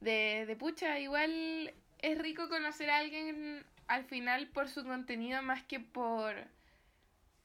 de, 0.00 0.44
de 0.46 0.56
pucha, 0.56 0.98
igual 0.98 1.74
es 1.98 2.18
rico 2.18 2.48
conocer 2.48 2.90
a 2.90 2.98
alguien 2.98 3.64
al 3.88 4.04
final 4.04 4.48
por 4.48 4.68
su 4.68 4.84
contenido 4.84 5.42
más 5.42 5.62
que 5.64 5.80
por 5.80 6.34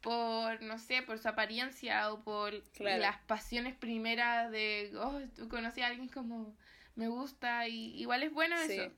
por 0.02 0.62
no 0.62 0.78
sé, 0.80 1.02
por 1.02 1.18
su 1.18 1.30
apariencia 1.30 2.12
o 2.12 2.22
por 2.24 2.62
Claro. 2.74 3.02
las 3.02 3.18
pasiones 3.20 3.74
primeras 3.74 4.52
de 4.52 4.92
oh, 5.00 5.22
tú 5.36 5.48
conocí 5.48 5.82
a 5.82 5.88
alguien 5.88 6.10
como 6.10 6.54
me 6.96 7.08
gusta 7.08 7.68
y 7.70 7.96
igual 8.02 8.24
es 8.24 8.32
bueno 8.34 8.56
Sí. 8.68 8.74
eso. 8.74 8.92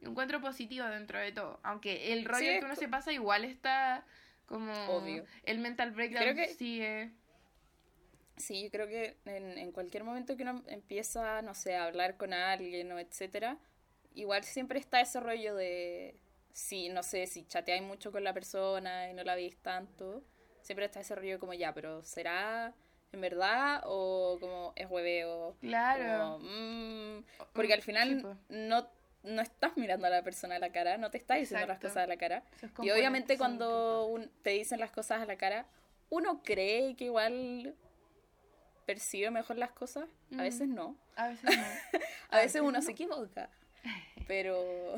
Encuentro 0.00 0.40
positivo 0.40 0.84
dentro 0.86 1.20
de 1.20 1.30
todo, 1.30 1.60
aunque 1.62 2.12
el 2.12 2.24
rollo 2.24 2.40
Sí, 2.54 2.58
que 2.58 2.64
uno 2.64 2.74
se 2.74 2.88
pasa 2.88 3.12
igual 3.12 3.44
está 3.44 4.04
como 4.46 4.72
Obvio. 4.88 5.24
el 5.44 5.58
mental 5.60 5.92
breakdown 5.92 6.24
Creo 6.24 6.34
que- 6.34 6.52
sigue. 6.54 7.12
Sí, 8.42 8.64
yo 8.64 8.70
creo 8.70 8.86
que 8.88 9.16
en, 9.24 9.56
en 9.58 9.72
cualquier 9.72 10.04
momento 10.04 10.36
que 10.36 10.42
uno 10.42 10.62
empieza, 10.66 11.42
no 11.42 11.54
sé, 11.54 11.76
a 11.76 11.84
hablar 11.84 12.16
con 12.16 12.32
alguien 12.32 12.90
o 12.92 12.98
etcétera, 12.98 13.58
igual 14.14 14.42
siempre 14.44 14.78
está 14.80 15.00
ese 15.00 15.20
rollo 15.20 15.54
de, 15.54 16.16
si, 16.52 16.88
no 16.88 17.02
sé, 17.02 17.26
si 17.26 17.44
chateáis 17.46 17.82
mucho 17.82 18.10
con 18.10 18.24
la 18.24 18.34
persona 18.34 19.10
y 19.10 19.14
no 19.14 19.22
la 19.24 19.34
veis 19.36 19.56
tanto, 19.58 20.24
siempre 20.62 20.86
está 20.86 21.00
ese 21.00 21.14
rollo 21.14 21.38
como 21.38 21.54
ya, 21.54 21.72
pero 21.72 22.02
¿será 22.02 22.74
en 23.12 23.20
verdad 23.20 23.82
o 23.84 24.38
como 24.40 24.72
es 24.76 24.90
hueveo? 24.90 25.56
Claro. 25.60 26.38
Como, 26.38 26.50
mm, 26.50 27.24
porque 27.52 27.74
al 27.74 27.80
Sí, 27.80 27.86
final 27.86 28.38
no, 28.48 28.88
no 29.22 29.42
estás 29.42 29.76
mirando 29.76 30.06
a 30.06 30.10
la 30.10 30.22
persona 30.22 30.56
a 30.56 30.58
la 30.58 30.72
cara, 30.72 30.96
no 30.98 31.10
te 31.10 31.18
estás 31.18 31.38
diciendo 31.38 31.66
las 31.66 31.78
cosas 31.78 31.98
a 31.98 32.06
la 32.06 32.16
cara. 32.16 32.42
Y 32.82 32.90
obviamente 32.90 33.38
cuando 33.38 34.06
un- 34.06 34.30
te 34.42 34.50
dicen 34.50 34.80
las 34.80 34.90
cosas 34.90 35.22
a 35.22 35.26
la 35.26 35.36
cara, 35.36 35.66
uno 36.10 36.42
cree 36.42 36.96
que 36.96 37.04
igual 37.04 37.74
percibe 38.86 39.30
mejor 39.30 39.56
las 39.58 39.72
cosas, 39.72 40.08
a 40.32 40.34
Mm. 40.34 40.38
veces 40.38 40.68
no. 40.68 40.96
A 41.16 41.28
veces 41.28 41.44
no. 41.56 41.62
A 42.30 42.38
veces 42.38 42.60
uno 42.62 42.72
no. 42.72 42.82
se 42.82 42.92
equivoca. 42.92 43.50
Pero 44.26 44.94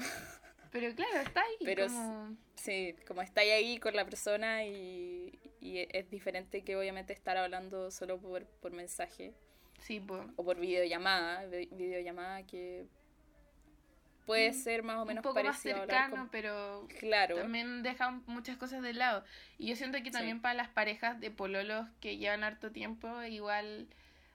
Pero 0.70 0.95
claro, 0.95 1.20
está 1.20 1.41
ahí. 1.43 1.57
Pero 1.64 1.87
como... 1.87 2.37
sí, 2.57 2.95
como 3.07 3.22
estáis 3.22 3.53
ahí 3.53 3.78
con 3.78 3.95
la 3.97 4.05
persona 4.05 4.64
y, 4.64 5.39
y 5.61 5.87
es 5.91 6.11
diferente 6.11 6.62
que 6.62 6.76
obviamente 6.76 7.12
estar 7.12 7.37
hablando 7.37 7.91
solo 7.91 8.20
por, 8.20 8.45
por 8.47 8.72
mensaje 8.72 9.32
Sí, 9.80 10.01
po. 10.01 10.24
o 10.37 10.45
por 10.45 10.59
videollamada, 10.59 11.47
vi- 11.47 11.68
videollamada 11.72 12.45
que 12.47 12.87
puede 14.27 14.53
ser 14.53 14.83
más 14.83 14.97
o 14.97 15.05
menos 15.05 15.25
un 15.25 15.31
poco 15.31 15.43
más 15.45 15.57
parecido 15.57 15.83
hablar 15.83 15.99
cercano, 16.05 16.22
con- 16.22 16.29
pero 16.31 16.89
Claro. 17.01 17.37
también 17.37 17.83
deja 17.83 18.11
muchas 18.27 18.57
cosas 18.57 18.83
de 18.83 18.93
lado. 18.93 19.25
Y 19.59 19.66
yo 19.68 19.77
siento 19.77 20.03
que 20.03 20.11
también 20.11 20.41
para 20.41 20.55
las 20.55 20.68
parejas 20.68 21.20
de 21.20 21.31
pololos 21.31 21.87
que 22.01 22.16
llevan 22.16 22.45
harto 22.45 22.70
tiempo, 22.72 23.22
igual 23.25 23.89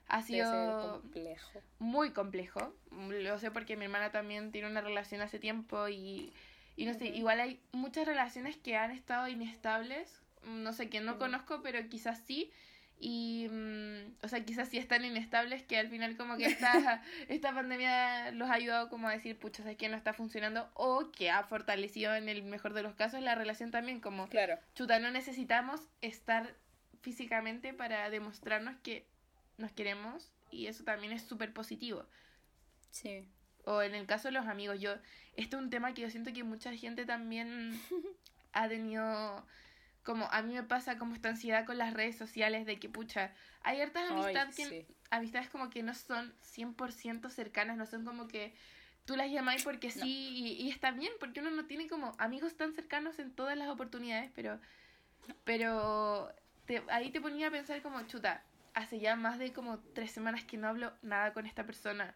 ha 0.08 0.22
sido 0.22 1.00
complejo. 1.02 1.60
muy 1.78 2.10
complejo. 2.10 2.74
Lo 2.90 3.38
sé 3.38 3.50
porque 3.50 3.76
mi 3.76 3.84
hermana 3.84 4.10
también 4.10 4.50
tiene 4.52 4.68
una 4.68 4.80
relación 4.80 5.20
hace 5.20 5.38
tiempo 5.38 5.88
y, 5.88 6.32
y 6.76 6.86
no 6.86 6.94
sé, 6.94 7.06
igual 7.06 7.40
hay 7.40 7.60
muchas 7.72 8.06
relaciones 8.06 8.56
que 8.56 8.76
han 8.76 8.90
estado 8.90 9.28
inestables. 9.28 10.20
No 10.44 10.72
sé 10.72 10.88
quién 10.88 11.04
no 11.04 11.18
conozco, 11.18 11.60
pero 11.62 11.78
quizás 11.88 12.18
sí. 12.26 12.50
Y, 13.02 13.48
mm, 13.50 14.16
o 14.22 14.28
sea, 14.28 14.44
quizás 14.44 14.68
sí 14.68 14.76
están 14.76 15.04
inestables 15.06 15.62
que 15.62 15.78
al 15.78 15.88
final 15.88 16.16
como 16.18 16.36
que 16.36 16.44
esta, 16.44 17.02
esta 17.28 17.54
pandemia 17.54 18.30
los 18.32 18.50
ha 18.50 18.54
ayudado 18.54 18.90
como 18.90 19.08
a 19.08 19.12
decir, 19.12 19.38
pucha, 19.38 19.68
es 19.68 19.76
que 19.78 19.88
no 19.88 19.96
está 19.96 20.12
funcionando 20.12 20.70
o 20.74 21.10
que 21.10 21.30
ha 21.30 21.42
fortalecido 21.44 22.14
en 22.14 22.28
el 22.28 22.42
mejor 22.42 22.74
de 22.74 22.82
los 22.82 22.94
casos 22.94 23.22
la 23.22 23.34
relación 23.34 23.70
también 23.70 24.00
como, 24.00 24.28
Claro. 24.28 24.58
chuta, 24.74 24.98
no 24.98 25.10
necesitamos 25.10 25.80
estar 26.02 26.54
físicamente 27.00 27.72
para 27.72 28.10
demostrarnos 28.10 28.76
que 28.82 29.06
nos 29.56 29.72
queremos 29.72 30.30
y 30.50 30.66
eso 30.66 30.84
también 30.84 31.14
es 31.14 31.22
súper 31.22 31.52
positivo. 31.54 32.04
Sí. 32.90 33.26
O 33.64 33.82
en 33.82 33.94
el 33.94 34.06
caso 34.06 34.28
de 34.28 34.32
los 34.32 34.46
amigos, 34.46 34.78
yo, 34.80 34.94
esto 35.36 35.56
es 35.56 35.62
un 35.62 35.70
tema 35.70 35.94
que 35.94 36.02
yo 36.02 36.10
siento 36.10 36.32
que 36.32 36.44
mucha 36.44 36.74
gente 36.76 37.06
también 37.06 37.80
ha 38.52 38.68
tenido, 38.68 39.46
como 40.02 40.26
a 40.30 40.42
mí 40.42 40.54
me 40.54 40.62
pasa 40.62 40.98
como 40.98 41.14
esta 41.14 41.28
ansiedad 41.28 41.64
con 41.66 41.78
las 41.78 41.92
redes 41.94 42.16
sociales 42.16 42.66
de 42.66 42.78
que, 42.78 42.88
pucha, 42.88 43.34
hay 43.62 43.80
hartas 43.80 44.10
amistades 44.10 44.56
que, 44.56 44.66
sí. 44.66 44.86
amistades 45.10 45.50
como 45.50 45.70
que 45.70 45.82
no 45.82 45.94
son 45.94 46.34
100% 46.42 47.28
cercanas, 47.28 47.76
no 47.76 47.86
son 47.86 48.04
como 48.04 48.26
que 48.28 48.54
tú 49.04 49.16
las 49.16 49.30
llamáis 49.30 49.62
porque 49.64 49.90
sí 49.90 50.30
y, 50.32 50.52
y 50.62 50.70
está 50.70 50.90
bien, 50.92 51.12
porque 51.20 51.40
uno 51.40 51.50
no 51.50 51.66
tiene 51.66 51.86
como 51.88 52.14
amigos 52.18 52.56
tan 52.56 52.72
cercanos 52.72 53.18
en 53.18 53.30
todas 53.32 53.56
las 53.56 53.68
oportunidades, 53.68 54.30
pero, 54.34 54.58
pero 55.44 56.32
te- 56.66 56.82
ahí 56.88 57.10
te 57.10 57.20
ponía 57.20 57.48
a 57.48 57.50
pensar 57.50 57.82
como, 57.82 58.00
chuta, 58.06 58.42
hace 58.74 59.00
ya 59.00 59.16
más 59.16 59.38
de 59.38 59.52
como 59.52 59.78
tres 59.94 60.10
semanas 60.12 60.44
que 60.44 60.56
no 60.56 60.68
hablo 60.68 60.92
nada 61.02 61.32
con 61.32 61.46
esta 61.46 61.64
persona. 61.66 62.14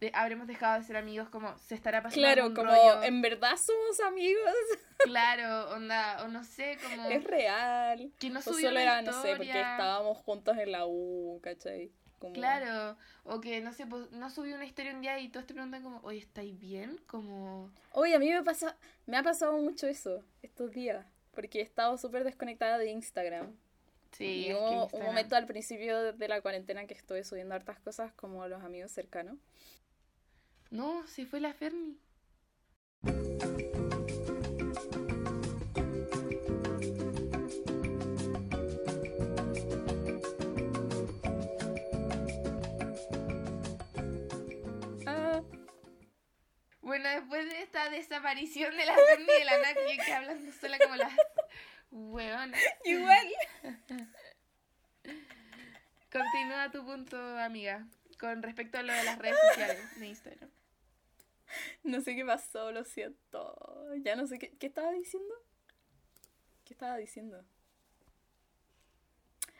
De, 0.00 0.10
habremos 0.14 0.46
dejado 0.46 0.78
de 0.78 0.84
ser 0.86 0.96
amigos, 0.96 1.28
como 1.30 1.56
se 1.58 1.74
estará 1.74 2.02
pasando 2.02 2.20
Claro, 2.22 2.52
como 2.54 2.68
rollo. 2.70 3.02
en 3.02 3.22
verdad 3.22 3.56
somos 3.56 4.00
amigos. 4.00 4.42
Claro, 5.04 5.70
onda, 5.74 6.24
o 6.24 6.28
no 6.28 6.42
sé, 6.42 6.78
como 6.82 7.08
Es 7.10 7.22
real. 7.22 8.10
que 8.18 8.30
no 8.30 8.40
O 8.40 8.42
subió 8.42 8.68
solo 8.68 8.70
una 8.72 8.82
era, 8.82 9.02
no 9.02 9.12
sé, 9.12 9.28
porque 9.36 9.44
historia. 9.44 9.72
estábamos 9.72 10.18
juntos 10.18 10.56
en 10.56 10.72
la 10.72 10.86
U, 10.86 11.38
¿cachai? 11.42 11.92
Como... 12.18 12.32
Claro, 12.32 12.96
o 13.24 13.40
que 13.42 13.60
no 13.60 13.72
sé, 13.74 13.86
pues, 13.86 14.10
no 14.12 14.30
subió 14.30 14.54
una 14.56 14.64
historia 14.64 14.94
un 14.94 15.02
día 15.02 15.18
y 15.20 15.28
todos 15.28 15.46
te 15.46 15.52
preguntan 15.52 15.82
como, 15.82 16.00
oye, 16.02 16.18
¿estáis 16.18 16.58
bien? 16.58 16.98
Como, 17.06 17.70
Oye, 17.92 18.14
a 18.14 18.18
mí 18.18 18.32
me 18.32 18.42
pasa, 18.42 18.74
me 19.04 19.18
ha 19.18 19.22
pasado 19.22 19.52
mucho 19.58 19.86
eso 19.86 20.24
estos 20.42 20.72
días, 20.72 21.04
porque 21.34 21.60
he 21.60 21.62
estado 21.62 21.98
súper 21.98 22.24
desconectada 22.24 22.78
de 22.78 22.86
Instagram. 22.90 23.54
sí, 24.12 24.46
y 24.48 24.54
hubo 24.54 24.66
un 24.70 24.88
Instagram- 24.88 25.04
momento 25.04 25.36
al 25.36 25.46
principio 25.46 26.14
de 26.14 26.28
la 26.28 26.40
cuarentena 26.40 26.86
que 26.86 26.94
estuve 26.94 27.22
subiendo 27.22 27.54
hartas 27.54 27.78
cosas 27.80 28.12
como 28.14 28.48
los 28.48 28.62
amigos 28.64 28.90
cercanos. 28.92 29.36
No, 30.70 31.06
se 31.06 31.26
fue 31.26 31.40
la 31.40 31.52
Ferni. 31.54 31.98
Ah, 45.06 45.42
Bueno, 46.80 47.08
después 47.08 47.48
de 47.48 47.62
esta 47.62 47.90
desaparición 47.90 48.76
de 48.76 48.86
la 48.86 48.94
Ferni 48.94 49.26
de 49.26 49.44
la 49.44 49.74
que 49.74 49.96
yo 49.96 50.02
quedé 50.04 50.14
hablando 50.14 50.52
sola 50.52 50.78
como 50.78 50.96
las 50.96 51.12
hueonas. 51.90 52.60
igual. 52.84 53.26
Continúa 56.12 56.70
tu 56.70 56.84
punto, 56.84 57.38
amiga, 57.38 57.86
con 58.18 58.42
respecto 58.42 58.78
a 58.78 58.82
lo 58.82 58.92
de 58.92 59.04
las 59.04 59.18
redes 59.18 59.36
sociales 59.48 60.00
de 60.00 60.06
Instagram. 60.06 60.50
No 61.84 62.00
sé 62.00 62.14
qué 62.16 62.24
pasó, 62.24 62.72
lo 62.72 62.84
siento. 62.84 63.54
Ya 64.02 64.16
no 64.16 64.26
sé 64.26 64.38
qué, 64.38 64.50
¿qué 64.58 64.66
estaba 64.66 64.92
diciendo. 64.92 65.34
¿Qué 66.64 66.74
estaba 66.74 66.96
diciendo? 66.96 67.44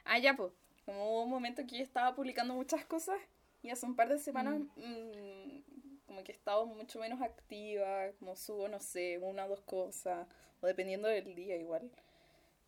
Ah, 0.04 0.18
ya, 0.18 0.34
pues. 0.34 0.52
Como 0.84 1.10
hubo 1.10 1.22
un 1.24 1.30
momento 1.30 1.66
que 1.66 1.78
yo 1.78 1.82
estaba 1.82 2.14
publicando 2.14 2.54
muchas 2.54 2.84
cosas 2.84 3.18
y 3.62 3.70
hace 3.70 3.84
un 3.86 3.96
par 3.96 4.08
de 4.08 4.20
semanas 4.20 4.60
mm, 4.76 5.58
como 6.06 6.22
que 6.22 6.30
he 6.30 6.34
estado 6.34 6.64
mucho 6.66 7.00
menos 7.00 7.20
activa, 7.20 8.12
como 8.20 8.36
subo, 8.36 8.68
no 8.68 8.78
sé, 8.78 9.18
una 9.18 9.46
o 9.46 9.48
dos 9.48 9.60
cosas, 9.62 10.26
o 10.60 10.66
dependiendo 10.66 11.08
del 11.08 11.34
día 11.34 11.56
igual. 11.56 11.90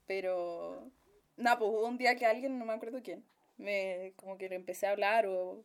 Pero, 0.07 0.91
nada, 1.37 1.59
pues 1.59 1.71
hubo 1.71 1.87
un 1.87 1.99
día 1.99 2.17
que 2.17 2.27
alguien, 2.27 2.59
no 2.59 2.65
me 2.65 2.73
acuerdo 2.73 3.03
quién, 3.03 3.25
me 3.57 4.13
como 4.17 4.37
que 4.39 4.49
le 4.49 4.57
empecé 4.57 4.87
a 4.87 4.93
hablar 4.93 5.27
o, 5.27 5.65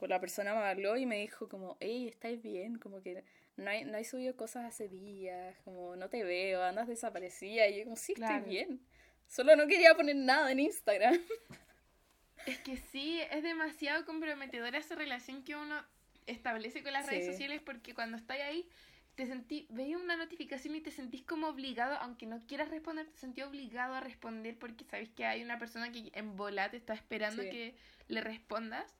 o 0.00 0.06
la 0.06 0.20
persona 0.20 0.54
me 0.54 0.60
habló 0.60 0.96
y 0.96 1.06
me 1.06 1.18
dijo 1.18 1.48
como, 1.48 1.76
hey, 1.80 2.08
¿estáis 2.08 2.42
bien? 2.42 2.78
Como 2.78 3.00
que 3.02 3.24
no 3.56 3.70
hay, 3.70 3.84
no 3.84 3.96
hay 3.96 4.04
subido 4.04 4.36
cosas 4.36 4.64
hace 4.64 4.88
días, 4.88 5.56
como 5.64 5.96
no 5.96 6.08
te 6.08 6.24
veo, 6.24 6.62
andas 6.62 6.88
desaparecida. 6.88 7.68
Y 7.68 7.78
yo 7.78 7.84
como, 7.84 7.96
sí, 7.96 8.14
Claro. 8.14 8.36
estoy 8.36 8.50
bien. 8.50 8.80
Solo 9.28 9.56
no 9.56 9.66
quería 9.66 9.94
poner 9.94 10.16
nada 10.16 10.50
en 10.52 10.60
Instagram. 10.60 11.18
Es 12.46 12.58
que 12.58 12.76
sí, 12.76 13.20
es 13.30 13.42
demasiado 13.42 14.04
comprometedora 14.04 14.76
esa 14.76 14.94
relación 14.94 15.44
que 15.44 15.56
uno 15.56 15.82
establece 16.26 16.82
con 16.82 16.92
las 16.92 17.06
redes 17.06 17.24
sociales 17.24 17.62
porque 17.64 17.94
cuando 17.94 18.18
estás 18.18 18.38
ahí, 18.40 18.68
te 19.14 19.24
sentí, 19.26 19.66
veis 19.70 19.96
una 19.96 20.16
notificación 20.16 20.74
y 20.74 20.80
te 20.82 20.90
sentís 20.90 21.22
como 21.22 21.48
obligado, 21.48 21.96
aunque 22.02 22.26
no 22.26 22.44
quieras 22.46 22.68
responder, 22.68 23.06
te 23.06 23.16
sentís 23.16 23.44
obligado 23.44 23.94
a 23.94 24.00
responder 24.00 24.58
porque 24.58 24.84
sabes 24.84 25.08
que 25.10 25.24
hay 25.24 25.42
una 25.42 25.58
persona 25.58 25.90
que 25.90 26.10
en 26.12 26.36
bola 26.36 26.70
te 26.70 26.76
está 26.76 26.92
esperando 26.92 27.42
Sí. 27.42 27.48
que 27.48 27.74
le 28.08 28.20
respondas. 28.20 28.92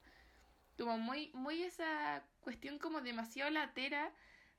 Como 0.78 0.98
muy, 0.98 1.30
muy 1.34 1.62
esa 1.62 2.22
cuestión 2.42 2.78
como 2.78 3.00
demasiado 3.00 3.50
latera 3.50 4.10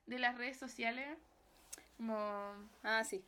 de 0.05 0.19
las 0.19 0.37
redes 0.37 0.57
sociales. 0.57 1.07
Como... 1.97 2.15
Ah, 2.83 3.03
sí. 3.03 3.23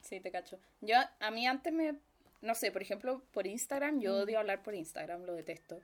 Sí, 0.00 0.20
te 0.20 0.30
cacho. 0.30 0.58
Yo, 0.80 0.96
a 1.20 1.30
mí 1.30 1.46
antes 1.46 1.72
me, 1.72 1.94
no 2.42 2.54
sé, 2.54 2.70
por 2.72 2.82
ejemplo, 2.82 3.22
por 3.32 3.46
Instagram, 3.46 4.00
yo 4.00 4.12
Mm. 4.12 4.22
odio 4.22 4.38
hablar 4.38 4.62
por 4.62 4.74
Instagram, 4.74 5.22
lo 5.24 5.34
detesto. 5.34 5.80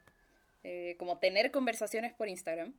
Eh, 0.63 0.97
como 0.99 1.19
tener 1.19 1.51
conversaciones 1.51 2.13
por 2.13 2.29
Instagram. 2.29 2.75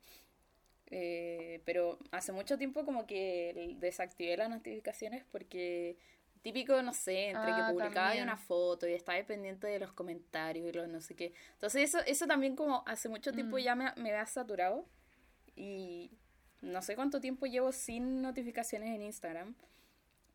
Eh, 0.94 1.62
pero 1.66 1.98
hace 2.12 2.34
mucho 2.34 2.58
tiempo 2.58 2.84
como 2.86 3.08
que 3.08 3.76
desactivé 3.80 4.36
las 4.36 4.50
notificaciones 4.50 5.24
porque 5.32 5.96
típico, 6.42 6.82
no 6.82 6.94
sé, 6.94 7.30
entre 7.30 7.46
que 7.54 7.62
Ah, 7.62 7.70
publicaba 7.72 8.08
también. 8.08 8.24
una 8.24 8.38
foto 8.38 8.88
y 8.88 8.94
estaba 8.94 9.22
pendiente 9.24 9.68
de 9.68 9.80
los 9.80 9.94
comentarios 9.94 10.68
y 10.70 10.72
los 10.72 10.88
no 10.88 11.00
sé 11.02 11.16
qué. 11.16 11.34
Entonces 11.54 11.84
eso, 11.90 12.00
eso 12.06 12.26
también 12.28 12.56
como 12.56 12.84
hace 12.88 13.10
mucho 13.10 13.32
tiempo 13.32 13.58
Mm. 13.58 13.60
ya 13.60 13.76
me, 13.76 13.92
me 13.98 14.12
ha 14.14 14.26
saturado 14.26 14.86
y 15.56 16.12
no 16.62 16.82
sé 16.82 16.96
cuánto 16.96 17.20
tiempo 17.22 17.46
llevo 17.46 17.72
sin 17.72 18.22
notificaciones 18.22 18.90
en 18.90 19.02
Instagram. 19.04 19.56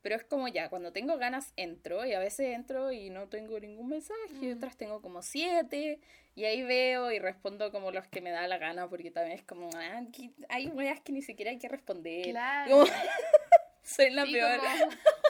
Pero 0.02 0.14
es 0.14 0.24
como 0.24 0.46
ya, 0.46 0.68
cuando 0.68 0.92
tengo 0.92 1.16
ganas 1.18 1.52
entro 1.56 2.06
y 2.06 2.12
a 2.14 2.20
veces 2.20 2.54
entro 2.54 2.92
y 2.92 3.10
no 3.10 3.28
tengo 3.28 3.58
ningún 3.58 3.88
mensaje, 3.88 4.20
y 4.40 4.46
Mm. 4.52 4.56
otras 4.58 4.76
tengo 4.76 5.02
como 5.02 5.20
siete 5.22 5.98
y 6.36 6.44
ahí 6.44 6.62
veo 6.62 7.10
y 7.10 7.18
respondo 7.18 7.72
como 7.72 7.90
los 7.90 8.06
que 8.06 8.20
me 8.20 8.30
da 8.30 8.46
la 8.46 8.58
gana 8.58 8.88
porque 8.88 9.10
también 9.10 9.36
es 9.38 9.44
como, 9.44 9.68
ah, 9.74 10.02
hay 10.48 10.68
weas 10.68 11.00
que 11.00 11.10
ni 11.10 11.22
siquiera 11.22 11.50
hay 11.50 11.58
que 11.58 11.66
responder. 11.68 12.30
Claro. 12.30 12.70
Como- 12.70 12.86
soy 13.82 14.10
la 14.10 14.26
Sí, 14.26 14.32
peor. 14.34 14.58
como- 14.60 14.92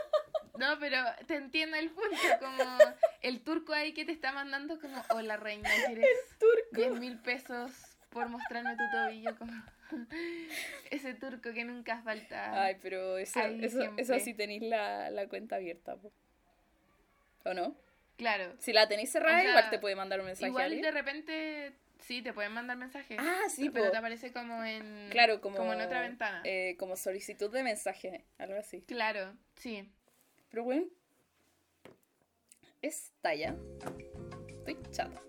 No, 0.59 0.79
pero 0.79 0.99
te 1.27 1.37
entiendo 1.37 1.77
el 1.77 1.91
punto, 1.91 2.17
como 2.41 2.79
el 3.23 3.41
turco 3.41 3.73
ahí 3.73 3.93
que 3.93 4.05
te 4.05 4.13
está 4.13 4.33
mandando 4.33 4.81
como, 4.81 5.03
hola 5.11 5.37
reina, 5.37 5.69
¿quieres 5.87 6.09
turco. 6.39 6.73
10 6.73 7.01
mil 7.01 7.19
pesos 7.19 7.73
por 8.11 8.29
mostrarme 8.29 8.77
tu 8.77 8.83
tobillo? 8.93 9.37
Como 9.39 9.53
ese 10.91 11.15
turco 11.15 11.53
que 11.53 11.65
nunca 11.65 12.01
falta. 12.03 12.65
Ay, 12.65 12.77
pero 12.83 13.19
eso, 13.19 13.41
eso, 13.41 13.93
eso 13.97 14.19
sí 14.21 14.35
tenéis 14.35 14.63
la, 14.63 15.11
la 15.11 15.29
cuenta 15.29 15.57
abierta, 15.57 15.97
po. 15.97 16.13
¿o 17.45 17.55
no? 17.55 17.77
Claro. 18.17 18.55
Si 18.59 18.73
la 18.73 18.89
tenéis 18.89 19.13
cerrada, 19.13 19.39
O 19.39 19.41
sea, 19.43 19.51
igual 19.51 19.71
te 19.71 19.79
puede 19.79 19.95
mandar 19.95 20.21
un 20.21 20.27
mensaje 20.27 20.49
Igual 20.49 20.81
de 20.81 20.91
repente, 20.91 21.73
sí, 22.01 22.23
te 22.23 22.33
pueden 22.33 22.53
mandar 22.53 22.77
mensajes. 22.77 23.19
Ah, 23.21 23.43
sí, 23.49 23.69
pero 23.71 23.87
po. 23.87 23.91
te 23.93 23.97
aparece 23.99 24.33
como 24.33 24.65
en, 24.65 25.09
Claro, 25.11 25.41
como, 25.41 25.57
como 25.59 25.73
en 25.75 25.83
otra 25.83 26.01
ventana. 26.01 26.41
eh, 26.45 26.77
como 26.79 26.97
solicitud 26.97 27.51
de 27.53 27.63
mensaje, 27.63 28.25
algo 28.39 28.59
así. 28.59 28.81
Claro, 28.83 29.35
sí. 29.57 29.89
Pero 30.57 30.65
talla. 33.21 33.55
Estoy 34.49 34.79
chata. 34.91 35.21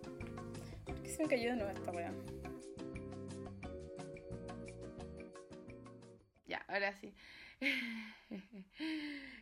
¿Por 0.85 1.03
qué 1.03 1.09
se 1.09 1.21
me 1.21 1.27
cayó 1.27 1.49
de 1.49 1.57
nuevo 1.57 1.71
esta 1.71 1.91
weá? 1.91 2.13
Ya, 6.45 6.63
ahora 6.69 6.93
sí. 6.93 7.13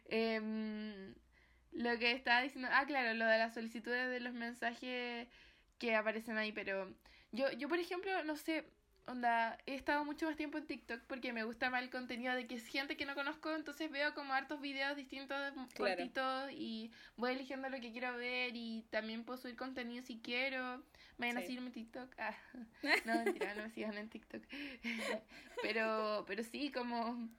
Em, 0.08 1.14
lo 1.72 2.00
que 2.00 2.14
estaba 2.14 2.42
diciendo, 2.42 2.68
ah, 2.72 2.86
claro, 2.88 3.14
lo 3.14 3.26
de 3.28 3.38
las 3.38 3.54
solicitudes 3.54 4.10
de 4.10 4.20
los 4.22 4.34
mensajes 4.34 5.28
que 5.78 5.96
aparecen 5.96 6.38
ahí, 6.38 6.52
pero 6.52 6.96
yo, 7.32 7.52
yo 7.52 7.70
por 7.70 7.78
ejemplo, 7.78 8.24
no 8.24 8.36
sé, 8.38 8.66
onda, 9.08 9.58
he 9.66 9.76
estado 9.76 10.04
mucho 10.06 10.26
más 10.26 10.36
tiempo 10.36 10.58
en 10.58 10.66
TikTok 10.66 11.02
porque 11.08 11.34
me 11.34 11.44
gusta 11.44 11.70
más 11.70 11.84
el 11.84 11.90
contenido 11.90 12.34
de 12.34 12.48
que 12.48 12.56
es 12.56 12.66
gente 12.68 12.98
que 12.98 13.06
no 13.06 13.16
conozco, 13.16 13.52
entonces 13.54 13.92
veo 13.92 14.14
como 14.14 14.34
hartos 14.34 14.62
videos 14.62 14.96
distintos, 14.96 15.38
cortitos, 15.78 16.52
y 16.52 16.92
voy 17.18 17.34
eligiendo 17.34 17.70
lo 17.70 17.80
que 17.80 17.92
quiero 17.92 18.16
ver 18.18 18.56
y 18.56 18.86
también 18.90 19.24
puedo 19.24 19.38
subir 19.38 19.56
contenido 19.56 20.04
si 20.04 20.20
quiero. 20.20 20.84
Me 21.18 21.28
van 21.28 21.38
a 21.38 21.42
seguirme 21.42 21.68
en 21.68 21.74
TikTok. 21.74 22.14
Ah, 22.18 22.36
no, 23.06 23.24
mentira, 23.24 23.56
no 23.56 23.64
me 23.64 23.70
sigan 23.70 23.98
en 23.98 24.10
TikTok. 24.10 24.44
pero, 25.62 26.26
pero 26.28 26.44
sí, 26.44 26.72
como 26.72 27.30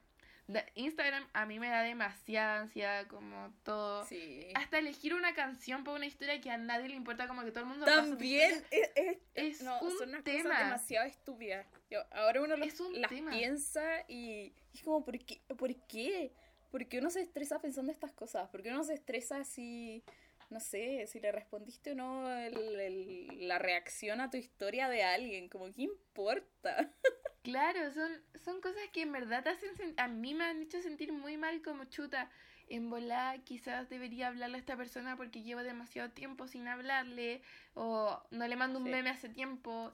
Instagram 0.75 1.27
a 1.33 1.45
mí 1.45 1.59
me 1.59 1.69
da 1.69 1.83
demasiada 1.83 2.61
ansiedad, 2.61 3.07
como 3.09 3.53
todo. 3.65 4.05
Sí. 4.05 4.47
Hasta 4.55 4.79
elegir 4.79 5.15
una 5.15 5.35
canción 5.35 5.83
para 5.83 5.97
una 5.97 6.07
historia 6.07 6.41
que 6.41 6.51
a 6.51 6.57
nadie 6.57 6.89
le 6.89 6.95
importa, 6.95 7.27
como 7.27 7.43
que 7.45 7.51
todo 7.51 7.65
el 7.65 7.71
mundo 7.71 7.85
También 7.85 8.65
es, 8.71 8.91
es, 8.95 9.19
es 9.35 9.63
no, 9.63 9.81
un 9.81 9.99
son 9.99 10.11
unas 10.11 10.23
tema. 10.25 10.45
cosas 10.51 10.59
demasiado 10.65 11.07
estúpidas. 11.07 11.67
Yo, 11.91 12.01
ahora 12.13 12.43
uno 12.43 12.57
los- 12.57 12.69
Es 12.69 12.81
un 12.81 13.01
las 13.01 13.11
tema. 13.11 13.31
piensa 13.33 13.83
y, 14.09 14.53
es 14.73 14.83
como, 14.83 15.05
¿por 15.05 15.19
qué? 15.19 15.41
¿por 15.57 15.75
qué? 15.87 16.33
¿Por 16.71 16.87
qué 16.87 16.99
uno 16.99 17.11
se 17.11 17.21
estresa 17.23 17.61
pensando 17.61 17.91
estas 17.91 18.13
cosas? 18.13 18.49
¿Por 18.51 18.63
qué 18.63 18.71
uno 18.71 18.85
se 18.85 18.95
estresa 18.95 19.43
si, 19.45 20.03
no 20.51 20.61
sé, 20.61 21.07
si 21.07 21.21
le 21.21 21.33
respondiste 21.33 21.93
o 21.93 21.95
no 21.95 22.31
el- 22.31 22.81
el- 22.81 23.49
la 23.49 23.59
reacción 23.59 24.21
a 24.21 24.31
tu 24.31 24.37
historia 24.37 24.89
de 24.89 25.03
alguien? 25.03 25.49
Como, 25.49 25.73
¿qué 25.73 25.83
importa? 25.83 26.93
Claro, 27.43 27.93
son, 27.93 28.11
son 28.45 28.61
cosas 28.61 28.83
que 28.93 29.03
en 29.03 29.13
verdad 29.13 29.45
te 29.45 29.51
hacen 29.51 29.71
a 29.99 30.09
mí 30.09 30.35
me 30.35 30.43
han 30.43 30.63
hecho 30.63 30.83
sentir 30.83 31.13
muy 31.13 31.37
mal 31.37 31.63
como 31.63 31.85
chuta. 31.85 32.29
En 32.69 32.91
volar 32.91 33.45
quizás 33.45 33.89
debería 33.89 34.27
hablarle 34.27 34.57
a 34.57 34.59
esta 34.59 34.77
persona 34.77 35.17
porque 35.17 35.43
llevo 35.45 35.63
demasiado 35.63 36.11
tiempo 36.11 36.49
sin 36.49 36.67
hablarle 36.67 37.43
o 37.75 38.21
no 38.33 38.49
le 38.49 38.57
mando 38.57 38.81
un 38.81 38.87
Sí. 38.87 38.91
meme 38.91 39.11
hace 39.11 39.29
tiempo. 39.29 39.93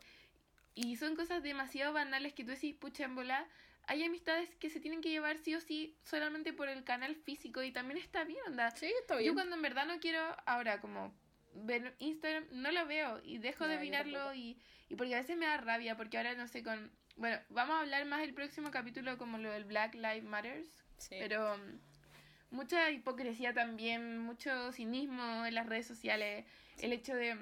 Y 0.74 0.96
son 0.96 1.14
cosas 1.14 1.42
demasiado 1.42 1.92
banales 1.92 2.32
que 2.32 2.42
tú 2.44 2.52
decís, 2.52 2.74
pucha, 2.74 3.04
en 3.04 3.16
volar 3.16 3.46
hay 3.86 4.02
amistades 4.04 4.48
que 4.56 4.70
se 4.70 4.80
tienen 4.80 5.00
que 5.00 5.10
llevar 5.10 5.38
sí 5.38 5.54
o 5.54 5.60
sí 5.60 5.96
solamente 6.02 6.52
por 6.52 6.68
el 6.68 6.84
canal 6.84 7.14
físico 7.16 7.62
y 7.62 7.72
también 7.72 7.98
está 7.98 8.24
bien, 8.24 8.40
onda. 8.46 8.70
Sí, 8.72 8.92
está 9.00 9.14
Yo 9.14 9.20
bien. 9.20 9.34
cuando 9.34 9.56
en 9.56 9.62
verdad 9.62 9.86
no 9.86 9.98
quiero 10.00 10.20
ahora 10.46 10.80
como 10.80 11.14
ver 11.54 11.94
Instagram, 11.98 12.46
no 12.52 12.70
lo 12.72 12.86
veo 12.86 13.20
y 13.24 13.38
dejo 13.38 13.64
de 13.66 13.74
No, 13.76 13.80
yo 13.82 13.84
mirarlo 13.84 14.34
y, 14.34 14.58
y 14.88 14.96
porque 14.96 15.14
a 15.14 15.18
veces 15.18 15.36
me 15.36 15.46
da 15.46 15.56
rabia, 15.58 15.96
porque 15.96 16.16
ahora 16.16 16.34
no 16.34 16.46
sé 16.46 16.62
con... 16.62 16.90
Bueno, 17.16 17.38
vamos 17.50 17.74
a 17.76 17.80
hablar 17.80 18.06
más 18.06 18.22
el 18.22 18.32
próximo 18.32 18.70
capítulo 18.70 19.18
como 19.18 19.36
lo 19.36 19.50
del 19.50 19.64
Black 19.64 19.94
Lives 19.94 20.24
Matters, 20.24 20.70
Sí. 20.96 21.16
pero 21.18 21.58
mm, 21.58 22.54
mucha 22.56 22.90
hipocresía 22.90 23.52
también, 23.52 24.18
mucho 24.18 24.72
cinismo 24.72 25.44
en 25.44 25.54
las 25.54 25.66
redes 25.66 25.86
sociales, 25.86 26.46
el 26.78 26.92
hecho 26.92 27.14
de 27.14 27.36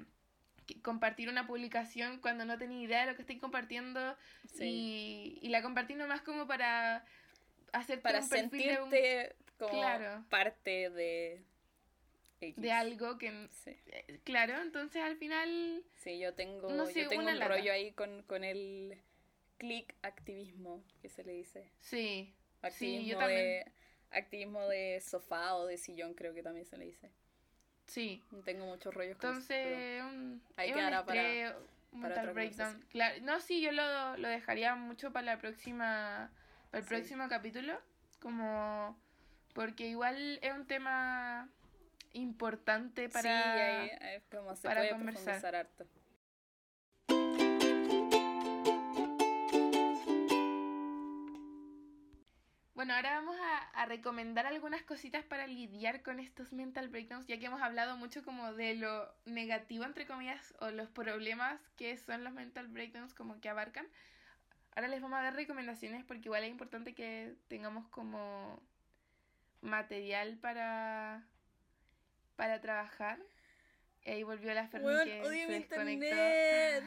compartir 0.81 1.29
una 1.29 1.47
publicación 1.47 2.19
cuando 2.19 2.45
no 2.45 2.57
tenía 2.57 2.81
idea 2.83 3.01
de 3.01 3.07
lo 3.11 3.15
que 3.15 3.21
estoy 3.23 3.37
compartiendo 3.37 4.15
Sí. 4.45 5.37
y, 5.41 5.47
y 5.47 5.49
la 5.49 5.61
compartí 5.61 5.95
nomás 5.95 6.21
como 6.21 6.47
para 6.47 7.05
hacer 7.73 8.01
Para 8.01 8.19
un 8.19 8.23
un- 8.25 8.29
sentirte 8.29 9.35
como 9.57 9.71
Claro. 9.79 10.25
parte 10.29 10.89
de... 10.89 11.43
X. 12.43 12.55
de 12.59 12.71
algo 12.71 13.19
que 13.19 13.47
Sí. 13.51 13.69
eh, 13.85 14.19
claro 14.23 14.59
entonces 14.61 14.99
al 15.03 15.15
final 15.15 15.83
Sí, 15.97 16.17
yo 16.17 16.33
tengo, 16.33 16.71
No 16.71 16.87
sé, 16.87 17.03
yo 17.03 17.07
tengo 17.09 17.27
un 17.27 17.37
lata. 17.37 17.47
rollo 17.55 17.71
ahí 17.71 17.91
con, 17.91 18.23
con 18.23 18.43
el 18.43 18.97
click 19.59 19.93
activismo, 20.01 20.83
que 21.03 21.09
se 21.09 21.23
le 21.23 21.33
dice. 21.33 21.69
sí 21.81 22.33
Activismo, 22.63 23.01
Sí, 23.03 23.09
yo 23.11 23.17
también. 23.19 23.39
de, 23.39 23.71
activismo 24.09 24.67
de 24.67 25.01
sofá 25.01 25.55
o 25.55 25.67
de 25.67 25.77
sillón, 25.77 26.15
creo 26.15 26.33
que 26.33 26.41
también 26.41 26.65
se 26.65 26.77
le 26.77 26.85
dice. 26.85 27.11
Sí 27.87 28.23
Tengo 28.45 28.65
muchos 28.65 28.93
rollos 28.93 29.17
con 29.17 29.31
eso, 29.31 29.39
entonces 29.53 30.03
un, 30.03 30.41
Ahí 30.55 30.69
es 30.69 30.75
un 30.75 30.79
quedará 30.79 31.05
para- 31.05 31.57
un 31.91 32.01
para 32.01 32.31
breakdown 32.31 32.85
claro 32.89 33.15
no 33.23 33.39
sí 33.41 33.61
yo 33.61 33.71
lo, 33.73 34.15
lo 34.17 34.27
dejaría 34.29 34.75
mucho 34.75 35.11
para 35.11 35.25
la 35.25 35.37
próxima 35.39 36.31
para 36.69 36.79
el 36.79 36.83
Sí. 36.87 36.95
próximo 36.95 37.27
capítulo 37.27 37.77
como 38.21 38.97
porque 39.53 39.87
igual 39.87 40.39
es 40.41 40.53
un 40.53 40.65
tema 40.65 41.49
importante 42.13 43.09
para 43.09 43.21
Sí, 43.21 43.27
ahí, 43.29 43.89
ahí 44.01 44.21
como 44.31 44.55
se 44.55 44.67
para 44.67 44.81
puede 44.81 44.91
conversar. 44.91 45.23
profundizar 45.41 45.55
harto. 45.55 45.85
Bueno, 52.81 52.95
ahora 52.95 53.13
vamos 53.13 53.37
a, 53.75 53.85
recomendar 53.85 54.47
algunas 54.47 54.81
cositas 54.81 55.23
para 55.23 55.45
lidiar 55.45 56.01
con 56.01 56.19
estos 56.19 56.51
mental 56.51 56.89
breakdowns, 56.89 57.27
ya 57.27 57.37
que 57.37 57.45
hemos 57.45 57.61
hablado 57.61 57.95
mucho 57.95 58.23
como 58.23 58.53
de 58.53 58.73
lo 58.73 59.07
negativo, 59.25 59.83
entre 59.83 60.07
comillas, 60.07 60.55
o 60.59 60.71
los 60.71 60.89
problemas 60.89 61.61
que 61.77 61.95
son 61.97 62.23
los 62.23 62.33
mental 62.33 62.69
breakdowns 62.69 63.13
como 63.13 63.39
que 63.39 63.49
abarcan. 63.49 63.85
Ahora 64.75 64.87
les 64.87 64.99
vamos 64.99 65.19
a 65.19 65.21
dar 65.21 65.35
recomendaciones 65.35 66.03
porque 66.05 66.23
igual 66.29 66.43
es 66.43 66.49
importante 66.49 66.95
que 66.95 67.35
tengamos 67.49 67.87
como 67.89 68.59
material 69.61 70.39
para, 70.39 71.23
para 72.35 72.61
trabajar. 72.61 73.19
Y 74.05 74.09
ahí 74.11 74.23
volvió 74.23 74.53
la 74.53 74.67
Fermi 74.67 74.87
Weón, 74.87 75.05
que 75.05 75.21
odio 75.21 75.41
se 75.41 75.47
mi 75.47 75.53
desconectó. 75.59 76.05
internet. 76.05 76.83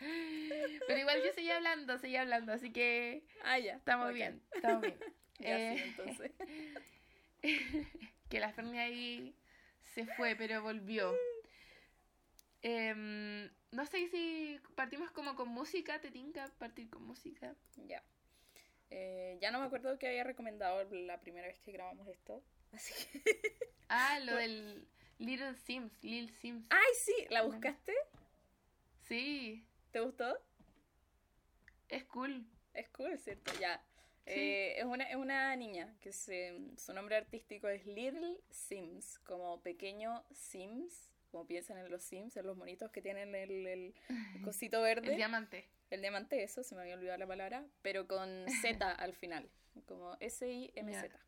Pero 0.86 0.98
igual 1.00 1.22
yo 1.24 1.32
seguía 1.32 1.56
hablando, 1.56 1.98
seguía 1.98 2.22
hablando, 2.22 2.52
así 2.52 2.72
que 2.72 3.22
Ah, 3.42 3.58
ya. 3.58 3.74
estamos 3.76 4.12
bien, 4.12 4.42
estamos 4.54 4.82
bien. 4.82 4.98
Ya 5.38 5.58
Eh, 5.58 5.76
sí, 5.78 5.82
entonces. 5.88 6.32
que 8.28 8.40
la 8.40 8.52
Fermi 8.52 8.78
ahí 8.78 9.34
se 9.94 10.04
fue, 10.06 10.36
pero 10.36 10.60
volvió. 10.62 11.14
Em, 12.62 13.48
no 13.70 13.86
sé 13.86 14.08
si 14.08 14.60
partimos 14.74 15.10
como 15.12 15.34
con 15.36 15.48
música, 15.48 15.98
te 16.00 16.10
tinca 16.10 16.50
partir 16.58 16.90
con 16.90 17.02
música. 17.04 17.54
Ya. 17.86 18.02
Eh, 18.90 19.38
ya 19.40 19.50
no 19.50 19.60
me 19.60 19.66
acuerdo 19.66 19.98
que 19.98 20.08
había 20.08 20.24
recomendado 20.24 20.86
la 20.90 21.18
primera 21.20 21.46
vez 21.46 21.58
que 21.60 21.72
grabamos 21.72 22.06
esto. 22.08 22.42
Así 22.72 22.92
que. 23.06 23.22
Ah, 23.88 24.18
lo 24.20 24.36
del 24.36 24.86
Little 25.20 25.54
Sims, 25.54 25.92
Lil 26.02 26.30
Sims. 26.40 26.66
¡Ay, 26.70 26.92
sí! 27.04 27.26
¿La 27.28 27.42
buscaste? 27.42 27.94
Sí, 29.06 29.64
¿Te 29.90 30.00
gustó? 30.00 30.38
es 31.88 32.04
cool. 32.04 32.46
Es 32.72 32.88
cool, 32.90 33.18
¿cierto? 33.18 33.52
Ya. 33.60 33.84
Sí. 34.24 34.32
Eh, 34.32 34.78
es, 34.78 34.84
una, 34.84 35.04
es 35.04 35.16
una 35.16 35.54
niña 35.56 35.94
que 36.00 36.12
se, 36.12 36.56
su 36.76 36.94
nombre 36.94 37.16
artístico 37.16 37.68
es 37.68 37.84
Little 37.84 38.38
Sims, 38.50 39.18
como 39.18 39.60
pequeño 39.60 40.24
Sims, 40.32 41.12
como 41.30 41.46
piensan 41.46 41.78
en 41.78 41.90
los 41.90 42.02
Sims, 42.02 42.36
en 42.36 42.46
los 42.46 42.56
monitos 42.56 42.90
que 42.90 43.02
tienen 43.02 43.34
el, 43.34 43.66
el 43.66 43.94
cosito 44.44 44.80
verde. 44.80 45.10
El 45.10 45.16
diamante. 45.16 45.68
El 45.90 46.00
diamante, 46.00 46.42
eso, 46.42 46.62
se 46.62 46.74
me 46.76 46.82
había 46.82 46.94
olvidado 46.94 47.18
la 47.18 47.26
palabra, 47.26 47.66
pero 47.82 48.06
con 48.06 48.46
Z 48.62 48.90
al 48.90 49.14
final, 49.14 49.50
como 49.86 50.16
S-I-M-Z. 50.20 51.18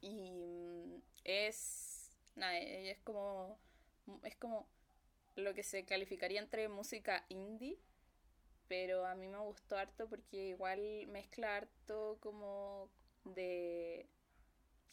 Y 0.00 0.30
mm, 0.30 1.02
es, 1.24 1.87
nada, 2.38 2.58
ella 2.58 2.92
es 2.92 3.00
como, 3.00 3.58
es 4.24 4.36
como 4.36 4.66
lo 5.36 5.54
que 5.54 5.62
se 5.62 5.84
calificaría 5.84 6.40
entre 6.40 6.68
música 6.68 7.24
indie, 7.28 7.78
pero 8.68 9.06
a 9.06 9.14
mí 9.14 9.28
me 9.28 9.38
gustó 9.38 9.76
harto 9.76 10.08
porque 10.08 10.48
igual 10.48 11.06
mezcla 11.08 11.56
harto 11.56 12.18
como 12.20 12.90
de 13.24 14.06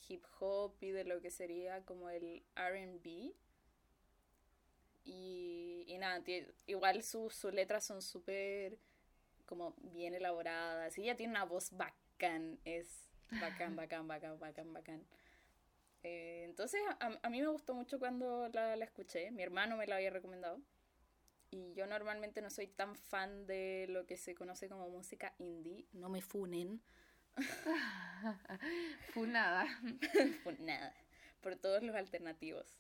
hip 0.08 0.24
hop 0.40 0.74
y 0.82 0.92
de 0.92 1.04
lo 1.04 1.22
que 1.22 1.32
sería 1.32 1.84
como 1.86 2.10
el 2.10 2.44
RB. 2.56 3.34
Y, 5.04 5.84
y 5.88 5.98
nada, 6.00 6.24
igual 6.66 7.04
sus 7.04 7.36
sus 7.36 7.54
letras 7.54 7.86
son 7.86 8.02
súper 8.02 8.78
como 9.46 9.76
bien 9.78 10.14
elaboradas. 10.14 10.98
Y 10.98 11.04
ella 11.04 11.16
tiene 11.16 11.32
una 11.32 11.46
voz 11.46 11.72
bacán, 11.72 12.60
es 12.66 13.10
bacán, 13.30 13.76
bacán, 13.76 14.08
bacán, 14.08 14.40
bacán, 14.40 14.74
bacán. 14.74 15.06
Eh, 16.08 16.44
entonces 16.44 16.80
a, 17.00 17.20
a 17.24 17.30
mí 17.32 17.42
me 17.42 17.48
gustó 17.48 17.74
mucho 17.74 17.98
cuando 17.98 18.48
la, 18.50 18.76
la 18.76 18.86
escuché. 18.86 19.32
Mi 19.32 19.42
hermano 19.42 19.76
me 19.76 19.88
la 19.88 19.96
había 19.96 20.12
recomendado. 20.12 20.62
Y 21.50 21.74
yo 21.74 21.88
normalmente 21.88 22.42
no 22.44 22.52
soy 22.52 22.68
tan 22.68 22.96
fan 22.96 23.48
de 23.48 23.88
lo 23.90 24.06
que 24.06 24.16
se 24.16 24.36
conoce 24.36 24.70
como 24.70 24.88
música 24.90 25.34
indie. 25.40 25.88
No 25.94 26.10
me 26.10 26.22
funen. 26.22 26.80
Funada. 29.14 29.66
Por 30.44 30.60
nada. 30.60 30.94
Por 31.42 31.56
todos 31.56 31.82
los 31.82 31.96
alternativos. 31.96 32.78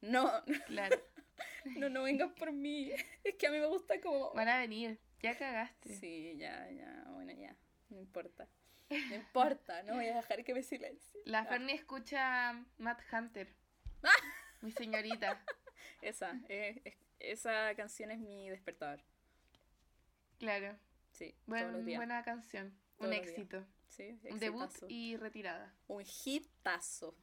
No, 0.00 0.30
Claro. 0.66 1.00
no, 1.78 1.88
no 1.88 2.04
vengas 2.04 2.32
por 2.38 2.52
mí. 2.52 2.92
Es 3.24 3.34
que 3.34 3.48
a 3.48 3.50
mí 3.50 3.58
me 3.58 3.66
gusta 3.66 4.00
como... 4.00 4.32
Van 4.34 4.48
a 4.48 4.58
venir. 4.58 5.00
Ya 5.20 5.36
cagaste. 5.36 5.96
Sí, 5.96 6.36
ya, 6.36 6.70
ya, 6.70 7.04
bueno, 7.10 7.32
ya. 7.32 7.56
No 7.88 7.98
importa. 7.98 8.48
No 8.90 9.14
importa, 9.16 9.82
no 9.82 9.94
voy 9.94 10.06
a 10.06 10.14
dejar 10.16 10.44
que 10.44 10.54
me 10.54 10.62
silencie. 10.62 11.20
La 11.24 11.40
Ah, 11.40 11.44
Ferni 11.46 11.72
escucha 11.72 12.64
Matt 12.78 13.00
Hunter. 13.12 13.52
Mi 14.62 14.72
señorita. 14.72 15.42
Esa, 16.02 16.38
eh, 16.48 16.80
es- 16.84 16.96
esa 17.20 17.74
canción 17.74 18.10
es 18.12 18.18
mi 18.18 18.48
despertador. 18.48 19.02
Claro. 20.38 20.78
Sí, 21.10 21.34
Buen- 21.46 21.62
todos 21.64 21.74
los 21.76 21.84
días. 21.84 21.98
buena 21.98 22.22
canción. 22.22 22.70
Todos 22.96 23.10
un 23.10 23.16
los 23.16 23.26
días. 23.26 23.28
éxito. 23.38 23.66
Sí, 23.88 24.18
Un 24.30 24.38
debut 24.38 24.64
exitazo. 24.64 24.86
y 24.88 25.16
retirada. 25.16 25.74
Un 25.88 26.02
hitazo. 26.24 27.16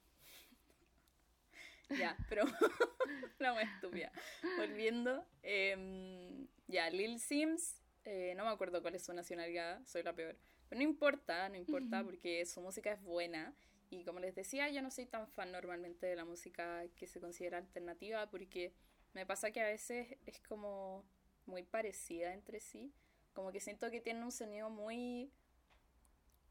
Ya, 1.90 2.18
pero 2.30 2.44
la 3.40 3.54
más 3.54 3.64
estúpida. 3.76 4.12
Volviendo, 4.58 5.26
em, 5.44 6.48
ya, 6.68 6.90
Lil 6.90 7.20
Sims 7.20 7.78
eh, 8.04 8.34
no 8.36 8.44
me 8.44 8.50
acuerdo 8.52 8.82
cuál 8.82 8.96
es 8.96 9.06
su 9.06 9.14
nacionalidad, 9.14 9.84
soy 9.86 10.04
la 10.04 10.14
peor. 10.14 10.36
Pero 10.70 10.80
no 10.80 10.84
importa, 10.84 11.50
no 11.50 11.56
importa, 11.56 12.04
porque 12.04 12.46
su 12.46 12.62
música 12.62 12.92
es 12.92 13.02
buena. 13.02 13.54
Y 13.90 14.04
como 14.04 14.20
les 14.20 14.34
decía, 14.36 14.70
yo 14.70 14.82
no 14.82 14.90
soy 14.90 15.06
tan 15.06 15.28
fan 15.28 15.52
normalmente 15.52 16.08
de 16.08 16.16
la 16.16 16.26
música 16.26 16.84
que 16.96 17.08
se 17.08 17.20
considera 17.20 17.58
alternativa, 17.58 18.30
porque 18.30 18.74
me 19.14 19.26
pasa 19.26 19.52
que 19.52 19.62
a 19.62 19.68
veces 19.68 20.18
es 20.26 20.40
como 20.42 21.06
muy 21.46 21.64
parecida 21.64 22.34
entre 22.34 22.60
sí. 22.60 22.92
Como 23.34 23.52
que 23.52 23.60
siento 23.60 23.92
que 23.92 24.02
tiene 24.02 24.24
un 24.24 24.32
sonido 24.32 24.70
muy... 24.70 25.32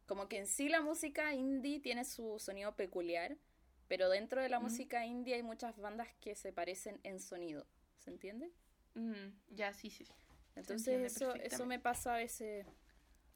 Como 0.07 0.29
que 0.29 0.39
en 0.39 0.47
sí 0.47 0.69
la 0.69 0.81
música 0.81 1.35
indie 1.35 1.81
tiene 1.81 2.05
su 2.05 2.39
sonido 2.39 2.77
peculiar, 2.77 3.39
pero 3.89 4.09
dentro 4.11 4.43
de 4.43 4.49
la 4.49 4.61
música 4.61 5.05
indie 5.07 5.35
hay 5.35 5.43
muchas 5.43 5.79
bandas 5.79 6.09
que 6.21 6.35
se 6.35 6.53
parecen 6.53 7.01
en 7.03 7.21
sonido. 7.21 7.67
¿Se 7.99 8.11
entiende? 8.11 8.53
Ya, 9.49 9.73
sí, 9.73 9.91
sí. 9.91 10.07
Entonces 10.57 11.13
eso, 11.13 11.35
eso 11.35 11.67
me 11.67 11.81
pasa 11.81 12.15
a 12.15 12.19
veces. 12.19 12.67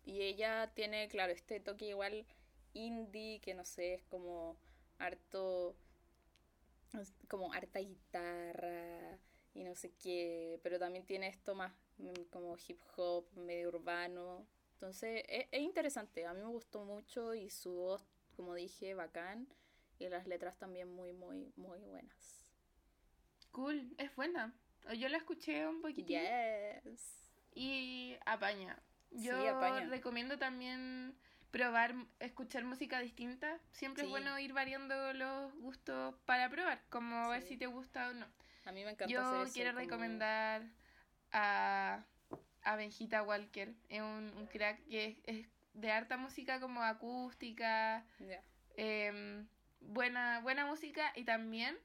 Y 0.04 0.22
ella 0.22 0.70
tiene, 0.74 1.08
claro, 1.08 1.32
este 1.32 1.60
toque 1.60 1.88
igual 1.88 2.26
indie, 2.72 3.40
que 3.40 3.54
no 3.54 3.64
sé, 3.64 3.94
es 3.94 4.02
como 4.04 4.56
harto, 4.98 5.76
como 7.28 7.52
harta 7.52 7.78
guitarra 7.80 9.18
y 9.54 9.64
no 9.64 9.74
sé 9.74 9.92
qué, 10.00 10.60
pero 10.62 10.78
también 10.78 11.04
tiene 11.04 11.28
esto 11.28 11.54
más 11.54 11.72
mm, 11.98 12.22
como 12.30 12.56
hip 12.66 12.80
hop, 12.96 13.26
medio 13.36 13.68
urbano. 13.68 14.46
Entonces 14.74 15.24
es, 15.28 15.46
es 15.50 15.60
interesante, 15.60 16.26
a 16.26 16.34
mí 16.34 16.40
me 16.40 16.48
gustó 16.48 16.84
mucho 16.84 17.34
y 17.34 17.50
su 17.50 17.72
voz, 17.72 18.04
como 18.36 18.54
dije, 18.54 18.94
bacán. 18.94 19.48
Y 19.98 20.08
las 20.08 20.28
letras 20.28 20.56
también 20.56 20.88
muy, 20.94 21.12
muy, 21.12 21.52
muy 21.56 21.80
buenas. 21.80 22.46
Cool, 23.50 23.92
es 23.98 24.14
buena. 24.14 24.54
Yo 24.96 25.08
la 25.08 25.18
escuché 25.18 25.66
un 25.66 25.82
poquitín. 25.82 26.20
Yes. 26.20 27.30
Y 27.52 28.16
apaña. 28.24 28.80
Yo 29.10 29.32
Sí, 29.78 29.84
recomiendo 29.88 30.38
también 30.38 31.14
probar, 31.50 31.94
escuchar 32.20 32.64
música 32.64 33.00
distinta. 33.00 33.58
Siempre 33.72 34.04
es 34.04 34.08
bueno 34.10 34.38
ir 34.38 34.52
variando 34.52 35.12
los 35.14 35.52
gustos 35.54 36.14
para 36.26 36.48
probar, 36.50 36.82
como 36.90 37.28
ver 37.30 37.42
Sí. 37.42 37.48
si 37.48 37.56
te 37.56 37.66
gusta 37.66 38.10
o 38.10 38.12
no. 38.14 38.26
A 38.66 38.72
mí 38.72 38.84
me 38.84 38.90
encanta 38.90 39.12
Yo 39.12 39.22
hacer 39.22 39.42
eso, 39.44 39.52
quiero 39.54 39.70
como- 39.70 39.80
recomendar 39.80 40.62
a, 41.32 42.04
a 42.62 42.76
Benjita 42.76 43.22
Walker. 43.22 43.74
Es 43.88 44.00
un, 44.02 44.32
un 44.36 44.46
crack 44.46 44.84
que 44.86 45.04
es, 45.06 45.18
es 45.24 45.48
de 45.72 45.90
harta 45.92 46.16
música 46.16 46.60
como 46.60 46.82
acústica, 46.82 48.04
Ya. 48.18 48.42
em, 48.76 49.46
buena, 49.80 50.40
buena 50.40 50.66
música 50.66 51.12
y 51.16 51.24
también 51.24 51.78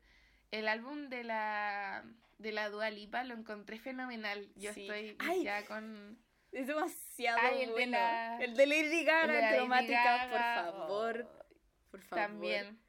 el 0.52 0.68
álbum 0.68 1.10
de 1.10 1.24
la 1.24 2.04
de 2.40 2.52
la 2.52 2.70
Dua 2.70 2.90
Lipa 2.90 3.24
lo 3.24 3.36
encontré 3.36 3.80
fenomenal. 3.80 4.50
Yo 4.56 4.72
estoy 4.72 5.16
Ay, 5.20 5.38
viciada 5.38 5.64
con 5.66 6.18
Es 6.54 6.68
demasiado 6.68 7.40
Ay, 7.42 7.62
el 7.64 7.68
de 7.68 7.72
bueno. 7.74 7.92
la- 7.94 8.38
El 8.44 8.56
de 8.56 8.68
Lady 8.68 9.04
Gaga, 9.04 9.34
Lady 9.42 9.56
cromática, 9.58 10.04
Gaga, 10.04 10.30
por 10.72 10.78
favor. 10.78 11.28
oh, 11.28 11.46
Por 11.92 12.02
favor. 12.02 12.24
también 12.26 12.80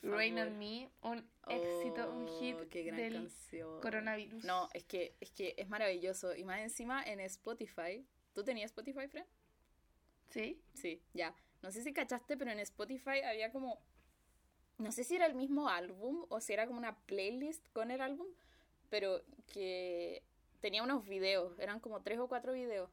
por 0.00 0.10
Rain 0.12 0.34
favor. 0.36 0.52
on 0.52 0.58
Me, 0.58 0.90
un 1.02 1.30
éxito, 1.48 2.10
un 2.12 2.28
Oh, 2.28 2.38
hit 2.38 2.56
qué 2.70 2.82
gran 2.84 2.96
del 2.96 3.12
canción. 3.14 3.80
coronavirus. 3.80 4.44
No, 4.44 4.68
es 4.72 4.84
que, 4.84 5.16
es 5.20 5.32
que 5.32 5.54
es 5.58 5.68
maravilloso. 5.68 6.34
Y 6.36 6.44
más 6.44 6.60
encima 6.60 7.02
en 7.02 7.18
Spotify. 7.20 8.06
¿Tú 8.34 8.44
tenías 8.44 8.70
Spotify, 8.70 9.08
Fred? 9.08 9.24
¿Sí? 10.30 10.62
Sí, 10.74 11.02
ya. 11.12 11.34
No 11.62 11.72
sé 11.72 11.82
si 11.82 11.92
cachaste, 11.92 12.36
pero 12.36 12.52
en 12.52 12.60
Spotify 12.60 13.20
había 13.24 13.50
como. 13.50 13.82
No 14.76 14.92
sé 14.92 15.02
si 15.02 15.16
era 15.16 15.26
el 15.26 15.34
mismo 15.34 15.68
álbum 15.68 16.24
o 16.28 16.40
si 16.40 16.52
era 16.52 16.66
como 16.68 16.78
una 16.78 16.96
playlist 17.06 17.66
con 17.72 17.90
el 17.90 18.00
álbum, 18.00 18.28
pero 18.90 19.24
que 19.52 20.22
tenía 20.60 20.84
unos 20.84 21.04
videos, 21.04 21.58
eran 21.58 21.80
como 21.80 22.02
tres 22.02 22.20
o 22.20 22.28
cuatro 22.28 22.52
videos. 22.52 22.88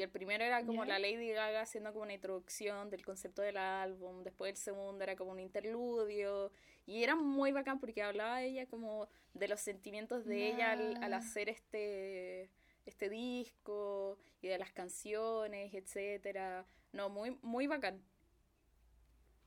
Y 0.00 0.02
el 0.02 0.08
primero 0.08 0.42
era 0.42 0.64
como 0.64 0.86
la 0.86 0.98
Lady 0.98 1.28
Gaga 1.28 1.60
haciendo 1.60 1.92
como 1.92 2.04
una 2.04 2.14
introducción 2.14 2.88
del 2.88 3.04
concepto 3.04 3.42
del 3.42 3.58
álbum, 3.58 4.22
después 4.22 4.48
el 4.52 4.56
segundo 4.56 5.04
era 5.04 5.14
como 5.14 5.32
un 5.32 5.40
interludio, 5.40 6.50
y 6.86 7.02
era 7.04 7.16
muy 7.16 7.52
bacán 7.52 7.78
porque 7.78 8.02
hablaba 8.02 8.42
ella 8.42 8.64
como 8.64 9.10
de 9.34 9.46
los 9.46 9.60
sentimientos 9.60 10.24
de 10.24 10.52
ella 10.54 10.72
al, 10.72 11.04
al 11.04 11.12
hacer 11.12 11.50
este, 11.50 12.48
este 12.86 13.10
disco, 13.10 14.16
y 14.40 14.48
de 14.48 14.56
las 14.56 14.72
canciones, 14.72 15.74
etcétera. 15.74 16.64
No, 16.92 17.10
muy, 17.10 17.36
muy 17.42 17.66
bacán. 17.66 18.02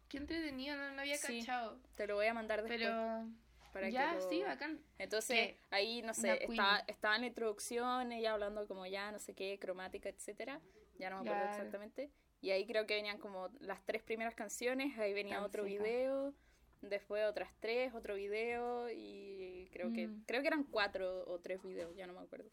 Qué 0.07 0.17
entretenido, 0.17 0.77
no, 0.77 0.91
no 0.91 1.01
había 1.01 1.17
Sí. 1.17 1.39
cachado. 1.39 1.79
Te 1.95 2.05
lo 2.05 2.13
voy 2.13 2.27
a 2.27 2.35
mandar 2.35 2.61
después. 2.61 2.79
Pero 2.79 3.25
para 3.73 3.89
ya, 3.89 4.11
que 4.11 4.15
lo- 4.23 4.29
sí, 4.29 4.43
bacán. 4.43 4.79
Entonces, 4.97 5.35
que 5.37 5.57
ahí, 5.71 6.01
no 6.01 6.13
sé, 6.13 6.37
queen. 6.39 6.51
estaba, 6.87 7.15
en 7.15 7.21
la 7.21 7.27
introducción, 7.27 8.11
ella 8.11 8.33
hablando 8.33 8.65
como 8.67 8.85
ya, 8.85 9.11
no 9.11 9.19
sé 9.19 9.33
qué, 9.33 9.59
cromática, 9.59 10.07
etcétera. 10.09 10.61
Ya 10.99 11.09
no 11.09 11.17
me 11.17 11.21
acuerdo 11.29 11.41
Claro. 11.47 11.57
exactamente. 11.57 12.11
Y 12.41 12.51
ahí 12.51 12.65
creo 12.67 12.85
que 12.85 12.95
venían 12.95 13.17
como 13.17 13.49
las 13.59 13.83
tres 13.85 14.03
primeras 14.03 14.35
canciones, 14.35 14.97
ahí 14.99 15.13
venía 15.13 15.35
Tan 15.35 15.43
otro 15.45 15.63
seca. 15.63 15.83
video, 15.83 16.33
después 16.81 17.25
otras 17.25 17.49
tres, 17.59 17.93
otro 17.93 18.15
video, 18.15 18.89
y 18.91 19.69
creo 19.73 19.91
que 19.91 20.07
Mm. 20.07 20.23
creo 20.25 20.41
que 20.41 20.47
eran 20.47 20.63
cuatro 20.65 21.23
o 21.27 21.39
tres 21.39 21.61
videos, 21.63 21.95
ya 21.95 22.05
no 22.05 22.13
me 22.13 22.19
acuerdo. 22.19 22.49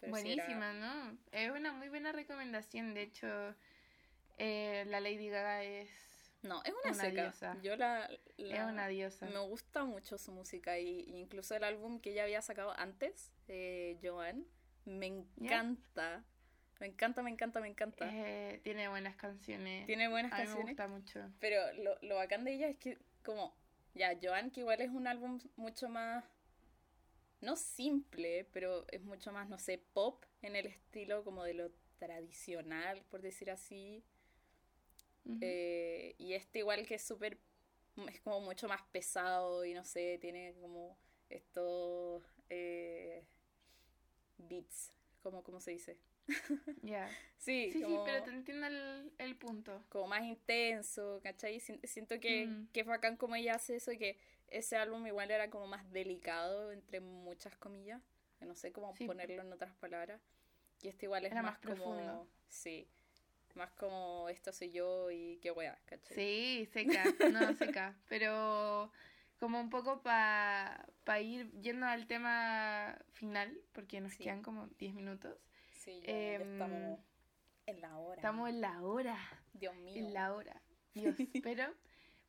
Pero 0.00 0.14
sí 0.16 0.32
era- 0.32 0.44
Buenísima, 0.44 0.72
¿no? 0.74 1.18
Es 1.32 1.50
una 1.50 1.72
muy 1.72 1.88
buena 1.88 2.12
recomendación. 2.12 2.92
De 2.94 3.02
hecho, 3.02 3.54
eh, 4.38 4.84
la 4.88 5.00
Lady 5.00 5.30
Gaga 5.30 5.64
es, 5.64 5.88
No, 6.46 6.62
es 6.64 6.70
una, 6.72 6.92
una 6.92 6.94
seca. 6.94 7.22
diosa. 7.22 7.56
Yo 7.62 7.76
la, 7.76 8.06
es 8.38 8.60
una 8.60 8.88
diosa. 8.88 9.26
Me 9.26 9.38
gusta 9.40 9.84
mucho 9.84 10.16
su 10.18 10.32
música 10.32 10.78
y, 10.78 11.00
y 11.00 11.16
incluso 11.16 11.54
el 11.54 11.64
álbum 11.64 12.00
que 12.00 12.12
ella 12.12 12.22
había 12.24 12.42
sacado 12.42 12.72
antes, 12.78 13.32
eh, 13.48 13.98
Joan, 14.02 14.46
me 14.84 15.06
encanta. 15.06 16.24
Me 16.78 16.86
encanta, 16.88 17.22
me 17.22 17.30
encanta, 17.30 17.60
me 17.60 17.68
encanta. 17.68 18.06
Eh, 18.12 18.60
tiene 18.62 18.88
buenas 18.88 19.16
canciones. 19.16 19.86
Tiene 19.86 20.08
buenas 20.08 20.30
A 20.32 20.36
mí 20.36 20.40
me 20.42 20.46
canciones. 20.46 20.76
gusta 20.76 20.88
mucho. 20.88 21.32
Pero 21.40 21.72
lo, 21.82 21.98
lo 22.02 22.16
bacán 22.16 22.44
de 22.44 22.52
ella 22.54 22.68
es 22.68 22.76
que, 22.76 22.98
como, 23.24 23.56
ya, 23.94 24.16
Joan, 24.22 24.50
que 24.50 24.60
igual 24.60 24.80
es 24.82 24.90
un 24.90 25.06
álbum 25.06 25.40
mucho 25.56 25.88
más, 25.88 26.22
no 27.40 27.56
simple, 27.56 28.46
pero 28.52 28.84
es 28.92 29.02
mucho 29.02 29.32
más, 29.32 29.48
no 29.48 29.58
sé, 29.58 29.78
pop 29.94 30.22
en 30.42 30.54
el 30.54 30.66
estilo 30.66 31.24
como 31.24 31.44
de 31.44 31.54
lo 31.54 31.70
tradicional, 31.98 33.02
por 33.10 33.22
decir 33.22 33.50
así. 33.50 34.04
Ujú. 35.26 35.40
Eh, 35.40 36.14
y 36.18 36.34
este 36.34 36.60
igual 36.60 36.86
que 36.86 36.96
es 36.96 37.02
súper, 37.02 37.38
es 38.08 38.20
como 38.20 38.40
mucho 38.40 38.68
más 38.68 38.82
pesado 38.92 39.64
y 39.64 39.74
no 39.74 39.84
sé, 39.84 40.18
tiene 40.20 40.54
como 40.60 40.96
estos 41.28 42.22
eh, 42.50 43.24
beats, 44.48 44.90
como, 45.22 45.42
¿cómo 45.42 45.60
se 45.60 45.72
dice? 45.72 45.98
Ya. 46.82 47.08
Sí, 47.38 47.70
Sí, 47.72 47.78
sí, 47.80 47.82
como, 47.84 48.04
pero 48.04 48.22
te 48.24 48.30
entiendo 48.30 48.66
el, 48.66 49.12
el 49.18 49.36
punto. 49.36 49.82
como 49.88 50.08
más 50.08 50.22
intenso, 50.24 51.20
¿cachai? 51.22 51.60
Sien- 51.60 51.80
Siento 51.84 52.18
que, 52.20 52.46
Mm. 52.46 52.68
que 52.72 52.80
es 52.80 52.86
bacán 52.86 53.16
como 53.16 53.36
ella 53.36 53.54
hace 53.54 53.76
eso 53.76 53.92
y 53.92 53.98
que 53.98 54.18
ese 54.48 54.76
álbum 54.76 55.06
igual 55.06 55.30
era 55.30 55.50
como 55.50 55.66
más 55.66 55.90
delicado, 55.92 56.72
entre 56.72 57.00
muchas 57.00 57.56
comillas, 57.56 58.00
no 58.40 58.54
sé 58.54 58.72
cómo 58.72 58.94
Sí. 58.94 59.06
ponerlo 59.06 59.42
en 59.42 59.52
otras 59.52 59.74
palabras. 59.76 60.20
Y 60.82 60.88
este 60.88 61.06
igual 61.06 61.24
es 61.24 61.32
Era 61.32 61.42
más, 61.42 61.52
más 61.52 61.58
profundo. 61.60 62.12
como, 62.12 62.28
sí, 62.48 62.88
más 63.56 63.70
como 63.72 64.28
esto 64.28 64.52
soy 64.52 64.70
yo 64.70 65.10
y 65.10 65.38
qué 65.42 65.50
weá, 65.50 65.78
¿cachai? 65.86 66.14
Sí, 66.14 66.68
seca, 66.72 67.04
no 67.32 67.40
seca, 67.56 67.96
pero 68.08 68.90
como 69.38 69.60
un 69.60 69.68
poco 69.70 70.02
para 70.02 71.20
ir 71.20 71.50
yendo 71.60 71.86
al 71.86 72.06
tema 72.06 72.96
final, 73.12 73.58
porque 73.72 74.00
nos 74.00 74.12
Sí. 74.12 74.24
quedan 74.24 74.42
como 74.42 74.66
10 74.78 74.94
minutos. 74.94 75.36
Sí, 75.72 76.00
ya, 76.00 76.06
ya 76.06 76.12
Em, 76.12 76.52
estamos 76.52 77.00
en 77.66 77.80
la 77.80 77.96
hora. 77.98 78.14
Estamos 78.16 78.48
en 78.48 78.60
la 78.60 78.82
hora, 78.82 79.18
Dios 79.52 79.74
mío. 79.76 79.96
en 79.96 80.14
la 80.14 80.32
hora, 80.34 80.62
Dios. 80.94 81.14
Pero 81.44 81.74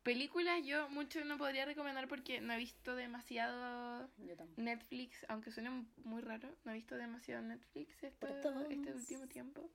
películas 0.02 0.64
yo 0.64 0.88
mucho 0.90 1.24
no 1.24 1.38
podría 1.38 1.64
recomendar 1.64 2.08
porque 2.08 2.40
no 2.40 2.52
he 2.52 2.56
visto 2.58 2.94
demasiado. 2.94 4.08
Netflix, 4.56 5.24
aunque 5.28 5.50
suene 5.50 5.86
muy 6.04 6.22
raro, 6.22 6.54
no 6.64 6.72
he 6.72 6.74
visto 6.74 6.96
demasiado 6.96 7.42
Netflix 7.42 8.02
este 8.02 8.26
dos. 8.26 8.64
último 8.94 9.26
tiempo. 9.28 9.70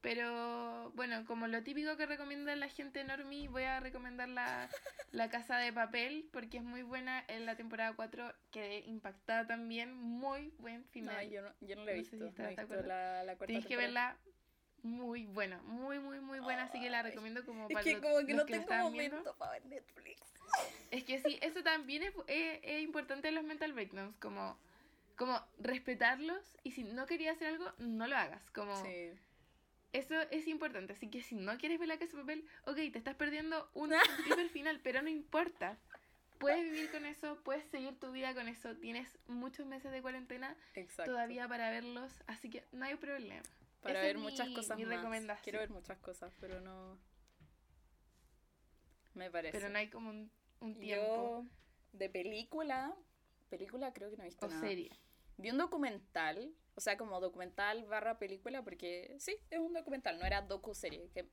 Pero 0.00 0.90
bueno, 0.92 1.24
como 1.26 1.48
lo 1.48 1.62
típico 1.64 1.96
que 1.96 2.06
recomienda 2.06 2.54
la 2.54 2.68
gente 2.68 3.02
normie, 3.02 3.48
voy 3.48 3.64
a 3.64 3.80
recomendar 3.80 4.28
la, 4.28 4.68
la 5.10 5.28
Casa 5.28 5.56
de 5.58 5.72
Papel 5.72 6.28
porque 6.32 6.58
es 6.58 6.62
muy 6.62 6.82
buena 6.82 7.24
en 7.28 7.46
la 7.46 7.56
temporada 7.56 7.94
4, 7.94 8.32
quedé 8.52 8.80
impactada 8.80 9.46
también, 9.46 9.92
muy 9.94 10.52
buen 10.58 10.82
No, 10.82 10.88
final. 10.88 11.28
yo 11.30 11.42
no, 11.42 11.52
yo 11.60 11.74
no 11.76 11.84
la 11.84 11.92
he 11.92 11.96
No 11.98 12.04
si 12.04 12.10
visto. 12.10 12.26
estás 12.26 12.38
no 12.38 12.44
he 12.44 12.56
visto 12.56 12.82
la, 12.86 13.24
la 13.24 13.36
cuarta 13.36 13.46
Tienes 13.46 13.66
que 13.66 13.76
verla 13.76 14.16
muy 14.84 15.26
buena, 15.26 15.60
muy 15.62 15.98
muy 15.98 16.20
muy 16.20 16.38
buena, 16.38 16.62
así 16.64 16.80
que 16.80 16.88
la 16.90 17.02
recomiendo 17.02 17.44
como 17.44 17.66
Es 17.66 17.72
para 17.72 17.82
que 17.82 17.94
lo- 17.94 18.00
como 18.00 18.24
que 18.24 18.34
no 18.34 18.46
que 18.46 18.52
tengo 18.52 18.62
estaban 18.62 18.92
viendo. 18.92 19.16
momento 19.16 19.36
para 19.36 19.52
ver 19.52 19.66
Netflix. 19.66 20.22
Es 20.92 21.02
que 21.04 21.18
sí, 21.18 21.38
eso 21.42 21.64
también 21.64 22.04
es, 22.04 22.12
es- 22.28 22.60
es 22.62 22.82
importante 22.82 23.26
en 23.28 23.34
los 23.34 23.42
mental 23.44 23.72
breakdowns, 23.72 24.16
como, 24.18 24.56
como 25.16 25.44
respetarlos 25.58 26.56
y 26.62 26.70
si 26.70 26.84
no 26.84 27.06
querías 27.06 27.34
hacer 27.34 27.48
algo, 27.48 27.72
no 27.78 28.06
lo 28.06 28.16
hagas. 28.16 28.48
Como 28.52 28.76
Sí. 28.84 29.10
Eso 29.92 30.14
es 30.30 30.46
importante. 30.46 30.92
Así 30.92 31.08
que 31.10 31.22
si 31.22 31.34
no 31.34 31.56
quieres 31.58 31.78
ver 31.78 31.88
la 31.88 31.98
casa 31.98 32.16
de 32.16 32.22
papel, 32.22 32.44
ok, 32.66 32.76
te 32.92 32.98
estás 32.98 33.14
perdiendo 33.16 33.70
un 33.74 33.90
primer 34.24 34.48
final, 34.50 34.80
pero 34.82 35.02
no 35.02 35.08
importa. 35.08 35.78
puedes 36.38 36.62
vivir 36.70 36.90
con 36.92 37.04
eso, 37.04 37.36
puedes 37.42 37.64
seguir 37.70 37.98
tu 37.98 38.12
vida 38.12 38.32
con 38.34 38.46
eso. 38.48 38.76
Tienes 38.76 39.18
muchos 39.26 39.66
meses 39.66 39.90
de 39.90 40.00
cuarentena 40.02 40.56
Exacto. 40.74 41.10
todavía 41.12 41.48
para 41.48 41.70
verlos, 41.70 42.12
así 42.26 42.48
que 42.50 42.64
no 42.72 42.84
hay 42.84 42.94
problema. 42.96 43.42
Para 43.80 43.94
Esa 44.00 44.06
ver 44.06 44.18
muchas 44.18 44.48
mi- 44.48 44.54
cosas 44.54 44.76
mi 44.78 44.84
más. 44.84 45.40
Quiero 45.42 45.58
ver 45.60 45.70
muchas 45.70 45.98
cosas, 45.98 46.34
pero 46.40 46.60
no. 46.60 46.98
Me 49.14 49.30
parece. 49.30 49.58
Pero 49.58 49.68
no 49.70 49.78
hay 49.78 49.88
como 49.88 50.10
un, 50.10 50.30
un 50.60 50.78
tiempo 50.78 51.42
Yo, 51.42 51.44
de 51.92 52.08
película, 52.08 52.94
película 53.50 53.92
creo 53.92 54.10
que 54.10 54.16
no 54.16 54.22
he 54.22 54.26
visto 54.26 54.46
o 54.46 54.48
nada. 54.48 54.60
serie. 54.60 54.90
Vi 55.38 55.50
un 55.50 55.58
documental, 55.58 56.52
o 56.78 56.80
sea, 56.80 56.96
como 56.96 57.18
documental 57.20 57.84
barra 57.86 58.18
película, 58.20 58.62
porque 58.62 59.16
sí, 59.18 59.36
es 59.50 59.58
un 59.58 59.72
documental, 59.72 60.16
no 60.16 60.24
era 60.24 60.42
docu-serie. 60.42 61.10
Que, 61.12 61.26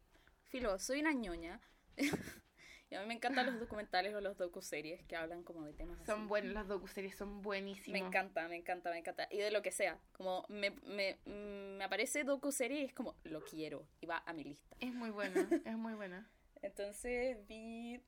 filo, 0.45 0.79
soy 0.79 1.01
una 1.01 1.13
ñoña. 1.13 1.61
y 2.89 2.95
a 2.95 3.01
mí 3.01 3.05
me 3.07 3.13
encantan 3.13 3.45
los 3.45 3.59
documentales 3.59 4.15
o 4.15 4.21
los 4.21 4.37
docu-series 4.37 5.03
que 5.05 5.15
hablan 5.15 5.43
como 5.43 5.63
de 5.63 5.73
temas 5.73 6.03
Son 6.03 6.21
así. 6.21 6.27
buenos, 6.27 6.53
las 6.53 6.67
docuseries 6.67 7.15
son 7.15 7.37
Me 7.37 7.41
buenísimas. 7.43 8.01
encanta, 8.01 8.47
me 8.47 8.55
encanta, 8.55 8.89
me 8.89 8.97
encanta. 8.97 9.27
Y 9.29 9.37
de 9.37 9.51
lo 9.51 9.61
que 9.61 9.69
sea. 9.69 9.99
Como 10.13 10.47
me, 10.49 10.71
me, 10.71 11.19
me 11.25 11.83
aparece 11.83 12.23
docu-serie 12.23 12.81
y 12.81 12.85
es 12.85 12.93
como, 12.95 13.15
lo 13.23 13.43
quiero. 13.45 13.85
Y 14.01 14.07
va 14.07 14.23
a 14.25 14.33
mi 14.33 14.43
lista. 14.45 14.75
Es 14.79 14.95
muy 14.95 15.11
buena, 15.11 15.35
es 15.63 15.77
muy 15.77 15.93
buena. 15.93 16.27
Entonces 16.63 17.45
vi, 17.45 18.01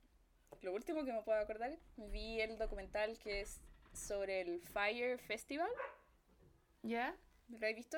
lo 0.63 0.73
último 0.73 1.05
que 1.05 1.13
me 1.13 1.21
puedo 1.21 1.39
acordar, 1.39 1.77
vi 1.97 2.41
el 2.41 2.57
documental 2.57 3.19
que 3.19 3.41
es 3.41 3.61
sobre 3.93 4.41
el 4.41 4.59
Fire 4.59 5.19
Festival. 5.19 5.69
¿Ya? 6.81 7.15
¿Lo 7.49 7.67
has 7.67 7.75
visto? 7.75 7.97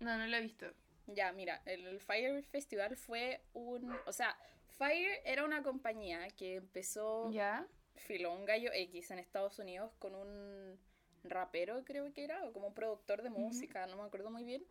No, 0.00 0.16
no 0.16 0.26
lo 0.26 0.36
he 0.36 0.40
visto. 0.40 0.66
Ya, 1.06 1.32
mira, 1.32 1.62
el, 1.66 2.00
Fire 2.00 2.42
Festival 2.44 2.96
fue 2.96 3.40
un... 3.54 3.90
O 4.06 4.12
sea, 4.12 4.36
Fire 4.78 5.20
era 5.24 5.44
una 5.44 5.62
compañía 5.62 6.28
que 6.30 6.56
empezó, 6.56 7.30
¿Ya? 7.30 7.66
filo, 7.94 8.32
un 8.34 8.44
gallo 8.44 8.70
X 8.72 9.10
en 9.10 9.18
Estados 9.18 9.58
Unidos 9.58 9.92
con 9.98 10.14
un 10.14 10.78
rapero, 11.24 11.84
creo 11.84 12.12
que 12.12 12.24
era, 12.24 12.44
o 12.44 12.52
como 12.52 12.68
un 12.68 12.74
productor 12.74 13.22
de 13.22 13.30
música, 13.30 13.86
no 13.86 13.96
me 13.96 14.02
acuerdo 14.04 14.30
muy 14.30 14.44
bien. 14.44 14.64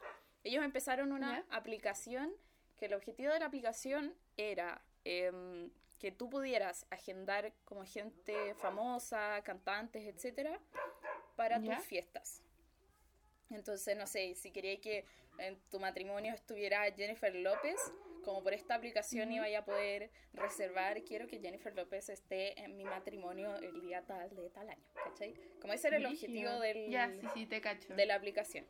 Ellos 0.43 0.64
empezaron 0.64 1.11
una 1.11 1.39
Ya. 1.39 1.56
aplicación 1.57 2.34
que 2.77 2.85
el 2.85 2.93
objetivo 2.93 3.31
de 3.34 3.39
la 3.39 3.45
aplicación 3.47 4.14
era 4.38 4.81
em, 5.06 5.72
que 5.99 6.11
tú 6.11 6.30
pudieras 6.30 6.85
agendar 6.89 7.53
como 7.64 7.85
gente 7.85 8.53
famosa, 8.56 9.41
cantantes, 9.43 10.03
etcétera, 10.06 10.60
para 11.35 11.60
Ya. 11.60 11.77
tus 11.77 11.85
fiestas. 11.85 12.41
Entonces, 13.49 13.95
no 13.97 14.07
sé, 14.07 14.35
si 14.35 14.51
quería 14.51 14.80
que 14.80 15.05
en 15.38 15.57
tu 15.69 15.80
matrimonio 15.80 16.34
estuviera 16.34 16.84
Jennifer 16.91 17.34
López, 17.35 17.80
como 18.23 18.41
por 18.43 18.53
esta 18.53 18.76
aplicación 18.76 19.31
iba 19.31 19.45
a 19.57 19.63
poder 19.63 20.09
reservar, 20.34 21.03
quiero 21.03 21.27
que 21.27 21.39
Jennifer 21.39 21.73
López 21.76 22.09
esté 22.09 22.59
en 22.59 22.76
mi 22.76 22.84
matrimonio 22.84 23.55
el 23.57 23.81
día 23.81 24.01
tal 24.01 24.35
de 24.35 24.49
tal 24.49 24.69
año, 24.69 24.84
¿cachai? 24.95 25.35
Como 25.61 25.73
ese 25.73 25.89
era 25.89 25.97
el 25.97 26.05
objetivo 26.07 26.59
del, 26.59 26.89
Ya, 26.89 27.11
sí, 27.22 27.27
sí, 27.34 27.45
te 27.45 27.61
cacho. 27.61 27.93
de 27.93 28.05
la 28.05 28.15
aplicación. 28.15 28.65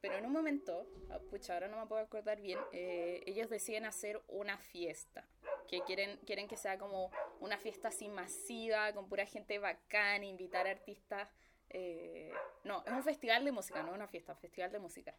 Pero 0.00 0.16
en 0.16 0.24
un 0.24 0.32
momento, 0.32 0.86
ah, 1.10 1.18
pucha, 1.30 1.54
ahora 1.54 1.68
no 1.68 1.78
me 1.78 1.86
puedo 1.86 2.00
acordar 2.00 2.40
bien, 2.40 2.58
eh, 2.72 3.22
ellos 3.26 3.50
deciden 3.50 3.84
hacer 3.84 4.22
una 4.28 4.56
fiesta. 4.56 5.26
Que 5.68 5.82
quieren, 5.82 6.16
quieren 6.26 6.48
que 6.48 6.56
sea 6.56 6.78
como 6.78 7.10
una 7.40 7.58
fiesta 7.58 7.88
así 7.88 8.08
masiva, 8.08 8.92
con 8.92 9.08
pura 9.08 9.26
gente 9.26 9.58
bacán, 9.58 10.24
invitar 10.24 10.66
artistas. 10.66 11.28
Eh, 11.70 12.32
no, 12.64 12.82
es 12.84 12.92
un 12.92 13.02
festival 13.02 13.44
de 13.44 13.52
música, 13.52 13.82
no 13.82 13.92
una 13.92 14.08
fiesta, 14.08 14.34
festival 14.34 14.70
de 14.72 14.78
música. 14.78 15.14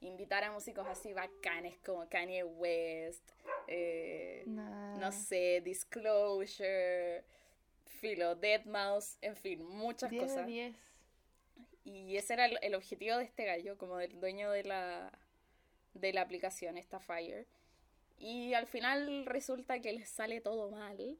Invitar 0.00 0.44
a 0.44 0.52
músicos 0.52 0.86
así 0.86 1.12
bacanes 1.12 1.76
como 1.84 2.08
Kanye 2.08 2.44
West, 2.44 3.28
eh, 3.66 4.44
Nah. 4.46 4.96
no 4.98 5.12
sé, 5.12 5.60
Disclosure, 5.62 7.22
Filo, 8.00 8.36
Deadmau5, 8.40 9.18
en 9.20 9.36
fin, 9.36 9.62
muchas 9.64 10.10
10 10.10 10.22
de 10.22 10.28
cosas. 10.28 10.46
10. 10.46 10.76
Y 11.84 12.16
ese 12.16 12.34
era 12.34 12.46
el, 12.46 12.58
el 12.62 12.74
objetivo 12.74 13.16
de 13.16 13.24
este 13.24 13.44
gallo, 13.44 13.76
como 13.76 13.96
del 13.96 14.18
dueño 14.20 14.50
de 14.50 14.64
la, 14.64 15.12
de 15.94 16.12
la 16.12 16.22
aplicación, 16.22 16.76
esta 16.78 17.00
Fire. 17.00 17.46
Y 18.18 18.54
al 18.54 18.66
final 18.66 19.26
resulta 19.26 19.80
que 19.80 19.92
les 19.92 20.08
sale 20.08 20.40
todo 20.40 20.70
mal. 20.70 21.18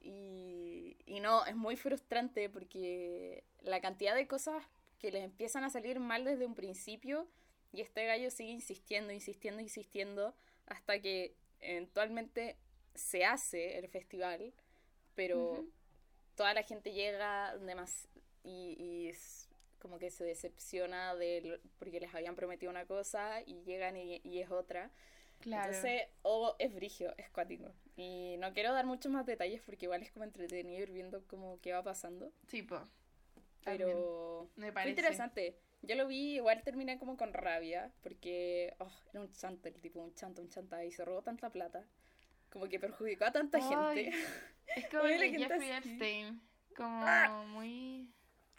Y, 0.00 0.96
y 1.06 1.20
no, 1.20 1.44
es 1.46 1.56
muy 1.56 1.76
frustrante 1.76 2.48
porque 2.48 3.44
la 3.60 3.80
cantidad 3.80 4.14
de 4.14 4.26
cosas 4.26 4.64
que 4.98 5.10
les 5.12 5.24
empiezan 5.24 5.64
a 5.64 5.70
salir 5.70 6.00
mal 6.00 6.24
desde 6.24 6.46
un 6.46 6.54
principio 6.54 7.28
y 7.72 7.80
este 7.82 8.06
gallo 8.06 8.30
sigue 8.30 8.50
insistiendo, 8.50 9.12
insistiendo, 9.12 9.60
insistiendo 9.62 10.34
hasta 10.66 11.00
que 11.00 11.34
eventualmente 11.60 12.56
se 12.94 13.24
hace 13.24 13.78
el 13.78 13.88
festival, 13.88 14.52
pero 15.14 15.52
Ujú. 15.52 15.70
toda 16.36 16.54
la 16.54 16.62
gente 16.62 16.92
llega 16.92 17.54
y, 18.44 18.76
y 18.78 19.08
es 19.08 19.48
como 19.78 19.98
que 19.98 20.10
se 20.10 20.24
decepciona 20.24 21.14
de 21.14 21.40
lo- 21.42 21.58
porque 21.78 22.00
les 22.00 22.14
habían 22.14 22.34
prometido 22.36 22.70
una 22.70 22.86
cosa 22.86 23.42
y 23.46 23.62
llegan 23.64 23.96
y, 23.96 24.20
y 24.24 24.40
es 24.40 24.50
otra. 24.50 24.90
Claro. 25.40 25.72
Entonces, 25.72 26.02
o 26.22 26.56
es 26.58 26.74
brigio, 26.74 27.14
es 27.16 27.30
cuático. 27.30 27.72
Y 28.00 28.36
no 28.38 28.52
quiero 28.54 28.72
dar 28.72 28.86
muchos 28.86 29.10
más 29.10 29.26
detalles 29.26 29.60
porque 29.62 29.86
igual 29.86 30.02
es 30.02 30.12
como 30.12 30.24
entretenido 30.24 30.80
ir 30.84 30.92
viendo 30.92 31.26
como 31.26 31.60
qué 31.60 31.72
va 31.72 31.82
pasando. 31.82 32.32
Sí. 32.46 32.62
También. 32.62 33.88
Pero 33.88 34.48
Me 34.54 34.66
fue 34.66 34.72
parece. 34.72 34.90
interesante. 34.90 35.58
Yo 35.82 35.96
lo 35.96 36.06
vi, 36.06 36.36
igual 36.36 36.62
terminé 36.62 36.96
como 36.98 37.16
con 37.16 37.32
rabia 37.32 37.92
porque 38.02 38.74
oh, 38.78 38.92
era 39.10 39.20
un 39.20 39.32
chanta, 39.32 39.68
el 39.68 39.80
tipo, 39.80 40.00
un 40.00 40.14
chanta, 40.14 40.40
un 40.40 40.48
chanta 40.48 40.84
y 40.84 40.92
se 40.92 41.04
robó 41.04 41.22
tanta 41.22 41.50
plata. 41.50 41.84
Como 42.50 42.68
que 42.68 42.78
perjudicó 42.78 43.24
a 43.26 43.32
tanta 43.32 43.58
Ay, 43.58 44.04
gente. 44.04 44.18
Es 44.76 44.86
como 44.90 45.02
gente 45.04 45.36
Jeffrey. 45.38 45.70
Epstein. 45.70 46.40
Como 46.76 47.02
Ah. 47.04 47.44
muy... 47.48 48.12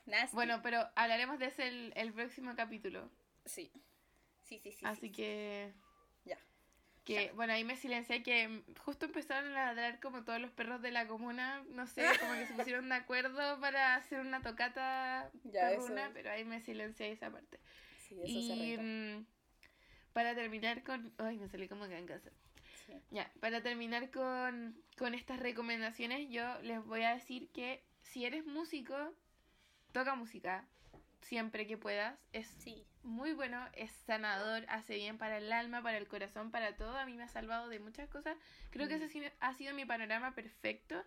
Nasty. 0.06 0.36
Bueno, 0.36 0.60
pero 0.62 0.86
hablaremos 0.96 1.40
de 1.40 1.46
ese 1.46 1.68
el, 1.68 1.94
el 1.96 2.12
próximo 2.14 2.54
capítulo. 2.58 3.10
sí. 3.46 3.72
Sí, 4.44 4.60
sí, 4.64 4.72
sí. 4.72 4.84
Así 4.84 5.02
sí. 5.02 5.12
que... 5.12 5.72
Ya. 5.76 5.89
Que, 7.06 7.28
Ya. 7.28 7.34
bueno, 7.34 7.54
ahí 7.54 7.64
me 7.64 7.76
silencié 7.76 8.22
que 8.24 8.48
mm, 8.48 8.64
justo 8.80 9.06
empezaron 9.06 9.52
a 9.56 9.66
ladrar 9.74 10.00
como 10.00 10.24
todos 10.24 10.40
los 10.40 10.52
perros 10.52 10.82
de 10.82 10.92
la 10.92 11.08
comuna. 11.08 11.64
No 11.70 11.88
sé, 11.88 12.04
como 12.20 12.34
que 12.34 12.46
se 12.46 12.54
pusieron 12.54 12.90
de 12.90 12.96
acuerdo 12.96 13.60
para 13.60 13.96
hacer 13.96 14.20
una 14.20 14.42
tocata 14.42 15.32
Ya, 15.44 15.70
perruna, 15.70 16.04
eso- 16.06 16.14
pero 16.14 16.32
ahí 16.32 16.44
me 16.46 16.62
silencié 16.62 17.12
esa 17.12 17.32
parte. 17.32 17.60
Sí, 18.08 18.16
eso 18.22 18.42
se 18.42 18.54
y 18.54 18.74
arregla. 18.74 18.84
mm, 19.20 19.26
para 20.14 20.36
terminar 20.36 20.84
con... 20.84 21.14
Ay, 21.18 21.38
me 21.38 21.48
salí 21.50 21.68
como 21.68 21.88
casa. 21.88 22.30
Sí. 22.86 22.94
Ya, 23.12 23.32
para 23.40 23.62
terminar 23.62 24.10
con, 24.12 24.76
con 24.98 25.14
estas 25.14 25.40
recomendaciones, 25.40 26.30
yo 26.30 26.60
les 26.62 26.84
voy 26.86 27.04
a 27.04 27.14
decir 27.14 27.50
que 27.52 27.84
si 28.02 28.26
eres 28.26 28.46
músico, 28.46 28.96
toca 29.92 30.16
música 30.16 30.66
siempre 31.22 31.68
que 31.68 31.78
puedas. 31.78 32.18
Es 32.34 32.48
Sí. 32.48 32.86
muy 33.04 33.34
bueno, 33.34 33.66
es 33.74 33.92
sanador, 33.92 34.66
hace 34.70 34.96
bien 34.96 35.18
para 35.18 35.38
el 35.38 35.52
alma, 35.52 35.82
para 35.82 35.98
el 35.98 36.08
corazón, 36.08 36.52
para 36.52 36.76
todo. 36.76 36.98
A 36.98 37.06
mí 37.06 37.14
me 37.14 37.24
ha 37.24 37.28
salvado 37.28 37.70
de 37.70 37.80
muchas 37.80 38.10
cosas. 38.10 38.38
Creo 38.72 38.88
que 38.88 38.98
Mm. 38.98 39.04
ese 39.04 39.34
ha 39.40 39.54
sido- 39.54 39.74
mi 39.74 39.86
panorama 39.86 40.34
perfecto. 40.36 41.04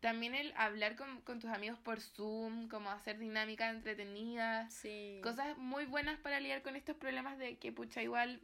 También 0.00 0.34
el 0.34 0.52
hablar 0.56 0.96
con, 0.96 1.20
con 1.22 1.40
tus 1.40 1.50
amigos 1.50 1.78
por 1.78 2.00
Zoom, 2.00 2.68
como 2.68 2.90
hacer 2.90 3.18
dinámicas 3.18 3.74
entretenidas, 3.74 4.72
Sí. 4.72 5.20
cosas 5.22 5.56
muy 5.58 5.84
buenas 5.84 6.18
para 6.20 6.40
lidiar 6.40 6.62
con 6.62 6.74
estos 6.74 6.96
problemas 6.96 7.36
de 7.38 7.58
que, 7.58 7.70
pucha, 7.70 8.02
igual 8.02 8.40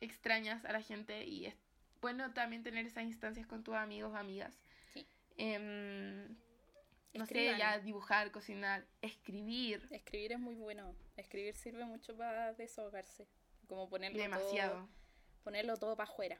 extrañas 0.00 0.64
a 0.64 0.72
la 0.72 0.80
gente 0.80 1.24
y 1.24 1.46
es 1.46 1.56
bueno 2.00 2.32
también 2.32 2.62
tener 2.62 2.86
esas 2.86 3.02
instancias 3.04 3.46
con 3.48 3.64
tus 3.64 3.74
amigos 3.74 4.12
o 4.12 4.16
amigas. 4.16 4.56
Sí. 4.92 5.04
Em, 5.36 6.36
no 7.14 7.24
Escriban. 7.24 7.54
sé, 7.54 7.58
ya 7.58 7.78
dibujar, 7.78 8.30
cocinar, 8.30 8.86
escribir. 9.02 9.86
Escribir 9.90 10.32
es 10.32 10.38
muy 10.38 10.54
bueno. 10.54 10.94
Escribir 11.16 11.54
sirve 11.56 11.84
mucho 11.84 12.16
para 12.16 12.52
desahogarse. 12.54 13.26
Como 13.66 13.88
ponerlo 13.88 14.18
Demasiado. 14.18 14.72
todo, 14.74 14.88
ponerlo 15.44 15.76
todo 15.76 15.96
para 15.96 16.10
afuera. 16.10 16.38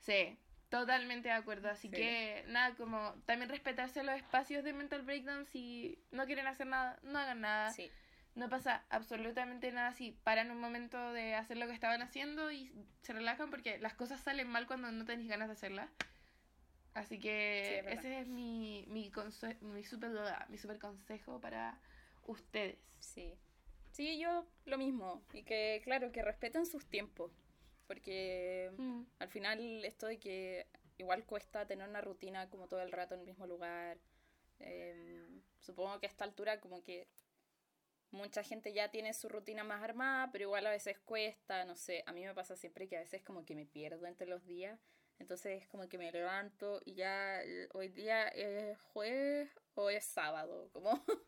Sí, 0.00 0.38
totalmente 0.68 1.28
de 1.28 1.34
acuerdo. 1.34 1.68
Así 1.70 1.88
Sí. 1.88 1.94
que 1.96 2.44
nada, 2.48 2.74
como 2.76 3.14
también 3.26 3.48
respetarse 3.50 4.02
los 4.02 4.14
espacios 4.16 4.64
de 4.64 4.72
mental 4.72 5.02
breakdown. 5.02 5.44
Si 5.46 6.02
no 6.10 6.26
quieren 6.26 6.46
hacer 6.46 6.66
nada, 6.66 6.98
no 7.02 7.18
hagan 7.18 7.40
nada. 7.40 7.70
Sí. 7.70 7.90
No 8.34 8.48
pasa 8.48 8.84
absolutamente 8.90 9.72
nada 9.72 9.92
si 9.92 10.12
paran 10.12 10.50
un 10.50 10.60
momento 10.60 11.12
de 11.12 11.34
hacer 11.34 11.56
lo 11.56 11.66
que 11.66 11.72
estaban 11.72 12.00
haciendo 12.00 12.50
y 12.52 12.72
se 13.02 13.12
relajan 13.12 13.50
porque 13.50 13.78
las 13.78 13.94
cosas 13.94 14.20
salen 14.20 14.48
mal 14.48 14.66
cuando 14.66 14.90
no 14.92 15.04
tenéis 15.04 15.28
ganas 15.28 15.48
de 15.48 15.54
hacerlas. 15.54 15.90
Así 16.94 17.16
Sí, 17.16 17.20
que 17.20 17.78
es 17.78 17.86
ese 17.98 18.20
es 18.20 18.26
mi, 18.26 18.84
mi, 18.88 19.10
conse- 19.10 19.58
mi, 19.60 19.84
super, 19.84 20.10
mi 20.48 20.58
super 20.58 20.78
consejo 20.78 21.40
para 21.40 21.80
ustedes. 22.26 22.78
Sí. 22.98 23.38
Sí, 23.92 24.18
yo 24.18 24.46
lo 24.64 24.78
mismo. 24.78 25.22
Y 25.32 25.42
que, 25.42 25.80
claro, 25.84 26.12
que 26.12 26.22
respeten 26.22 26.66
sus 26.66 26.86
tiempos. 26.86 27.32
Porque 27.86 28.72
Mm, 28.78 29.02
al 29.18 29.28
final 29.28 29.84
esto 29.84 30.06
de 30.06 30.18
que 30.18 30.66
igual 30.98 31.24
cuesta 31.24 31.66
tener 31.66 31.88
una 31.88 32.00
rutina 32.00 32.48
como 32.50 32.68
todo 32.68 32.80
el 32.82 32.92
rato 32.92 33.14
en 33.14 33.20
el 33.20 33.26
mismo 33.26 33.46
lugar. 33.46 33.98
em, 34.60 35.42
supongo 35.60 35.98
que 36.00 36.06
a 36.06 36.10
esta 36.10 36.24
altura 36.24 36.60
como 36.60 36.82
que 36.82 37.08
mucha 38.10 38.42
gente 38.42 38.72
ya 38.72 38.90
tiene 38.90 39.14
su 39.14 39.28
rutina 39.28 39.64
más 39.64 39.82
armada, 39.82 40.30
pero 40.32 40.44
igual 40.44 40.66
a 40.66 40.70
veces 40.70 40.98
cuesta, 41.00 41.64
no 41.64 41.76
sé, 41.76 42.02
a 42.06 42.12
mí 42.12 42.24
me 42.24 42.34
pasa 42.34 42.56
siempre 42.56 42.88
que 42.88 42.96
a 42.96 43.00
veces 43.00 43.22
como 43.22 43.44
que 43.44 43.54
me 43.54 43.66
pierdo 43.66 44.06
entre 44.06 44.26
los 44.26 44.44
días. 44.46 44.80
Entonces 45.20 45.66
como 45.68 45.88
que 45.88 45.98
me 45.98 46.10
levanto 46.10 46.80
y 46.84 46.94
ya 46.94 47.40
eh, 47.44 47.68
hoy 47.74 47.88
día 47.88 48.26
es 48.28 48.80
jueves 48.92 49.48
o 49.74 49.88
es 49.90 50.04
sábado, 50.04 50.68
como... 50.72 50.90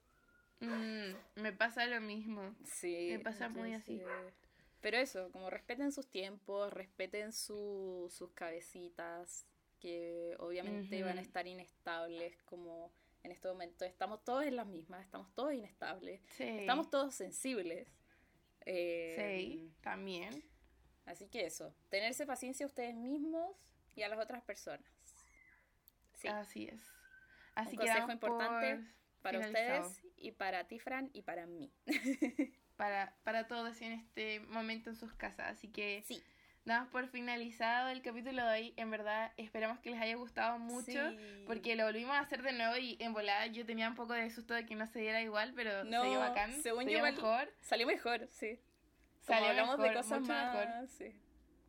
Mm, 0.60 1.40
me 1.42 1.52
pasa 1.52 1.86
lo 1.86 2.00
mismo. 2.00 2.54
Sí. 2.64 3.08
Me 3.10 3.18
pasa 3.18 3.48
muy 3.48 3.74
así. 3.74 4.00
Pero 4.80 4.96
eso, 4.96 5.28
como 5.32 5.50
respeten 5.50 5.90
sus 5.90 6.06
tiempos, 6.08 6.72
respeten 6.72 7.32
su- 7.32 8.06
sus 8.16 8.30
cabecitas, 8.30 9.44
que 9.80 10.36
obviamente 10.38 11.02
van 11.02 11.18
a 11.18 11.20
estar 11.20 11.48
inestables 11.48 12.40
como 12.44 12.92
en 13.24 13.32
este 13.32 13.48
momento. 13.48 13.84
Estamos 13.84 14.22
todos 14.22 14.44
en 14.44 14.54
las 14.54 14.68
mismas, 14.68 15.04
estamos 15.04 15.34
todos 15.34 15.52
inestables, 15.52 16.20
Sí. 16.36 16.44
estamos 16.44 16.88
todos 16.90 17.12
sensibles. 17.12 17.88
Eh, 18.64 19.16
Sí, 19.40 19.72
también. 19.80 20.44
Así 21.06 21.26
que 21.26 21.44
eso, 21.44 21.74
tenerse 21.88 22.24
paciencia 22.24 22.64
ustedes 22.66 22.94
mismos 22.94 23.56
y 23.94 24.02
a 24.02 24.08
las 24.08 24.18
otras 24.18 24.42
personas. 24.42 24.86
Sí, 26.14 26.28
Así 26.28 26.68
es. 26.68 26.80
Así 27.54 27.76
Un 27.76 27.82
que 27.82 27.86
consejo 27.88 28.12
importante 28.12 28.76
por 28.76 29.22
para 29.22 29.38
ustedes 29.40 30.02
y 30.16 30.32
para 30.32 30.64
ti, 30.64 30.78
Fran, 30.78 31.10
y 31.12 31.22
para 31.22 31.46
mí. 31.46 31.70
Para, 32.76 33.14
para 33.22 33.46
todos 33.46 33.80
en 33.82 33.92
este 33.92 34.40
momento 34.40 34.90
en 34.90 34.96
sus 34.96 35.12
casas. 35.14 35.52
Así 35.52 35.68
que 35.68 36.02
Sí. 36.06 36.20
damos 36.64 36.88
por 36.88 37.06
finalizado 37.06 37.90
el 37.90 38.02
capítulo 38.02 38.44
de 38.44 38.50
hoy. 38.50 38.74
En 38.76 38.90
verdad, 38.90 39.32
esperamos 39.36 39.78
que 39.80 39.90
les 39.90 40.00
haya 40.00 40.16
gustado 40.16 40.58
mucho. 40.58 41.10
Sí. 41.10 41.44
Porque 41.46 41.76
lo 41.76 41.84
volvimos 41.84 42.16
a 42.16 42.20
hacer 42.20 42.42
de 42.42 42.52
nuevo 42.52 42.76
y 42.78 42.96
en 42.98 43.12
volada 43.12 43.46
yo 43.46 43.64
tenía 43.66 43.88
un 43.88 43.94
poco 43.94 44.14
de 44.14 44.28
susto 44.30 44.54
de 44.54 44.66
que 44.66 44.74
no 44.74 44.86
se 44.86 44.98
diera 44.98 45.20
igual, 45.20 45.52
pero 45.54 45.84
No, 45.84 46.02
se 46.02 46.08
dio 46.08 46.18
bacán, 46.18 46.52
según 46.62 46.84
se 46.84 46.90
yo 46.92 46.96
dio 46.98 47.04
mejor, 47.04 47.52
Salió 47.60 47.86
mejor, 47.86 48.26
sí. 48.30 48.58
Como 49.26 49.38
Salió 49.38 49.50
hablamos 49.50 49.76
de 49.76 49.82
mejor, 49.88 49.96
cosas 50.02 50.20
mucho 50.22 50.32
más, 50.32 50.54
mejor. 50.56 50.88
sí, 50.88 51.14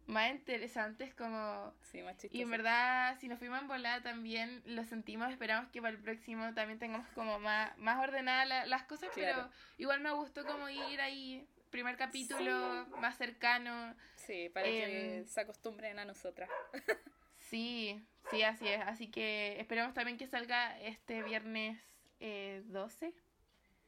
más 0.08 0.32
interesantes 0.32 1.14
como... 1.16 1.74
sí, 1.82 2.02
más 2.02 2.14
chistosas. 2.14 2.36
Y 2.36 2.42
en 2.42 2.50
verdad, 2.50 3.18
si 3.20 3.28
nos 3.28 3.40
fuimos 3.40 3.62
en 3.62 3.68
volada 3.68 4.02
también 4.04 4.62
lo 4.66 4.84
sentimos, 4.84 5.32
esperamos 5.32 5.70
que 5.72 5.82
para 5.82 5.94
el 5.96 6.00
próximo 6.02 6.54
también 6.54 6.80
tengamos 6.80 7.08
como 7.16 7.40
más, 7.40 7.78
más 7.78 8.00
ordenadas 8.00 8.48
la- 8.48 8.66
las 8.66 8.84
cosas, 8.84 9.10
Claro. 9.14 9.44
pero 9.44 9.52
igual 9.78 10.02
me 10.02 10.12
gustó 10.12 10.46
como 10.46 10.68
ir 10.70 11.00
ahí, 11.02 11.48
primer 11.70 11.96
capítulo, 11.98 12.86
más 13.00 13.18
cercano. 13.18 13.96
Sí, 14.16 14.50
para 14.54 14.68
que 14.68 15.18
Em, 15.20 15.26
se 15.26 15.42
acostumbren 15.42 16.00
a 16.00 16.06
nosotras. 16.06 16.50
Sí, 17.40 18.04
sí, 18.32 18.42
así 18.42 18.68
es. 18.68 18.82
Así 18.82 19.12
que 19.12 19.60
esperamos 19.60 19.94
también 19.94 20.18
que 20.18 20.26
salga 20.28 20.80
este 20.80 21.22
viernes 21.24 21.78
eh, 22.20 22.64
12, 22.66 23.14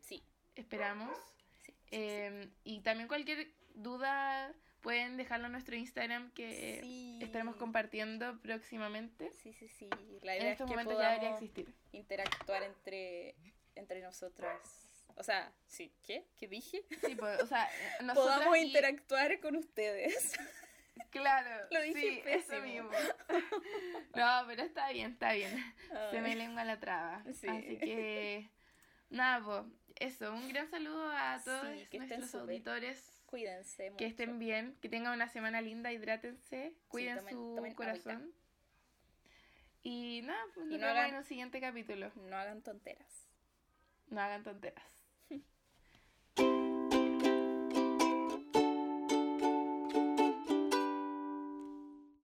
Sí, 0.01 0.23
esperamos. 0.55 1.17
sí. 1.17 1.31
sí, 1.61 1.71
sí. 1.71 1.77
Eh, 1.91 2.49
y 2.63 2.81
también 2.81 3.07
cualquier 3.07 3.47
duda 3.73 4.53
pueden 4.85 5.17
dejarlo 5.17 5.47
en 5.47 5.53
nuestro 5.53 5.75
Instagram 5.75 6.31
que 6.33 6.79
Sí. 6.83 7.17
estaremos 7.19 7.55
compartiendo 7.55 8.39
próximamente. 8.41 9.31
Sí, 9.41 9.51
sí, 9.53 9.67
sí. 9.67 9.89
La 10.21 10.35
En 10.35 10.43
es 10.43 10.51
estos 10.53 10.67
que 10.69 10.75
momentos 10.75 11.01
ya 11.01 11.09
debería 11.09 11.31
existir. 11.31 11.73
interactuar 11.91 12.61
entre, 12.61 13.35
entre 13.73 14.01
nosotras. 14.01 14.59
O 15.17 15.23
sea, 15.23 15.51
sí, 15.65 15.91
¿qué? 16.03 16.27
¿Qué 16.37 16.47
dije? 16.47 16.83
Sí, 17.03 17.15
pues, 17.15 17.41
o 17.41 17.47
sea, 17.47 17.67
nosotras 18.03 18.35
Podamos 18.37 18.57
y- 18.57 18.61
interactuar 18.61 19.39
con 19.39 19.55
ustedes. 19.55 20.33
Claro, 21.09 21.49
Lo 21.71 21.81
dije 21.81 21.99
sí, 22.01 22.21
eso 22.25 22.61
mismo. 22.61 22.91
No, 24.15 24.43
pero 24.47 24.61
está 24.63 24.91
bien, 24.91 25.13
está 25.13 25.33
bien. 25.33 25.51
Se 26.11 26.21
me 26.21 26.35
lengua 26.35 26.63
la 26.63 26.79
traba. 26.79 27.23
Sí. 27.33 27.47
Así 27.47 27.77
que, 27.79 28.49
nada, 29.09 29.43
pues, 29.43 29.63
eso. 30.13 30.31
Un 30.31 30.47
gran 30.49 30.69
saludo 30.69 31.11
a 31.11 31.41
todos 31.43 31.67
Sí, 31.89 31.97
nuestros 31.97 32.35
auditores. 32.35 33.11
Cuídense 33.25 33.89
mucho. 33.91 33.97
Que 33.97 34.05
estén 34.05 34.39
bien, 34.39 34.77
que 34.81 34.89
tengan 34.89 35.13
una 35.13 35.27
semana 35.29 35.61
linda, 35.61 35.91
hidrátense, 35.91 36.73
cuiden 36.87 37.17
tomen- 37.19 37.29
su 37.31 37.53
tomen 37.55 37.73
corazón. 37.73 38.33
Y 39.83 40.21
nada, 40.23 40.41
pues 40.53 40.67
Y 40.67 40.77
no 40.77 40.87
vemos 40.87 40.91
hagan- 40.97 41.09
en 41.11 41.15
un 41.17 41.23
siguiente 41.25 41.59
capítulo. 41.61 42.11
No 42.15 42.35
hagan 42.37 42.61
tonteras. 42.63 43.27
No 44.07 44.21
hagan 44.21 44.43
tonteras. 44.43 44.94